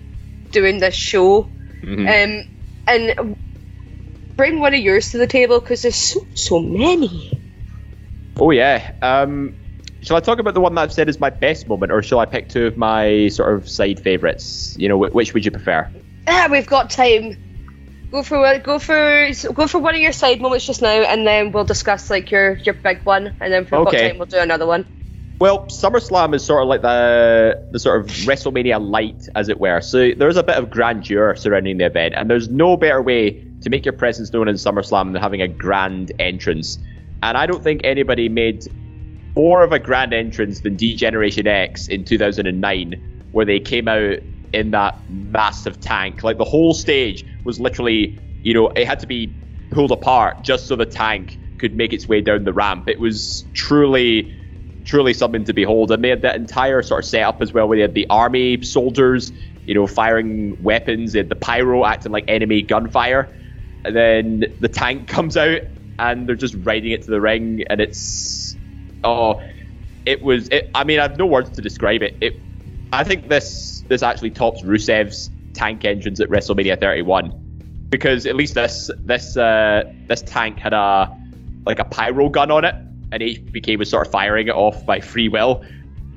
doing 0.52 0.78
this 0.78 0.94
show. 0.94 1.50
Mhm. 1.82 2.06
Um, 2.06 2.44
and 2.86 3.36
bring 4.36 4.60
one 4.60 4.74
of 4.74 4.80
yours 4.80 5.10
to 5.10 5.18
the 5.18 5.26
table 5.26 5.60
because 5.60 5.82
there's 5.82 5.96
so 5.96 6.20
so 6.34 6.60
many. 6.60 7.42
Oh 8.38 8.50
yeah. 8.50 8.92
Um, 9.00 9.54
shall 10.02 10.16
I 10.16 10.20
talk 10.20 10.38
about 10.38 10.54
the 10.54 10.60
one 10.60 10.74
that 10.74 10.82
I've 10.82 10.92
said 10.92 11.08
is 11.08 11.18
my 11.20 11.30
best 11.30 11.66
moment, 11.66 11.92
or 11.92 12.02
shall 12.02 12.20
I 12.20 12.26
pick 12.26 12.48
two 12.48 12.66
of 12.66 12.76
my 12.76 13.28
sort 13.28 13.54
of 13.54 13.68
side 13.68 14.00
favourites? 14.00 14.74
You 14.78 14.88
know, 14.88 15.02
wh- 15.02 15.14
which 15.14 15.34
would 15.34 15.44
you 15.44 15.50
prefer? 15.50 15.88
Ah, 16.26 16.48
we've 16.50 16.66
got 16.66 16.90
time. 16.90 17.38
Go 18.10 18.22
for 18.24 18.40
one- 18.40 18.60
go 18.60 18.78
for 18.78 19.28
go 19.54 19.66
for 19.68 19.78
one 19.78 19.94
of 19.94 20.00
your 20.00 20.12
side 20.12 20.40
moments 20.40 20.66
just 20.66 20.82
now, 20.82 20.88
and 20.88 21.26
then 21.26 21.52
we'll 21.52 21.64
discuss 21.64 22.10
like 22.10 22.30
your 22.30 22.58
your 22.64 22.74
big 22.74 23.00
one, 23.04 23.32
and 23.40 23.52
then 23.52 23.66
we've 23.70 23.80
Okay. 23.86 24.08
time, 24.08 24.18
we'll 24.18 24.26
do 24.26 24.38
another 24.38 24.66
one. 24.66 24.84
Well, 25.40 25.66
SummerSlam 25.68 26.34
is 26.34 26.44
sort 26.44 26.62
of 26.62 26.68
like 26.68 26.82
the 26.82 27.58
the 27.72 27.78
sort 27.78 28.00
of 28.00 28.08
WrestleMania 28.08 28.80
light, 28.80 29.28
as 29.36 29.48
it 29.48 29.60
were. 29.60 29.80
So 29.80 30.10
there's 30.16 30.36
a 30.36 30.42
bit 30.42 30.56
of 30.56 30.70
grandeur 30.70 31.34
surrounding 31.36 31.78
the 31.78 31.86
event, 31.86 32.14
and 32.16 32.28
there's 32.28 32.48
no 32.50 32.76
better 32.76 33.00
way 33.00 33.42
to 33.62 33.70
make 33.70 33.86
your 33.86 33.92
presence 33.92 34.32
known 34.32 34.48
in 34.48 34.56
SummerSlam 34.56 35.12
than 35.12 35.22
having 35.22 35.40
a 35.40 35.48
grand 35.48 36.12
entrance. 36.18 36.78
And 37.22 37.38
I 37.38 37.46
don't 37.46 37.62
think 37.62 37.82
anybody 37.84 38.28
made 38.28 38.64
more 39.36 39.62
of 39.62 39.72
a 39.72 39.78
grand 39.78 40.12
entrance 40.12 40.60
than 40.60 40.76
D 40.76 40.96
Generation 40.96 41.46
X 41.46 41.86
in 41.86 42.04
2009, 42.04 43.00
where 43.30 43.46
they 43.46 43.60
came 43.60 43.86
out 43.88 44.18
in 44.52 44.70
that 44.72 45.02
massive 45.08 45.80
tank. 45.80 46.22
Like 46.22 46.38
the 46.38 46.44
whole 46.44 46.74
stage 46.74 47.24
was 47.44 47.60
literally, 47.60 48.18
you 48.42 48.54
know, 48.54 48.68
it 48.76 48.86
had 48.86 49.00
to 49.00 49.06
be 49.06 49.36
pulled 49.70 49.92
apart 49.92 50.44
just 50.44 50.66
so 50.66 50.76
the 50.76 50.86
tank 50.86 51.38
could 51.58 51.74
make 51.74 51.92
its 51.92 52.08
way 52.08 52.20
down 52.20 52.44
the 52.44 52.52
ramp. 52.52 52.88
It 52.88 53.00
was 53.00 53.44
truly 53.54 54.32
truly 54.84 55.12
something 55.12 55.44
to 55.44 55.52
behold. 55.52 55.90
And 55.92 56.02
they 56.02 56.08
had 56.08 56.22
that 56.22 56.36
entire 56.36 56.82
sort 56.82 57.04
of 57.04 57.08
setup 57.08 57.42
as 57.42 57.52
well, 57.52 57.68
where 57.68 57.76
they 57.76 57.82
had 57.82 57.94
the 57.94 58.06
army 58.10 58.62
soldiers, 58.62 59.32
you 59.66 59.74
know, 59.74 59.86
firing 59.86 60.56
weapons, 60.58 61.12
they 61.12 61.18
had 61.18 61.28
the 61.28 61.36
pyro 61.36 61.84
acting 61.84 62.12
like 62.12 62.24
enemy 62.28 62.62
gunfire, 62.62 63.32
and 63.84 63.94
then 63.94 64.44
the 64.58 64.68
tank 64.68 65.06
comes 65.08 65.36
out 65.36 65.60
and 65.98 66.28
they're 66.28 66.36
just 66.36 66.56
riding 66.60 66.92
it 66.92 67.02
to 67.02 67.10
the 67.10 67.20
ring, 67.20 67.62
and 67.68 67.80
it's 67.80 68.56
oh, 69.04 69.40
it 70.06 70.22
was. 70.22 70.48
It, 70.48 70.70
I 70.74 70.84
mean, 70.84 70.98
I 70.98 71.02
have 71.02 71.18
no 71.18 71.26
words 71.26 71.50
to 71.50 71.62
describe 71.62 72.02
it. 72.02 72.16
It, 72.20 72.34
I 72.92 73.04
think 73.04 73.28
this 73.28 73.79
this 73.90 74.02
actually 74.02 74.30
tops 74.30 74.62
Rusev's 74.62 75.30
tank 75.52 75.84
entrance 75.84 76.20
at 76.20 76.28
WrestleMania 76.28 76.80
31 76.80 77.88
because 77.90 78.24
at 78.24 78.36
least 78.36 78.54
this 78.54 78.90
this 79.00 79.36
uh, 79.36 79.82
this 80.06 80.22
tank 80.22 80.58
had 80.58 80.72
a 80.72 81.14
like 81.66 81.80
a 81.80 81.84
pyro 81.84 82.28
gun 82.30 82.50
on 82.50 82.64
it, 82.64 82.74
and 83.12 83.20
HBK 83.20 83.78
was 83.78 83.90
sort 83.90 84.06
of 84.06 84.12
firing 84.12 84.46
it 84.46 84.54
off 84.54 84.86
by 84.86 85.00
free 85.00 85.28
will, 85.28 85.62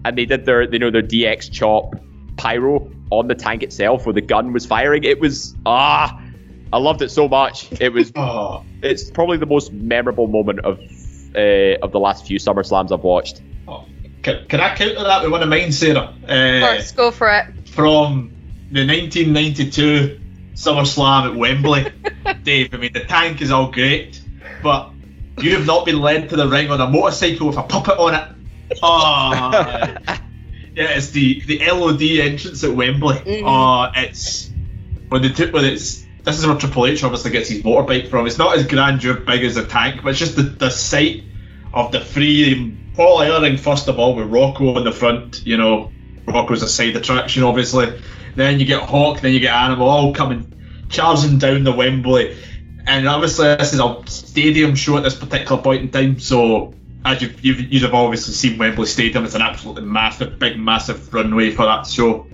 and 0.05 0.17
they 0.17 0.25
did 0.25 0.45
their 0.45 0.71
you 0.71 0.79
know 0.79 0.91
their 0.91 1.01
DX 1.01 1.51
chop 1.51 1.95
pyro 2.37 2.89
on 3.09 3.27
the 3.27 3.35
tank 3.35 3.63
itself 3.63 4.05
where 4.05 4.13
the 4.13 4.21
gun 4.21 4.53
was 4.53 4.65
firing. 4.65 5.03
It 5.03 5.19
was 5.19 5.55
ah, 5.65 6.21
I 6.71 6.77
loved 6.77 7.01
it 7.01 7.09
so 7.09 7.27
much. 7.27 7.71
It 7.81 7.91
was 7.91 8.11
Oh, 8.15 8.63
it's 8.83 9.09
probably 9.09 9.37
the 9.37 9.47
most 9.47 9.73
memorable 9.73 10.27
moment 10.27 10.59
of 10.59 10.79
uh, 11.35 11.79
of 11.81 11.91
the 11.91 11.99
last 11.99 12.27
few 12.27 12.37
SummerSlams 12.37 12.91
I've 12.91 13.03
watched. 13.03 13.41
Can, 14.23 14.45
can 14.47 14.59
I 14.61 14.75
counter 14.75 15.03
that 15.03 15.21
with 15.23 15.31
one 15.31 15.43
of 15.43 15.49
mine, 15.49 15.71
Sarah? 15.71 16.13
Uh, 16.23 16.27
First, 16.61 16.95
go 16.95 17.11
for 17.11 17.29
it. 17.29 17.45
from 17.69 18.31
the 18.71 18.87
1992 18.87 20.19
SummerSlam 20.55 21.31
at 21.31 21.35
Wembley. 21.35 21.91
Dave, 22.43 22.73
I 22.73 22.77
mean, 22.77 22.93
the 22.93 23.01
tank 23.05 23.41
is 23.41 23.51
all 23.51 23.71
great, 23.71 24.21
but 24.61 24.89
you 25.39 25.55
have 25.57 25.65
not 25.65 25.85
been 25.85 25.99
led 25.99 26.29
to 26.29 26.35
the 26.35 26.47
ring 26.47 26.71
on 26.71 26.79
a 26.79 26.87
motorcycle 26.87 27.47
with 27.47 27.57
a 27.57 27.63
puppet 27.63 27.97
on 27.99 28.15
it. 28.15 28.27
Oh, 28.81 29.51
yeah, 30.75 30.95
it's 30.97 31.11
the, 31.11 31.41
the 31.41 31.59
LOD 31.71 32.01
entrance 32.01 32.63
at 32.63 32.71
Wembley. 32.75 33.17
Mhm. 33.17 33.43
Oh, 33.45 33.91
it's 33.95 34.49
when 35.09 35.21
they 35.21 35.29
took 35.29 35.53
when 35.53 35.65
it's 35.65 36.03
this 36.23 36.39
is 36.39 36.47
where 36.47 36.55
Triple 36.55 36.87
H 36.87 37.03
obviously 37.03 37.29
gets 37.31 37.49
his 37.49 37.61
motorbike 37.61 38.09
from. 38.09 38.25
It's 38.25 38.37
not 38.39 38.57
as 38.57 38.65
grandeur 38.65 39.13
big 39.15 39.43
as 39.43 39.57
a 39.57 39.65
tank, 39.67 40.01
but 40.01 40.09
it's 40.11 40.19
just 40.19 40.35
the, 40.35 40.43
the 40.43 40.69
sight 40.71 41.23
of 41.73 41.91
the 41.91 41.99
free 42.01 42.75
Paul 42.95 43.19
Ellering 43.19 43.59
first 43.59 43.87
of 43.87 43.99
all 43.99 44.15
with 44.15 44.29
Rocco 44.29 44.77
in 44.77 44.83
the 44.83 44.91
front. 44.91 45.45
You 45.45 45.57
know, 45.57 45.91
Rocco's 46.27 46.61
a 46.61 46.67
side 46.67 46.95
attraction, 46.95 47.43
obviously. 47.43 47.99
Then 48.35 48.59
you 48.59 48.65
get 48.65 48.83
Hawk, 48.83 49.21
then 49.21 49.33
you 49.33 49.39
get 49.39 49.53
Animal, 49.53 49.87
all 49.87 50.13
coming 50.13 50.53
charging 50.89 51.39
down 51.39 51.63
the 51.63 51.71
Wembley. 51.71 52.37
And 52.85 53.07
obviously, 53.07 53.55
this 53.55 53.73
is 53.73 53.79
a 53.79 54.03
stadium 54.05 54.75
show 54.75 54.97
at 54.97 55.03
this 55.03 55.15
particular 55.15 55.61
point 55.61 55.81
in 55.81 55.89
time. 55.89 56.19
So, 56.19 56.73
as 57.05 57.21
you've, 57.21 57.43
you've, 57.43 57.73
you've 57.73 57.93
obviously 57.93 58.33
seen 58.33 58.57
Wembley 58.57 58.85
Stadium, 58.85 59.25
it's 59.25 59.35
an 59.35 59.41
absolutely 59.41 59.83
massive, 59.83 60.37
big, 60.39 60.57
massive 60.59 61.13
runway 61.13 61.51
for 61.51 61.65
that 61.65 61.87
show. 61.87 62.27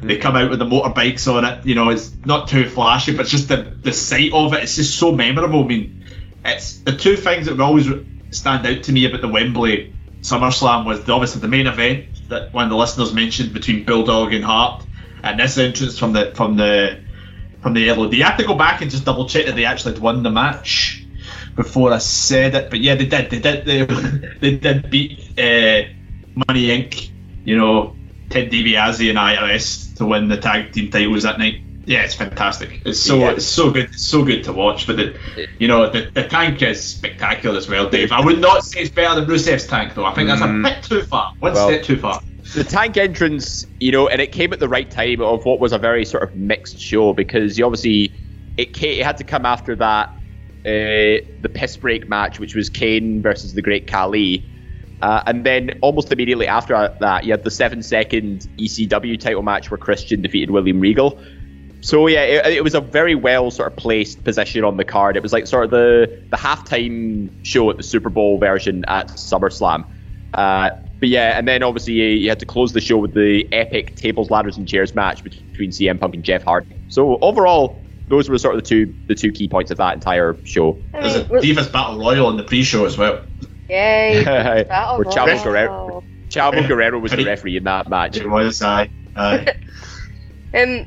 They 0.00 0.16
come 0.16 0.36
out 0.36 0.50
with 0.50 0.60
the 0.60 0.64
motorbikes 0.64 1.32
on 1.32 1.44
it. 1.44 1.66
You 1.66 1.74
know, 1.74 1.90
it's 1.90 2.14
not 2.24 2.48
too 2.48 2.68
flashy, 2.68 3.12
but 3.12 3.22
it's 3.22 3.30
just 3.32 3.48
the 3.48 3.76
the 3.82 3.92
sight 3.92 4.32
of 4.32 4.52
it, 4.54 4.62
it's 4.62 4.76
just 4.76 4.96
so 4.96 5.10
memorable. 5.10 5.64
I 5.64 5.66
mean, 5.66 6.04
it's 6.44 6.78
the 6.78 6.92
two 6.92 7.16
things 7.16 7.46
that 7.46 7.56
will 7.56 7.64
always 7.64 7.88
stand 8.30 8.64
out 8.64 8.84
to 8.84 8.92
me 8.92 9.06
about 9.06 9.22
the 9.22 9.28
Wembley 9.28 9.92
SummerSlam 10.28 10.84
was 10.84 11.08
obviously 11.08 11.40
the 11.40 11.48
main 11.48 11.66
event 11.66 12.06
that 12.28 12.52
one 12.52 12.64
of 12.64 12.70
the 12.70 12.76
listeners 12.76 13.12
mentioned 13.12 13.52
between 13.54 13.84
Bulldog 13.84 14.32
and 14.34 14.44
Hart, 14.44 14.84
and 15.22 15.40
this 15.40 15.56
entrance 15.56 15.98
from 15.98 16.12
the 16.12 16.32
from 16.34 16.56
the 16.56 17.00
from 17.62 17.72
the 17.74 17.90
LOD. 17.92 18.14
I 18.14 18.28
have 18.28 18.38
to 18.38 18.44
go 18.44 18.54
back 18.54 18.82
and 18.82 18.90
just 18.90 19.04
double 19.04 19.28
check 19.28 19.46
that 19.46 19.56
they 19.56 19.64
actually 19.64 19.94
had 19.94 20.02
won 20.02 20.22
the 20.22 20.30
match 20.30 21.06
before 21.56 21.92
I 21.92 21.98
said 21.98 22.54
it, 22.54 22.70
but 22.70 22.80
yeah, 22.80 22.94
they 22.94 23.06
did. 23.06 23.30
They 23.30 23.40
did. 23.40 23.64
They, 23.64 23.84
they 24.40 24.56
did 24.56 24.90
beat 24.90 25.18
uh, 25.38 25.88
Money 26.46 26.68
Inc. 26.68 27.10
You 27.44 27.56
know, 27.56 27.96
Ted 28.28 28.50
DiBiase 28.50 29.08
and 29.08 29.18
IRS 29.18 29.96
to 29.96 30.06
win 30.06 30.28
the 30.28 30.36
tag 30.36 30.72
team 30.72 30.90
titles 30.90 31.22
that 31.22 31.38
night. 31.38 31.62
Yeah, 31.88 32.02
it's 32.04 32.14
fantastic. 32.14 32.82
It's 32.84 33.00
so 33.00 33.16
Yeah. 33.18 33.30
it's 33.30 33.46
so 33.46 33.70
good. 33.70 33.84
It's 33.86 34.04
so 34.04 34.22
good 34.22 34.44
to 34.44 34.52
watch. 34.52 34.86
But 34.86 34.96
the, 34.98 35.16
you 35.58 35.66
know, 35.68 35.88
the, 35.88 36.10
the 36.12 36.24
tank 36.28 36.60
is 36.60 36.84
spectacular 36.84 37.56
as 37.56 37.66
well, 37.66 37.88
Dave. 37.88 38.12
I 38.12 38.20
would 38.20 38.38
not 38.40 38.62
say 38.64 38.80
it's 38.82 38.90
better 38.90 39.18
than 39.18 39.28
Rusev's 39.28 39.66
tank 39.66 39.94
though. 39.94 40.04
I 40.04 40.12
think 40.12 40.28
that's 40.28 40.42
a 40.42 40.44
Mm. 40.44 40.64
bit 40.64 40.82
too 40.82 41.02
far. 41.02 41.32
One 41.38 41.54
Well- 41.54 41.68
step 41.68 41.82
too 41.82 41.96
far. 41.96 42.20
the 42.54 42.64
tank 42.64 42.96
entrance, 42.98 43.64
you 43.80 43.90
know, 43.92 44.06
and 44.08 44.20
it 44.20 44.32
came 44.32 44.52
at 44.52 44.60
the 44.60 44.68
right 44.68 44.90
time 44.90 45.20
of 45.22 45.44
what 45.46 45.60
was 45.60 45.72
a 45.72 45.78
very 45.78 46.04
sort 46.04 46.22
of 46.22 46.34
mixed 46.36 46.78
show 46.78 47.12
because 47.14 47.58
you 47.58 47.64
obviously 47.64 48.12
it, 48.58 48.76
ca- 48.76 49.00
it 49.00 49.04
had 49.04 49.16
to 49.18 49.24
come 49.24 49.46
after 49.46 49.74
that 49.76 50.08
uh, 50.66 51.24
the 51.40 51.50
piss 51.52 51.76
break 51.78 52.06
match, 52.08 52.38
which 52.38 52.54
was 52.54 52.68
Kane 52.68 53.22
versus 53.22 53.54
the 53.54 53.62
Great 53.62 53.86
Khali, 53.86 54.44
uh, 55.00 55.22
and 55.26 55.44
then 55.46 55.78
almost 55.80 56.12
immediately 56.12 56.46
after 56.46 56.94
that, 57.00 57.24
you 57.24 57.32
had 57.32 57.44
the 57.44 57.50
seven 57.50 57.82
second 57.82 58.46
ECW 58.58 59.18
title 59.18 59.42
match 59.42 59.70
where 59.70 59.78
Christian 59.78 60.20
defeated 60.20 60.50
William 60.50 60.80
Regal. 60.80 61.18
So 61.80 62.06
yeah, 62.06 62.22
it, 62.22 62.46
it 62.54 62.64
was 62.64 62.74
a 62.74 62.80
very 62.80 63.14
well 63.14 63.50
sort 63.50 63.70
of 63.70 63.76
placed 63.76 64.24
position 64.24 64.64
on 64.64 64.76
the 64.76 64.84
card. 64.84 65.16
It 65.16 65.22
was 65.22 65.32
like 65.32 65.46
sort 65.46 65.64
of 65.64 65.70
the 65.70 66.22
the 66.30 66.36
halftime 66.36 67.30
show 67.42 67.70
at 67.70 67.76
the 67.76 67.82
Super 67.82 68.10
Bowl 68.10 68.38
version 68.38 68.84
at 68.88 69.08
SummerSlam. 69.08 69.84
Uh, 70.34 70.70
but 71.00 71.08
yeah, 71.08 71.38
and 71.38 71.46
then 71.46 71.62
obviously 71.62 71.94
you, 71.94 72.06
you 72.06 72.28
had 72.28 72.40
to 72.40 72.46
close 72.46 72.72
the 72.72 72.80
show 72.80 72.96
with 72.98 73.14
the 73.14 73.46
epic 73.52 73.94
tables, 73.94 74.30
ladders, 74.30 74.56
and 74.56 74.66
chairs 74.66 74.94
match 74.94 75.22
between 75.22 75.70
CM 75.70 76.00
Punk 76.00 76.14
and 76.14 76.24
Jeff 76.24 76.42
Hardy. 76.42 76.74
So 76.88 77.18
overall, 77.22 77.80
those 78.08 78.28
were 78.28 78.38
sort 78.38 78.56
of 78.56 78.62
the 78.62 78.68
two 78.68 78.94
the 79.06 79.14
two 79.14 79.30
key 79.30 79.48
points 79.48 79.70
of 79.70 79.76
that 79.78 79.94
entire 79.94 80.36
show. 80.44 80.82
I 80.92 81.00
There's 81.02 81.14
a 81.14 81.32
mean, 81.32 81.42
Divas 81.42 81.70
Battle 81.70 81.98
Royal 81.98 82.28
in 82.30 82.36
the 82.36 82.42
pre-show 82.42 82.84
as 82.84 82.98
well. 82.98 83.22
Yay! 83.68 84.24
Battle 84.24 84.96
Or 85.00 85.04
Chavo 85.04 85.26
Royale. 85.26 85.44
Guerrero. 85.44 86.04
Chavo 86.30 86.66
Guerrero 86.66 86.98
was 86.98 87.12
the 87.12 87.24
referee 87.24 87.56
in 87.56 87.64
that 87.64 87.88
match. 87.88 88.16
It 88.16 88.28
was 88.28 88.60
I. 88.62 88.90
Aye. 89.14 89.54
Um, 90.54 90.86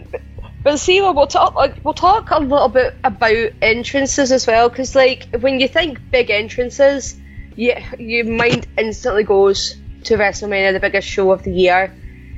but 0.63 0.77
see, 0.79 1.01
we'll 1.01 1.27
talk. 1.27 1.55
Like, 1.55 1.83
we'll 1.83 1.93
talk 1.93 2.31
a 2.31 2.39
little 2.39 2.69
bit 2.69 2.95
about 3.03 3.49
entrances 3.61 4.31
as 4.31 4.45
well, 4.47 4.69
because 4.69 4.95
like 4.95 5.27
when 5.39 5.59
you 5.59 5.67
think 5.67 5.99
big 6.11 6.29
entrances, 6.29 7.19
you, 7.55 7.73
your 7.99 8.25
mind 8.25 8.67
instantly 8.77 9.23
goes 9.23 9.75
to 10.03 10.17
WrestleMania, 10.17 10.73
the 10.73 10.79
biggest 10.79 11.07
show 11.07 11.31
of 11.31 11.43
the 11.43 11.51
year. 11.51 11.93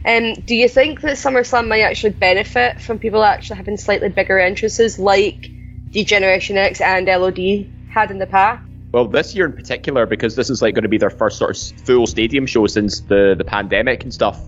Um, 0.05 0.33
do 0.33 0.55
you 0.55 0.67
think 0.67 1.01
that 1.01 1.13
SummerSlam 1.13 1.69
might 1.69 1.81
actually 1.81 2.11
benefit 2.11 2.81
from 2.81 2.99
people 2.99 3.23
actually 3.23 3.57
having 3.57 3.77
slightly 3.77 4.09
bigger 4.09 4.37
entrances, 4.37 4.99
like 4.99 5.49
D-Generation 5.91 6.57
X 6.57 6.81
and 6.81 7.07
LOD 7.07 7.69
had 7.89 8.11
in 8.11 8.19
the 8.19 8.27
past? 8.27 8.63
Well, 8.91 9.07
this 9.07 9.33
year 9.33 9.45
in 9.45 9.53
particular, 9.53 10.05
because 10.05 10.35
this 10.35 10.49
is 10.49 10.61
like 10.61 10.75
going 10.75 10.83
to 10.83 10.89
be 10.89 10.97
their 10.97 11.09
first 11.09 11.37
sort 11.37 11.55
of 11.55 11.79
full 11.85 12.05
stadium 12.05 12.45
show 12.45 12.67
since 12.67 12.99
the 13.01 13.33
the 13.37 13.43
pandemic 13.43 14.03
and 14.03 14.13
stuff. 14.13 14.39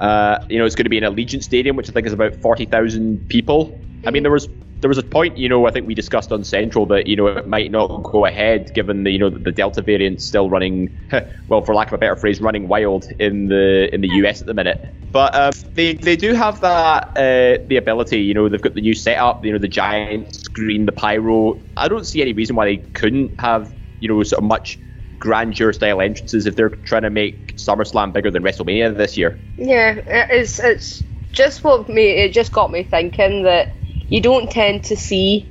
Uh, 0.00 0.38
you 0.48 0.58
know, 0.58 0.64
it's 0.64 0.74
going 0.74 0.84
to 0.84 0.90
be 0.90 0.98
in 0.98 1.04
Allegiant 1.04 1.42
Stadium, 1.42 1.76
which 1.76 1.88
I 1.88 1.92
think 1.92 2.06
is 2.06 2.12
about 2.12 2.36
forty 2.36 2.64
thousand 2.64 3.28
people. 3.28 3.78
I 4.06 4.10
mean, 4.10 4.22
there 4.22 4.32
was 4.32 4.48
there 4.80 4.88
was 4.88 4.98
a 4.98 5.02
point, 5.02 5.36
you 5.36 5.48
know, 5.48 5.66
I 5.66 5.70
think 5.70 5.86
we 5.86 5.94
discussed 5.94 6.32
on 6.32 6.42
Central 6.42 6.86
that 6.86 7.06
you 7.06 7.16
know 7.16 7.26
it 7.26 7.46
might 7.46 7.70
not 7.70 8.02
go 8.04 8.24
ahead 8.24 8.72
given 8.74 9.04
the 9.04 9.10
you 9.10 9.18
know 9.18 9.30
the 9.30 9.52
Delta 9.52 9.82
variant 9.82 10.22
still 10.22 10.48
running, 10.48 10.88
well, 11.48 11.60
for 11.60 11.74
lack 11.74 11.88
of 11.88 11.94
a 11.94 11.98
better 11.98 12.16
phrase, 12.16 12.40
running 12.40 12.68
wild 12.68 13.04
in 13.18 13.48
the 13.48 13.88
in 13.92 14.00
the 14.00 14.08
US 14.08 14.40
at 14.40 14.46
the 14.46 14.54
minute. 14.54 14.94
But 15.12 15.34
um, 15.34 15.52
they 15.74 15.94
they 15.94 16.16
do 16.16 16.34
have 16.34 16.60
that 16.60 17.08
uh, 17.16 17.62
the 17.68 17.76
ability, 17.76 18.20
you 18.20 18.32
know, 18.32 18.48
they've 18.48 18.62
got 18.62 18.74
the 18.74 18.80
new 18.80 18.94
setup, 18.94 19.44
you 19.44 19.52
know, 19.52 19.58
the 19.58 19.68
giant 19.68 20.34
screen, 20.34 20.86
the 20.86 20.92
pyro. 20.92 21.60
I 21.76 21.88
don't 21.88 22.06
see 22.06 22.22
any 22.22 22.32
reason 22.32 22.56
why 22.56 22.64
they 22.66 22.76
couldn't 22.78 23.38
have 23.38 23.74
you 24.00 24.08
know 24.08 24.22
sort 24.22 24.42
of 24.42 24.48
much 24.48 24.78
grandeur 25.20 25.72
style 25.72 26.00
entrances 26.00 26.46
if 26.46 26.56
they're 26.56 26.70
trying 26.70 27.02
to 27.02 27.10
make 27.10 27.56
SummerSlam 27.56 28.12
bigger 28.12 28.30
than 28.30 28.42
WrestleMania 28.42 28.96
this 28.96 29.16
year. 29.16 29.38
Yeah, 29.56 30.00
it's 30.06 30.58
it's 30.58 31.04
just 31.30 31.62
what 31.62 31.88
me. 31.88 32.08
It 32.08 32.32
just 32.32 32.50
got 32.50 32.72
me 32.72 32.82
thinking 32.82 33.44
that 33.44 33.72
you 34.08 34.20
don't 34.20 34.50
tend 34.50 34.84
to 34.84 34.96
see 34.96 35.46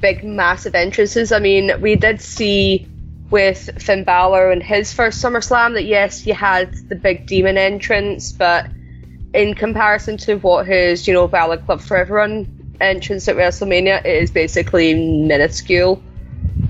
big, 0.00 0.24
massive 0.24 0.74
entrances. 0.74 1.32
I 1.32 1.40
mean, 1.40 1.80
we 1.80 1.96
did 1.96 2.20
see 2.20 2.88
with 3.30 3.82
Finn 3.82 4.04
Balor 4.04 4.50
and 4.50 4.62
his 4.62 4.92
first 4.92 5.22
SummerSlam 5.22 5.74
that 5.74 5.84
yes, 5.84 6.26
you 6.26 6.34
had 6.34 6.72
the 6.88 6.94
big 6.94 7.26
demon 7.26 7.58
entrance, 7.58 8.32
but 8.32 8.66
in 9.34 9.54
comparison 9.54 10.16
to 10.18 10.36
what 10.36 10.66
his, 10.66 11.08
you 11.08 11.14
know, 11.14 11.26
Balor 11.26 11.58
Club 11.58 11.80
for 11.80 11.96
Everyone 11.96 12.76
entrance 12.80 13.28
at 13.28 13.36
WrestleMania, 13.36 14.04
it 14.04 14.22
is 14.22 14.30
basically 14.30 14.94
minuscule. 14.94 16.02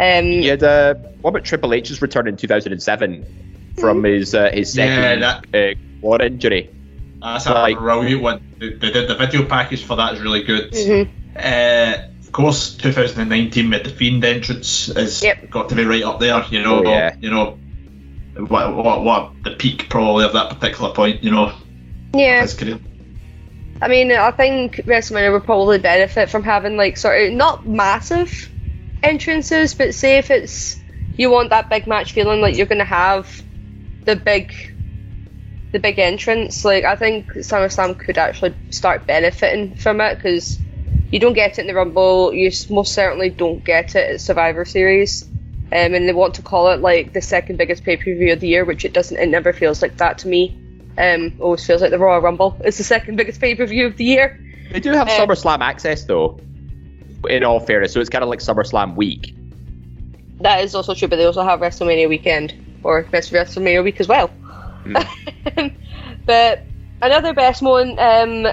Um, 0.00 0.24
He 0.24 0.46
had 0.46 0.62
uh, 0.62 0.94
what 1.20 1.30
about 1.30 1.44
Triple 1.44 1.74
H's 1.74 2.00
return 2.02 2.26
in 2.28 2.36
2007 2.36 3.74
from 3.78 4.04
his 4.04 4.34
uh, 4.34 4.50
his 4.52 4.72
second 4.72 5.20
Yeah, 5.20 5.40
uh, 5.54 5.74
quad 6.00 6.22
injury? 6.22 6.70
That's 7.20 7.46
a 7.46 7.52
Like- 7.54 7.78
brilliant 7.78 8.22
one. 8.22 8.40
They, 8.58 8.70
they 8.70 8.90
did 8.90 9.08
the 9.08 9.14
video 9.14 9.44
package 9.44 9.84
for 9.84 9.96
that 9.96 10.14
is 10.14 10.20
really 10.20 10.42
good. 10.42 10.72
mhm. 10.72 11.08
Uh, 11.36 12.02
of 12.20 12.32
course, 12.32 12.74
2019 12.76 13.70
with 13.70 13.84
the 13.84 13.90
Fiend 13.90 14.24
entrance 14.24 14.86
has 14.86 15.22
Yep. 15.22 15.50
got 15.50 15.68
to 15.68 15.74
be 15.74 15.84
right 15.84 16.02
up 16.02 16.18
there. 16.20 16.44
You 16.50 16.62
know, 16.62 16.84
Oh, 16.84 16.90
yeah. 16.90 17.14
you 17.20 17.30
know, 17.30 17.58
what, 18.48 18.74
what, 18.74 19.02
what 19.04 19.32
the 19.44 19.50
peak 19.52 19.88
probably 19.90 20.24
of 20.24 20.32
that 20.32 20.48
particular 20.58 20.92
point. 20.92 21.22
You 21.22 21.30
know, 21.30 21.52
Yeah. 22.14 22.42
his 22.42 22.54
career. 22.54 22.78
I 23.80 23.88
mean, 23.88 24.10
I 24.12 24.30
think 24.30 24.76
WrestleMania 24.86 25.32
would 25.32 25.44
probably 25.44 25.78
benefit 25.78 26.30
from 26.30 26.42
having 26.42 26.76
like 26.76 26.96
sort 26.96 27.20
of 27.26 27.32
not 27.34 27.66
massive 27.66 28.48
entrances, 29.02 29.74
but 29.74 29.94
say 29.94 30.18
if 30.18 30.30
it's 30.30 30.78
you 31.16 31.30
want 31.30 31.50
that 31.50 31.68
big 31.68 31.86
match 31.86 32.12
feeling 32.12 32.40
like 32.40 32.56
you're 32.56 32.66
gonna 32.66 32.84
have 32.84 33.42
the 34.04 34.16
big 34.16 34.52
the 35.72 35.78
big 35.78 35.98
entrance. 35.98 36.64
Like 36.64 36.84
I 36.84 36.96
think 36.96 37.32
SummerSlam 37.32 37.98
could 37.98 38.18
actually 38.18 38.54
start 38.70 39.06
benefiting 39.06 39.74
from 39.74 40.00
it 40.00 40.16
because 40.16 40.58
you 41.10 41.18
don't 41.18 41.34
get 41.34 41.58
it 41.58 41.62
in 41.62 41.66
the 41.66 41.74
Rumble. 41.74 42.32
You 42.32 42.50
most 42.70 42.92
certainly 42.94 43.30
don't 43.30 43.64
get 43.64 43.94
it 43.94 44.14
at 44.14 44.20
Survivor 44.20 44.64
Series. 44.64 45.28
Um, 45.72 45.94
and 45.94 46.06
they 46.06 46.12
want 46.12 46.34
to 46.34 46.42
call 46.42 46.70
it 46.70 46.80
like 46.80 47.14
the 47.14 47.22
second 47.22 47.56
biggest 47.56 47.82
pay 47.82 47.96
per 47.96 48.04
view 48.14 48.32
of 48.34 48.40
the 48.40 48.48
year, 48.48 48.64
which 48.64 48.84
it 48.84 48.92
doesn't. 48.92 49.16
It 49.16 49.28
never 49.28 49.54
feels 49.54 49.80
like 49.80 49.96
that 49.96 50.18
to 50.18 50.28
me. 50.28 50.58
Um, 50.98 51.32
always 51.40 51.64
feels 51.64 51.80
like 51.80 51.90
the 51.90 51.98
Royal 51.98 52.20
Rumble 52.20 52.60
is 52.62 52.76
the 52.76 52.84
second 52.84 53.16
biggest 53.16 53.40
pay 53.40 53.54
per 53.54 53.64
view 53.64 53.86
of 53.86 53.96
the 53.96 54.04
year. 54.04 54.38
They 54.70 54.80
do 54.80 54.92
have 54.92 55.08
Uh, 55.08 55.12
SummerSlam 55.12 55.60
access 55.60 56.04
though. 56.04 56.38
In 57.28 57.44
all 57.44 57.60
fairness, 57.60 57.92
so 57.92 58.00
it's 58.00 58.10
kind 58.10 58.24
of 58.24 58.28
like 58.28 58.40
SummerSlam 58.40 58.96
week. 58.96 59.34
That 60.40 60.64
is 60.64 60.74
also 60.74 60.94
true, 60.94 61.08
but 61.08 61.16
they 61.16 61.24
also 61.24 61.44
have 61.44 61.60
WrestleMania 61.60 62.08
weekend 62.08 62.54
or 62.82 63.02
best 63.04 63.32
WrestleMania 63.32 63.84
week 63.84 64.00
as 64.00 64.08
well. 64.08 64.30
but 66.26 66.66
another 67.00 67.32
best 67.32 67.62
one, 67.62 67.96
um, 67.98 68.48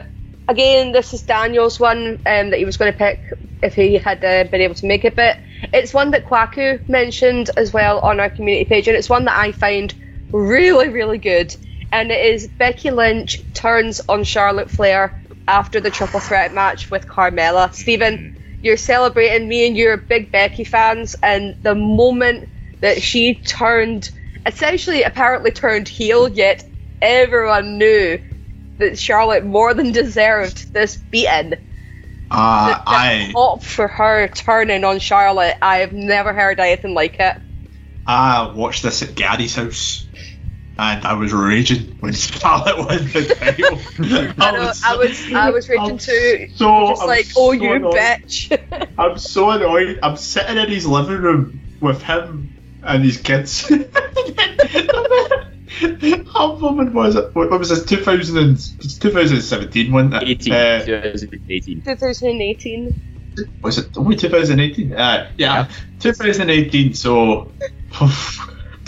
again, 0.47 0.91
this 0.91 1.13
is 1.13 1.23
Daniel's 1.23 1.79
one 1.79 2.19
um, 2.25 2.51
that 2.51 2.59
he 2.59 2.65
was 2.65 2.77
going 2.77 2.91
to 2.91 2.97
pick 2.97 3.21
if 3.63 3.73
he 3.73 3.95
had 3.95 4.23
uh, 4.23 4.43
been 4.45 4.61
able 4.61 4.75
to 4.75 4.85
make 4.85 5.03
it, 5.03 5.15
but 5.15 5.37
it's 5.73 5.93
one 5.93 6.11
that 6.11 6.25
Kwaku 6.25 6.79
mentioned 6.87 7.49
as 7.57 7.73
well 7.73 7.99
on 7.99 8.19
our 8.19 8.29
community 8.29 8.65
page, 8.65 8.87
and 8.87 8.95
it's 8.95 9.09
one 9.09 9.25
that 9.25 9.37
I 9.37 9.51
find 9.51 9.93
really, 10.31 10.89
really 10.89 11.17
good. 11.17 11.55
And 11.91 12.11
it 12.11 12.23
is 12.23 12.47
Becky 12.47 12.91
Lynch 12.91 13.41
turns 13.53 13.99
on 14.07 14.23
Charlotte 14.23 14.69
Flair 14.69 15.19
after 15.47 15.79
the 15.79 15.89
triple 15.89 16.19
threat 16.19 16.53
match 16.53 16.91
with 16.91 17.07
Carmella. 17.07 17.73
Stephen, 17.73 18.38
you're 18.61 18.77
celebrating. 18.77 19.47
Me 19.47 19.67
and 19.67 19.77
you 19.77 19.89
are 19.89 19.97
big 19.97 20.31
Becky 20.31 20.63
fans, 20.63 21.15
and 21.23 21.55
the 21.63 21.75
moment 21.75 22.49
that 22.81 23.01
she 23.01 23.35
turned, 23.35 24.09
essentially, 24.45 25.03
apparently 25.03 25.51
turned 25.51 25.87
heel, 25.87 26.27
yet 26.29 26.63
everyone 27.01 27.77
knew 27.77 28.19
that 28.77 28.99
Charlotte 28.99 29.45
more 29.45 29.73
than 29.73 29.91
deserved 29.91 30.73
this 30.73 30.97
beating. 31.11 31.55
Uh, 32.31 32.67
The, 32.67 32.73
the 32.73 32.81
I 32.85 33.31
hope 33.33 33.63
for 33.63 33.87
her 33.87 34.27
turning 34.29 34.83
on 34.83 34.99
Charlotte, 34.99 35.55
I 35.61 35.77
have 35.79 35.93
never 35.93 36.33
heard 36.33 36.59
anything 36.59 36.93
like 36.93 37.19
it. 37.19 37.35
I 38.05 38.51
watched 38.55 38.83
this 38.83 39.03
at 39.03 39.15
Gary's 39.15 39.55
house. 39.55 40.08
And 40.79 41.05
I 41.05 41.13
was 41.13 41.33
raging 41.33 41.97
when 41.99 42.13
Charlotte 42.13 42.77
won 42.77 42.99
the 43.11 43.35
title. 43.37 43.79
I, 44.39 44.51
know, 44.51 44.71
I 44.85 44.95
was, 44.95 45.33
I 45.33 45.49
was 45.49 45.67
raging 45.67 45.91
I'm 45.91 45.97
too. 45.97 46.47
So, 46.55 46.87
Just 46.87 47.01
I'm 47.01 47.07
like, 47.09 47.25
so 47.25 47.41
oh, 47.41 47.51
you 47.51 47.73
annoyed. 47.73 47.95
bitch. 47.95 48.87
I'm 48.97 49.17
so 49.17 49.49
annoyed. 49.49 49.99
I'm 50.01 50.15
sitting 50.15 50.55
in 50.55 50.69
his 50.69 50.87
living 50.87 51.17
room 51.17 51.59
with 51.81 52.01
him 52.01 52.55
and 52.81 53.03
his 53.03 53.17
kids. 53.17 53.67
How 56.33 56.55
woman 56.55 56.93
was 56.93 57.17
it? 57.17 57.35
What 57.35 57.51
was 57.51 57.71
it? 57.71 57.85
2000 57.85 58.37
and, 58.37 58.51
it's 58.51 58.97
2017, 58.99 59.91
wasn't 59.91 60.13
it? 60.13 60.23
18. 60.29 60.53
Uh, 60.53 60.85
2018. 60.85 61.81
2018. 61.81 63.01
was 63.61 63.79
it 63.79 63.97
only 63.97 64.15
2018? 64.15 64.93
Uh, 64.93 65.29
yeah, 65.35 65.69
2018. 65.99 66.93
So, 66.93 67.51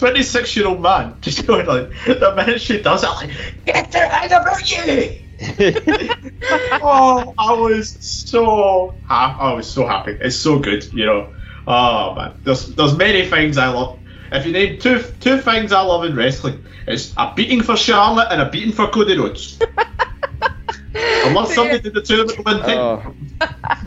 26 0.01 0.55
year 0.57 0.67
old 0.67 0.81
man 0.81 1.15
just 1.21 1.45
going 1.47 1.67
like 1.67 1.91
the 2.05 2.33
minute 2.35 2.59
she 2.59 2.81
does 2.81 3.03
it, 3.03 3.09
I'm 3.09 3.27
like 3.27 3.55
get 3.65 3.91
the 3.91 3.99
head 3.99 4.31
about 4.31 4.71
you. 4.71 5.15
oh, 6.81 7.35
I 7.37 7.53
was 7.53 8.03
so 8.03 8.95
happy. 9.07 9.39
I 9.39 9.53
was 9.53 9.71
so 9.71 9.85
happy. 9.85 10.17
It's 10.19 10.35
so 10.35 10.57
good, 10.57 10.91
you 10.91 11.05
know. 11.05 11.29
Oh 11.67 12.15
man, 12.15 12.33
there's 12.43 12.73
there's 12.73 12.97
many 12.97 13.27
things 13.27 13.59
I 13.59 13.67
love. 13.67 13.99
If 14.31 14.47
you 14.47 14.53
name 14.53 14.79
two 14.79 15.03
two 15.19 15.37
things 15.37 15.71
I 15.71 15.81
love 15.81 16.03
in 16.03 16.15
wrestling, 16.15 16.63
it's 16.87 17.13
a 17.15 17.33
beating 17.35 17.61
for 17.61 17.77
Charlotte 17.77 18.29
and 18.31 18.41
a 18.41 18.49
beating 18.49 18.71
for 18.71 18.87
Cody 18.87 19.15
Rhodes. 19.15 19.61
Unless 20.95 21.53
somebody 21.53 21.79
did 21.79 21.93
the 21.93 22.01
two 22.01 22.21
of 22.21 22.27
them 22.27 22.39
at 22.39 22.45
one 22.45 22.59
time. 22.61 23.15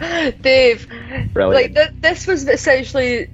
Oh, 0.01 0.33
Dave, 0.43 0.87
brilliant. 1.35 1.75
like 1.75 1.75
th- 1.75 2.01
this 2.03 2.29
was 2.29 2.47
essentially 2.47 3.31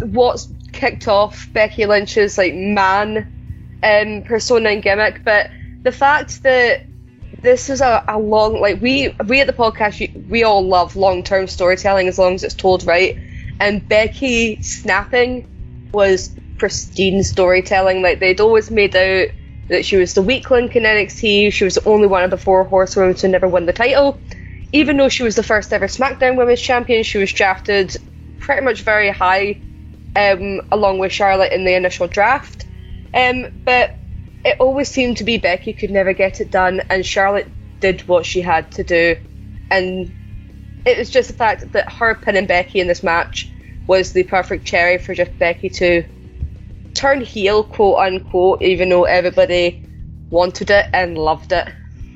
what's 0.00 0.52
kicked 0.72 1.08
off 1.08 1.48
Becky 1.52 1.86
Lynch's 1.86 2.38
like 2.38 2.54
man 2.54 3.80
um, 3.82 4.22
persona 4.22 4.70
and 4.70 4.82
gimmick. 4.82 5.24
But 5.24 5.50
the 5.82 5.92
fact 5.92 6.42
that 6.42 6.86
this 7.42 7.70
is 7.70 7.80
a, 7.80 8.04
a 8.08 8.18
long 8.18 8.60
like 8.60 8.80
we 8.80 9.14
we 9.26 9.40
at 9.40 9.46
the 9.46 9.52
podcast 9.52 10.28
we 10.28 10.44
all 10.44 10.64
love 10.66 10.94
long 10.96 11.22
term 11.22 11.48
storytelling 11.48 12.08
as 12.08 12.18
long 12.18 12.34
as 12.34 12.44
it's 12.44 12.54
told 12.54 12.84
right. 12.84 13.18
And 13.60 13.86
Becky 13.88 14.62
snapping 14.62 15.48
was 15.92 16.34
pristine 16.58 17.22
storytelling. 17.22 18.02
Like 18.02 18.20
they'd 18.20 18.40
always 18.40 18.70
made 18.70 18.94
out 18.96 19.28
that 19.68 19.84
she 19.84 19.96
was 19.96 20.14
the 20.14 20.22
weak 20.22 20.50
link 20.50 20.76
in 20.76 20.82
NXT. 20.82 21.52
She 21.52 21.64
was 21.64 21.74
the 21.74 21.88
only 21.88 22.06
one 22.06 22.22
of 22.22 22.30
the 22.30 22.36
four 22.36 22.64
horsewomen 22.64 23.14
to 23.16 23.28
never 23.28 23.48
win 23.48 23.66
the 23.66 23.72
title. 23.72 24.18
Even 24.72 24.96
though 24.96 25.08
she 25.08 25.22
was 25.22 25.36
the 25.36 25.42
first 25.42 25.72
ever 25.72 25.86
SmackDown 25.86 26.36
Women's 26.36 26.60
Champion, 26.60 27.02
she 27.02 27.18
was 27.18 27.32
drafted 27.32 27.96
pretty 28.38 28.62
much 28.62 28.82
very 28.82 29.10
high, 29.10 29.60
um, 30.16 30.60
along 30.70 30.98
with 30.98 31.12
Charlotte 31.12 31.52
in 31.52 31.64
the 31.64 31.74
initial 31.74 32.06
draft. 32.06 32.66
Um, 33.14 33.46
but 33.64 33.96
it 34.44 34.56
always 34.58 34.88
seemed 34.88 35.18
to 35.18 35.24
be 35.24 35.38
Becky 35.38 35.72
could 35.72 35.90
never 35.90 36.12
get 36.12 36.40
it 36.40 36.50
done, 36.50 36.82
and 36.90 37.04
Charlotte 37.04 37.50
did 37.80 38.06
what 38.08 38.26
she 38.26 38.40
had 38.40 38.70
to 38.72 38.84
do, 38.84 39.16
and 39.70 40.12
it 40.84 40.98
was 40.98 41.10
just 41.10 41.28
the 41.28 41.34
fact 41.34 41.72
that 41.72 41.92
her 41.92 42.14
pinning 42.14 42.46
Becky 42.46 42.80
in 42.80 42.88
this 42.88 43.02
match 43.02 43.50
was 43.86 44.12
the 44.12 44.22
perfect 44.24 44.64
cherry 44.64 44.98
for 44.98 45.14
just 45.14 45.36
Becky 45.38 45.68
to 45.68 46.04
turn 46.94 47.20
heel, 47.20 47.62
quote 47.62 47.98
unquote, 47.98 48.62
even 48.62 48.88
though 48.88 49.04
everybody 49.04 49.82
wanted 50.30 50.70
it 50.70 50.86
and 50.92 51.16
loved 51.18 51.52
it. 51.52 51.68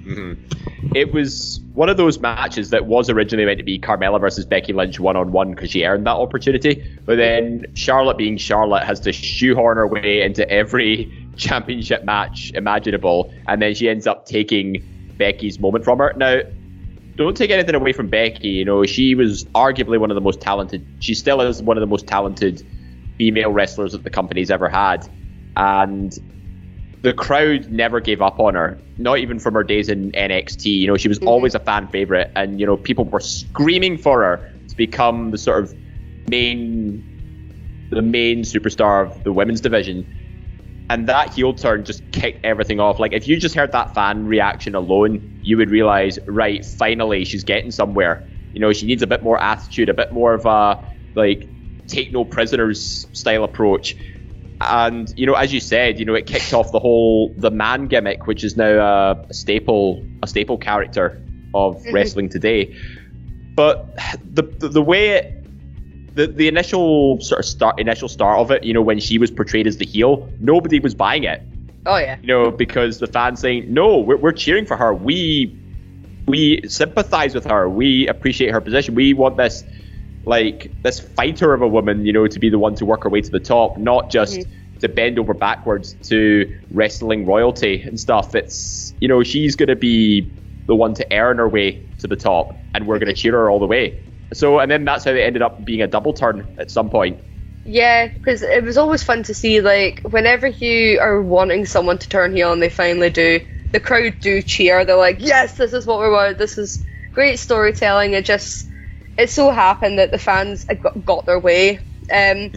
Mm-hmm. 0.05 0.46
It 0.95 1.13
was 1.13 1.61
one 1.75 1.89
of 1.89 1.97
those 1.97 2.21
matches 2.21 2.71
that 2.71 2.87
was 2.87 3.11
originally 3.11 3.45
meant 3.45 3.59
to 3.59 3.65
be 3.65 3.79
Carmella 3.79 4.21
versus 4.21 4.47
Becky 4.47 4.73
Lynch 4.73 4.99
one 4.99 5.17
on 5.17 5.33
one 5.33 5.51
because 5.51 5.71
she 5.71 5.85
earned 5.85 6.07
that 6.07 6.17
opportunity. 6.17 6.83
But 7.05 7.17
then 7.17 7.67
Charlotte, 7.75 8.17
being 8.17 8.37
Charlotte, 8.37 8.85
has 8.85 9.01
to 9.01 9.13
shoehorn 9.13 9.77
her 9.77 9.87
way 9.87 10.23
into 10.23 10.49
every 10.51 11.13
championship 11.37 12.05
match 12.05 12.51
imaginable, 12.55 13.33
and 13.47 13.61
then 13.61 13.75
she 13.75 13.89
ends 13.89 14.07
up 14.07 14.27
taking 14.27 14.83
Becky's 15.19 15.59
moment 15.59 15.85
from 15.85 15.99
her. 15.99 16.13
Now, 16.17 16.41
don't 17.17 17.37
take 17.37 17.51
anything 17.51 17.75
away 17.75 17.93
from 17.93 18.09
Becky. 18.09 18.49
You 18.49 18.65
know, 18.65 18.85
she 18.85 19.15
was 19.15 19.45
arguably 19.47 19.99
one 19.99 20.11
of 20.11 20.15
the 20.15 20.21
most 20.21 20.41
talented. 20.41 20.87
She 21.01 21.15
still 21.15 21.41
is 21.41 21.63
one 21.63 21.77
of 21.77 21.81
the 21.81 21.87
most 21.87 22.07
talented 22.07 22.63
female 23.17 23.51
wrestlers 23.51 23.93
that 23.93 24.05
the 24.05 24.11
company's 24.11 24.51
ever 24.51 24.69
had, 24.69 25.09
and 25.57 26.13
the 27.03 27.13
crowd 27.13 27.71
never 27.71 28.01
gave 28.01 28.21
up 28.21 28.39
on 28.39 28.55
her. 28.55 28.79
Not 28.99 29.19
even 29.19 29.39
from 29.39 29.55
her 29.55 29.65
days 29.65 29.89
in 29.89 30.13
NXT. 30.13 30.65
You 30.67 30.87
know, 30.87 30.97
she 30.97 31.09
was 31.09 31.19
mm-hmm. 31.19 31.29
always 31.29 31.55
a 31.55 31.59
fan 31.61 31.89
favorite, 31.89 32.31
and 32.35 32.59
you 32.59 32.67
know, 32.67 32.77
people 32.77 33.05
were 33.05 33.21
screaming 33.21 33.99
for 33.99 34.23
her 34.23 34.53
to 34.69 34.77
become 34.77 35.31
the 35.31 35.39
sort 35.39 35.65
of 35.65 35.75
main, 36.29 37.89
the 37.91 38.03
main 38.03 38.43
superstar 38.43 39.07
of 39.07 39.25
the 39.25 39.33
women's 39.33 39.61
division. 39.61 40.07
And 40.89 41.09
that 41.09 41.35
heel 41.35 41.53
turn 41.53 41.85
just 41.85 42.09
kicked 42.13 42.45
everything 42.45 42.79
off. 42.79 43.01
Like 43.01 43.13
if 43.13 43.27
you 43.27 43.39
just 43.39 43.55
heard 43.55 43.73
that 43.73 43.93
fan 43.93 44.27
reaction 44.27 44.75
alone, 44.75 45.41
you 45.43 45.57
would 45.57 45.71
realize, 45.71 46.19
right, 46.27 46.65
finally 46.65 47.25
she's 47.25 47.43
getting 47.43 47.73
somewhere. 47.73 48.27
You 48.53 48.61
know, 48.61 48.73
she 48.73 48.87
needs 48.87 49.03
a 49.03 49.07
bit 49.07 49.23
more 49.23 49.41
attitude, 49.43 49.89
a 49.89 49.95
bit 49.95 50.13
more 50.13 50.33
of 50.35 50.47
a 50.47 50.83
like 51.15 51.49
take 51.89 52.13
no 52.13 52.25
prisoners 52.25 53.07
style 53.13 53.45
approach. 53.45 53.97
And 54.61 55.13
you 55.19 55.27
know, 55.27 55.35
as 55.35 55.53
you 55.53 55.61
said, 55.61 55.99
you 55.99 56.05
know, 56.05 56.15
it 56.15 56.27
kicked 56.27 56.53
off 56.55 56.73
the 56.73 56.79
whole 56.79 57.35
the 57.37 57.51
man 57.51 57.89
gimmick, 57.89 58.27
which 58.27 58.43
is 58.43 58.57
now 58.57 58.65
a, 58.65 59.27
a 59.29 59.35
staple 59.35 60.05
a 60.23 60.27
staple 60.27 60.57
character 60.59 61.23
of 61.55 61.77
mm-hmm. 61.77 61.95
wrestling 61.95 62.29
today. 62.29 62.75
But 63.55 63.97
the 64.25 64.43
the, 64.43 64.69
the 64.69 64.83
way 64.83 65.09
it 65.11 65.37
the, 66.15 66.27
the 66.27 66.49
initial 66.49 67.21
sort 67.21 67.41
of 67.41 67.45
start 67.45 67.79
initial 67.79 68.09
start 68.09 68.39
of 68.41 68.51
it, 68.51 68.65
you 68.65 68.73
know, 68.73 68.83
when 68.83 68.99
she 68.99 69.19
was 69.19 69.31
portrayed 69.31 69.67
as 69.67 69.77
the 69.77 69.85
heel, 69.85 70.29
nobody 70.41 70.81
was 70.81 70.95
buying 70.95 71.25
it. 71.25 71.43
Oh 71.85 71.99
yeah. 71.99 72.19
You 72.21 72.29
know, 72.29 72.51
because 72.51 72.99
the 72.99 73.07
fans 73.07 73.41
saying, 73.41 73.73
"No, 73.73 73.99
we're, 73.99 74.17
we're 74.17 74.33
cheering 74.33 74.65
for 74.65 74.77
her. 74.77 74.95
We 74.95 75.57
we 76.27 76.63
sympathize 76.67 77.35
with 77.35 77.45
her. 77.45 77.69
We 77.69 78.09
appreciate 78.09 78.51
her 78.51 78.61
position. 78.61 78.95
We 78.95 79.13
want 79.13 79.37
this 79.37 79.63
like 80.27 80.71
this 80.83 81.01
fighter 81.01 81.55
of 81.55 81.63
a 81.63 81.69
woman, 81.69 82.05
you 82.05 82.13
know, 82.13 82.27
to 82.27 82.39
be 82.39 82.51
the 82.51 82.59
one 82.59 82.75
to 82.75 82.85
work 82.85 83.05
her 83.05 83.09
way 83.09 83.23
to 83.23 83.31
the 83.31 83.41
top, 83.41 83.79
not 83.79 84.11
just 84.11 84.41
mm-hmm. 84.41 84.79
to 84.81 84.89
bend 84.89 85.19
over 85.19 85.33
backwards 85.33 85.95
to 86.09 86.61
wrestling 86.71 87.25
royalty 87.25 87.81
and 87.81 87.99
stuff. 87.99 88.35
It's 88.35 88.93
you 89.01 89.09
know, 89.09 89.23
she's 89.23 89.57
going 89.57 89.69
to 89.69 89.77
be 89.77 90.31
the 90.67 90.75
one 90.75 90.93
to 90.95 91.07
earn 91.13 91.39
her 91.39 91.49
way 91.49 91.87
to 92.01 92.07
the 92.07 92.17
top, 92.17 92.55
and 92.75 92.87
we're 92.87 92.99
going 92.99 93.09
to 93.09 93.15
cheer 93.15 93.33
her 93.33 93.49
all 93.49 93.59
the 93.59 93.67
way. 93.67 94.03
So, 94.33 94.59
and 94.59 94.71
then 94.71 94.85
that's 94.85 95.05
how 95.05 95.13
they 95.13 95.23
ended 95.23 95.43
up 95.43 95.65
being 95.65 95.81
a 95.81 95.87
double 95.87 96.13
turn 96.13 96.57
at 96.59 96.71
some 96.71 96.91
point. 96.91 97.21
Yeah, 97.65 98.09
because 98.09 98.43
it 98.43 98.65
was 98.65 98.77
always 98.77 99.03
fun 99.03 99.23
to 99.25 99.35
see, 99.35 99.61
like, 99.61 100.01
whenever 100.03 100.49
you 100.49 100.99
are 101.01 101.23
wanting 101.23 101.67
someone 101.67 101.99
to 101.99 102.09
turn 102.09 102.35
heel 102.35 102.53
and 102.53 102.61
they 102.61 102.69
finally 102.69 103.11
do, 103.11 103.41
the 103.73 103.81
crowd 103.81 104.21
do 104.21 104.43
cheer. 104.43 104.85
They're 104.85 104.97
like, 104.97 105.19
yes, 105.21 105.57
this 105.57 105.73
is 105.73 105.87
what 105.87 106.01
we 106.01 106.09
want. 106.09 106.39
This 106.39 106.59
is 106.59 106.85
great 107.13 107.39
storytelling. 107.39 108.15
It 108.15 108.25
just, 108.25 108.69
it 109.17 109.31
so 109.31 109.51
happened 109.51 109.99
that 109.99 110.11
the 110.11 110.19
fans 110.19 110.67
got 111.05 111.27
their 111.27 111.39
way. 111.41 111.79
Um, 112.13 112.53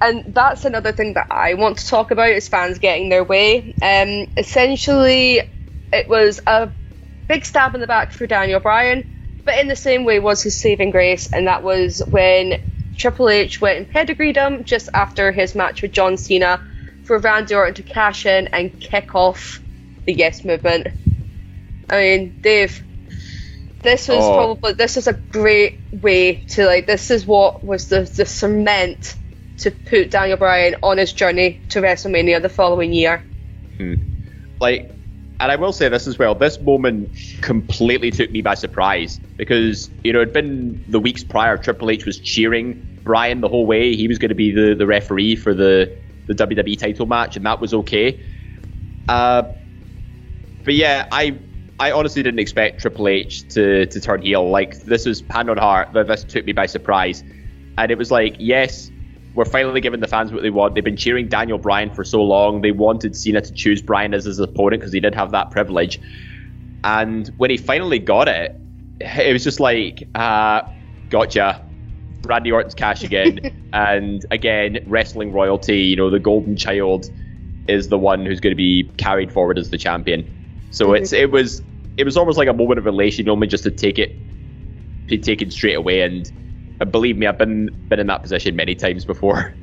and 0.00 0.24
that's 0.34 0.64
another 0.64 0.92
thing 0.92 1.14
that 1.14 1.28
I 1.30 1.54
want 1.54 1.78
to 1.78 1.86
talk 1.86 2.10
about 2.10 2.30
is 2.30 2.48
fans 2.48 2.78
getting 2.78 3.08
their 3.08 3.24
way. 3.24 3.74
Um, 3.80 4.26
essentially, 4.36 5.42
it 5.92 6.08
was 6.08 6.40
a 6.46 6.72
big 7.28 7.44
stab 7.44 7.74
in 7.74 7.80
the 7.80 7.86
back 7.86 8.12
for 8.12 8.26
Daniel 8.26 8.60
Bryan 8.60 9.04
but 9.46 9.58
in 9.60 9.68
the 9.68 9.76
same 9.76 10.04
way 10.04 10.18
was 10.18 10.42
his 10.42 10.60
saving 10.60 10.90
grace, 10.90 11.28
and 11.32 11.46
that 11.46 11.62
was 11.62 12.02
when 12.10 12.56
Triple 12.98 13.30
H 13.30 13.60
went 13.60 13.78
and 13.78 13.88
pedigreed 13.88 14.36
him 14.36 14.64
just 14.64 14.88
after 14.92 15.32
his 15.32 15.54
match 15.54 15.80
with 15.80 15.92
John 15.92 16.16
Cena 16.16 16.60
for 17.04 17.18
Randy 17.18 17.54
Orton 17.54 17.74
to 17.74 17.82
cash 17.84 18.26
in 18.26 18.48
and 18.48 18.78
kick 18.80 19.14
off 19.14 19.62
the 20.04 20.12
Yes 20.12 20.44
movement. 20.44 20.88
I 21.88 21.96
mean, 21.96 22.34
Dave, 22.42 22.82
this 23.82 24.08
was 24.08 24.24
oh. 24.24 24.34
probably 24.34 24.72
this 24.72 24.96
was 24.96 25.06
a 25.06 25.12
great 25.12 25.78
way 25.92 26.36
to 26.46 26.66
like 26.66 26.86
this 26.86 27.10
is 27.10 27.26
what 27.26 27.62
was 27.62 27.88
the 27.88 28.02
the 28.02 28.26
cement 28.26 29.14
to 29.58 29.70
put 29.70 30.10
Daniel 30.10 30.36
Bryan 30.36 30.76
on 30.82 30.98
his 30.98 31.12
journey 31.12 31.60
to 31.70 31.80
WrestleMania 31.80 32.42
the 32.42 32.48
following 32.48 32.92
year. 32.92 33.24
Hmm. 33.76 33.94
Like 34.60 34.90
and 35.38 35.52
I 35.52 35.56
will 35.56 35.72
say 35.72 35.88
this 35.88 36.06
as 36.06 36.18
well. 36.18 36.34
This 36.34 36.58
moment 36.60 37.10
completely 37.42 38.10
took 38.10 38.30
me 38.30 38.40
by 38.40 38.54
surprise 38.54 39.20
because 39.36 39.90
you 40.02 40.12
know 40.12 40.22
it'd 40.22 40.32
been 40.32 40.84
the 40.88 41.00
weeks 41.00 41.22
prior. 41.24 41.58
Triple 41.58 41.90
H 41.90 42.06
was 42.06 42.18
cheering 42.18 43.00
Bryan 43.02 43.40
the 43.40 43.48
whole 43.48 43.66
way. 43.66 43.94
He 43.94 44.08
was 44.08 44.18
going 44.18 44.30
to 44.30 44.34
be 44.34 44.50
the, 44.50 44.74
the 44.74 44.86
referee 44.86 45.36
for 45.36 45.54
the 45.54 45.96
the 46.26 46.34
WWE 46.34 46.78
title 46.78 47.06
match, 47.06 47.36
and 47.36 47.44
that 47.46 47.60
was 47.60 47.74
okay. 47.74 48.18
Uh, 49.08 49.42
but 50.64 50.74
yeah, 50.74 51.06
I 51.12 51.38
I 51.78 51.92
honestly 51.92 52.22
didn't 52.22 52.40
expect 52.40 52.80
Triple 52.80 53.08
H 53.08 53.48
to 53.48 53.86
to 53.86 54.00
turn 54.00 54.22
heel. 54.22 54.50
Like 54.50 54.80
this 54.82 55.06
was 55.06 55.22
hand 55.30 55.50
on 55.50 55.58
heart. 55.58 55.88
But 55.92 56.08
this 56.08 56.24
took 56.24 56.44
me 56.44 56.52
by 56.52 56.66
surprise, 56.66 57.22
and 57.76 57.90
it 57.90 57.98
was 57.98 58.10
like 58.10 58.36
yes, 58.38 58.90
we're 59.34 59.44
finally 59.44 59.80
giving 59.80 60.00
the 60.00 60.08
fans 60.08 60.32
what 60.32 60.42
they 60.42 60.50
want. 60.50 60.74
They've 60.74 60.84
been 60.84 60.96
cheering 60.96 61.28
Daniel 61.28 61.58
Bryan 61.58 61.90
for 61.90 62.04
so 62.04 62.22
long. 62.22 62.62
They 62.62 62.72
wanted 62.72 63.14
Cena 63.14 63.42
to 63.42 63.52
choose 63.52 63.82
Bryan 63.82 64.14
as 64.14 64.24
his 64.24 64.38
opponent 64.38 64.80
because 64.80 64.92
he 64.92 65.00
did 65.00 65.14
have 65.14 65.30
that 65.32 65.50
privilege. 65.50 66.00
And 66.82 67.30
when 67.36 67.50
he 67.50 67.58
finally 67.58 67.98
got 67.98 68.28
it, 68.28 68.58
it 69.00 69.32
was 69.32 69.44
just 69.44 69.60
like, 69.60 70.08
uh, 70.14 70.62
gotcha. 71.10 71.62
Randy 72.24 72.50
Orton's 72.50 72.74
cash 72.74 73.02
again. 73.02 73.40
and 73.72 74.24
again, 74.30 74.78
wrestling 74.86 75.32
royalty, 75.32 75.80
you 75.80 75.96
know, 75.96 76.08
the 76.08 76.18
golden 76.18 76.56
child 76.56 77.06
is 77.68 77.88
the 77.88 77.98
one 77.98 78.24
who's 78.24 78.40
going 78.40 78.52
to 78.52 78.56
be 78.56 78.90
carried 78.96 79.32
forward 79.32 79.58
as 79.58 79.70
the 79.70 79.78
champion. 79.78 80.35
So 80.70 80.86
mm-hmm. 80.86 81.02
it's 81.02 81.12
it 81.12 81.30
was 81.30 81.62
it 81.96 82.04
was 82.04 82.16
almost 82.16 82.38
like 82.38 82.48
a 82.48 82.52
moment 82.52 82.78
of 82.78 82.86
elation, 82.86 83.28
only 83.28 83.46
just 83.46 83.64
to 83.64 83.70
take 83.70 83.98
it, 83.98 84.14
be 85.06 85.18
taken 85.18 85.50
straight 85.50 85.74
away 85.74 86.02
and 86.02 86.30
and 86.80 86.92
believe 86.92 87.16
me, 87.16 87.26
I've 87.26 87.38
been 87.38 87.70
been 87.88 88.00
in 88.00 88.06
that 88.08 88.22
position 88.22 88.56
many 88.56 88.74
times 88.74 89.04
before. 89.04 89.54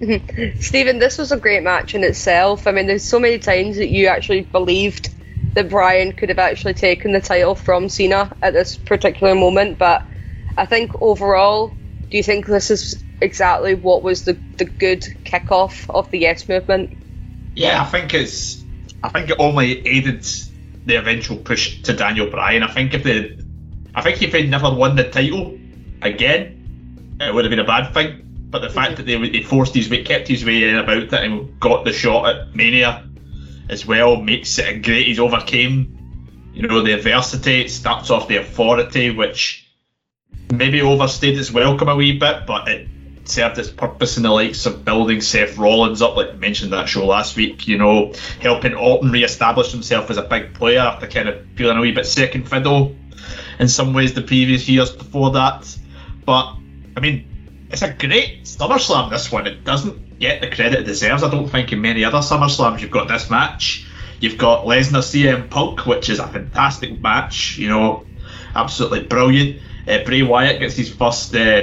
Stephen, 0.58 0.98
this 0.98 1.18
was 1.18 1.30
a 1.32 1.36
great 1.36 1.62
match 1.62 1.94
in 1.94 2.02
itself. 2.02 2.66
I 2.66 2.72
mean, 2.72 2.86
there's 2.86 3.04
so 3.04 3.20
many 3.20 3.38
times 3.38 3.76
that 3.76 3.88
you 3.88 4.08
actually 4.08 4.40
believed 4.40 5.10
that 5.54 5.68
Bryan 5.68 6.12
could 6.12 6.28
have 6.28 6.38
actually 6.38 6.74
taken 6.74 7.12
the 7.12 7.20
title 7.20 7.54
from 7.54 7.88
Cena 7.88 8.34
at 8.42 8.52
this 8.52 8.76
particular 8.76 9.34
moment, 9.34 9.78
but 9.78 10.02
I 10.56 10.66
think 10.66 11.00
overall, 11.00 11.68
do 12.10 12.16
you 12.16 12.22
think 12.22 12.46
this 12.46 12.70
is 12.70 13.02
exactly 13.20 13.74
what 13.74 14.02
was 14.02 14.24
the, 14.24 14.32
the 14.56 14.64
good 14.64 15.02
kickoff 15.24 15.88
of 15.88 16.10
the 16.10 16.18
Yes 16.18 16.48
movement? 16.48 16.96
Yeah, 17.54 17.82
I 17.82 17.84
think 17.84 18.14
it's. 18.14 18.62
I 19.04 19.08
think 19.08 19.30
it 19.30 19.36
only 19.38 19.86
aided 19.86 20.24
the 20.86 20.96
eventual 20.96 21.36
push 21.36 21.82
to 21.82 21.92
Daniel 21.92 22.28
Bryan. 22.28 22.62
I 22.62 22.72
think 22.72 22.94
if 22.94 23.02
they, 23.02 23.38
I 23.94 24.02
think 24.02 24.22
if 24.22 24.34
he 24.34 24.46
never 24.46 24.72
won 24.72 24.96
the 24.96 25.08
title 25.08 25.58
again, 26.02 27.16
it 27.20 27.34
would 27.34 27.44
have 27.44 27.50
been 27.50 27.58
a 27.58 27.64
bad 27.64 27.92
thing. 27.92 28.18
But 28.50 28.60
the 28.60 28.70
fact 28.70 28.96
that 28.96 29.06
they, 29.06 29.16
they 29.28 29.42
forced 29.42 29.74
his 29.74 29.88
way, 29.88 30.02
kept 30.02 30.28
his 30.28 30.44
way 30.44 30.68
in 30.68 30.76
about 30.76 31.04
it, 31.04 31.12
and 31.12 31.58
got 31.58 31.84
the 31.84 31.92
shot 31.92 32.28
at 32.28 32.54
Mania 32.54 33.08
as 33.68 33.86
well 33.86 34.20
makes 34.20 34.58
it 34.58 34.82
great. 34.82 35.06
He's 35.06 35.18
overcame, 35.18 36.50
you 36.52 36.66
know, 36.66 36.82
the 36.82 36.92
adversity. 36.92 37.62
It 37.62 37.70
starts 37.70 38.10
off 38.10 38.28
the 38.28 38.36
authority, 38.36 39.10
which 39.10 39.66
maybe 40.52 40.82
overstayed 40.82 41.38
its 41.38 41.50
welcome 41.50 41.88
a 41.88 41.96
wee 41.96 42.18
bit, 42.18 42.46
but 42.46 42.68
it 42.68 42.88
served 43.24 43.58
its 43.58 43.70
purpose 43.70 44.16
in 44.16 44.22
the 44.22 44.30
likes 44.30 44.66
of 44.66 44.84
building 44.84 45.20
Seth 45.20 45.56
Rollins 45.56 46.02
up, 46.02 46.16
like 46.16 46.38
mentioned 46.38 46.72
that 46.72 46.88
show 46.88 47.06
last 47.06 47.36
week. 47.36 47.66
You 47.68 47.78
know, 47.78 48.12
helping 48.40 48.74
Orton 48.74 49.10
re-establish 49.10 49.72
himself 49.72 50.10
as 50.10 50.16
a 50.16 50.22
big 50.22 50.54
player 50.54 50.80
after 50.80 51.06
kind 51.06 51.28
of 51.28 51.46
feeling 51.56 51.76
a 51.76 51.80
wee 51.80 51.92
bit 51.92 52.06
second 52.06 52.48
fiddle 52.48 52.96
in 53.58 53.68
some 53.68 53.92
ways 53.92 54.14
the 54.14 54.22
previous 54.22 54.68
years 54.68 54.90
before 54.90 55.32
that. 55.32 55.76
But 56.24 56.56
I 56.96 57.00
mean, 57.00 57.66
it's 57.70 57.82
a 57.82 57.92
great 57.92 58.44
SummerSlam. 58.44 59.10
This 59.10 59.30
one, 59.30 59.46
it 59.46 59.64
doesn't 59.64 60.18
get 60.18 60.40
the 60.40 60.48
credit 60.48 60.80
it 60.80 60.84
deserves. 60.84 61.22
I 61.22 61.30
don't 61.30 61.48
think 61.48 61.72
in 61.72 61.80
many 61.80 62.04
other 62.04 62.18
SummerSlams 62.18 62.80
you've 62.80 62.90
got 62.90 63.08
this 63.08 63.30
match. 63.30 63.86
You've 64.20 64.38
got 64.38 64.66
Lesnar 64.66 65.02
CM 65.02 65.50
Punk, 65.50 65.84
which 65.84 66.08
is 66.08 66.20
a 66.20 66.28
fantastic 66.28 67.00
match. 67.00 67.58
You 67.58 67.68
know, 67.68 68.06
absolutely 68.54 69.02
brilliant. 69.02 69.60
Uh, 69.88 70.04
Bray 70.04 70.22
Wyatt 70.22 70.60
gets 70.60 70.76
his 70.76 70.94
first 70.94 71.34
uh, 71.34 71.62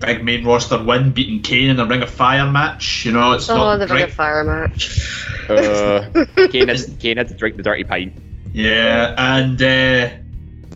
big 0.00 0.24
main 0.24 0.44
roster 0.44 0.82
win, 0.82 1.12
beating 1.12 1.42
Kane 1.42 1.70
in 1.70 1.76
the 1.76 1.86
Ring 1.86 2.02
of 2.02 2.10
Fire 2.10 2.50
match. 2.50 3.04
You 3.04 3.12
know, 3.12 3.32
it's 3.32 3.48
Oh, 3.48 3.56
not 3.56 3.76
the 3.76 3.86
great. 3.86 3.96
Ring 3.96 4.04
of 4.04 4.12
Fire 4.12 4.44
match. 4.44 5.16
Uh, 5.48 6.24
Kane, 6.48 6.68
had, 6.68 6.78
Kane 6.98 7.16
had 7.18 7.28
to 7.28 7.34
drink 7.34 7.56
the 7.56 7.62
dirty 7.62 7.84
pint. 7.84 8.14
Yeah, 8.52 9.14
and 9.16 9.60
uh, 9.62 10.10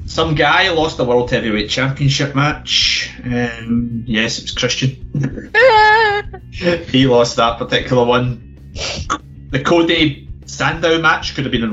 some 0.06 0.34
guy 0.34 0.70
lost 0.70 0.96
the 0.96 1.04
World 1.04 1.30
Heavyweight 1.30 1.70
Championship 1.70 2.34
match. 2.34 3.10
Um, 3.24 4.04
yes, 4.06 4.38
it 4.38 4.42
was 4.44 4.52
Christian. 4.52 4.90
he 6.52 7.06
lost 7.06 7.36
that 7.36 7.58
particular 7.58 8.04
one. 8.04 8.70
The 9.50 9.60
Cody 9.62 10.28
Sandow 10.46 11.00
match 11.00 11.34
could 11.34 11.44
have 11.44 11.52
been 11.52 11.64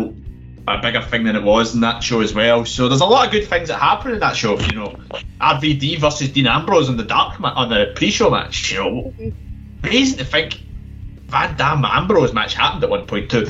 a, 0.68 0.82
bigger 0.82 1.02
thing 1.02 1.24
than 1.24 1.36
it 1.36 1.44
was 1.44 1.74
in 1.74 1.82
that 1.82 2.04
show 2.04 2.22
as 2.22 2.34
well. 2.34 2.66
So 2.66 2.88
there's 2.88 3.02
a 3.02 3.06
lot 3.06 3.26
of 3.26 3.32
good 3.32 3.48
things 3.48 3.70
that 3.70 3.80
happen 3.80 4.12
in 4.12 4.20
that 4.20 4.36
show. 4.36 4.60
You 4.60 4.76
know, 4.76 4.96
RVD 5.40 6.00
versus 6.00 6.30
Dean 6.30 6.48
Ambrose 6.48 6.90
on 6.90 6.98
the 6.98 7.04
dark 7.04 7.40
ma- 7.40 7.54
on 7.54 7.70
the 7.70 7.94
pre-show 7.96 8.30
match. 8.30 8.72
You 8.72 8.78
know, 8.78 9.14
amazing 9.84 10.18
to 10.20 10.26
think 10.26 10.62
Van 11.26 11.56
Dam 11.56 11.86
Ambrose 11.86 12.34
match 12.34 12.54
happened 12.54 12.84
at 12.84 12.90
one 12.90 13.06
point 13.06 13.32
too. 13.32 13.48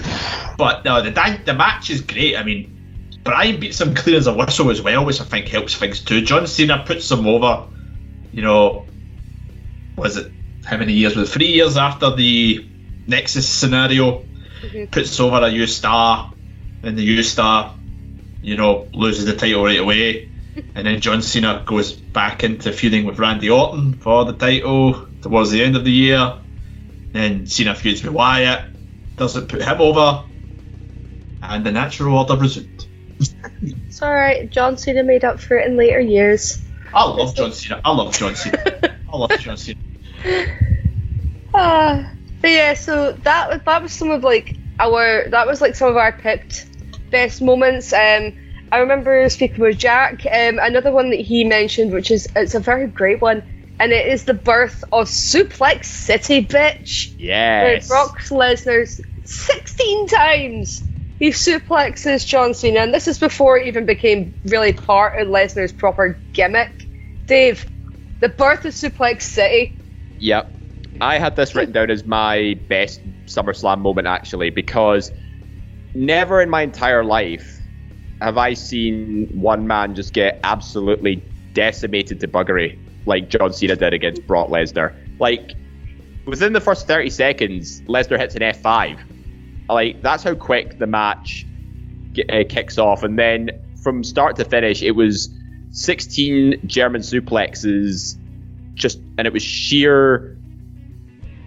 But 0.58 0.86
no, 0.86 1.02
the 1.02 1.12
di- 1.12 1.42
the 1.46 1.54
match 1.54 1.90
is 1.90 2.02
great. 2.02 2.38
I 2.38 2.44
mean, 2.44 3.20
Brian 3.24 3.60
beats 3.60 3.82
him 3.82 3.96
clear 3.96 4.18
as 4.18 4.28
a 4.28 4.34
whistle 4.34 4.70
as 4.70 4.82
well, 4.82 5.06
which 5.06 5.20
I 5.20 5.24
think 5.24 5.48
helps 5.48 5.76
things 5.76 6.02
too. 6.02 6.22
John 6.22 6.48
Cena 6.48 6.84
puts 6.86 7.10
him 7.10 7.28
over. 7.28 7.68
You 8.32 8.44
know, 8.44 8.86
was 9.98 10.18
it 10.18 10.32
how 10.66 10.78
many 10.78 10.94
years? 10.94 11.16
Was 11.16 11.30
it 11.30 11.34
three 11.34 11.48
years 11.48 11.78
after 11.78 12.16
the 12.16 12.66
Nexus 13.08 13.48
scenario? 13.48 14.24
Mm-hmm. 14.62 14.86
Puts 14.92 15.20
over 15.20 15.38
a 15.38 15.50
U 15.50 15.66
star, 15.66 16.32
and 16.84 16.98
the 16.98 17.04
U 17.04 17.24
star, 17.24 17.76
you 18.42 18.58
know, 18.58 18.88
loses 18.94 19.26
the 19.26 19.36
title 19.36 19.64
right 19.64 19.80
away. 19.80 20.28
And 20.76 20.86
then 20.86 21.00
John 21.00 21.22
Cena 21.22 21.64
goes 21.66 21.94
back 21.94 22.44
into 22.44 22.74
feuding 22.74 23.06
with 23.06 23.20
Randy 23.20 23.50
Orton 23.50 23.94
for 23.94 24.26
the 24.26 24.34
title 24.34 25.08
towards 25.22 25.50
the 25.50 25.64
end 25.64 25.78
of 25.78 25.86
the 25.86 25.92
year. 25.92 26.40
Then 27.14 27.46
Cena 27.46 27.74
feuds 27.74 28.04
with 28.04 28.14
Wyatt, 28.14 28.66
doesn't 29.16 29.48
put 29.48 29.62
him 29.62 29.80
over, 29.80 30.26
and 31.42 31.66
the 31.66 31.72
natural 31.72 32.18
order 32.18 32.36
resumed. 32.36 32.86
It's 33.62 34.02
alright, 34.02 34.50
John 34.52 34.78
Cena 34.78 35.04
made 35.04 35.24
up 35.24 35.40
for 35.40 35.58
it 35.58 35.68
in 35.68 35.78
later 35.78 36.02
years. 36.02 36.62
I 36.94 37.06
love 37.06 37.36
John 37.36 37.54
Cena. 37.54 37.80
I 37.86 37.92
love 37.92 38.18
John 38.18 38.36
Cena. 38.36 38.58
I 39.08 39.18
love 39.18 39.32
John 39.40 39.58
Cena. 39.58 39.78
Ah, 41.54 42.10
but 42.42 42.50
yeah, 42.50 42.74
so 42.76 43.12
that 43.12 43.50
was 43.50 43.60
that 43.66 43.82
was 43.82 43.92
some 43.92 44.10
of 44.10 44.24
like 44.24 44.58
our 44.80 45.28
that 45.30 45.48
was 45.48 45.60
like 45.60 45.76
some 45.76 45.90
of 45.90 45.98
our 45.98 46.14
picked 46.14 46.66
best 47.12 47.42
moments. 47.42 47.94
Um, 47.94 48.34
I 48.72 48.80
remember 48.80 49.30
speaking 49.30 49.60
with 49.60 49.78
Jack. 49.78 50.26
Um, 50.26 50.60
another 50.60 50.92
one 50.92 51.10
that 51.12 51.20
he 51.20 51.44
mentioned, 51.44 51.92
which 51.92 52.10
is 52.10 52.28
it's 52.36 52.56
a 52.56 52.60
very 52.60 52.88
great 52.88 53.22
one, 53.22 53.44
and 53.80 53.92
it 53.92 54.08
is 54.08 54.24
the 54.24 54.34
birth 54.34 54.84
of 54.92 55.08
Suplex 55.08 55.86
City, 55.86 56.46
bitch. 56.46 57.16
Where 57.18 57.74
Yes. 57.74 57.88
Brock 57.88 58.20
Lesnar's 58.22 59.02
16 59.26 60.08
times 60.08 60.84
he 61.22 61.30
suplexes 61.30 62.26
John 62.26 62.56
Cena, 62.56 62.80
and 62.80 62.92
this 62.92 63.08
is 63.08 63.20
before 63.20 63.56
it 63.60 63.68
even 63.68 63.86
became 63.86 64.34
really 64.46 64.74
part 64.74 65.22
of 65.22 65.28
Lesnar's 65.28 65.72
proper 65.72 66.18
gimmick. 66.34 66.72
Dave, 67.28 67.70
the 68.22 68.30
birth 68.30 68.66
of 68.66 68.74
Suplex 68.74 69.22
City. 69.22 69.78
Yep. 70.18 70.52
I 71.00 71.20
had 71.20 71.36
this 71.36 71.54
written 71.54 71.74
down 71.74 71.92
as 71.92 72.06
my 72.06 72.60
best 72.68 73.02
SummerSlam 73.28 73.82
moment 73.82 74.08
actually 74.08 74.50
because 74.50 75.12
never 75.94 76.42
in 76.42 76.50
my 76.50 76.62
entire 76.62 77.04
life 77.04 77.60
have 78.22 78.38
I 78.38 78.54
seen 78.54 79.28
one 79.32 79.68
man 79.68 79.96
just 79.96 80.14
get 80.14 80.40
absolutely 80.44 81.24
decimated 81.54 82.20
to 82.20 82.28
buggery 82.28 82.78
like 83.06 83.30
John 83.30 83.52
Cena 83.52 83.76
did 83.76 83.94
against 83.94 84.26
Brock 84.28 84.50
Lesnar. 84.50 84.96
Like 85.20 85.56
within 86.26 86.54
the 86.54 86.62
first 86.62 86.88
30 86.88 87.10
seconds, 87.10 87.82
Lesnar 87.82 88.20
hits 88.20 88.36
an 88.36 88.42
F5. 88.42 89.00
Like 89.70 90.02
that's 90.02 90.24
how 90.24 90.36
quick 90.36 90.80
the 90.80 90.88
match 90.88 91.46
uh, 92.30 92.44
kicks 92.48 92.78
off, 92.78 93.04
and 93.04 93.18
then 93.18 93.52
from 93.82 94.04
start 94.04 94.36
to 94.36 94.46
finish, 94.46 94.84
it 94.84 94.92
was 94.92 95.34
16 95.72 96.62
German 96.66 97.02
suplexes, 97.02 98.18
just 98.76 99.00
and 99.18 99.26
it 99.26 99.34
was 99.34 99.42
sheer 99.42 100.38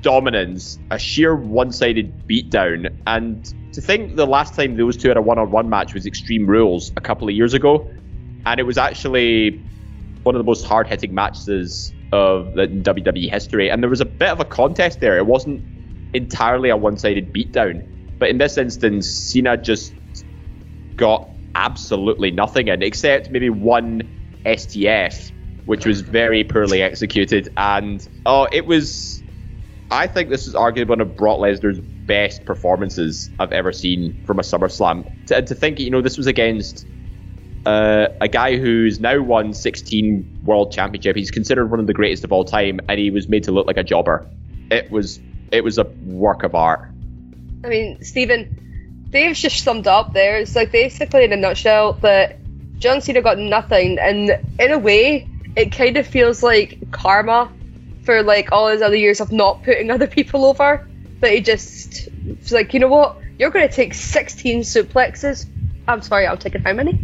dominance, 0.01 0.79
a 0.91 0.99
sheer 0.99 1.37
one-sided 1.37 2.27
beatdown. 2.27 2.89
And 3.07 3.53
to 3.75 3.81
think 3.81 4.17
the 4.17 4.27
last 4.27 4.55
time 4.55 4.77
those 4.77 4.97
two 4.97 5.09
had 5.09 5.17
a 5.17 5.23
one-on-one 5.23 5.69
match 5.69 5.95
was 5.95 6.07
Extreme 6.07 6.47
Rules 6.47 6.93
a 6.97 7.01
couple 7.01 7.29
of 7.29 7.35
years 7.35 7.55
ago, 7.55 7.91
and 8.47 8.61
it 8.61 8.63
was 8.65 8.79
actually 8.79 9.65
one 10.23 10.35
of 10.35 10.39
the 10.39 10.45
most 10.45 10.65
hard-hitting 10.65 11.13
matches 11.15 11.93
of 12.13 12.55
the 12.55 12.69
WWE 12.69 13.31
history. 13.31 13.71
And 13.71 13.83
there 13.83 13.91
was 13.91 14.01
a 14.01 14.07
bit 14.07 14.29
of 14.29 14.41
a 14.41 14.45
contest 14.45 15.01
there. 15.01 15.19
It 15.19 15.27
wasn't 15.27 15.65
entirely 16.13 16.71
a 16.71 16.77
one-sided 16.77 17.33
beatdown, 17.35 17.83
but 18.21 18.29
in 18.29 18.39
this 18.39 18.57
instance, 18.57 19.11
Cena 19.11 19.57
just 19.57 19.95
got 20.97 21.29
absolutely 21.57 22.31
nothing 22.31 22.69
in, 22.69 22.83
except 22.83 23.31
maybe 23.31 23.51
one 23.51 24.03
STF, 24.47 25.33
which 25.65 25.85
was 25.85 26.03
very 26.03 26.45
poorly 26.45 26.83
executed. 26.83 27.49
And 27.57 28.07
oh, 28.25 28.47
it 28.53 28.67
was. 28.67 29.24
I 29.91 30.07
think 30.07 30.29
this 30.31 30.47
is 30.47 30.55
arguably 30.55 30.89
one 30.89 31.01
of 31.01 31.17
Brock 31.17 31.39
Lesnar's 31.39 31.79
best 31.79 32.45
performances 32.45 33.31
I've 33.39 33.53
ever 33.53 33.73
seen 33.73 34.25
from 34.27 34.39
a 34.39 34.43
SummerSlam. 34.43 35.27
To, 35.27 35.43
to 35.43 35.55
think, 35.55 35.79
you 35.79 35.91
know, 35.91 36.01
this 36.01 36.17
was 36.17 36.27
against 36.27 36.87
uh, 37.67 38.09
a 38.21 38.29
guy 38.29 38.57
who's 38.57 39.01
now 39.01 39.21
won 39.21 39.53
16 39.53 40.43
World 40.45 40.73
Championship. 40.73 41.17
He's 41.17 41.31
considered 41.31 41.71
one 41.71 41.81
of 41.81 41.87
the 41.87 41.95
greatest 41.95 42.25
of 42.25 42.33
all 42.33 42.45
time, 42.45 42.81
and 42.89 42.99
he 42.99 43.11
was 43.11 43.29
made 43.29 43.45
to 43.45 43.53
look 43.53 43.67
like 43.67 43.77
a 43.77 43.85
jobber. 43.85 44.29
It 44.71 44.91
was 44.91 45.21
it 45.53 45.63
was 45.63 45.79
a 45.79 45.85
work 46.05 46.43
of 46.43 46.55
art. 46.55 46.91
I 47.65 47.69
mean, 47.69 48.03
Stephen, 48.03 49.07
Dave's 49.11 49.41
just 49.41 49.63
summed 49.63 49.87
up 49.87 50.13
there. 50.13 50.39
It's 50.39 50.57
like 50.57 50.73
basically 50.73 51.25
in 51.25 51.33
a 51.33 51.37
nutshell 51.37 51.95
that 52.03 52.39
John 52.79 53.01
Cena 53.01 53.23
got 53.23 53.39
nothing, 53.39 53.99
and 53.99 54.31
in 54.59 54.73
a 54.73 54.79
way, 54.79 55.29
it 55.57 55.73
kind 55.73 55.97
of 55.97 56.07
feels 56.07 56.43
like 56.43 56.79
karma 56.91 57.51
for 58.05 58.23
like 58.23 58.53
all 58.53 58.69
his 58.69 58.83
other 58.83 58.97
years 58.97 59.21
of 59.21 59.33
not 59.33 59.63
putting 59.65 59.91
other 59.91 60.07
people 60.07 60.45
over. 60.45 60.89
That 61.21 61.33
he 61.33 61.41
just 61.41 62.09
was 62.27 62.53
like, 62.53 62.75
you 62.75 62.81
know 62.81 62.89
what? 62.89 63.17
You're 63.39 63.51
going 63.51 63.69
to 63.69 63.75
take 63.75 63.95
16 63.95 64.61
suplexes. 64.61 65.47
I'm 65.89 66.03
sorry, 66.03 66.27
I'm 66.27 66.39
taking 66.39 66.63
how 66.63 66.73
many? 66.73 66.99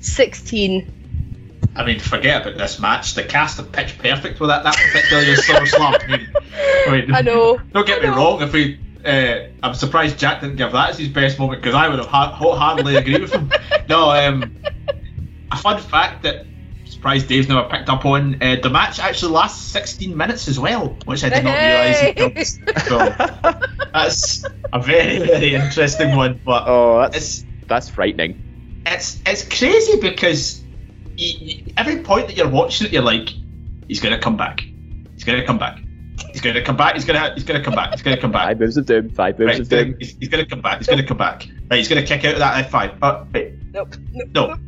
16. 0.00 0.92
I 1.76 1.84
mean, 1.84 2.00
forget 2.00 2.42
about 2.42 2.58
this 2.58 2.80
match. 2.80 3.14
The 3.14 3.22
cast 3.22 3.58
of 3.58 3.70
Pitch 3.70 3.96
Perfect 3.98 4.40
with 4.40 4.50
that, 4.50 4.64
that 4.64 4.74
particular 4.76 5.22
SummerSlam. 5.36 6.02
I 6.02 6.16
mean, 6.16 6.28
I, 6.86 6.90
mean, 6.90 7.14
I 7.14 7.20
know. 7.22 7.60
Don't 7.72 7.86
get 7.86 8.02
me 8.02 8.08
wrong. 8.08 8.42
If 8.42 8.52
we, 8.52 8.80
uh, 9.04 9.46
I'm 9.62 9.74
surprised 9.74 10.18
Jack 10.18 10.40
didn't 10.40 10.56
give 10.56 10.72
that 10.72 10.90
as 10.90 10.98
his 10.98 11.08
best 11.08 11.38
moment 11.38 11.62
because 11.62 11.74
I 11.74 11.88
would 11.88 11.98
have 11.98 12.08
ha- 12.08 12.32
wholeheartedly 12.32 12.96
agreed 12.96 13.22
with 13.22 13.32
him. 13.32 13.50
No, 13.88 14.08
um, 14.10 14.56
a 15.50 15.56
fun 15.56 15.80
fact 15.80 16.22
that 16.22 16.46
surprised 17.00 17.28
Dave's 17.28 17.48
never 17.48 17.66
picked 17.68 17.88
up 17.88 18.04
on. 18.04 18.42
Uh, 18.42 18.56
the 18.62 18.68
match 18.68 18.98
actually 19.00 19.32
lasts 19.32 19.66
16 19.72 20.14
minutes 20.14 20.48
as 20.48 20.60
well, 20.60 20.98
which 21.06 21.24
I 21.24 21.30
did 21.30 21.44
not 21.44 21.56
realise. 21.56 22.58
So 22.88 22.98
that's 23.92 24.44
a 24.72 24.80
very 24.82 25.18
very 25.18 25.54
interesting 25.54 26.14
one. 26.14 26.40
But 26.44 26.64
Oh, 26.66 26.98
that's 27.00 27.16
it's 27.16 27.44
that's 27.66 27.88
frightening. 27.88 28.82
it's 28.86 29.20
it's 29.26 29.44
crazy 29.48 29.98
because 30.00 30.62
y 31.18 31.32
y 31.40 31.64
every 31.78 32.02
point 32.02 32.28
that 32.28 32.36
you're 32.36 32.48
watching 32.50 32.86
it, 32.86 32.92
you're 32.92 33.02
like, 33.02 33.30
he's 33.88 34.00
gonna 34.00 34.18
come 34.18 34.36
back. 34.36 34.60
He's 35.14 35.24
gonna 35.24 35.44
come 35.44 35.58
back. 35.58 35.78
He's 36.32 36.42
gonna 36.42 36.62
come 36.62 36.76
back. 36.76 36.94
He's 36.94 37.04
gonna 37.06 37.32
he's 37.34 37.44
gonna 37.44 37.62
come 37.64 37.74
back. 37.74 37.92
He's 37.92 38.02
gonna 38.02 38.18
come 38.20 38.30
back. 38.32 38.46
Five 38.48 38.60
moves 38.60 38.76
of 38.76 38.84
doom. 38.86 39.08
Five 39.10 39.38
moves 39.38 39.46
Right, 39.48 39.54
of 39.54 39.58
he's, 39.60 39.68
gonna, 39.68 39.84
doom. 39.84 39.96
he's, 40.00 40.16
he's 40.20 40.28
gonna 40.28 40.46
come 40.46 40.60
back. 40.60 40.78
He's 40.78 40.86
gonna 40.86 41.06
come 41.06 41.16
back. 41.16 41.48
Right, 41.70 41.78
he's 41.78 41.88
gonna 41.88 42.04
kick 42.04 42.24
out 42.26 42.34
of 42.34 42.38
that 42.40 42.70
F5. 42.70 42.98
Oh, 43.02 43.26
wait, 43.32 43.54
Nope. 43.72 43.94
no. 44.34 44.58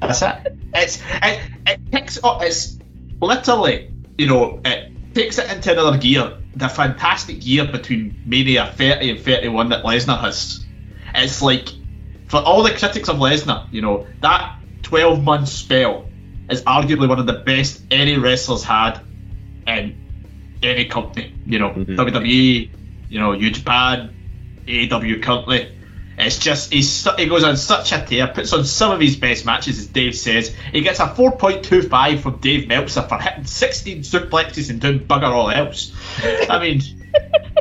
That's 0.00 0.22
it. 0.22 0.58
It's 0.74 1.02
it, 1.22 1.40
it 1.66 1.80
kicks 1.90 2.22
up. 2.22 2.42
It's 2.42 2.78
literally, 3.20 3.90
you 4.18 4.26
know, 4.26 4.60
it 4.64 4.92
takes 5.14 5.38
it 5.38 5.50
into 5.50 5.72
another 5.72 5.98
gear. 5.98 6.38
The 6.54 6.68
fantastic 6.68 7.40
gear 7.40 7.66
between 7.66 8.16
Mania 8.24 8.72
30 8.76 9.10
and 9.10 9.20
31 9.20 9.68
that 9.70 9.84
Lesnar 9.84 10.18
has. 10.20 10.64
It's 11.14 11.42
like, 11.42 11.68
for 12.28 12.38
all 12.40 12.62
the 12.62 12.70
critics 12.70 13.08
of 13.08 13.16
Lesnar, 13.16 13.66
you 13.72 13.82
know, 13.82 14.06
that 14.20 14.58
12 14.82 15.22
month 15.22 15.48
spell 15.48 16.10
is 16.48 16.62
arguably 16.62 17.08
one 17.08 17.18
of 17.18 17.26
the 17.26 17.34
best 17.44 17.82
any 17.90 18.16
wrestlers 18.16 18.62
had 18.64 19.00
in 19.66 19.98
any 20.62 20.84
company. 20.86 21.34
You 21.44 21.58
know, 21.58 21.70
Mhm. 21.70 21.96
WWE, 21.96 22.70
you 23.08 23.20
know, 23.20 23.34
New 23.34 23.50
Japan, 23.50 24.10
AEW 24.66 25.20
currently. 25.22 25.68
It's 26.18 26.38
just 26.38 26.72
he's 26.72 27.06
he 27.18 27.26
goes 27.26 27.44
on 27.44 27.56
such 27.56 27.92
a 27.92 28.00
tear, 28.00 28.26
puts 28.28 28.52
on 28.52 28.64
some 28.64 28.90
of 28.90 29.00
his 29.00 29.16
best 29.16 29.44
matches, 29.44 29.78
as 29.78 29.86
Dave 29.86 30.14
says. 30.16 30.54
He 30.72 30.80
gets 30.80 30.98
a 30.98 31.06
4.25 31.06 32.20
from 32.20 32.38
Dave 32.38 32.68
Meltzer 32.68 33.02
for 33.02 33.18
hitting 33.18 33.44
16 33.44 33.98
suplexes 33.98 34.70
and 34.70 34.80
doing 34.80 35.00
bugger 35.00 35.24
all 35.30 35.50
else. 35.50 35.92
I 36.48 36.58
mean, 36.62 36.80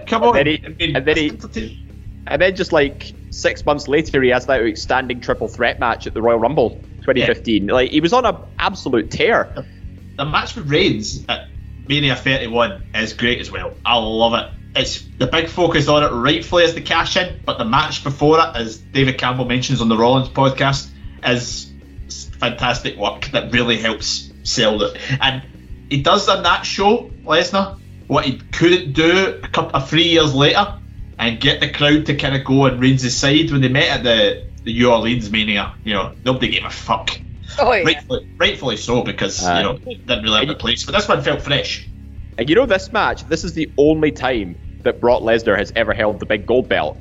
come 0.07 0.23
on. 0.23 0.37
And 0.37 0.47
then 0.47 0.47
he- 0.47 0.63
I 0.65 0.69
mean, 0.69 0.95
and 0.95 1.05
then 1.05 1.17
he- 1.17 1.81
And 2.27 2.41
then 2.41 2.55
just 2.55 2.71
like 2.71 3.13
six 3.29 3.65
months 3.65 3.87
later, 3.87 4.21
he 4.23 4.29
has 4.29 4.45
that 4.45 4.61
outstanding 4.61 5.19
triple 5.19 5.47
threat 5.49 5.79
match 5.79 6.07
at 6.07 6.13
the 6.13 6.21
Royal 6.21 6.39
Rumble 6.39 6.81
2015. 7.01 7.67
Like 7.67 7.91
he 7.91 7.99
was 7.99 8.13
on 8.13 8.25
an 8.25 8.37
absolute 8.57 9.11
tear. 9.11 9.65
the 10.17 10.25
match 10.25 10.55
with 10.55 10.69
Reigns 10.71 11.25
at 11.27 11.41
Mania 11.87 12.15
31 12.15 12.81
is 12.95 13.13
great 13.13 13.41
as 13.41 13.51
well. 13.51 13.73
I 13.83 13.97
love 13.97 14.33
it. 14.33 14.49
It's 14.75 15.01
the 15.17 15.27
big 15.27 15.47
focus 15.47 15.87
on 15.87 16.03
it 16.03 16.11
rightfully 16.11 16.65
as 16.65 16.73
the 16.73 16.81
cash 16.81 17.15
in, 17.15 17.39
but 17.45 17.57
the 17.57 17.65
match 17.65 18.03
before 18.03 18.39
it, 18.39 18.55
as 18.55 18.77
David 18.77 19.17
Campbell 19.17 19.45
mentions 19.45 19.81
on 19.81 19.87
the 19.87 19.97
Rollins 19.97 20.29
podcast, 20.29 20.89
is 21.25 21.71
fantastic 22.39 22.97
work 22.97 23.25
that 23.31 23.53
really 23.53 23.77
helps 23.77 24.31
sell 24.43 24.81
it. 24.83 24.97
And 25.21 25.43
he 25.89 26.01
does 26.01 26.27
on 26.27 26.43
that 26.43 26.65
show, 26.65 27.09
Lesnar, 27.23 27.79
what 28.07 28.25
he 28.25 28.37
couldn't 28.51 28.93
do 28.93 29.39
a 29.41 29.47
couple 29.47 29.75
of 29.75 29.89
three 29.89 30.09
years 30.09 30.35
later, 30.35 30.79
and 31.17 31.39
get 31.39 31.61
the 31.61 31.71
crowd 31.71 32.07
to 32.07 32.15
kind 32.15 32.35
of 32.35 32.43
go 32.43 32.65
on 32.65 32.79
Reigns' 32.79 33.03
his 33.03 33.15
side 33.15 33.51
when 33.51 33.61
they 33.61 33.69
met 33.69 33.89
at 33.89 34.03
the 34.03 34.45
the 34.65 34.73
New 34.73 34.91
Orleans 34.91 35.31
Mania. 35.31 35.73
You 35.83 35.93
know, 35.93 36.15
nobody 36.25 36.49
gave 36.49 36.65
a 36.65 36.69
fuck. 36.69 37.17
Oh 37.57 37.71
yeah. 37.71 37.83
Rightfully, 37.83 38.27
rightfully 38.37 38.77
so 38.77 39.03
because 39.03 39.43
Aye. 39.43 39.61
you 39.61 39.69
uh, 39.69 39.71
know 39.73 39.79
it 39.91 40.05
didn't 40.05 40.23
really 40.23 40.45
have 40.45 40.49
a 40.49 40.59
place. 40.59 40.85
But 40.85 40.93
this 40.93 41.07
one 41.07 41.21
felt 41.21 41.41
fresh. 41.41 41.87
And 42.37 42.49
you 42.49 42.55
know, 42.55 42.65
this 42.65 42.91
match, 42.91 43.23
this 43.29 43.45
is 43.45 43.53
the 43.53 43.71
only 43.77 44.11
time 44.11 44.57
that 44.85 45.01
Brock 45.01 45.21
Lesnar 45.21 45.57
has 45.57 45.73
ever 45.75 45.93
held 45.93 46.19
the 46.19 46.25
big 46.25 46.45
gold 46.45 46.69
belt. 46.69 46.97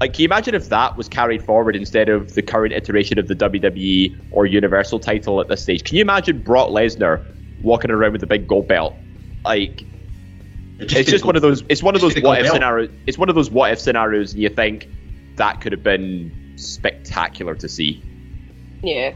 Like, 0.00 0.12
can 0.12 0.22
you 0.22 0.26
imagine 0.26 0.54
if 0.54 0.68
that 0.68 0.96
was 0.96 1.08
carried 1.08 1.42
forward 1.42 1.74
instead 1.74 2.08
of 2.08 2.34
the 2.34 2.42
current 2.42 2.72
iteration 2.72 3.18
of 3.18 3.26
the 3.26 3.34
WWE 3.34 4.14
or 4.30 4.46
Universal 4.46 5.00
title 5.00 5.40
at 5.40 5.48
this 5.48 5.62
stage? 5.62 5.82
Can 5.82 5.96
you 5.96 6.02
imagine 6.02 6.40
Brock 6.40 6.68
Lesnar 6.68 7.24
walking 7.62 7.90
around 7.90 8.12
with 8.12 8.20
the 8.20 8.26
big 8.26 8.46
gold 8.46 8.68
belt? 8.68 8.96
Like, 9.44 9.82
it's 10.78 11.10
just 11.10 11.24
one 11.24 11.34
of 11.34 11.42
those. 11.42 11.64
It's 11.68 11.82
one 11.82 11.96
of 11.96 12.00
those 12.00 12.14
what 12.20 12.38
if 12.38 12.44
belt. 12.44 12.54
scenarios. 12.54 12.90
It's 13.06 13.18
one 13.18 13.28
of 13.28 13.34
those 13.34 13.50
what 13.50 13.72
if 13.72 13.80
scenarios, 13.80 14.34
and 14.34 14.42
you 14.42 14.48
think 14.48 14.86
that 15.36 15.60
could 15.60 15.72
have 15.72 15.82
been 15.82 16.32
spectacular 16.56 17.56
to 17.56 17.68
see. 17.68 18.04
Yeah. 18.82 19.14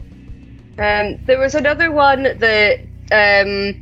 Um, 0.77 1.19
there 1.25 1.39
was 1.39 1.55
another 1.55 1.91
one 1.91 2.23
that 2.23 2.79
um, 3.11 3.75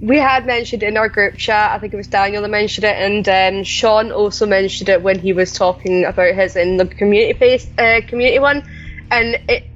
we 0.00 0.16
had 0.18 0.46
mentioned 0.46 0.82
in 0.82 0.96
our 0.96 1.08
group 1.08 1.36
chat. 1.36 1.72
I 1.72 1.78
think 1.78 1.92
it 1.92 1.96
was 1.96 2.06
Daniel 2.06 2.42
that 2.42 2.48
mentioned 2.48 2.84
it, 2.84 2.96
and 2.96 3.28
um, 3.28 3.64
Sean 3.64 4.12
also 4.12 4.46
mentioned 4.46 4.88
it 4.88 5.02
when 5.02 5.18
he 5.18 5.32
was 5.32 5.52
talking 5.52 6.04
about 6.04 6.34
his 6.34 6.56
in 6.56 6.76
the 6.76 6.86
community 6.86 7.32
face 7.32 7.68
uh, 7.78 8.00
community 8.06 8.38
one. 8.38 8.62
And 9.10 9.38
it 9.48 9.68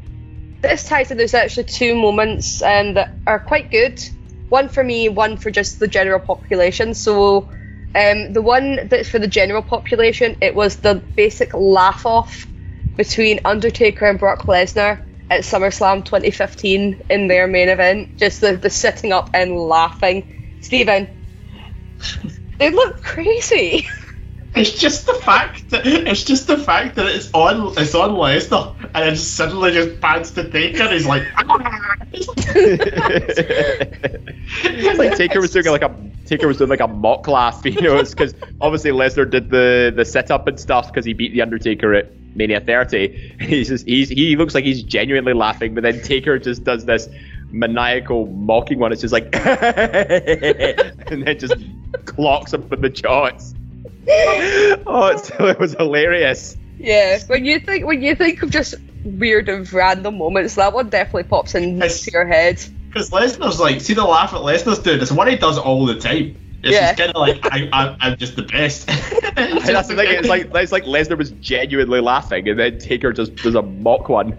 this 0.61 0.89
ties 0.89 1.11
in. 1.11 1.19
There's 1.19 1.35
actually 1.35 1.65
two 1.65 1.95
moments 1.95 2.63
um, 2.63 2.95
that 2.95 3.17
are 3.27 3.41
quite 3.41 3.71
good. 3.71 4.01
One 4.49 4.69
for 4.69 4.85
me, 4.85 5.09
one 5.09 5.37
for 5.37 5.51
just 5.51 5.79
the 5.79 5.89
general 5.89 6.21
population. 6.21 6.95
So. 6.95 7.49
Um, 7.95 8.33
the 8.33 8.41
one 8.41 8.89
that's 8.89 9.11
for 9.11 9.19
the 9.19 9.29
general 9.29 9.61
population, 9.61 10.35
it 10.41 10.55
was 10.55 10.77
the 10.77 11.03
basic 11.15 11.53
laugh 11.53 12.07
off 12.07 12.47
between 12.97 13.41
Undertaker 13.45 14.07
and 14.07 14.19
Brock 14.19 14.47
Lesnar 14.47 14.99
at 15.33 15.45
SummerSlam 15.45 16.05
2015 16.05 17.05
in 17.09 17.29
their 17.29 17.47
main 17.47 17.71
event. 17.71 18.19
Just 18.19 18.43
the, 18.43 18.57
the 18.57 18.69
sitting 18.69 19.13
up 19.13 19.31
and 19.33 19.57
laughing. 19.57 20.27
Steven, 20.61 21.09
they 22.59 22.71
look 22.71 23.03
crazy. 23.03 23.87
It's 24.55 24.79
just 24.79 25.07
the 25.07 25.15
fact 25.15 25.71
that 25.71 25.87
it's 25.87 26.25
just 26.25 26.47
the 26.47 26.59
fact 26.59 26.97
that 26.97 27.07
it's 27.07 27.31
on 27.33 27.73
it's 27.79 27.95
on 27.95 28.11
Lesnar 28.11 28.75
and 28.83 29.07
then 29.07 29.17
suddenly 29.17 29.73
just 29.73 29.99
pans 30.03 30.33
to 30.33 30.47
Taker. 30.47 30.91
He's 30.91 31.07
like, 31.07 31.23
"Ah." 31.39 31.97
it's 34.53 34.99
like 34.99 35.17
Taker 35.17 35.41
was 35.41 35.53
doing 35.53 35.65
like 35.65 35.81
a 35.81 35.97
Taker 36.27 36.49
was 36.49 36.59
doing 36.59 36.69
like 36.69 36.81
a 36.81 36.87
mock 36.87 37.27
laugh, 37.29 37.63
you 37.65 37.81
know, 37.81 37.97
it's 37.97 38.11
because 38.11 38.35
obviously 38.61 38.91
Lesnar 38.91 39.31
did 39.31 39.49
the 39.49 39.91
the 39.97 40.05
sit 40.05 40.31
up 40.31 40.47
and 40.47 40.61
stuff 40.61 40.89
because 40.89 41.07
he 41.07 41.15
beat 41.15 41.33
the 41.33 41.41
Undertaker 41.41 41.95
at 41.95 42.13
Mania 42.35 42.61
30. 42.61 43.37
He's 43.41 43.69
just 43.69 43.87
he's 43.87 44.09
he 44.09 44.37
looks 44.37 44.55
like 44.55 44.65
he's 44.65 44.83
genuinely 44.83 45.35
laughing, 45.35 45.75
but 45.75 45.83
then 45.83 46.01
Taker 46.03 46.39
just 46.39 46.65
does 46.65 46.85
this 46.85 47.09
maniacal 47.51 48.27
mocking 48.27 48.79
one. 48.79 48.93
It's 48.93 49.03
just 49.03 49.13
like, 49.13 49.25
and 49.35 51.27
then 51.27 51.39
just 51.39 51.55
clocks 52.07 52.53
him 52.53 52.67
in 52.73 52.81
the 52.81 52.89
jaws. 52.89 53.55
Oh, 54.85 55.07
it's, 55.15 55.31
it 55.31 55.61
was 55.61 55.75
hilarious. 55.75 56.57
Yeah, 56.77 57.21
when 57.29 57.45
you 57.45 57.61
think 57.61 57.87
when 57.87 58.03
you 58.03 58.17
think 58.17 58.43
of 58.43 58.51
just 58.51 58.75
weird 59.05 59.49
and 59.49 59.71
random 59.73 60.19
moments, 60.19 60.57
that 60.57 60.73
one 60.73 60.89
definitely 60.91 61.25
pops 61.25 61.55
into 61.55 62.11
your 62.13 62.27
head. 62.27 62.61
Because 62.89 63.11
Lesnar's 63.11 63.61
like, 63.61 63.81
see 63.81 63.95
the 63.95 64.05
laugh 64.05 64.35
at 64.35 64.41
Lesnar's 64.41 64.81
doing. 64.81 65.01
It's 65.01 65.13
what 65.13 65.29
he 65.29 65.37
does 65.37 65.57
all 65.59 65.87
the 65.87 66.01
time. 66.01 66.37
It's 66.63 66.73
Yeah. 66.73 66.87
just 66.95 66.99
kind 66.99 67.11
of 67.13 67.21
like, 67.21 67.47
I, 67.53 67.69
I, 67.73 67.97
I'm 68.01 68.17
just 68.17 68.37
the 68.37 68.43
best. 68.43 68.89
And 68.89 68.97
that's 69.63 69.89
the 69.89 69.97
thing. 69.97 70.07
It's 70.11 70.29
like 70.29 70.51
it's 70.55 70.73
like 70.73 70.85
Lesnar 70.85 71.19
was 71.19 71.31
genuinely 71.33 72.01
laughing, 72.01 72.49
and 72.49 72.59
then 72.59 72.79
Taker 72.79 73.13
just 73.13 73.35
does 73.37 73.55
a 73.55 73.63
mock 73.63 74.09
one. 74.09 74.39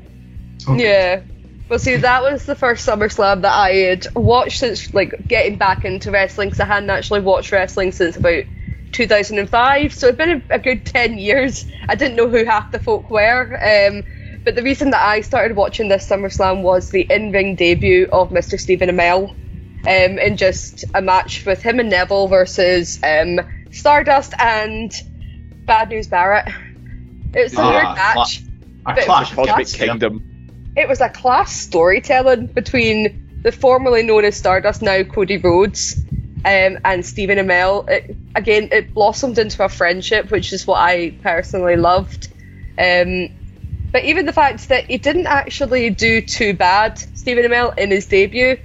Yeah. 0.76 1.22
Well, 1.70 1.80
see, 1.80 1.96
that 1.96 2.22
was 2.22 2.46
the 2.46 2.56
first 2.56 2.88
SummerSlam 2.88 3.42
that 3.42 3.54
I 3.54 3.72
had 3.72 4.08
watched 4.16 4.60
since 4.60 4.94
like 4.94 5.28
getting 5.28 5.58
back 5.58 5.86
into 5.86 6.12
wrestling 6.12 6.50
because 6.50 6.60
I 6.60 6.66
hadn't 6.66 6.90
actually 6.90 7.22
watched 7.22 7.52
wrestling 7.52 7.92
since 7.92 8.16
about 8.16 8.44
2005. 8.92 9.94
So 9.94 10.08
it'd 10.08 10.18
been 10.18 10.44
a, 10.50 10.56
a 10.56 10.60
good 10.60 10.86
10 10.86 11.18
years. 11.18 11.66
I 11.90 11.96
didn't 11.96 12.16
know 12.16 12.30
who 12.30 12.46
half 12.46 12.72
the 12.72 12.80
folk 12.80 13.10
were. 13.10 13.58
Um, 13.62 14.04
but 14.44 14.56
the 14.56 14.62
reason 14.62 14.92
that 14.92 15.02
I 15.02 15.22
started 15.22 15.56
watching 15.58 15.88
this 15.88 16.08
SummerSlam 16.08 16.62
was 16.62 16.90
the 16.92 17.02
in-ring 17.10 17.56
debut 17.56 18.08
of 18.12 18.30
Mr. 18.30 18.60
Stephen 18.60 18.90
Amell 18.90 19.34
um, 19.86 20.18
in 20.20 20.38
just 20.38 20.86
a 20.94 21.02
match 21.02 21.46
with 21.46 21.62
him 21.62 21.80
and 21.80 21.90
Neville 21.90 22.28
versus 22.28 23.00
um, 23.04 23.40
Stardust 23.72 24.34
and 24.40 24.92
Bad 25.66 25.90
News 25.90 26.08
Barrett. 26.08 26.48
It 27.34 27.44
was 27.44 27.54
a 27.54 27.62
Ah, 27.62 27.70
weird 27.72 27.84
match 27.96 28.44
a 28.86 29.02
clash. 29.06 29.32
of 29.32 29.48
Cosmic 29.48 29.68
Kingdom. 29.68 30.74
it 30.76 30.88
was 30.88 31.02
a 31.02 31.10
class 31.10 31.52
storytelling 31.54 32.48
between 32.48 33.42
the 33.44 33.52
formerly 33.52 34.04
known 34.04 34.26
as 34.26 34.36
Stardust, 34.38 34.82
now 34.82 35.04
Cody 35.04 35.38
Rhodes, 35.38 35.96
um, 36.46 36.78
and 36.86 37.06
Stephen 37.06 37.38
Amell. 37.38 37.90
It, 37.90 38.16
again, 38.36 38.70
it 38.72 38.94
blossomed 38.94 39.38
into 39.38 39.64
a 39.64 39.70
friendship, 39.70 40.32
which 40.32 40.54
is 40.54 40.66
what 40.68 40.80
I 40.80 41.18
personally 41.22 41.76
loved. 41.78 42.28
Um, 42.78 43.30
but 43.92 44.04
even 44.06 44.26
the 44.26 44.34
fact 44.34 44.70
that 44.70 44.86
he 44.86 44.98
didn't 44.98 45.28
actually 45.28 45.90
do 45.90 46.22
too 46.22 46.54
bad, 46.54 46.98
Stephen 47.18 47.44
Amell, 47.46 47.78
in 47.78 47.92
his 47.92 48.08
debut, 48.08 48.58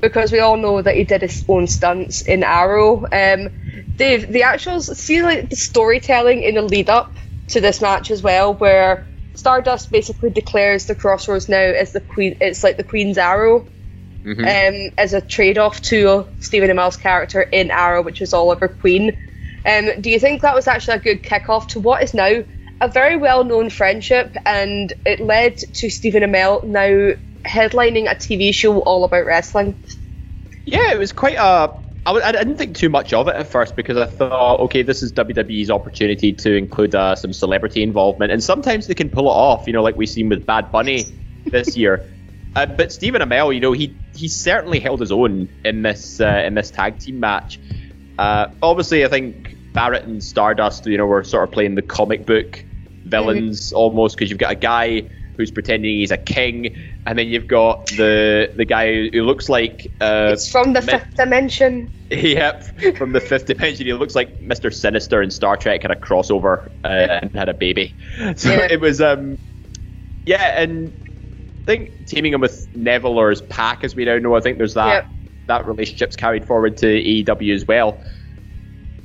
because 0.00 0.32
we 0.32 0.40
all 0.40 0.56
know 0.56 0.82
that 0.82 0.96
he 0.96 1.04
did 1.04 1.22
his 1.22 1.44
own 1.48 1.66
stunts 1.66 2.22
in 2.22 2.42
Arrow. 2.42 3.06
Um, 3.10 3.50
Dave, 3.96 4.30
the 4.30 4.42
actual 4.42 4.80
see 4.80 5.22
like 5.22 5.50
the 5.50 5.56
storytelling 5.56 6.42
in 6.42 6.54
the 6.54 6.62
lead 6.62 6.90
up 6.90 7.14
to 7.48 7.60
this 7.60 7.80
match 7.80 8.10
as 8.10 8.22
well, 8.22 8.54
where 8.54 9.06
Stardust 9.34 9.90
basically 9.90 10.30
declares 10.30 10.86
the 10.86 10.94
Crossroads 10.94 11.48
now 11.48 11.58
as 11.58 11.92
the 11.92 12.00
queen. 12.00 12.36
It's 12.40 12.64
like 12.64 12.76
the 12.76 12.84
Queen's 12.84 13.18
Arrow, 13.18 13.66
Mhm. 14.24 14.88
um, 14.88 14.92
as 14.98 15.14
a 15.14 15.20
trade 15.20 15.56
off 15.58 15.80
to 15.82 16.26
Stephen 16.40 16.70
Amell's 16.70 16.96
character 16.96 17.42
in 17.42 17.70
Arrow, 17.70 18.02
which 18.02 18.20
is 18.20 18.34
Oliver 18.34 18.68
Queen. 18.68 19.16
Um, 19.64 20.00
do 20.00 20.10
you 20.10 20.18
think 20.18 20.42
that 20.42 20.54
was 20.54 20.66
actually 20.66 20.96
a 20.96 21.00
good 21.00 21.22
kickoff 21.22 21.68
to 21.68 21.80
what 21.80 22.02
is 22.02 22.14
now 22.14 22.42
a 22.80 22.88
very 22.88 23.16
well 23.16 23.44
known 23.44 23.70
friendship, 23.70 24.36
and 24.44 24.92
it 25.04 25.20
led 25.20 25.56
to 25.58 25.90
Stephen 25.90 26.22
Amell 26.22 26.62
now 26.64 27.14
headlining 27.46 28.10
a 28.10 28.14
TV 28.14 28.54
show 28.54 28.80
all 28.80 29.04
about 29.04 29.26
wrestling? 29.26 29.74
Yeah, 30.64 30.92
it 30.92 30.98
was 30.98 31.12
quite 31.12 31.36
a. 31.36 31.72
I, 32.06 32.10
w- 32.10 32.24
I 32.24 32.32
didn't 32.32 32.56
think 32.56 32.76
too 32.76 32.88
much 32.88 33.12
of 33.12 33.26
it 33.26 33.34
at 33.34 33.48
first 33.48 33.74
because 33.74 33.96
I 33.96 34.06
thought, 34.06 34.60
okay, 34.60 34.82
this 34.82 35.02
is 35.02 35.12
WWE's 35.12 35.70
opportunity 35.70 36.32
to 36.32 36.54
include 36.54 36.94
uh, 36.94 37.16
some 37.16 37.32
celebrity 37.32 37.82
involvement, 37.82 38.30
and 38.30 38.42
sometimes 38.42 38.86
they 38.86 38.94
can 38.94 39.08
pull 39.08 39.26
it 39.26 39.34
off. 39.34 39.66
You 39.66 39.72
know, 39.72 39.82
like 39.82 39.96
we've 39.96 40.08
seen 40.08 40.28
with 40.28 40.46
Bad 40.46 40.70
Bunny 40.70 41.04
this 41.46 41.76
year. 41.76 42.04
Uh, 42.54 42.66
but 42.66 42.92
Stephen 42.92 43.20
Amell, 43.22 43.54
you 43.54 43.60
know, 43.60 43.72
he 43.72 43.96
he 44.14 44.28
certainly 44.28 44.80
held 44.80 45.00
his 45.00 45.12
own 45.12 45.48
in 45.64 45.82
this 45.82 46.20
uh, 46.20 46.42
in 46.46 46.54
this 46.54 46.70
tag 46.70 46.98
team 46.98 47.20
match. 47.20 47.60
Uh, 48.18 48.46
obviously, 48.62 49.04
I 49.04 49.08
think 49.08 49.56
Barrett 49.72 50.04
and 50.04 50.22
Stardust, 50.22 50.86
you 50.86 50.96
know, 50.96 51.06
were 51.06 51.22
sort 51.22 51.44
of 51.44 51.52
playing 51.52 51.74
the 51.74 51.82
comic 51.82 52.24
book 52.24 52.64
villains 53.04 53.72
almost 53.72 54.16
because 54.16 54.30
you've 54.30 54.38
got 54.38 54.52
a 54.52 54.56
guy 54.56 55.08
who's 55.36 55.50
pretending 55.50 55.96
he's 55.96 56.10
a 56.10 56.16
king, 56.16 56.74
and 57.04 57.18
then 57.18 57.28
you've 57.28 57.46
got 57.48 57.86
the 57.96 58.50
the 58.56 58.64
guy 58.64 59.08
who 59.10 59.22
looks 59.22 59.48
like 59.48 59.92
uh, 60.00 60.30
it's 60.32 60.50
from 60.50 60.72
the 60.72 60.80
me- 60.80 60.86
fifth 60.88 61.14
dimension. 61.16 61.90
Yep, 62.10 62.96
from 62.98 63.12
the 63.12 63.20
fifth 63.20 63.46
dimension. 63.46 63.84
He 63.86 63.92
looks 63.92 64.14
like 64.14 64.38
Mr. 64.40 64.72
Sinister 64.72 65.20
in 65.22 65.30
Star 65.32 65.56
Trek 65.56 65.82
had 65.82 65.90
a 65.90 65.96
crossover 65.96 66.68
uh, 66.84 67.18
and 67.22 67.34
had 67.34 67.48
a 67.48 67.54
baby. 67.54 67.96
So 68.36 68.48
Yeah. 68.50 68.68
it 68.70 68.80
was, 68.80 69.00
um, 69.00 69.40
yeah, 70.24 70.60
and 70.62 70.92
I 71.66 71.72
think 71.72 72.06
teaming 72.06 72.32
him 72.32 72.40
with 72.40 72.68
Neville 72.74 73.18
or 73.18 73.30
his 73.30 73.42
pack, 73.42 73.82
as 73.82 73.96
we 73.96 74.04
now 74.04 74.18
know, 74.18 74.36
I 74.36 74.40
think 74.40 74.58
there's 74.58 74.74
that 74.74 74.94
Yep. 74.94 75.06
that 75.48 75.66
relationship's 75.66 76.14
carried 76.14 76.44
forward 76.44 76.76
to 76.76 76.86
AEW 76.86 77.52
as 77.54 77.66
well. 77.66 78.00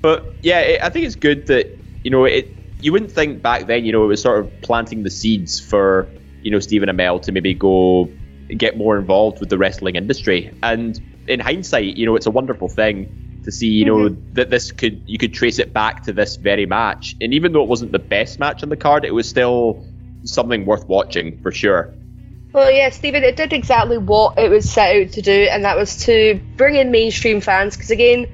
But 0.04 0.24
yeah, 0.44 0.60
it, 0.60 0.84
I 0.84 0.90
think 0.90 1.08
it's 1.08 1.16
good 1.16 1.48
that 1.48 1.68
you 2.04 2.12
know 2.12 2.26
it. 2.26 2.56
You 2.82 2.92
wouldn't 2.92 3.12
think 3.12 3.42
back 3.42 3.66
then, 3.68 3.84
you 3.86 3.92
know, 3.92 4.04
it 4.04 4.08
was 4.08 4.22
sort 4.22 4.40
of 4.46 4.62
planting 4.62 5.02
the 5.04 5.10
seeds 5.12 5.60
for 5.60 6.12
you 6.42 6.52
know 6.52 6.60
Stephen 6.60 6.90
Amell 6.90 7.22
to 7.24 7.32
maybe 7.32 7.54
go 7.54 8.10
get 8.58 8.78
more 8.78 8.98
involved 8.98 9.40
with 9.40 9.50
the 9.50 9.58
wrestling 9.58 9.96
industry. 9.96 10.54
And 10.64 11.00
in 11.28 11.40
hindsight, 11.40 11.98
you 11.98 12.06
know, 12.06 12.16
it's 12.16 12.26
a 12.26 12.32
wonderful 12.32 12.68
thing 12.68 13.42
to 13.44 13.52
see, 13.52 13.68
you 13.68 13.86
know, 13.86 14.10
mm-hmm. 14.10 14.34
that 14.34 14.50
this 14.50 14.72
could 14.72 15.04
you 15.08 15.18
could 15.18 15.34
trace 15.34 15.60
it 15.60 15.74
back 15.74 16.04
to 16.04 16.14
this 16.14 16.36
very 16.36 16.66
match. 16.66 17.16
And 17.22 17.34
even 17.34 17.54
though 17.54 17.64
it 17.64 17.70
wasn't 17.70 17.92
the 17.92 18.00
best 18.00 18.40
match 18.40 18.64
on 18.64 18.70
the 18.70 18.78
card, 18.78 19.06
it 19.06 19.14
was 19.14 19.28
still 19.28 19.86
something 20.24 20.66
worth 20.66 20.88
watching 20.88 21.42
for 21.42 21.52
sure. 21.52 21.94
Well, 22.54 22.70
yeah, 22.70 22.90
Stephen, 22.90 23.24
it 23.24 23.38
did 23.38 23.54
exactly 23.54 23.98
what 23.98 24.38
it 24.38 24.50
was 24.50 24.70
set 24.70 24.96
out 24.96 25.14
to 25.14 25.22
do, 25.22 25.48
and 25.50 25.64
that 25.64 25.78
was 25.78 26.06
to 26.06 26.40
bring 26.58 26.76
in 26.76 26.92
mainstream 26.92 27.40
fans. 27.40 27.78
Because 27.78 27.92
again, 27.92 28.28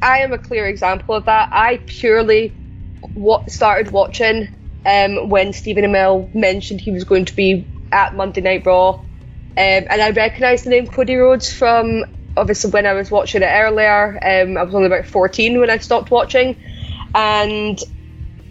I 0.00 0.20
am 0.20 0.32
a 0.32 0.38
clear 0.38 0.66
example 0.66 1.14
of 1.14 1.26
that. 1.26 1.50
I 1.52 1.78
purely 1.86 2.48
what 3.14 3.50
started 3.50 3.92
watching 3.92 4.48
um, 4.84 5.28
when 5.28 5.52
Stephen 5.52 5.84
Amell 5.84 6.32
mentioned 6.34 6.80
he 6.80 6.90
was 6.90 7.04
going 7.04 7.26
to 7.26 7.36
be 7.36 7.68
at 7.92 8.14
Monday 8.14 8.40
Night 8.40 8.66
Raw, 8.66 8.90
um, 8.90 9.04
and 9.56 10.02
I 10.02 10.10
recognised 10.10 10.64
the 10.64 10.70
name 10.70 10.86
Cody 10.86 11.16
Rhodes 11.16 11.52
from 11.52 12.04
obviously 12.36 12.70
when 12.70 12.86
I 12.86 12.92
was 12.92 13.10
watching 13.10 13.42
it 13.42 13.46
earlier. 13.46 14.18
Um, 14.22 14.56
I 14.56 14.62
was 14.62 14.74
only 14.74 14.86
about 14.86 15.06
14 15.06 15.58
when 15.58 15.70
I 15.70 15.78
stopped 15.78 16.10
watching, 16.10 16.56
and 17.14 17.78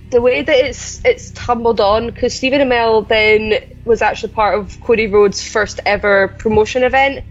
the 0.09 0.21
way 0.21 0.41
that 0.41 0.55
it's 0.55 1.01
it's 1.05 1.31
tumbled 1.31 1.81
on 1.81 2.07
because 2.07 2.35
Stephen 2.35 2.61
Amell 2.61 3.07
then 3.07 3.55
was 3.85 4.01
actually 4.01 4.33
part 4.33 4.59
of 4.59 4.79
Cody 4.81 5.07
Rhodes' 5.07 5.41
first 5.41 5.79
ever 5.85 6.29
promotion 6.29 6.83
event 6.83 7.23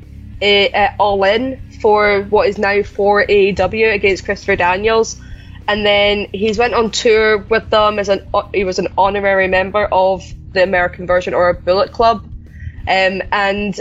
uh, 0.42 0.88
All 0.98 1.22
In 1.24 1.58
for 1.80 2.22
what 2.24 2.48
is 2.48 2.58
now 2.58 2.82
for 2.82 3.24
AEW 3.24 3.94
against 3.94 4.24
Christopher 4.24 4.56
Daniels, 4.56 5.20
and 5.68 5.84
then 5.84 6.28
he's 6.32 6.58
went 6.58 6.74
on 6.74 6.90
tour 6.90 7.38
with 7.38 7.68
them 7.70 7.98
as 7.98 8.08
an 8.08 8.20
he 8.52 8.64
was 8.64 8.78
an 8.78 8.88
honorary 8.96 9.48
member 9.48 9.84
of 9.84 10.22
the 10.52 10.62
American 10.62 11.06
version 11.06 11.34
or 11.34 11.50
a 11.50 11.54
Bullet 11.54 11.92
Club, 11.92 12.22
um, 12.86 13.22
and 13.32 13.78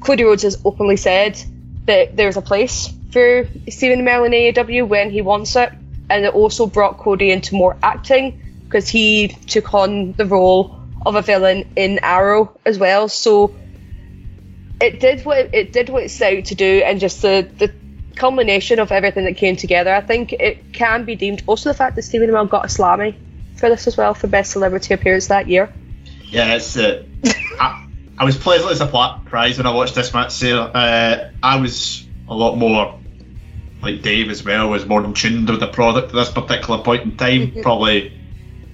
Cody 0.00 0.24
Rhodes 0.24 0.42
has 0.42 0.60
openly 0.64 0.96
said 0.96 1.42
that 1.86 2.16
there's 2.16 2.36
a 2.36 2.42
place 2.42 2.92
for 3.10 3.46
Stephen 3.68 4.00
Amell 4.00 4.26
in 4.26 4.32
AEW 4.32 4.86
when 4.86 5.10
he 5.10 5.22
wants 5.22 5.56
it 5.56 5.72
and 6.10 6.24
it 6.24 6.34
also 6.34 6.66
brought 6.66 6.98
Cody 6.98 7.30
into 7.30 7.54
more 7.54 7.76
acting 7.82 8.34
because 8.64 8.88
he 8.88 9.28
took 9.46 9.74
on 9.74 10.12
the 10.12 10.26
role 10.26 10.78
of 11.04 11.14
a 11.14 11.22
villain 11.22 11.64
in 11.76 12.00
Arrow 12.02 12.52
as 12.66 12.78
well. 12.78 13.08
So 13.08 13.56
it 14.80 15.00
did 15.00 15.24
what 15.24 15.38
it, 15.38 15.50
it 15.52 15.72
did 15.72 15.88
what 15.88 16.04
it 16.04 16.10
set 16.10 16.36
out 16.38 16.44
to 16.46 16.54
do, 16.54 16.82
and 16.84 17.00
just 17.00 17.22
the 17.22 17.48
the 17.58 17.72
culmination 18.18 18.78
of 18.78 18.92
everything 18.92 19.24
that 19.24 19.36
came 19.36 19.56
together. 19.56 19.94
I 19.94 20.00
think 20.00 20.32
it 20.32 20.72
can 20.72 21.04
be 21.04 21.16
deemed 21.16 21.42
also 21.46 21.70
the 21.70 21.74
fact 21.74 21.96
that 21.96 22.02
Stephen 22.02 22.28
Amell 22.30 22.48
got 22.48 22.64
a 22.64 22.68
Slammy 22.68 23.14
for 23.56 23.68
this 23.68 23.86
as 23.86 23.96
well 23.96 24.14
for 24.14 24.26
best 24.26 24.52
celebrity 24.52 24.94
appearance 24.94 25.28
that 25.28 25.48
year. 25.48 25.72
Yeah, 26.24 26.54
it's. 26.54 26.76
Uh, 26.76 27.04
I, 27.60 27.86
I 28.18 28.24
was 28.24 28.36
pleasantly 28.36 28.74
surprised 28.74 29.58
when 29.58 29.66
I 29.66 29.72
watched 29.72 29.94
this 29.94 30.12
match. 30.12 30.38
There, 30.40 30.58
uh, 30.58 31.30
I 31.42 31.60
was 31.60 32.06
a 32.28 32.34
lot 32.34 32.56
more 32.56 32.98
like 33.82 34.02
Dave 34.02 34.30
as 34.30 34.44
well. 34.44 34.68
Was 34.68 34.86
more 34.86 35.02
in 35.04 35.14
tune 35.14 35.46
with 35.46 35.60
the 35.60 35.68
product 35.68 36.08
at 36.08 36.14
this 36.14 36.30
particular 36.30 36.82
point 36.82 37.04
in 37.04 37.16
time. 37.16 37.52
probably, 37.62 38.12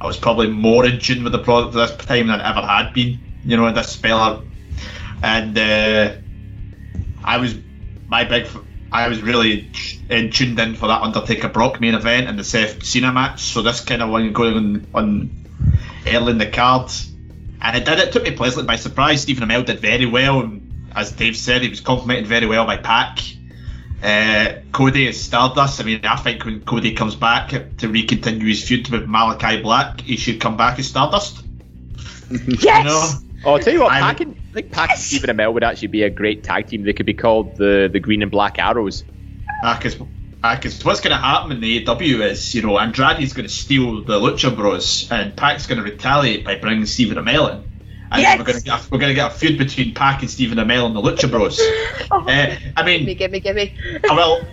I 0.00 0.06
was 0.06 0.16
probably 0.16 0.48
more 0.48 0.86
in 0.86 0.98
tune 0.98 1.24
with 1.24 1.32
the 1.32 1.42
product 1.42 1.76
at 1.76 1.96
this 1.96 2.06
time 2.06 2.28
than 2.28 2.40
I 2.40 2.50
ever 2.50 2.66
had 2.66 2.92
been. 2.92 3.20
You 3.44 3.58
know, 3.58 3.66
in 3.66 3.74
this 3.74 3.90
spell, 3.90 4.42
and 5.22 5.58
uh, 5.58 6.14
I 7.22 7.36
was 7.38 7.54
my 8.08 8.24
big. 8.24 8.48
I 8.94 9.08
was 9.08 9.22
really 9.22 9.70
in, 10.08 10.30
tuned 10.30 10.58
in 10.58 10.76
for 10.76 10.86
that 10.86 11.02
Undertaker 11.02 11.48
Brock 11.48 11.80
main 11.80 11.94
event 11.94 12.28
and 12.28 12.38
the 12.38 12.44
Seth 12.44 12.84
Cena 12.84 13.12
match. 13.12 13.42
So 13.42 13.60
this 13.60 13.80
kind 13.80 14.00
of 14.00 14.08
one 14.08 14.32
going 14.32 14.56
on, 14.56 14.86
on 14.94 15.30
early 16.06 16.32
in 16.32 16.38
the 16.38 16.46
card 16.46 16.90
and 17.64 17.76
it 17.76 17.84
did. 17.86 17.98
It 17.98 18.12
took 18.12 18.22
me 18.22 18.30
pleasantly 18.32 18.66
by 18.66 18.76
surprise. 18.76 19.22
Stephen 19.22 19.48
Amell 19.48 19.64
did 19.64 19.80
very 19.80 20.04
well, 20.04 20.40
and 20.40 20.90
as 20.94 21.12
Dave 21.12 21.36
said, 21.36 21.62
he 21.62 21.70
was 21.70 21.80
complimented 21.80 22.26
very 22.26 22.46
well 22.46 22.66
by 22.66 22.76
Pac. 22.76 23.20
Uh, 24.02 24.60
Cody 24.70 25.08
is 25.08 25.20
Stardust. 25.20 25.80
I 25.80 25.84
mean, 25.84 26.04
I 26.04 26.16
think 26.16 26.44
when 26.44 26.60
Cody 26.60 26.92
comes 26.92 27.14
back 27.14 27.48
to 27.48 27.88
recontinue 27.88 28.48
his 28.48 28.62
feud 28.68 28.90
with 28.90 29.06
Malachi 29.06 29.62
Black, 29.62 30.02
he 30.02 30.18
should 30.18 30.40
come 30.40 30.58
back 30.58 30.78
as 30.78 30.88
Stardust. 30.88 31.42
yes. 32.30 32.62
You 32.62 32.84
know? 32.84 33.10
Oh, 33.46 33.54
I'll 33.54 33.58
tell 33.58 33.72
you 33.72 33.80
what, 33.80 33.92
Pac 33.92 34.20
and, 34.20 34.36
I 34.55 34.59
think 34.59 34.70
Pac 34.70 34.90
yes. 34.90 34.98
and 34.98 35.05
Stephen 35.05 35.36
Amell 35.36 35.52
would 35.52 35.64
actually 35.64 35.89
be 35.89 36.05
a 36.05 36.10
great 36.10 36.44
tag 36.44 36.68
team. 36.68 36.85
They 36.85 36.93
could 36.93 37.06
be 37.06 37.14
called 37.14 37.56
the 37.56 37.90
the 37.93 37.98
Green 37.98 38.22
and 38.22 38.31
Black 38.31 38.60
Arrows. 38.60 39.02
Because 39.62 40.81
uh, 40.81 40.85
what's 40.85 41.01
going 41.01 41.10
to 41.10 41.16
happen 41.16 41.51
in 41.51 41.60
the 41.60 41.85
AEW 41.85 42.20
is, 42.20 42.55
you 42.55 42.62
know, 42.62 42.78
Andrade's 42.78 43.32
going 43.32 43.48
to 43.48 43.52
steal 43.52 44.05
the 44.05 44.20
Lucha 44.20 44.55
Bros, 44.55 45.10
and 45.10 45.36
Pac's 45.36 45.66
going 45.66 45.78
to 45.78 45.85
retaliate 45.85 46.44
by 46.44 46.55
bringing 46.55 46.86
Stephen 46.86 47.16
Amell 47.16 47.51
in. 47.51 47.64
And 48.12 48.22
yes! 48.22 48.39
we're 48.39 48.44
going 48.44 48.59
to 48.59 48.64
get 48.64 48.90
we're 48.93 48.98
going 48.98 49.10
to 49.10 49.14
get 49.14 49.32
a 49.32 49.35
feud 49.35 49.59
between 49.59 49.93
Pac 49.93 50.20
and 50.20 50.31
Stephen 50.31 50.59
Amell 50.59 50.86
and 50.86 50.94
the 50.94 51.02
Lucha 51.02 51.28
Bros. 51.28 51.59
oh, 52.12 52.24
uh, 52.28 52.56
I 52.76 52.85
mean, 52.85 53.06
give 53.06 53.06
me, 53.06 53.14
give 53.16 53.31
me, 53.32 53.40
give 53.40 53.56
me. 53.56 53.76
I 54.09 54.14
will, 54.14 54.47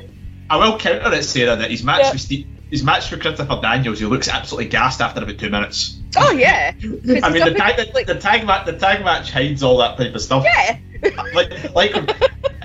I 0.49 0.57
will 0.57 0.79
counter 0.79 1.13
it, 1.13 1.23
Sarah, 1.25 1.57
that 1.57 1.69
his 1.69 1.83
match 1.83 2.05
yeah. 2.05 2.11
with 2.11 2.21
Steve, 2.21 2.47
his 2.71 2.83
match 2.83 3.11
with 3.11 3.21
Christopher 3.21 3.59
Daniels, 3.61 3.99
he 3.99 4.07
looks 4.07 4.29
absolutely 4.29 4.69
gassed 4.69 4.99
after 4.99 5.21
about 5.21 5.37
two 5.37 5.51
minutes. 5.51 6.00
Oh 6.17 6.31
yeah. 6.31 6.73
I 6.73 6.81
mean, 6.81 7.45
the 7.45 7.55
tag, 7.57 7.77
the, 7.77 8.03
the 8.13 8.19
tag 8.19 8.45
match, 8.45 8.65
the 8.65 8.77
tag 8.77 9.03
match 9.03 9.31
hides 9.31 9.63
all 9.63 9.77
that 9.77 9.97
type 9.97 10.13
of 10.13 10.21
stuff. 10.21 10.43
Yeah. 10.43 10.77
like, 11.33 11.73
like 11.73 11.91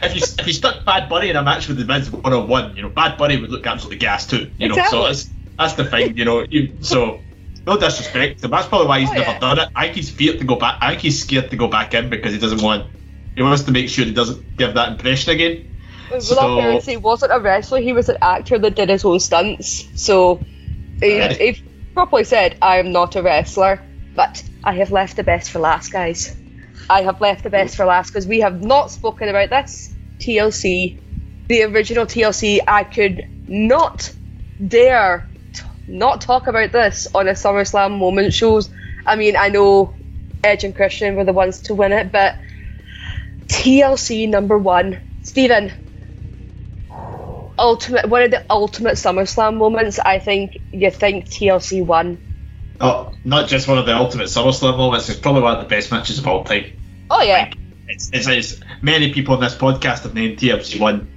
if 0.03 0.15
you 0.15 0.23
if 0.39 0.47
you 0.47 0.53
stuck 0.53 0.85
Bad 0.85 1.09
Bunny 1.09 1.31
in 1.31 1.37
a 1.37 1.43
match 1.43 1.69
with 1.69 1.79
the 1.79 1.85
Miz 1.85 2.11
one 2.11 2.33
on 2.33 2.49
one, 2.49 2.77
you 2.77 2.83
know, 2.83 2.89
Bad 2.89 3.17
Bunny 3.17 3.41
would 3.41 3.51
look 3.51 3.67
absolutely 3.67 3.99
gassed 3.99 4.31
too. 4.31 4.51
You 4.59 4.69
know, 4.69 4.85
so 4.91 5.05
that's 5.05 5.31
that's 5.59 5.75
the 5.75 5.85
thing. 5.85 6.17
You 6.17 6.25
know, 6.25 6.41
you, 6.49 6.77
so 6.81 7.21
no 7.67 7.79
disrespect. 7.79 8.41
So 8.41 8.49
that's 8.49 8.67
probably 8.69 8.89
why 8.89 9.01
he's 9.01 9.11
oh, 9.11 9.15
never 9.15 9.31
yeah. 9.31 9.39
done 9.39 9.59
it. 9.59 9.69
I 9.75 9.85
think 9.85 9.97
he's 9.97 10.13
scared 10.13 10.39
to 10.39 10.45
go 10.45 10.57
back. 10.57 10.79
I 10.81 10.91
think 10.91 11.03
he's 11.03 11.21
scared 11.21 11.51
to 11.51 11.57
go 11.57 11.69
back 11.69 11.95
in 11.95 12.11
because 12.11 12.33
he 12.33 12.39
doesn't 12.39 12.63
want. 12.63 12.91
He 13.35 13.43
wants 13.43 13.65
to 13.65 13.73
make 13.73 13.89
sure 13.89 14.05
he 14.05 14.13
doesn't 14.13 14.57
give 14.57 14.75
that 14.75 14.93
impression 14.93 15.33
again. 15.33 15.73
Well, 16.11 16.21
so, 16.21 16.81
he 16.81 16.97
wasn't 16.97 17.33
a 17.33 17.41
wrestler. 17.41 17.81
He 17.81 17.93
was 17.93 18.09
an 18.09 18.19
actor 18.23 18.59
that 18.59 18.77
did 18.77 18.89
his 18.89 19.05
own 19.05 19.21
stunts. 19.21 19.89
So 20.01 20.41
he, 21.01 21.29
he 21.29 21.63
properly 21.97 22.25
said, 22.25 22.59
"I 22.61 22.77
am 22.77 22.93
not 22.93 23.17
a 23.17 23.23
wrestler, 23.23 23.81
but 24.15 24.45
I 24.63 24.75
have 24.75 24.93
left 24.93 25.17
the 25.17 25.25
best 25.25 25.51
for 25.51 25.61
last, 25.61 25.91
guys." 25.91 26.37
I 26.91 27.01
have 27.03 27.23
left 27.23 27.43
the 27.43 27.49
best 27.49 27.75
for 27.75 27.87
last 27.87 28.13
because 28.13 28.27
we 28.27 28.41
have 28.41 28.63
not 28.63 28.91
spoken 28.91 29.31
about 29.31 29.49
this 29.49 29.97
TLC, 30.21 30.99
the 31.49 31.63
original 31.63 32.05
TLC. 32.05 32.61
I 32.69 32.85
could 32.85 33.25
not 33.49 34.13
dare 34.69 35.27
t- 35.55 35.63
not 35.89 36.21
talk 36.21 36.49
about 36.49 36.71
this 36.71 37.09
on 37.15 37.29
a 37.29 37.33
SummerSlam 37.33 37.99
moment 37.99 38.35
shows. 38.35 38.69
I 39.07 39.17
mean, 39.17 39.35
I 39.35 39.49
know 39.49 39.95
Edge 40.45 40.65
and 40.65 40.77
Christian 40.77 41.17
were 41.17 41.25
the 41.25 41.33
ones 41.33 41.63
to 41.63 41.75
win 41.75 41.93
it, 41.93 42.13
but 42.13 42.37
TLC 43.49 44.29
number 44.29 44.59
one, 44.59 44.99
Stephen. 45.23 45.73
Ultimate, 47.59 48.09
one 48.09 48.23
of 48.23 48.31
the 48.31 48.45
ultimate 48.51 48.95
SummerSlam 48.95 49.57
moments. 49.57 49.99
I 49.99 50.19
think 50.19 50.59
you 50.73 50.91
think 50.91 51.27
TLC 51.27 51.85
won. 51.85 52.23
Oh, 52.81 53.13
not 53.25 53.49
just 53.49 53.67
one 53.67 53.79
of 53.79 53.87
the 53.87 53.97
ultimate 53.97 54.27
SummerSlam 54.27 54.77
moments. 54.77 55.09
It's 55.09 55.19
probably 55.19 55.43
one 55.43 55.57
of 55.57 55.63
the 55.63 55.69
best 55.69 55.91
matches 55.91 56.19
of 56.19 56.27
all 56.27 56.45
time. 56.45 56.73
Oh 57.11 57.23
yeah. 57.23 57.45
Like, 57.45 57.55
it's, 57.89 58.11
it's, 58.13 58.27
it's, 58.27 58.61
many 58.83 59.13
people 59.13 59.35
on 59.35 59.41
this 59.41 59.55
podcast 59.55 60.03
have 60.03 60.15
named 60.15 60.39
TLC 60.39 60.81
one, 60.81 61.09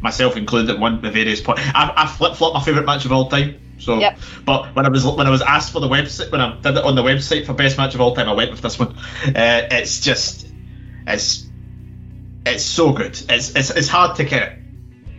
myself 0.00 0.36
included, 0.36 0.70
at 0.70 0.78
one 0.78 1.02
the 1.02 1.10
various 1.10 1.40
points. 1.40 1.62
I, 1.74 1.92
I 1.96 2.06
flip 2.06 2.36
flop 2.36 2.54
my 2.54 2.62
favourite 2.62 2.86
match 2.86 3.04
of 3.04 3.12
all 3.12 3.28
time. 3.28 3.58
So, 3.78 3.98
yep. 3.98 4.18
but 4.44 4.76
when 4.76 4.86
I 4.86 4.88
was 4.88 5.04
when 5.04 5.26
I 5.26 5.30
was 5.30 5.42
asked 5.42 5.72
for 5.72 5.80
the 5.80 5.88
website 5.88 6.30
when 6.30 6.40
I 6.40 6.54
did 6.60 6.76
it 6.76 6.84
on 6.84 6.94
the 6.94 7.02
website 7.02 7.46
for 7.46 7.52
best 7.52 7.76
match 7.76 7.94
of 7.94 8.00
all 8.00 8.14
time, 8.14 8.28
I 8.28 8.32
went 8.32 8.52
with 8.52 8.60
this 8.60 8.78
one. 8.78 8.96
Uh, 9.26 9.66
it's 9.70 10.00
just 10.00 10.46
it's 11.06 11.48
it's 12.46 12.64
so 12.64 12.92
good. 12.92 13.20
It's 13.28 13.56
it's, 13.56 13.70
it's 13.70 13.88
hard 13.88 14.16
to 14.16 14.24
kind 14.24 14.44
of 14.44 14.61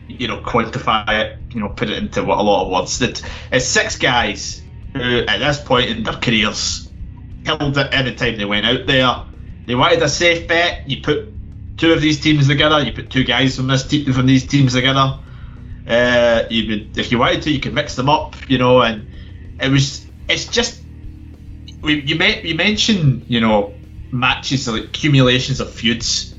you 0.08 0.28
know 0.28 0.42
quantify 0.42 1.08
it, 1.08 1.40
you 1.54 1.60
know, 1.60 1.70
put 1.70 1.90
it 1.90 1.98
into 1.98 2.24
what 2.24 2.40
a 2.40 2.42
lot 2.42 2.66
of 2.66 2.72
words. 2.72 3.00
That 3.00 3.22
it's 3.52 3.66
six 3.66 3.98
guys 3.98 4.64
who 4.94 5.20
at 5.28 5.38
this 5.40 5.60
point 5.60 5.90
in 5.90 6.04
their 6.04 6.14
careers 6.14 6.92
killed 7.44 7.78
it 7.78 7.94
any 7.94 8.16
time 8.16 8.38
they 8.38 8.46
went 8.46 8.66
out 8.66 8.86
there 8.88 9.26
they 9.66 9.76
wanted 9.76 10.02
a 10.02 10.10
safe 10.10 10.48
bet. 10.48 10.84
You 10.86 11.02
put 11.02 11.34
two 11.78 11.94
of 11.94 12.02
these 12.02 12.20
teams 12.20 12.48
together. 12.48 12.82
You 12.82 12.92
put 12.92 13.10
two 13.10 13.24
guys 13.24 13.56
from 13.56 13.68
this 13.68 13.88
te- 13.88 14.12
from 14.12 14.26
these 14.26 14.48
teams 14.48 14.74
together. 14.74 15.20
Uh, 15.86 16.44
you 16.50 16.90
if 16.96 17.12
you 17.12 17.20
wanted 17.20 17.42
to, 17.44 17.52
you 17.52 17.60
could 17.60 17.74
mix 17.74 17.96
them 17.96 18.10
up, 18.10 18.36
you 18.48 18.58
know. 18.58 18.82
And 18.82 19.08
it 19.60 19.70
was, 19.70 20.06
it's 20.28 20.48
just, 20.48 20.84
we, 21.82 22.02
you 22.02 22.16
you 22.44 22.56
mentioned, 22.56 23.26
you 23.28 23.42
know, 23.42 23.80
matches 24.12 24.68
like 24.68 24.86
accumulations 24.86 25.60
of 25.60 25.74
feuds, 25.74 26.33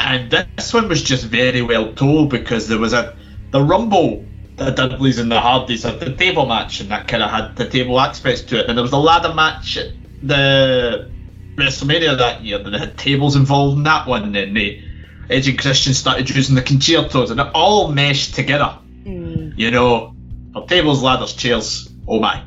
and 0.00 0.30
this 0.30 0.72
one 0.72 0.88
was 0.88 1.02
just 1.02 1.24
very 1.24 1.62
well 1.62 1.92
told 1.92 2.30
because 2.30 2.68
there 2.68 2.78
was 2.78 2.94
a 2.94 3.16
the 3.50 3.62
Rumble, 3.62 4.24
the 4.56 4.70
Dudleys 4.70 5.18
and 5.18 5.30
the 5.30 5.40
Hardys 5.40 5.82
had 5.82 6.00
the 6.00 6.14
table 6.14 6.46
match, 6.46 6.80
and 6.80 6.90
that 6.90 7.06
kind 7.06 7.22
of 7.22 7.30
had 7.30 7.56
the 7.56 7.68
table 7.68 8.00
aspects 8.00 8.42
to 8.42 8.60
it. 8.60 8.68
And 8.68 8.78
there 8.78 8.82
was 8.82 8.92
a 8.92 8.96
ladder 8.98 9.34
match, 9.34 9.76
at 9.76 9.92
the 10.22 11.10
WrestleMania 11.56 12.18
that 12.18 12.42
year, 12.42 12.58
they 12.58 12.78
had 12.78 12.96
tables 12.96 13.36
involved 13.36 13.76
in 13.76 13.82
that 13.84 14.06
one, 14.06 14.24
and 14.24 14.34
then 14.34 14.54
they, 14.54 14.84
Edge 15.28 15.48
and 15.48 15.58
Christian 15.58 15.92
started 15.94 16.30
using 16.30 16.54
the 16.54 16.62
Con-Chair-Tos, 16.62 17.30
and 17.30 17.40
it 17.40 17.48
all 17.54 17.92
meshed 17.92 18.34
together. 18.34 18.78
Mm. 19.04 19.58
You 19.58 19.70
know, 19.70 20.14
for 20.52 20.66
tables, 20.66 21.02
ladders, 21.02 21.34
chairs, 21.34 21.90
oh 22.06 22.20
my, 22.20 22.42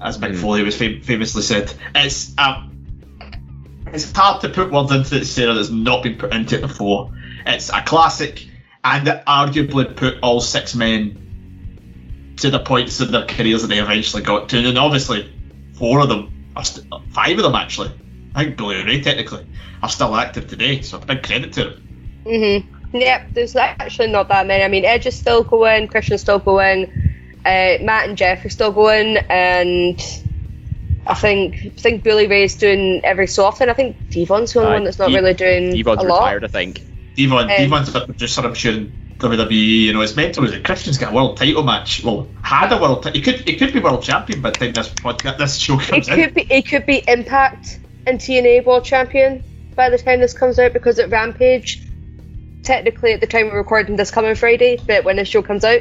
as 0.00 0.18
Mick 0.18 0.32
mm. 0.32 0.40
Foley 0.40 0.62
was 0.62 0.76
fam- 0.76 1.02
famously 1.02 1.42
said. 1.42 1.72
It's 1.94 2.36
um, 2.38 2.71
it's 3.92 4.10
hard 4.12 4.40
to 4.42 4.48
put 4.48 4.72
words 4.72 4.92
into 4.92 5.16
it, 5.16 5.24
Sarah, 5.26 5.54
that's 5.54 5.70
not 5.70 6.02
been 6.02 6.16
put 6.16 6.32
into 6.32 6.56
it 6.56 6.62
before. 6.62 7.12
It's 7.46 7.70
a 7.70 7.82
classic, 7.82 8.46
and 8.84 9.06
it 9.06 9.24
arguably 9.26 9.94
put 9.94 10.18
all 10.22 10.40
six 10.40 10.74
men 10.74 12.34
to 12.38 12.50
the 12.50 12.60
points 12.60 13.00
of 13.00 13.10
their 13.10 13.26
careers 13.26 13.62
that 13.62 13.68
they 13.68 13.78
eventually 13.78 14.22
got 14.22 14.48
to, 14.50 14.68
and 14.68 14.78
obviously 14.78 15.32
four 15.74 16.00
of 16.00 16.08
them, 16.08 16.54
st- 16.62 16.86
five 17.10 17.36
of 17.36 17.42
them 17.42 17.54
actually, 17.54 17.92
I 18.34 18.44
think 18.44 18.56
Bully 18.56 18.82
Ray 18.84 19.00
technically 19.02 19.46
are 19.82 19.88
still 19.88 20.14
active 20.14 20.48
today, 20.48 20.80
so 20.80 20.98
a 20.98 21.04
big 21.04 21.22
credit 21.22 21.52
to 21.54 21.64
them. 21.64 22.22
Mm-hmm. 22.24 22.96
Yep, 22.96 23.34
there's 23.34 23.56
actually 23.56 24.08
not 24.08 24.28
that 24.28 24.46
many. 24.46 24.62
I 24.62 24.68
mean, 24.68 24.84
Edge 24.84 25.06
is 25.06 25.16
still 25.16 25.44
going, 25.44 25.88
Christian's 25.88 26.20
still 26.20 26.38
going, 26.38 26.84
uh, 27.44 27.78
Matt 27.82 28.08
and 28.08 28.16
Jeff 28.16 28.44
are 28.44 28.50
still 28.50 28.72
going, 28.72 29.16
and 29.16 30.00
I 31.12 31.14
think 31.14 31.54
I 31.64 31.68
think 31.80 32.02
Bully 32.04 32.26
Ray's 32.26 32.56
doing 32.56 33.00
every 33.04 33.26
so 33.26 33.44
often. 33.44 33.68
I 33.70 33.74
think 33.74 33.96
Devon's 34.10 34.52
the 34.52 34.60
only 34.60 34.70
Uh, 34.70 34.74
one 34.74 34.84
that's 34.84 34.98
not 34.98 35.08
Dev- 35.10 35.14
really 35.22 35.34
doing 35.34 35.74
Devon's 35.76 36.02
a 36.02 36.06
lot. 36.06 36.22
retired, 36.24 36.44
I 36.44 36.48
think. 36.48 36.82
Devon, 37.16 37.38
Um, 37.38 37.48
Devon's 37.48 37.94
a 37.94 38.00
producer, 38.06 38.40
I'm 38.42 38.54
sure, 38.54 38.84
WWE. 39.18 39.52
You 39.86 39.92
know, 39.92 40.00
his 40.00 40.16
mentor 40.16 40.40
was 40.42 40.50
that 40.52 40.64
Christian's 40.64 40.98
got 40.98 41.12
a 41.12 41.14
world 41.14 41.36
title 41.36 41.62
match. 41.62 42.02
Well, 42.02 42.28
had 42.42 42.72
a 42.72 42.78
world 42.78 43.02
title. 43.02 43.20
He 43.20 43.22
could, 43.22 43.40
he 43.48 43.56
could 43.56 43.72
be 43.72 43.80
world 43.80 44.02
champion 44.02 44.40
by 44.40 44.50
the 44.50 44.58
time 44.58 44.72
this 44.72 44.88
podcast, 44.88 45.38
this 45.38 45.56
show 45.58 45.78
It 45.78 45.86
comes 45.86 46.08
in. 46.08 46.14
could 46.16 46.34
be 46.34 46.46
it 46.50 46.62
could 46.62 46.86
be 46.86 47.02
Impact 47.06 47.78
and 48.06 48.18
TNA 48.18 48.64
World 48.64 48.84
Champion 48.84 49.42
by 49.76 49.90
the 49.90 49.98
time 49.98 50.20
this 50.20 50.32
comes 50.34 50.58
out 50.58 50.72
because 50.72 50.98
at 50.98 51.10
Rampage, 51.10 51.80
technically 52.62 53.12
at 53.12 53.20
the 53.20 53.26
time 53.26 53.46
we're 53.50 53.58
recording 53.58 53.96
this 53.96 54.10
coming 54.10 54.34
Friday, 54.34 54.78
but 54.86 55.04
when 55.04 55.16
this 55.16 55.28
show 55.28 55.42
comes 55.42 55.64
out, 55.64 55.80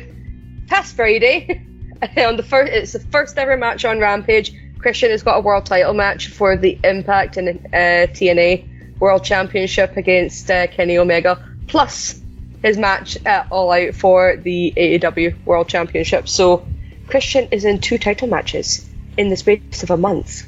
past 0.68 0.96
Friday, 0.96 1.62
on 2.18 2.38
the 2.38 2.44
first 2.44 2.72
it's 2.72 2.92
the 2.94 3.00
first 3.00 3.38
ever 3.38 3.58
match 3.58 3.86
on 3.86 4.00
Rampage. 4.00 4.54
Christian 4.82 5.12
has 5.12 5.24
got 5.24 5.38
a 5.38 5.42
world 5.42 5.66
title 5.66 5.94
match 5.94 6.28
for 6.30 6.58
the 6.58 6.78
Impact 6.84 7.38
and 7.38 7.50
uh, 7.68 8.08
TNA 8.12 8.68
World 9.00 9.24
Championship 9.24 9.96
against 9.98 10.50
uh, 10.50 10.68
Kenny 10.68 10.98
Omega, 10.98 11.40
plus 11.68 12.20
his 12.64 12.78
match 12.78 13.18
at 13.26 13.48
All 13.52 13.72
Out 13.72 13.96
for 13.96 14.38
the 14.38 14.74
AEW 14.76 15.46
World 15.46 15.68
Championship. 15.68 16.28
So 16.28 16.68
Christian 17.08 17.48
is 17.52 17.66
in 17.66 17.80
two 17.80 17.98
title 17.98 18.28
matches 18.28 18.88
in 19.18 19.30
the 19.30 19.36
space 19.38 19.84
of 19.84 19.92
a 19.92 19.98
month. 19.98 20.48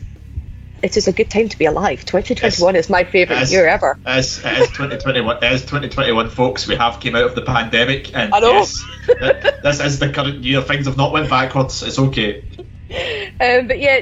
It 0.81 0.97
is 0.97 1.07
a 1.07 1.13
good 1.13 1.29
time 1.29 1.47
to 1.47 1.57
be 1.57 1.65
alive. 1.65 2.03
2021 2.03 2.75
is 2.75 2.89
my 2.89 3.05
favourite 3.05 3.39
Yes. 3.39 3.51
year 3.51 3.67
ever. 3.67 3.97
As 4.05 4.43
as 4.43 4.67
2021 4.71 5.37
as 5.41 5.61
2021 5.61 6.29
folks, 6.29 6.67
we 6.67 6.75
have 6.75 6.99
came 6.99 7.15
out 7.15 7.23
of 7.23 7.35
the 7.35 7.41
pandemic, 7.41 8.13
and 8.13 8.33
I 8.33 8.39
know. 8.41 8.51
yes, 8.51 8.83
this 9.63 9.79
is 9.79 9.99
the 9.99 10.09
current 10.09 10.43
year. 10.43 10.61
Things 10.61 10.87
have 10.87 10.97
not 10.97 11.13
went 11.13 11.29
backwards. 11.29 11.83
It's 11.83 11.99
okay. 11.99 12.43
Um, 13.39 13.67
but 13.67 13.79
yeah, 13.79 14.01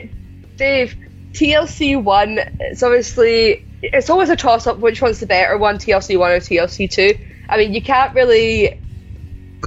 Dave, 0.62 0.96
TLC 1.34 2.02
one. 2.02 2.40
It's 2.60 2.84
obviously 2.84 3.66
it's 3.82 4.12
always 4.12 4.30
a 4.30 4.36
toss 4.36 4.68
up 4.68 4.78
which 4.78 5.02
one's 5.02 5.20
the 5.20 5.26
better 5.26 5.58
one, 5.58 5.80
TLC 5.80 6.18
one 6.20 6.32
or 6.32 6.40
TLC 6.40 6.90
two. 6.90 7.16
I 7.50 7.58
mean, 7.58 7.74
you 7.74 7.82
can't 7.82 8.14
really 8.14 8.80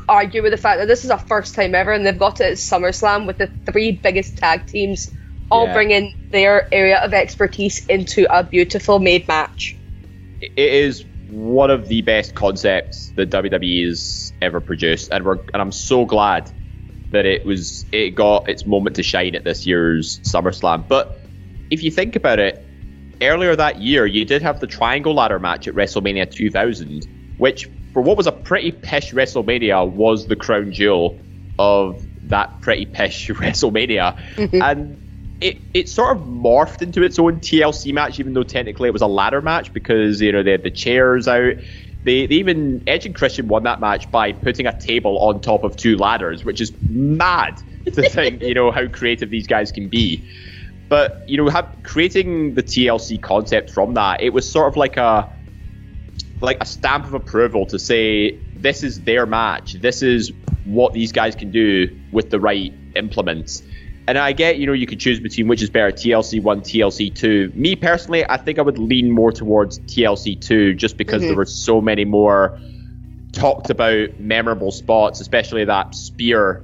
argue 0.08 0.42
with 0.42 0.52
the 0.52 0.56
fact 0.56 0.78
that 0.78 0.86
this 0.86 1.04
is 1.04 1.10
a 1.10 1.18
first 1.18 1.54
time 1.56 1.74
ever, 1.74 1.92
and 1.92 2.06
they've 2.06 2.18
got 2.18 2.40
it 2.40 2.44
at 2.52 2.58
SummerSlam 2.58 3.26
with 3.26 3.38
the 3.38 3.50
three 3.66 3.92
biggest 3.92 4.38
tag 4.38 4.66
teams 4.66 5.10
all 5.50 5.66
Yeah. 5.66 5.72
bringing 5.74 6.12
their 6.30 6.72
area 6.72 6.98
of 6.98 7.12
expertise 7.12 7.84
into 7.86 8.26
a 8.30 8.44
beautiful 8.44 8.98
made 8.98 9.26
match. 9.28 9.76
it 10.40 10.52
is 10.56 11.04
one 11.26 11.70
of 11.70 11.88
the 11.88 12.02
best 12.02 12.34
concepts 12.34 13.12
that 13.16 13.30
WWE 13.30 13.86
has 13.86 14.32
ever 14.42 14.60
produced, 14.60 15.10
and 15.10 15.24
we're 15.24 15.38
and 15.52 15.60
I'm 15.60 15.72
so 15.72 16.04
glad 16.04 16.50
that 17.14 17.26
it 17.26 17.44
was 17.44 17.84
it 17.92 18.10
got 18.10 18.48
its 18.48 18.66
moment 18.66 18.96
to 18.96 19.02
shine 19.02 19.34
at 19.34 19.44
this 19.44 19.66
year's 19.66 20.20
SummerSlam. 20.20 20.86
But 20.86 21.18
if 21.70 21.82
you 21.82 21.90
think 21.90 22.16
about 22.16 22.38
it, 22.38 22.64
earlier 23.20 23.56
that 23.56 23.80
year 23.80 24.06
you 24.06 24.24
did 24.24 24.42
have 24.42 24.60
the 24.60 24.66
Triangle 24.66 25.14
Ladder 25.14 25.38
match 25.38 25.66
at 25.68 25.74
WrestleMania 25.74 26.30
2000, 26.30 27.06
which 27.38 27.68
for 27.92 28.02
what 28.02 28.16
was 28.16 28.26
a 28.26 28.32
pretty 28.32 28.72
pish 28.72 29.12
WrestleMania 29.12 29.88
was 29.88 30.26
the 30.26 30.36
crown 30.36 30.72
jewel 30.72 31.18
of 31.58 32.04
that 32.28 32.60
pretty 32.60 32.86
pish 32.86 33.28
WrestleMania, 33.30 34.16
mm-hmm. 34.34 34.62
and 34.62 35.00
it, 35.40 35.58
it 35.74 35.88
sort 35.88 36.16
of 36.16 36.22
morphed 36.22 36.80
into 36.80 37.02
its 37.02 37.18
own 37.18 37.40
TLC 37.40 37.92
match, 37.92 38.18
even 38.18 38.32
though 38.34 38.42
technically 38.42 38.88
it 38.88 38.92
was 38.92 39.02
a 39.02 39.06
ladder 39.06 39.42
match 39.42 39.72
because 39.72 40.20
you 40.20 40.32
know 40.32 40.42
they 40.42 40.52
had 40.52 40.62
the 40.62 40.70
chairs 40.70 41.28
out. 41.28 41.54
They, 42.05 42.26
they 42.26 42.36
even 42.36 42.82
Edge 42.86 43.06
and 43.06 43.14
Christian 43.14 43.48
won 43.48 43.62
that 43.64 43.81
match 43.81 44.10
by 44.10 44.32
putting 44.32 44.66
a 44.66 44.78
table 44.78 45.18
on 45.18 45.40
top 45.40 45.64
of 45.64 45.76
two 45.76 45.97
ladders, 45.97 46.44
which 46.44 46.60
is 46.60 46.72
mad 46.89 47.60
to 47.86 48.02
think 48.09 48.43
you 48.43 48.55
know 48.55 48.70
how 48.70 48.86
creative 48.89 49.31
these 49.31 49.47
guys 49.47 49.72
can 49.72 49.89
be. 49.89 50.28
But 50.89 51.22
you 51.26 51.39
know, 51.39 51.48
have, 51.48 51.76
creating 51.82 52.55
the 52.55 52.62
TLC 52.62 53.20
concept 53.20 53.70
from 53.70 53.94
that, 53.94 54.22
it 54.22 54.31
was 54.31 54.48
sort 54.51 54.68
of 54.68 54.76
like 54.76 54.97
a 54.97 55.28
like 56.40 56.59
a 56.60 56.66
stamp 56.66 57.06
of 57.06 57.14
approval 57.14 57.64
to 57.66 57.78
say 57.78 58.39
this 58.55 58.82
is 58.82 59.02
their 59.02 59.24
match. 59.24 59.74
This 59.74 60.02
is 60.02 60.32
what 60.64 60.93
these 60.93 61.12
guys 61.12 61.35
can 61.35 61.51
do 61.51 61.89
with 62.12 62.31
the 62.31 62.39
right 62.39 62.72
implements. 62.97 63.62
And 64.06 64.18
I 64.18 64.32
get, 64.32 64.59
you 64.59 64.66
know, 64.66 64.74
you 64.74 64.86
could 64.86 65.01
choose 65.01 65.18
between 65.18 65.48
which 65.48 65.62
is 65.62 65.70
better, 65.70 65.90
TLC 65.90 66.43
one, 66.43 66.60
TLC 66.60 67.14
two. 67.14 67.51
Me 67.55 67.74
personally, 67.74 68.24
I 68.28 68.36
think 68.36 68.59
I 68.59 68.62
would 68.62 68.78
lean 68.78 69.10
more 69.10 69.32
towards 69.32 69.78
TLC 69.86 70.39
two, 70.39 70.74
just 70.74 70.98
because 70.98 71.22
Mhm. 71.22 71.28
there 71.28 71.36
were 71.36 71.47
so 71.47 71.81
many 71.81 72.05
more 72.05 72.59
talked 73.32 73.70
about 73.70 74.09
memorable 74.18 74.70
spots, 74.70 75.20
especially 75.20 75.64
that 75.64 75.94
spear 75.94 76.62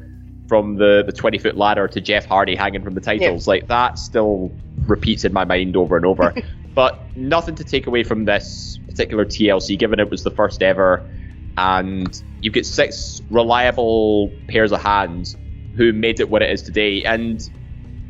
from 0.49 0.77
the 0.77 1.03
the 1.07 1.12
twenty 1.12 1.39
foot 1.39 1.57
ladder 1.57 1.89
to 1.89 2.01
Jeff 2.01 2.27
Hardy 2.27 2.55
hanging 2.57 2.83
from 2.83 2.95
the 2.95 3.01
titles. 3.01 3.47
Like 3.49 3.69
that 3.69 3.99
still 3.99 4.53
repeats 4.87 5.25
in 5.25 5.33
my 5.33 5.45
mind 5.45 5.77
over 5.77 5.97
and 5.97 6.05
over. 6.05 6.35
but 6.75 7.11
nothing 7.17 7.55
to 7.55 7.65
take 7.65 7.87
away 7.87 8.03
from 8.03 8.27
this 8.27 8.79
particular 8.87 9.25
TLC, 9.25 9.79
given 9.79 9.99
it 9.99 10.11
was 10.11 10.25
the 10.25 10.31
first 10.31 10.62
ever, 10.62 11.09
and 11.57 12.21
you 12.43 12.51
get 12.51 12.67
six 12.67 13.21
reliable 13.31 14.33
pairs 14.49 14.73
of 14.73 14.83
hands 14.83 15.37
who 15.77 15.93
made 15.93 16.21
it 16.21 16.29
what 16.29 16.43
it 16.43 16.51
is 16.51 16.63
today. 16.63 17.05
And 17.05 17.41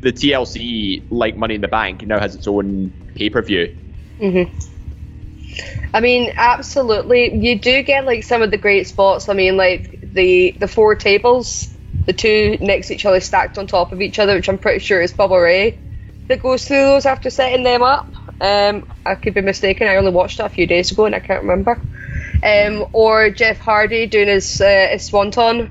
the 0.01 0.11
TLC, 0.11 1.03
like 1.09 1.37
Money 1.37 1.55
in 1.55 1.61
the 1.61 1.67
Bank, 1.67 2.05
now 2.05 2.19
has 2.19 2.35
its 2.35 2.47
own 2.47 2.91
pay 3.15 3.29
per 3.29 3.41
view. 3.41 3.75
Mhm. 4.19 4.49
I 5.93 5.99
mean, 5.99 6.33
absolutely. 6.35 7.35
You 7.35 7.59
do 7.59 7.83
get 7.83 8.05
like 8.05 8.23
some 8.23 8.41
of 8.41 8.51
the 8.51 8.57
great 8.57 8.87
spots. 8.87 9.27
I 9.29 9.33
mean, 9.33 9.57
like 9.57 9.99
the 10.13 10.55
the 10.57 10.67
four 10.67 10.95
tables, 10.95 11.69
the 12.05 12.13
two 12.13 12.57
next 12.61 12.87
to 12.87 12.95
each 12.95 13.05
other 13.05 13.19
stacked 13.19 13.57
on 13.57 13.67
top 13.67 13.91
of 13.91 14.01
each 14.01 14.17
other, 14.19 14.35
which 14.35 14.49
I'm 14.49 14.57
pretty 14.57 14.79
sure 14.79 15.01
is 15.01 15.13
Bubba 15.13 15.41
Ray 15.41 15.77
that 16.27 16.41
goes 16.41 16.65
through 16.65 16.77
those 16.77 17.05
after 17.05 17.29
setting 17.29 17.63
them 17.63 17.83
up. 17.83 18.07
Um, 18.39 18.87
I 19.05 19.15
could 19.15 19.33
be 19.33 19.41
mistaken. 19.41 19.87
I 19.87 19.97
only 19.97 20.11
watched 20.11 20.39
it 20.39 20.45
a 20.45 20.49
few 20.49 20.65
days 20.65 20.91
ago 20.91 21.05
and 21.05 21.13
I 21.13 21.19
can't 21.19 21.41
remember. 21.43 21.79
Um, 22.43 22.87
or 22.93 23.29
Jeff 23.29 23.59
Hardy 23.59 24.07
doing 24.07 24.29
his 24.29 24.61
uh, 24.61 24.87
his 24.91 25.03
swanton 25.03 25.69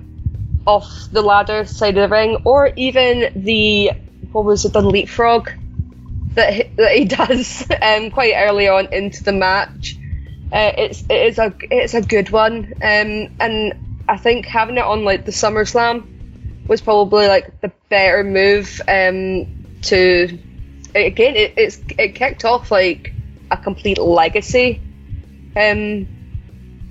off 0.66 1.08
the 1.10 1.22
ladder 1.22 1.64
side 1.64 1.96
of 1.96 2.08
the 2.08 2.14
ring, 2.14 2.36
or 2.44 2.72
even 2.76 3.30
the 3.44 3.92
what 4.32 4.44
was 4.44 4.64
it, 4.64 4.72
the 4.72 4.82
leapfrog 4.82 5.50
that 6.34 6.52
he, 6.52 6.62
that 6.76 6.92
he 6.92 7.04
does 7.20 7.66
um, 7.82 8.10
quite 8.10 8.34
early 8.36 8.68
on 8.68 8.92
into 8.92 9.22
the 9.24 9.32
match. 9.32 9.96
Uh, 10.52 10.72
it's 10.76 11.04
it 11.08 11.26
is 11.26 11.38
a 11.38 11.54
it's 11.70 11.94
a 11.94 12.02
good 12.02 12.30
one, 12.30 12.72
um, 12.82 13.28
and 13.38 13.74
I 14.08 14.16
think 14.16 14.46
having 14.46 14.78
it 14.78 14.84
on 14.84 15.04
like 15.04 15.24
the 15.24 15.32
SummerSlam 15.32 16.04
was 16.66 16.80
probably 16.80 17.28
like 17.28 17.60
the 17.60 17.72
better 17.88 18.24
move 18.24 18.80
um, 18.88 19.46
to 19.82 20.38
again 20.94 21.36
it, 21.36 21.54
it's 21.56 21.78
it 21.98 22.14
kicked 22.14 22.44
off 22.44 22.70
like 22.70 23.12
a 23.50 23.56
complete 23.56 23.98
legacy. 23.98 24.80
Um, 25.56 26.06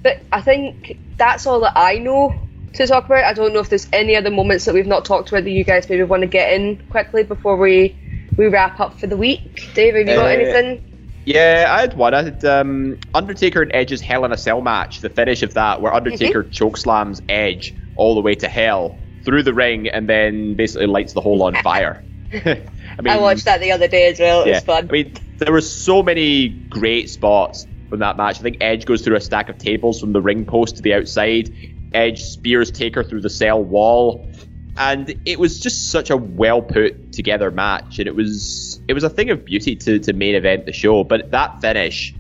but 0.03 0.21
I 0.31 0.41
think 0.41 0.97
that's 1.17 1.45
all 1.45 1.61
that 1.61 1.73
I 1.75 1.97
know 1.97 2.33
to 2.73 2.87
talk 2.87 3.05
about. 3.05 3.23
I 3.23 3.33
don't 3.33 3.53
know 3.53 3.59
if 3.59 3.69
there's 3.69 3.87
any 3.93 4.15
other 4.15 4.31
moments 4.31 4.65
that 4.65 4.73
we've 4.73 4.87
not 4.87 5.05
talked 5.05 5.29
about 5.29 5.43
that 5.43 5.51
you 5.51 5.63
guys 5.63 5.89
maybe 5.89 6.03
want 6.03 6.21
to 6.21 6.27
get 6.27 6.53
in 6.53 6.81
quickly 6.89 7.23
before 7.23 7.57
we 7.57 7.97
we 8.37 8.47
wrap 8.47 8.79
up 8.79 8.99
for 8.99 9.07
the 9.07 9.17
week. 9.17 9.69
Dave, 9.73 9.95
have 9.95 10.07
you 10.07 10.15
got 10.15 10.25
Uh, 10.25 10.29
anything? 10.29 10.81
Yeah, 11.25 11.67
I 11.69 11.81
had 11.81 11.95
one. 11.95 12.13
I 12.13 12.23
had 12.23 12.43
um, 12.45 12.97
Undertaker 13.13 13.61
and 13.61 13.71
Edge's 13.73 14.01
Hell 14.01 14.25
in 14.25 14.31
a 14.31 14.37
Cell 14.37 14.61
match. 14.61 15.01
The 15.01 15.09
finish 15.09 15.43
of 15.43 15.53
that, 15.53 15.81
where 15.81 15.93
Undertaker 15.93 16.43
chokeslams 16.43 17.21
Edge 17.29 17.73
all 17.95 18.15
the 18.15 18.21
way 18.21 18.35
to 18.35 18.47
hell 18.47 18.99
through 19.25 19.43
the 19.43 19.53
ring, 19.53 19.89
and 19.89 20.07
then 20.07 20.55
basically 20.55 20.87
lights 20.87 21.13
the 21.13 21.21
whole 21.21 21.43
on 21.43 21.55
fire. 21.63 22.03
I 22.33 23.01
mean, 23.01 23.13
I 23.13 23.17
watched 23.17 23.45
that 23.45 23.59
the 23.59 23.71
other 23.71 23.87
day 23.87 24.09
as 24.09 24.19
well. 24.19 24.43
It 24.43 24.47
yeah, 24.47 24.53
was 24.55 24.63
fun. 24.63 24.87
I 24.89 24.93
mean, 24.93 25.13
there 25.39 25.51
were 25.51 25.61
so 25.61 26.01
many 26.01 26.47
great 26.69 27.09
spots 27.09 27.67
from 27.89 27.99
that 27.99 28.17
match. 28.17 28.39
I 28.39 28.43
think 28.43 28.57
Edge 28.61 28.85
goes 28.85 29.01
through 29.01 29.15
a 29.17 29.21
stack 29.21 29.49
of 29.49 29.57
tables 29.57 29.99
from 29.99 30.13
the 30.13 30.21
ring 30.21 30.45
post 30.45 30.77
to 30.77 30.81
the 30.81 30.93
outside. 30.93 31.49
Edge 31.93 32.21
spears 32.21 32.71
Taker 32.71 33.03
through 33.03 33.21
the 33.21 33.29
cell 33.29 33.63
wall, 33.63 34.29
and 34.77 35.13
it 35.25 35.39
was 35.39 35.59
just 35.59 35.89
such 35.89 36.09
a 36.09 36.17
well 36.17 36.61
put 36.61 37.11
together 37.11 37.51
match. 37.51 37.99
And 37.99 38.07
it 38.07 38.15
was 38.15 38.79
it 38.87 38.93
was 38.93 39.03
a 39.03 39.09
thing 39.09 39.29
of 39.29 39.45
beauty 39.45 39.75
to, 39.75 39.99
to 39.99 40.13
main 40.13 40.35
event 40.35 40.65
the 40.65 40.73
show. 40.73 41.03
But 41.03 41.31
that 41.31 41.61
finish 41.61 42.13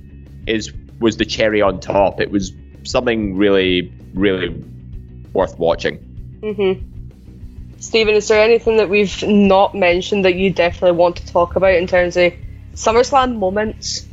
is 0.45 0.73
was 0.99 1.17
the 1.17 1.25
cherry 1.25 1.61
on 1.61 1.79
top. 1.79 2.19
It 2.19 2.31
was 2.31 2.51
something 2.83 3.35
really 3.35 3.93
really 4.13 4.63
worth 5.33 5.57
watching. 5.59 5.97
hmm 6.41 6.73
Stephen, 7.77 8.13
is 8.13 8.27
there 8.27 8.43
anything 8.43 8.75
that 8.77 8.89
we've 8.89 9.23
not 9.23 9.73
mentioned 9.73 10.25
that 10.25 10.35
you 10.35 10.51
definitely 10.51 10.97
want 10.97 11.15
to 11.15 11.25
talk 11.27 11.55
about 11.55 11.75
in 11.75 11.87
terms 11.87 12.17
of 12.17 12.33
SummerSlam 12.75 13.37
moments? 13.37 14.05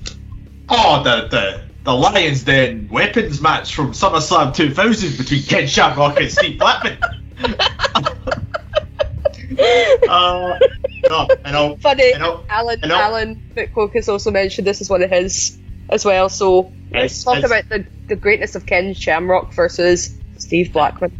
Oh, 0.68 1.02
the 1.02 1.26
the 1.28 1.62
the 1.86 1.94
Lions 1.94 2.42
Den 2.42 2.88
weapons 2.90 3.40
match 3.40 3.74
from 3.74 3.92
SummerSlam 3.92 4.52
2000 4.52 5.16
between 5.16 5.42
Ken 5.44 5.68
Shamrock 5.68 6.20
and 6.20 6.30
Steve 6.30 6.58
Blackman. 6.58 6.98
uh, 10.08 10.58
no. 11.08 11.76
Funny, 11.76 12.12
I 12.12 12.18
know. 12.18 12.44
Alan. 12.48 12.90
Alan 12.90 13.40
Bitcook 13.54 13.94
has 13.94 14.08
also 14.08 14.32
mentioned 14.32 14.66
this 14.66 14.80
is 14.80 14.90
one 14.90 15.04
of 15.04 15.10
his 15.10 15.56
as 15.88 16.04
well. 16.04 16.28
So 16.28 16.72
let's 16.90 17.22
talk 17.22 17.44
about 17.44 17.68
the, 17.68 17.86
the 18.08 18.16
greatness 18.16 18.56
of 18.56 18.66
Ken 18.66 18.92
Shamrock 18.92 19.52
versus 19.52 20.12
Steve 20.38 20.72
Blackman. 20.72 21.16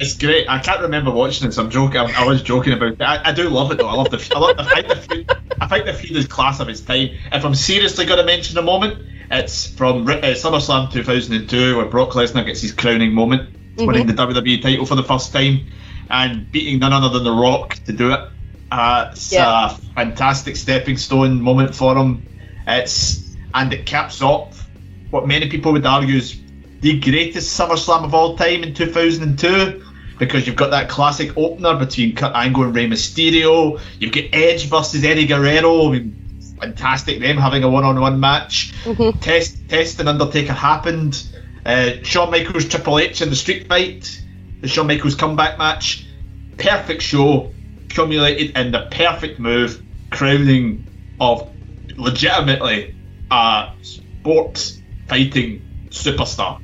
It's 0.00 0.16
great. 0.16 0.48
I 0.48 0.58
can't 0.58 0.80
remember 0.80 1.10
watching 1.10 1.46
it, 1.48 1.52
so 1.52 1.62
I'm 1.64 1.70
joking. 1.70 1.98
I, 2.00 2.22
I 2.22 2.24
was 2.26 2.42
joking 2.42 2.72
about 2.72 2.92
it. 2.92 3.02
I, 3.02 3.20
I 3.30 3.32
do 3.32 3.48
love 3.48 3.70
it 3.70 3.78
though. 3.78 3.88
I 3.88 3.94
love 3.94 4.10
the. 4.10 4.32
I, 4.34 4.38
love, 4.38 4.54
I 4.58 4.64
think 4.82 4.88
the 4.88 4.96
feud. 4.96 5.30
I 5.60 5.66
think 5.66 5.86
the 5.86 5.92
feud 5.94 6.16
is 6.16 6.26
class 6.26 6.60
of 6.60 6.68
its 6.68 6.80
time. 6.80 7.10
If 7.32 7.44
I'm 7.44 7.54
seriously 7.54 8.06
going 8.06 8.18
to 8.18 8.24
mention 8.24 8.56
a 8.58 8.62
moment, 8.62 8.98
it's 9.30 9.68
from 9.74 10.06
uh, 10.06 10.12
SummerSlam 10.16 10.90
2002, 10.92 11.76
where 11.76 11.86
Brock 11.86 12.10
Lesnar 12.10 12.44
gets 12.44 12.60
his 12.60 12.72
crowning 12.72 13.12
moment, 13.12 13.50
winning 13.76 14.06
the 14.06 14.12
WWE 14.14 14.62
title 14.62 14.86
for 14.86 14.94
the 14.94 15.04
first 15.04 15.32
time, 15.32 15.66
and 16.08 16.50
beating 16.50 16.78
none 16.78 16.92
other 16.92 17.08
than 17.10 17.24
The 17.24 17.32
Rock 17.32 17.74
to 17.84 17.92
do 17.92 18.12
it. 18.12 18.20
Uh, 18.70 19.08
it's 19.12 19.32
Yeah. 19.32 19.66
a 19.66 19.78
fantastic 19.94 20.56
stepping 20.56 20.96
stone 20.96 21.40
moment 21.40 21.74
for 21.74 21.96
him. 21.96 22.24
It's 22.66 23.36
and 23.52 23.72
it 23.72 23.86
caps 23.86 24.20
off 24.22 24.68
what 25.10 25.28
many 25.28 25.48
people 25.48 25.72
would 25.72 25.86
argue 25.86 26.16
is 26.16 26.43
the 26.84 27.00
greatest 27.00 27.58
SummerSlam 27.58 28.04
of 28.04 28.12
all 28.12 28.36
time 28.36 28.62
in 28.62 28.74
2002 28.74 29.82
because 30.18 30.46
you've 30.46 30.54
got 30.54 30.70
that 30.72 30.90
classic 30.90 31.34
opener 31.34 31.78
between 31.78 32.14
Kurt 32.14 32.34
Angle 32.34 32.64
and 32.64 32.76
Rey 32.76 32.86
Mysterio. 32.86 33.80
You've 33.98 34.12
got 34.12 34.24
Edge 34.34 34.66
versus 34.66 35.02
Eddie 35.02 35.26
Guerrero. 35.26 35.88
I 35.88 35.92
mean, 35.92 36.54
fantastic 36.60 37.20
them 37.20 37.38
having 37.38 37.64
a 37.64 37.70
one-on-one 37.70 38.20
match. 38.20 38.74
Test, 39.22 39.66
Test 39.66 39.98
and 39.98 40.10
Undertaker 40.10 40.52
happened. 40.52 41.26
Uh, 41.64 41.92
Shawn 42.02 42.30
Michaels 42.30 42.66
Triple 42.66 42.98
H 42.98 43.22
in 43.22 43.30
the 43.30 43.36
street 43.36 43.66
fight. 43.66 44.22
The 44.60 44.68
Shawn 44.68 44.86
Michaels 44.86 45.14
comeback 45.14 45.56
match. 45.56 46.06
Perfect 46.58 47.00
show, 47.00 47.50
culminated 47.88 48.58
in 48.58 48.72
the 48.72 48.88
perfect 48.90 49.38
move, 49.38 49.82
crowning 50.10 50.86
of 51.18 51.50
legitimately 51.96 52.94
a 53.30 53.70
sports 53.80 54.82
fighting 55.08 55.62
superstar. 55.88 56.60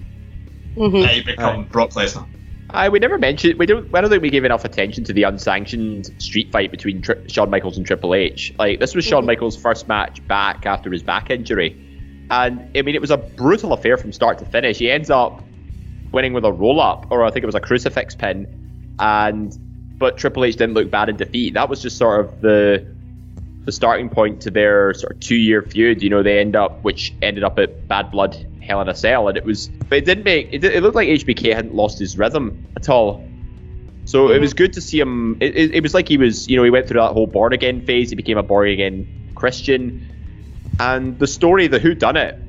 Mhm. 0.77 1.03
Now 1.03 1.13
you 1.13 1.25
become 1.25 1.65
Brock 1.65 1.91
Lesnar. 1.93 2.29
I 2.73 2.89
we 2.89 3.01
never 3.01 3.19
mentioned 3.19 3.59
we 3.59 3.67
don't. 3.67 3.89
I 3.95 4.01
don't 4.01 4.11
think 4.11 4.23
we 4.23 4.31
gave 4.31 4.45
enough 4.45 4.65
attention 4.65 5.03
to 5.05 5.13
the 5.13 5.25
unsanctioned 5.25 6.07
street 6.19 6.53
fight 6.53 6.71
between 6.71 7.03
Tri- 7.03 7.17
Shawn 7.29 7.51
Michaels 7.51 7.77
and 7.77 7.85
Triple 7.85 8.15
H. 8.15 8.53
Like 8.59 8.79
this 8.79 8.95
was 8.95 9.05
Shawn 9.05 9.25
Mhm. 9.25 9.29
Michaels' 9.29 9.57
first 9.61 9.89
match 9.89 10.21
back 10.29 10.67
after 10.67 10.91
his 10.93 11.03
back 11.03 11.31
injury, 11.31 11.77
and 12.31 12.61
I 12.77 12.83
mean 12.83 12.95
it 12.95 13.01
was 13.01 13.11
a 13.11 13.17
brutal 13.19 13.73
affair 13.73 13.97
from 13.97 14.13
start 14.13 14.39
to 14.39 14.45
finish. 14.45 14.79
He 14.79 14.89
ends 14.91 15.11
up 15.11 15.51
winning 16.13 16.33
with 16.33 16.45
a 16.45 16.53
roll 16.53 16.81
up, 16.81 17.07
or 17.11 17.25
I 17.25 17.31
think 17.31 17.43
it 17.43 17.47
was 17.47 17.57
a 17.57 17.61
crucifix 17.61 18.15
pin, 18.15 18.47
and 19.01 19.53
but 19.99 20.17
Triple 20.17 20.45
H 20.45 20.57
didn't 20.57 20.75
look 20.75 20.91
bad 20.93 21.09
in 21.09 21.17
defeat. 21.17 21.55
That 21.55 21.69
was 21.69 21.83
just 21.83 21.99
sort 21.99 22.21
of 22.25 22.41
the 22.41 22.87
the 23.67 23.73
starting 23.73 24.09
point 24.09 24.41
to 24.43 24.51
their 24.51 24.95
sort 24.95 25.13
of 25.13 25.21
two 25.21 25.37
year 25.37 25.63
feud. 25.63 26.03
You 26.03 26.11
know, 26.11 26.23
they 26.23 26.39
end 26.39 26.55
up 26.55 26.85
which 26.85 27.17
ended 27.21 27.43
up 27.43 27.59
at 27.59 27.89
Bad 27.89 28.13
Blood 28.13 28.37
Hell 28.71 28.81
in 28.81 28.89
a 28.89 28.95
Cell, 28.95 29.29
and 29.29 29.37
it 29.37 29.45
was 29.45 29.69
but 29.89 29.99
it 29.99 30.05
didn't 30.05 30.25
make 30.25 30.49
it, 30.53 30.65
it 30.65 30.83
looked 30.83 30.95
like 30.95 31.09
HBK 31.09 31.53
hadn't 31.53 31.75
lost 31.75 31.99
his 31.99 32.17
rhythm 32.17 32.57
at 32.77 32.89
all. 32.89 33.29
So 34.05 34.31
it 34.31 34.41
was 34.41 34.55
good 34.55 34.73
to 34.73 34.81
see 34.81 34.99
him. 34.99 35.37
It, 35.41 35.57
it, 35.57 35.75
it 35.75 35.83
was 35.83 35.93
like 35.95 36.09
he 36.09 36.17
was, 36.17 36.49
you 36.49 36.57
know, 36.57 36.65
he 36.65 36.71
went 36.71 36.89
through 36.89 37.01
that 37.01 37.13
whole 37.13 37.27
born 37.27 37.53
again 37.53 37.85
phase. 37.85 38.11
He 38.11 38.17
became 38.17 38.39
a 38.39 38.43
born 38.43 38.69
again 38.69 39.07
Christian, 39.35 40.07
and 40.79 41.19
the 41.19 41.27
story, 41.27 41.67
the 41.67 41.79
who 41.79 41.95
done 41.95 42.17
it, 42.17 42.41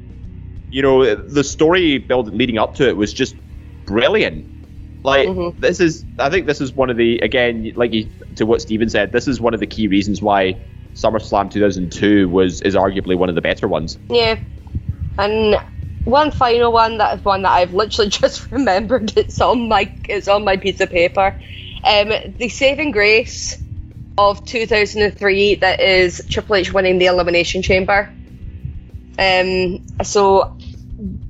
you 0.70 0.82
know, 0.82 1.16
the 1.16 1.44
story 1.44 1.98
build 1.98 2.34
leading 2.34 2.58
up 2.58 2.76
to 2.76 2.88
it 2.88 2.98
was 2.98 3.14
just 3.14 3.36
brilliant. 3.86 4.46
Like 5.04 5.28
Mhm. 5.28 5.56
this 5.58 5.80
is, 5.80 6.06
I 6.20 6.30
think 6.30 6.46
this 6.46 6.62
is 6.62 6.74
one 6.74 6.90
of 6.90 6.98
the 6.98 7.20
again, 7.20 7.74
like 7.76 7.94
you, 7.94 8.10
to 8.36 8.46
what 8.46 8.62
Steven 8.62 8.90
said, 8.90 9.12
this 9.12 9.28
is 9.28 9.42
one 9.42 9.54
of 9.54 9.60
the 9.60 9.68
key 9.68 9.88
reasons 9.88 10.22
why 10.22 10.56
SummerSlam 10.96 11.50
2002 11.52 12.30
was 12.30 12.62
is 12.62 12.76
arguably 12.76 13.18
one 13.18 13.30
of 13.30 13.36
the 13.36 13.42
better 13.42 13.68
ones. 13.68 13.98
Yeah. 14.10 14.38
And 15.18 15.58
one 16.06 16.32
final 16.32 16.72
one 16.72 16.98
that 16.98 17.18
is 17.20 17.26
one 17.26 17.44
that 17.44 17.52
I've 17.52 17.74
literally 17.74 18.10
just 18.22 18.52
remembered. 18.52 19.18
It's 19.18 19.40
on 19.42 19.68
my 19.68 19.92
it's 20.08 20.28
on 20.28 20.44
my 20.44 20.58
piece 20.58 20.80
of 20.82 20.90
paper. 20.90 21.36
Um, 21.84 22.12
the 22.38 22.50
saving 22.50 22.92
grace 22.92 23.58
of 24.18 24.46
2003 24.46 25.56
that 25.56 25.80
is 25.80 26.22
Triple 26.30 26.56
H 26.56 26.72
winning 26.74 27.00
the 27.00 27.08
Elimination 27.08 27.62
Chamber. 27.62 28.10
Um, 29.18 29.86
so 30.04 30.56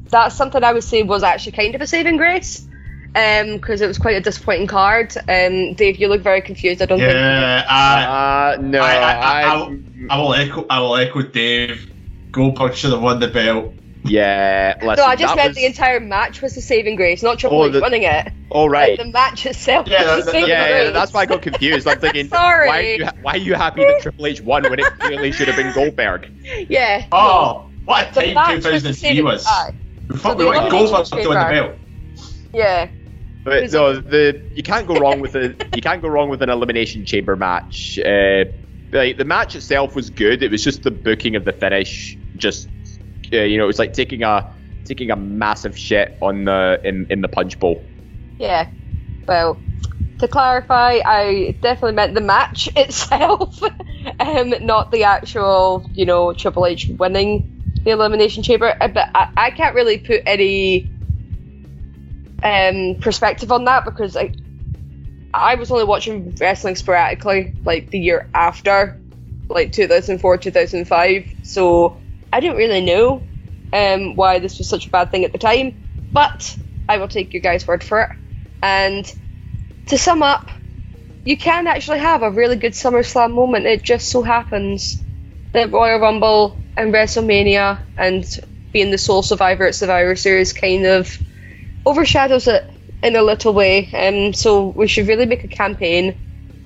that's 0.09 0.35
something 0.35 0.63
I 0.63 0.73
would 0.73 0.83
say 0.83 1.03
was 1.03 1.23
actually 1.23 1.53
kind 1.53 1.75
of 1.75 1.81
a 1.81 1.87
saving 1.87 2.17
grace. 2.17 2.67
Um, 3.13 3.55
because 3.55 3.81
it 3.81 3.87
was 3.87 3.97
quite 3.97 4.15
a 4.15 4.21
disappointing 4.21 4.67
card. 4.67 5.13
Um, 5.27 5.73
Dave, 5.73 5.97
you 5.97 6.07
look 6.07 6.21
very 6.21 6.41
confused. 6.41 6.81
I 6.81 6.85
don't 6.85 6.97
think. 6.99 7.11
Yeah, 7.11 7.65
I, 7.67 8.53
Uh, 8.53 8.61
no, 8.61 8.81
I, 8.81 8.93
I, 8.93 9.11
I, 9.11 9.41
I- 9.41 9.43
I, 9.43 9.55
will, 9.57 9.79
I 10.09 10.17
will 10.21 10.33
echo. 10.33 10.65
I 10.69 10.79
will 10.79 10.95
echo 10.95 11.21
Dave. 11.21 11.91
Goldberg 12.31 12.73
should 12.73 12.91
have 12.93 13.01
won 13.01 13.19
the 13.19 13.27
belt. 13.27 13.73
Yeah. 14.03 14.73
Listen, 14.81 14.95
No, 14.97 15.05
I 15.05 15.15
just 15.15 15.31
that 15.31 15.35
meant 15.37 15.49
was- 15.49 15.57
the 15.57 15.65
entire 15.65 15.99
match 15.99 16.41
was 16.41 16.55
the 16.55 16.61
saving 16.61 16.95
grace, 16.95 17.21
not 17.23 17.39
Triple 17.39 17.61
Oh, 17.61 17.65
H 17.67 17.73
the- 17.73 17.81
winning 17.81 18.03
it. 18.03 18.31
All 18.49 18.69
right. 18.69 18.97
Like, 18.97 19.07
the 19.07 19.11
match 19.13 19.45
itself 19.45 19.87
Yeah, 19.87 20.15
was 20.15 20.25
the 20.25 20.31
that- 20.31 20.31
saving 20.31 20.49
Yeah, 20.49 20.83
yeah, 20.83 20.89
that's 20.91 21.13
why 21.13 21.21
I 21.21 21.25
got 21.25 21.41
confused. 21.41 21.87
I'm 21.87 21.99
thinking, 21.99 22.27
Sorry. 22.29 22.67
why 22.67 22.79
are 22.79 22.81
you 22.83 23.05
why 23.21 23.31
are 23.33 23.37
you 23.37 23.53
happy 23.55 23.83
that 23.85 24.01
Triple 24.01 24.25
H 24.27 24.41
won 24.41 24.63
when 24.63 24.79
it 24.79 24.85
clearly 24.99 25.31
should 25.31 25.47
have 25.47 25.57
been 25.57 25.73
Goldberg? 25.73 26.29
Yeah. 26.69 27.05
Oh, 27.11 27.69
what 27.85 28.11
a 28.11 28.13
The 28.13 28.21
time 28.21 28.33
match 28.33 28.65
was 28.65 28.83
the 28.83 28.89
2003 28.89 29.21
was. 29.21 29.45
aye. 29.47 29.73
We 30.09 30.17
thought 30.17 30.37
the 30.37 30.43
we 30.43 30.49
wanted 30.49 30.73
Elimination 30.73 30.91
Goldberg 30.91 31.05
to 31.23 31.29
win 31.29 31.37
the 31.37 31.43
Chamber. 31.45 31.67
belt. 31.67 31.79
Yeah. 32.53 32.87
But 33.43 33.63
Is 33.63 33.73
no, 33.73 33.99
the 33.99 34.41
you 34.53 34.61
can't 34.61 34.85
go 34.87 34.95
wrong 34.95 35.19
with 35.19 35.35
a 35.35 35.55
you 35.75 35.81
can't 35.81 36.01
go 36.01 36.09
wrong 36.09 36.29
with 36.29 36.41
an 36.43 36.49
elimination 36.49 37.05
chamber 37.05 37.35
match. 37.35 37.97
Uh, 37.97 38.45
like 38.91 39.17
the 39.17 39.25
match 39.25 39.55
itself 39.55 39.95
was 39.95 40.09
good. 40.11 40.43
It 40.43 40.51
was 40.51 40.63
just 40.63 40.83
the 40.83 40.91
booking 40.91 41.35
of 41.35 41.45
the 41.45 41.53
finish. 41.53 42.17
Just 42.35 42.67
you 43.31 43.57
know, 43.57 43.63
it 43.63 43.67
was 43.67 43.79
like 43.79 43.93
taking 43.93 44.23
a 44.23 44.45
taking 44.85 45.11
a 45.11 45.15
massive 45.15 45.77
shit 45.77 46.17
on 46.21 46.45
the 46.45 46.79
in, 46.83 47.05
in 47.09 47.21
the 47.21 47.27
punch 47.27 47.59
bowl. 47.59 47.91
Yeah. 48.37 48.67
Well, 49.27 49.63
to 50.19 50.27
clarify, 50.27 50.99
I 51.05 51.57
definitely 51.61 51.93
meant 51.95 52.15
the 52.15 52.21
match 52.21 52.69
itself, 52.75 53.61
um, 54.19 54.53
not 54.61 54.91
the 54.91 55.03
actual, 55.05 55.89
you 55.93 56.05
know, 56.05 56.33
Triple 56.33 56.65
H 56.65 56.89
winning 56.89 57.49
the 57.85 57.91
Elimination 57.91 58.43
Chamber. 58.43 58.73
Uh, 58.79 58.87
But 58.89 59.07
I, 59.15 59.27
I 59.37 59.51
can't 59.51 59.75
really 59.75 59.97
put 59.99 60.21
any 60.25 60.93
um, 62.43 62.97
perspective 63.01 63.51
on 63.51 63.65
that 63.65 63.85
because 63.85 64.15
I, 64.17 64.33
I 65.33 65.55
was 65.55 65.71
only 65.71 65.85
watching 65.85 66.35
wrestling 66.39 66.75
sporadically, 66.75 67.55
like 67.65 67.89
the 67.91 67.99
year 67.99 68.27
after, 68.33 69.01
like 69.49 69.71
2004, 69.71 70.37
2005. 70.37 71.25
So 71.41 72.00
I 72.31 72.39
didn't 72.39 72.57
really 72.57 72.81
know 72.81 73.23
um, 73.73 74.15
why 74.15 74.39
this 74.39 74.57
was 74.57 74.67
such 74.67 74.87
a 74.87 74.89
bad 74.89 75.11
thing 75.11 75.25
at 75.25 75.31
the 75.31 75.37
time. 75.37 75.85
But 76.13 76.57
I 76.87 76.97
will 76.97 77.07
take 77.07 77.33
your 77.33 77.41
guys' 77.41 77.67
word 77.67 77.83
for 77.83 78.01
it. 78.01 78.09
And 78.61 79.11
to 79.87 79.97
sum 79.97 80.23
up, 80.23 80.49
you 81.23 81.37
can 81.37 81.67
actually 81.67 81.99
have 81.99 82.21
a 82.21 82.31
really 82.31 82.55
good 82.55 82.73
SummerSlam 82.73 83.33
moment. 83.33 83.65
It 83.65 83.83
just 83.83 84.09
so 84.09 84.21
happens 84.21 85.03
that 85.53 85.71
Royal 85.71 85.99
Rumble 85.99 86.63
and 86.75 86.93
WrestleMania 86.93 87.79
and 87.97 88.25
being 88.71 88.91
the 88.91 88.97
sole 88.97 89.23
survivor 89.23 89.65
at 89.65 89.75
Survivor 89.75 90.15
Series 90.15 90.53
kind 90.53 90.85
of 90.85 91.17
overshadows 91.85 92.47
it 92.47 92.69
in 93.03 93.15
a 93.15 93.21
little 93.21 93.53
way. 93.53 93.89
Um, 93.93 94.33
so 94.33 94.67
we 94.67 94.87
should 94.87 95.07
really 95.07 95.25
make 95.25 95.43
a 95.43 95.49
campaign 95.49 96.15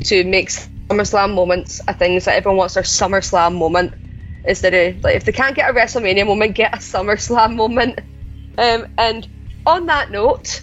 to 0.04 0.24
make 0.24 0.50
SummerSlam 0.90 1.34
moments 1.34 1.82
a 1.88 1.94
thing 1.94 2.16
that 2.20 2.28
everyone 2.28 2.58
wants 2.58 2.76
their 2.76 2.84
SummerSlam 2.84 3.58
moment 3.58 3.94
instead 4.46 4.74
of 4.74 5.04
like 5.04 5.16
if 5.16 5.26
they 5.26 5.32
can't 5.32 5.56
get 5.56 5.70
a 5.70 5.74
WrestleMania 5.74 6.26
moment, 6.26 6.56
get 6.56 6.74
a 6.74 6.78
SummerSlam 6.78 7.56
moment. 7.56 8.00
Um, 8.58 8.88
and 8.98 9.28
on 9.66 9.88
that 9.88 10.12
note, 10.12 10.62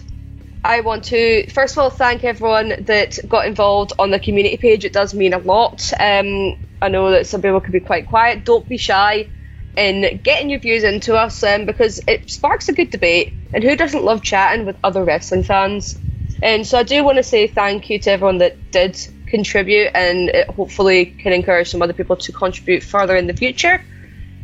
I 0.63 0.81
want 0.81 1.05
to 1.05 1.49
first 1.51 1.75
of 1.75 1.83
all 1.83 1.89
thank 1.89 2.23
everyone 2.23 2.73
that 2.85 3.19
got 3.27 3.45
involved 3.45 3.93
on 3.99 4.11
the 4.11 4.19
community 4.19 4.57
page. 4.57 4.85
It 4.85 4.93
does 4.93 5.13
mean 5.13 5.33
a 5.33 5.39
lot. 5.39 5.91
Um, 5.99 6.55
I 6.81 6.89
know 6.89 7.11
that 7.11 7.27
some 7.27 7.41
people 7.41 7.61
can 7.61 7.71
be 7.71 7.79
quite 7.79 8.07
quiet. 8.07 8.45
Don't 8.45 8.67
be 8.67 8.77
shy 8.77 9.29
in 9.75 10.19
getting 10.23 10.49
your 10.49 10.59
views 10.59 10.83
into 10.83 11.15
us 11.15 11.43
um, 11.43 11.65
because 11.65 11.99
it 12.07 12.29
sparks 12.29 12.69
a 12.69 12.73
good 12.73 12.89
debate. 12.89 13.33
And 13.53 13.63
who 13.63 13.75
doesn't 13.75 14.03
love 14.03 14.23
chatting 14.23 14.65
with 14.65 14.77
other 14.83 15.03
wrestling 15.03 15.43
fans? 15.43 15.99
And 16.41 16.65
so 16.67 16.77
I 16.79 16.83
do 16.83 17.03
want 17.03 17.17
to 17.17 17.23
say 17.23 17.47
thank 17.47 17.89
you 17.89 17.99
to 17.99 18.11
everyone 18.11 18.39
that 18.39 18.57
did 18.71 18.99
contribute, 19.33 19.89
and 19.95 20.29
it 20.29 20.49
hopefully 20.49 21.05
can 21.21 21.33
encourage 21.33 21.69
some 21.69 21.81
other 21.81 21.93
people 21.99 22.17
to 22.25 22.31
contribute 22.31 22.83
further 22.83 23.15
in 23.15 23.27
the 23.27 23.33
future. 23.43 23.75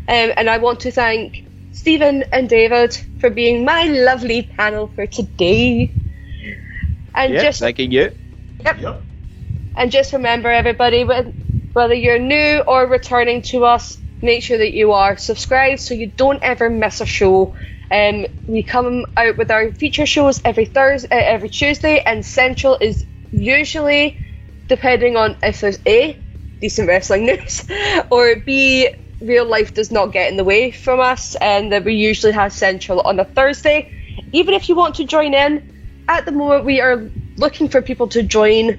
Um, 0.07 0.29
and 0.37 0.49
I 0.49 0.57
want 0.57 0.79
to 0.81 0.91
thank 0.91 1.45
Stephen 1.71 2.23
and 2.31 2.49
David 2.49 2.91
for 3.19 3.29
being 3.29 3.63
my 3.65 3.83
lovely 3.85 4.41
panel 4.43 4.87
for 4.95 5.05
today. 5.05 5.93
And 7.13 7.33
Yeah, 7.33 7.41
just 7.41 7.59
thanking 7.59 7.91
you. 7.91 8.11
Yep. 8.65 9.05
and 9.75 9.91
just 9.91 10.13
remember, 10.13 10.49
everybody, 10.49 11.03
whether 11.73 11.93
you're 11.93 12.19
new 12.19 12.59
or 12.67 12.87
returning 12.87 13.41
to 13.53 13.65
us, 13.65 13.97
make 14.21 14.43
sure 14.43 14.57
that 14.57 14.73
you 14.73 14.91
are 14.93 15.15
subscribed 15.17 15.79
so 15.79 15.93
you 15.93 16.11
don't 16.17 16.41
ever 16.43 16.69
miss 16.69 17.01
a 17.01 17.05
show. 17.05 17.55
Um, 17.91 18.25
we 18.47 18.63
come 18.63 19.05
out 19.15 19.37
with 19.37 19.51
our 19.51 19.71
feature 19.71 20.05
shows 20.05 20.41
every 20.43 20.65
Thursday, 20.65 21.07
uh, 21.11 21.33
every 21.35 21.49
Tuesday, 21.49 22.01
and 22.05 22.25
Central 22.25 22.77
is 22.81 23.05
usually, 23.31 24.17
depending 24.69 25.17
on 25.17 25.35
if 25.43 25.61
there's 25.61 25.79
a 25.87 26.23
decent 26.61 26.87
wrestling 26.87 27.25
news, 27.25 27.65
or 28.11 28.37
B, 28.45 28.89
real 29.21 29.45
life 29.45 29.73
does 29.73 29.91
not 29.91 30.13
get 30.13 30.31
in 30.31 30.37
the 30.37 30.45
way 30.45 30.71
from 30.71 31.01
us, 31.01 31.35
and 31.35 31.73
that 31.73 31.85
we 31.85 31.95
usually 31.95 32.33
have 32.33 32.53
Central 32.53 33.01
on 33.01 33.19
a 33.19 33.25
Thursday. 33.25 33.91
Even 34.31 34.53
if 34.53 34.69
you 34.69 34.75
want 34.75 34.95
to 34.95 35.05
join 35.05 35.33
in, 35.33 35.63
at 36.07 36.25
the 36.25 36.31
moment 36.31 36.65
we 36.65 36.81
are 36.81 37.11
looking 37.37 37.69
for 37.69 37.81
people 37.81 38.07
to 38.09 38.23
join 38.23 38.77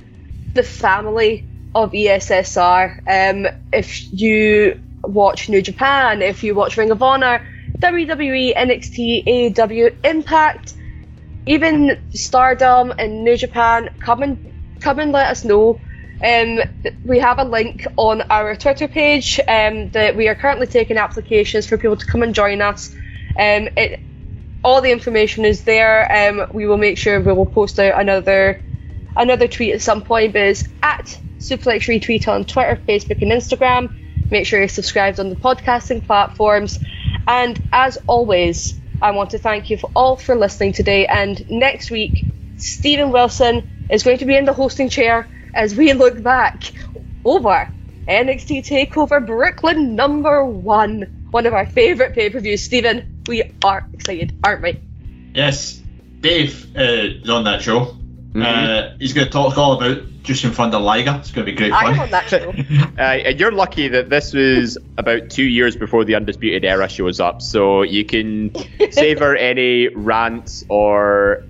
the 0.55 0.63
family 0.63 1.47
of 1.75 1.93
ESSR. 1.93 3.01
Um, 3.07 3.47
if 3.73 4.13
you 4.13 4.79
watch 5.05 5.49
New 5.49 5.63
Japan, 5.63 6.23
if 6.23 6.45
you 6.45 6.55
watch 6.55 6.77
Ring 6.77 6.91
of 6.91 7.03
Honor, 7.03 7.41
WWE, 7.83 8.55
NXT, 8.57 9.25
AEW, 9.27 9.93
Impact, 10.05 10.75
even 11.47 11.99
Stardom 12.15 12.93
and 12.99 13.25
New 13.25 13.37
Japan, 13.37 13.91
come 14.01 14.23
and 14.23 14.50
come 14.81 14.99
and 14.99 15.13
let 15.13 15.31
us 15.31 15.45
know. 15.45 15.81
Um, 16.23 16.61
we 17.05 17.19
have 17.19 17.39
a 17.39 17.45
link 17.45 17.87
on 17.97 18.23
our 18.31 18.55
Twitter 18.55 18.89
page 18.89 19.41
um, 19.49 19.91
that 19.91 20.17
we 20.17 20.29
are 20.29 20.35
currently 20.35 20.67
taking 20.67 20.99
applications 20.99 21.67
for 21.67 21.79
people 21.79 21.97
to 21.97 22.07
come 22.07 22.23
and 22.23 22.35
join 22.35 22.61
us. 22.61 22.95
Um, 23.39 23.69
it, 23.77 24.01
all 24.63 24.83
the 24.83 24.91
information 24.91 25.45
is 25.45 25.65
there. 25.65 26.11
Um, 26.13 26.47
we 26.53 26.67
will 26.67 26.77
make 26.77 26.99
sure 26.99 27.21
we 27.21 27.33
will 27.33 27.47
post 27.47 27.79
out 27.79 27.99
another 27.99 28.61
another 29.17 29.49
tweet 29.49 29.75
at 29.75 29.83
some 29.83 30.03
point, 30.03 30.33
but 30.35 30.43
it's 30.43 30.65
at 30.83 31.19
Suplex 31.39 31.89
Retweet 31.89 32.29
on 32.29 32.45
Twitter, 32.45 32.81
Facebook, 32.87 33.23
and 33.23 33.33
Instagram. 33.33 33.93
Make 34.31 34.47
sure 34.47 34.59
you're 34.59 34.69
subscribed 34.69 35.19
on 35.19 35.31
the 35.31 35.37
podcasting 35.37 36.07
platforms. 36.07 36.79
And 37.27 37.59
as 37.73 37.99
always, 38.07 38.79
I 39.01 39.13
want 39.13 39.31
to 39.31 39.39
thank 39.39 39.71
you 39.71 39.79
for 39.79 39.91
all 39.97 40.17
for 40.17 40.37
listening 40.37 40.73
today. 40.73 41.07
And 41.07 41.49
next 41.51 41.91
week, 41.91 42.27
Stephen 42.61 43.11
Wilson 43.11 43.69
is 43.89 44.03
going 44.03 44.19
to 44.19 44.25
be 44.25 44.37
in 44.37 44.45
the 44.45 44.53
hosting 44.53 44.89
chair 44.89 45.27
as 45.55 45.75
we 45.75 45.93
look 45.93 46.23
back 46.23 46.73
over 47.25 47.69
NXT 48.07 48.67
Takeover 48.67 49.25
Brooklyn 49.25 49.95
number 49.95 50.45
one, 50.45 51.27
one 51.31 51.47
of 51.47 51.55
our 51.55 51.67
favourite 51.67 52.15
pay 52.15 52.31
per 52.31 52.41
views. 52.41 52.63
Stephen, 52.63 53.23
we 53.27 53.43
are 53.65 53.87
excited, 53.93 54.39
aren't 54.45 54.63
we? 54.63 54.81
Yes, 55.35 55.81
Dave 56.21 56.77
uh, 56.77 56.83
is 56.83 57.31
on 57.31 57.45
that 57.45 57.63
show. 57.63 57.97
Uh, 58.35 58.91
he's 59.01 59.13
going 59.13 59.27
to 59.27 59.33
talk 59.33 59.59
all 59.59 59.73
about 59.73 59.99
Jushin 60.23 60.53
Thunder 60.53 60.79
Liger. 60.79 61.17
It's 61.19 61.33
going 61.33 61.47
to 61.47 61.53
be 61.53 61.57
great 61.57 61.73
I'm 61.73 61.95
fun. 61.95 62.01
on 62.01 62.11
that 62.11 62.29
show. 62.29 62.55
Uh, 63.01 63.03
and 63.03 63.41
you're 63.41 63.51
lucky 63.51 63.89
that 63.89 64.11
this 64.11 64.35
was 64.35 64.77
about 64.99 65.31
two 65.31 65.45
years 65.45 65.75
before 65.75 66.05
the 66.05 66.15
Undisputed 66.15 66.67
Era 66.67 66.87
shows 66.87 67.19
up, 67.19 67.41
so 67.41 67.81
you 67.81 68.05
can 68.05 68.53
savor 68.91 69.35
any 69.35 69.89
rants 69.89 70.63
or 70.69 71.43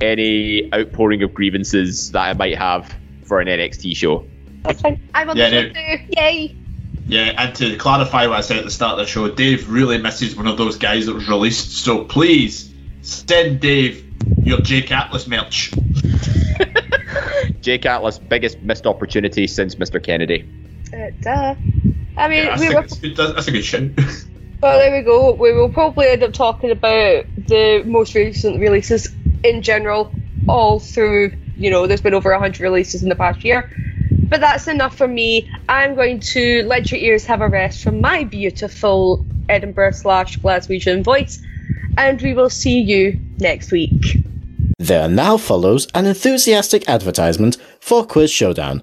any 0.00 0.72
outpouring 0.72 1.22
of 1.22 1.34
grievances 1.34 2.10
that 2.12 2.20
I 2.20 2.32
might 2.34 2.56
have 2.58 2.92
for 3.24 3.40
an 3.40 3.48
NXT 3.48 3.96
show. 3.96 4.26
That's 4.62 4.80
fine. 4.80 5.00
I'm 5.14 5.30
on 5.30 5.36
Yeah, 5.36 5.50
the 5.50 5.56
show 5.56 5.66
no. 5.68 5.96
too. 5.96 6.04
Yay! 6.10 6.56
Yeah, 7.06 7.34
and 7.36 7.54
to 7.56 7.76
clarify 7.76 8.26
what 8.26 8.38
I 8.38 8.40
said 8.40 8.56
at 8.56 8.64
the 8.64 8.70
start 8.70 8.98
of 8.98 9.06
the 9.06 9.10
show, 9.10 9.28
Dave 9.30 9.68
really 9.70 9.98
misses 9.98 10.34
one 10.36 10.46
of 10.46 10.56
those 10.56 10.78
guys 10.78 11.06
that 11.06 11.14
was 11.14 11.28
released. 11.28 11.72
So 11.84 12.04
please 12.04 12.72
send 13.02 13.60
Dave 13.60 14.04
your 14.42 14.60
Jake 14.60 14.90
Atlas 14.90 15.26
merch. 15.26 15.72
Jake 17.60 17.84
Atlas' 17.86 18.18
biggest 18.18 18.60
missed 18.62 18.86
opportunity 18.86 19.46
since 19.46 19.74
Mr. 19.74 20.02
Kennedy. 20.02 20.48
Uh, 20.92 21.10
duh. 21.20 21.54
I 22.16 22.28
mean, 22.28 22.44
Yeah, 22.44 22.56
that's, 22.56 22.60
we 22.60 22.66
a, 22.66 22.74
were 22.74 22.80
that's, 22.82 22.96
a 22.96 23.00
good, 23.00 23.16
that's 23.16 23.48
a 23.48 23.50
good 23.50 23.64
shout. 23.64 23.90
Well, 24.62 24.78
there 24.78 24.96
we 24.98 25.02
go. 25.04 25.34
We 25.34 25.52
will 25.52 25.68
probably 25.68 26.06
end 26.08 26.22
up 26.22 26.32
talking 26.32 26.70
about 26.70 27.26
the 27.36 27.82
most 27.84 28.14
recent 28.14 28.60
releases 28.60 29.08
in 29.44 29.62
general, 29.62 30.10
all 30.48 30.80
through, 30.80 31.32
you 31.56 31.70
know, 31.70 31.86
there's 31.86 32.00
been 32.00 32.14
over 32.14 32.30
100 32.32 32.60
releases 32.60 33.02
in 33.02 33.08
the 33.08 33.14
past 33.14 33.44
year. 33.44 33.70
But 34.28 34.40
that's 34.40 34.66
enough 34.66 34.96
for 34.96 35.06
me. 35.06 35.48
I'm 35.68 35.94
going 35.94 36.18
to 36.20 36.62
let 36.64 36.90
your 36.90 37.00
ears 37.00 37.24
have 37.26 37.40
a 37.40 37.48
rest 37.48 37.84
from 37.84 38.00
my 38.00 38.24
beautiful 38.24 39.24
Edinburgh 39.48 39.92
slash 39.92 40.38
Glaswegian 40.38 41.04
voice, 41.04 41.40
and 41.96 42.20
we 42.20 42.34
will 42.34 42.50
see 42.50 42.80
you 42.80 43.18
next 43.38 43.70
week. 43.70 44.16
There 44.78 45.08
now 45.08 45.36
follows 45.36 45.86
an 45.94 46.06
enthusiastic 46.06 46.88
advertisement 46.88 47.58
for 47.80 48.04
Quiz 48.04 48.30
Showdown. 48.30 48.82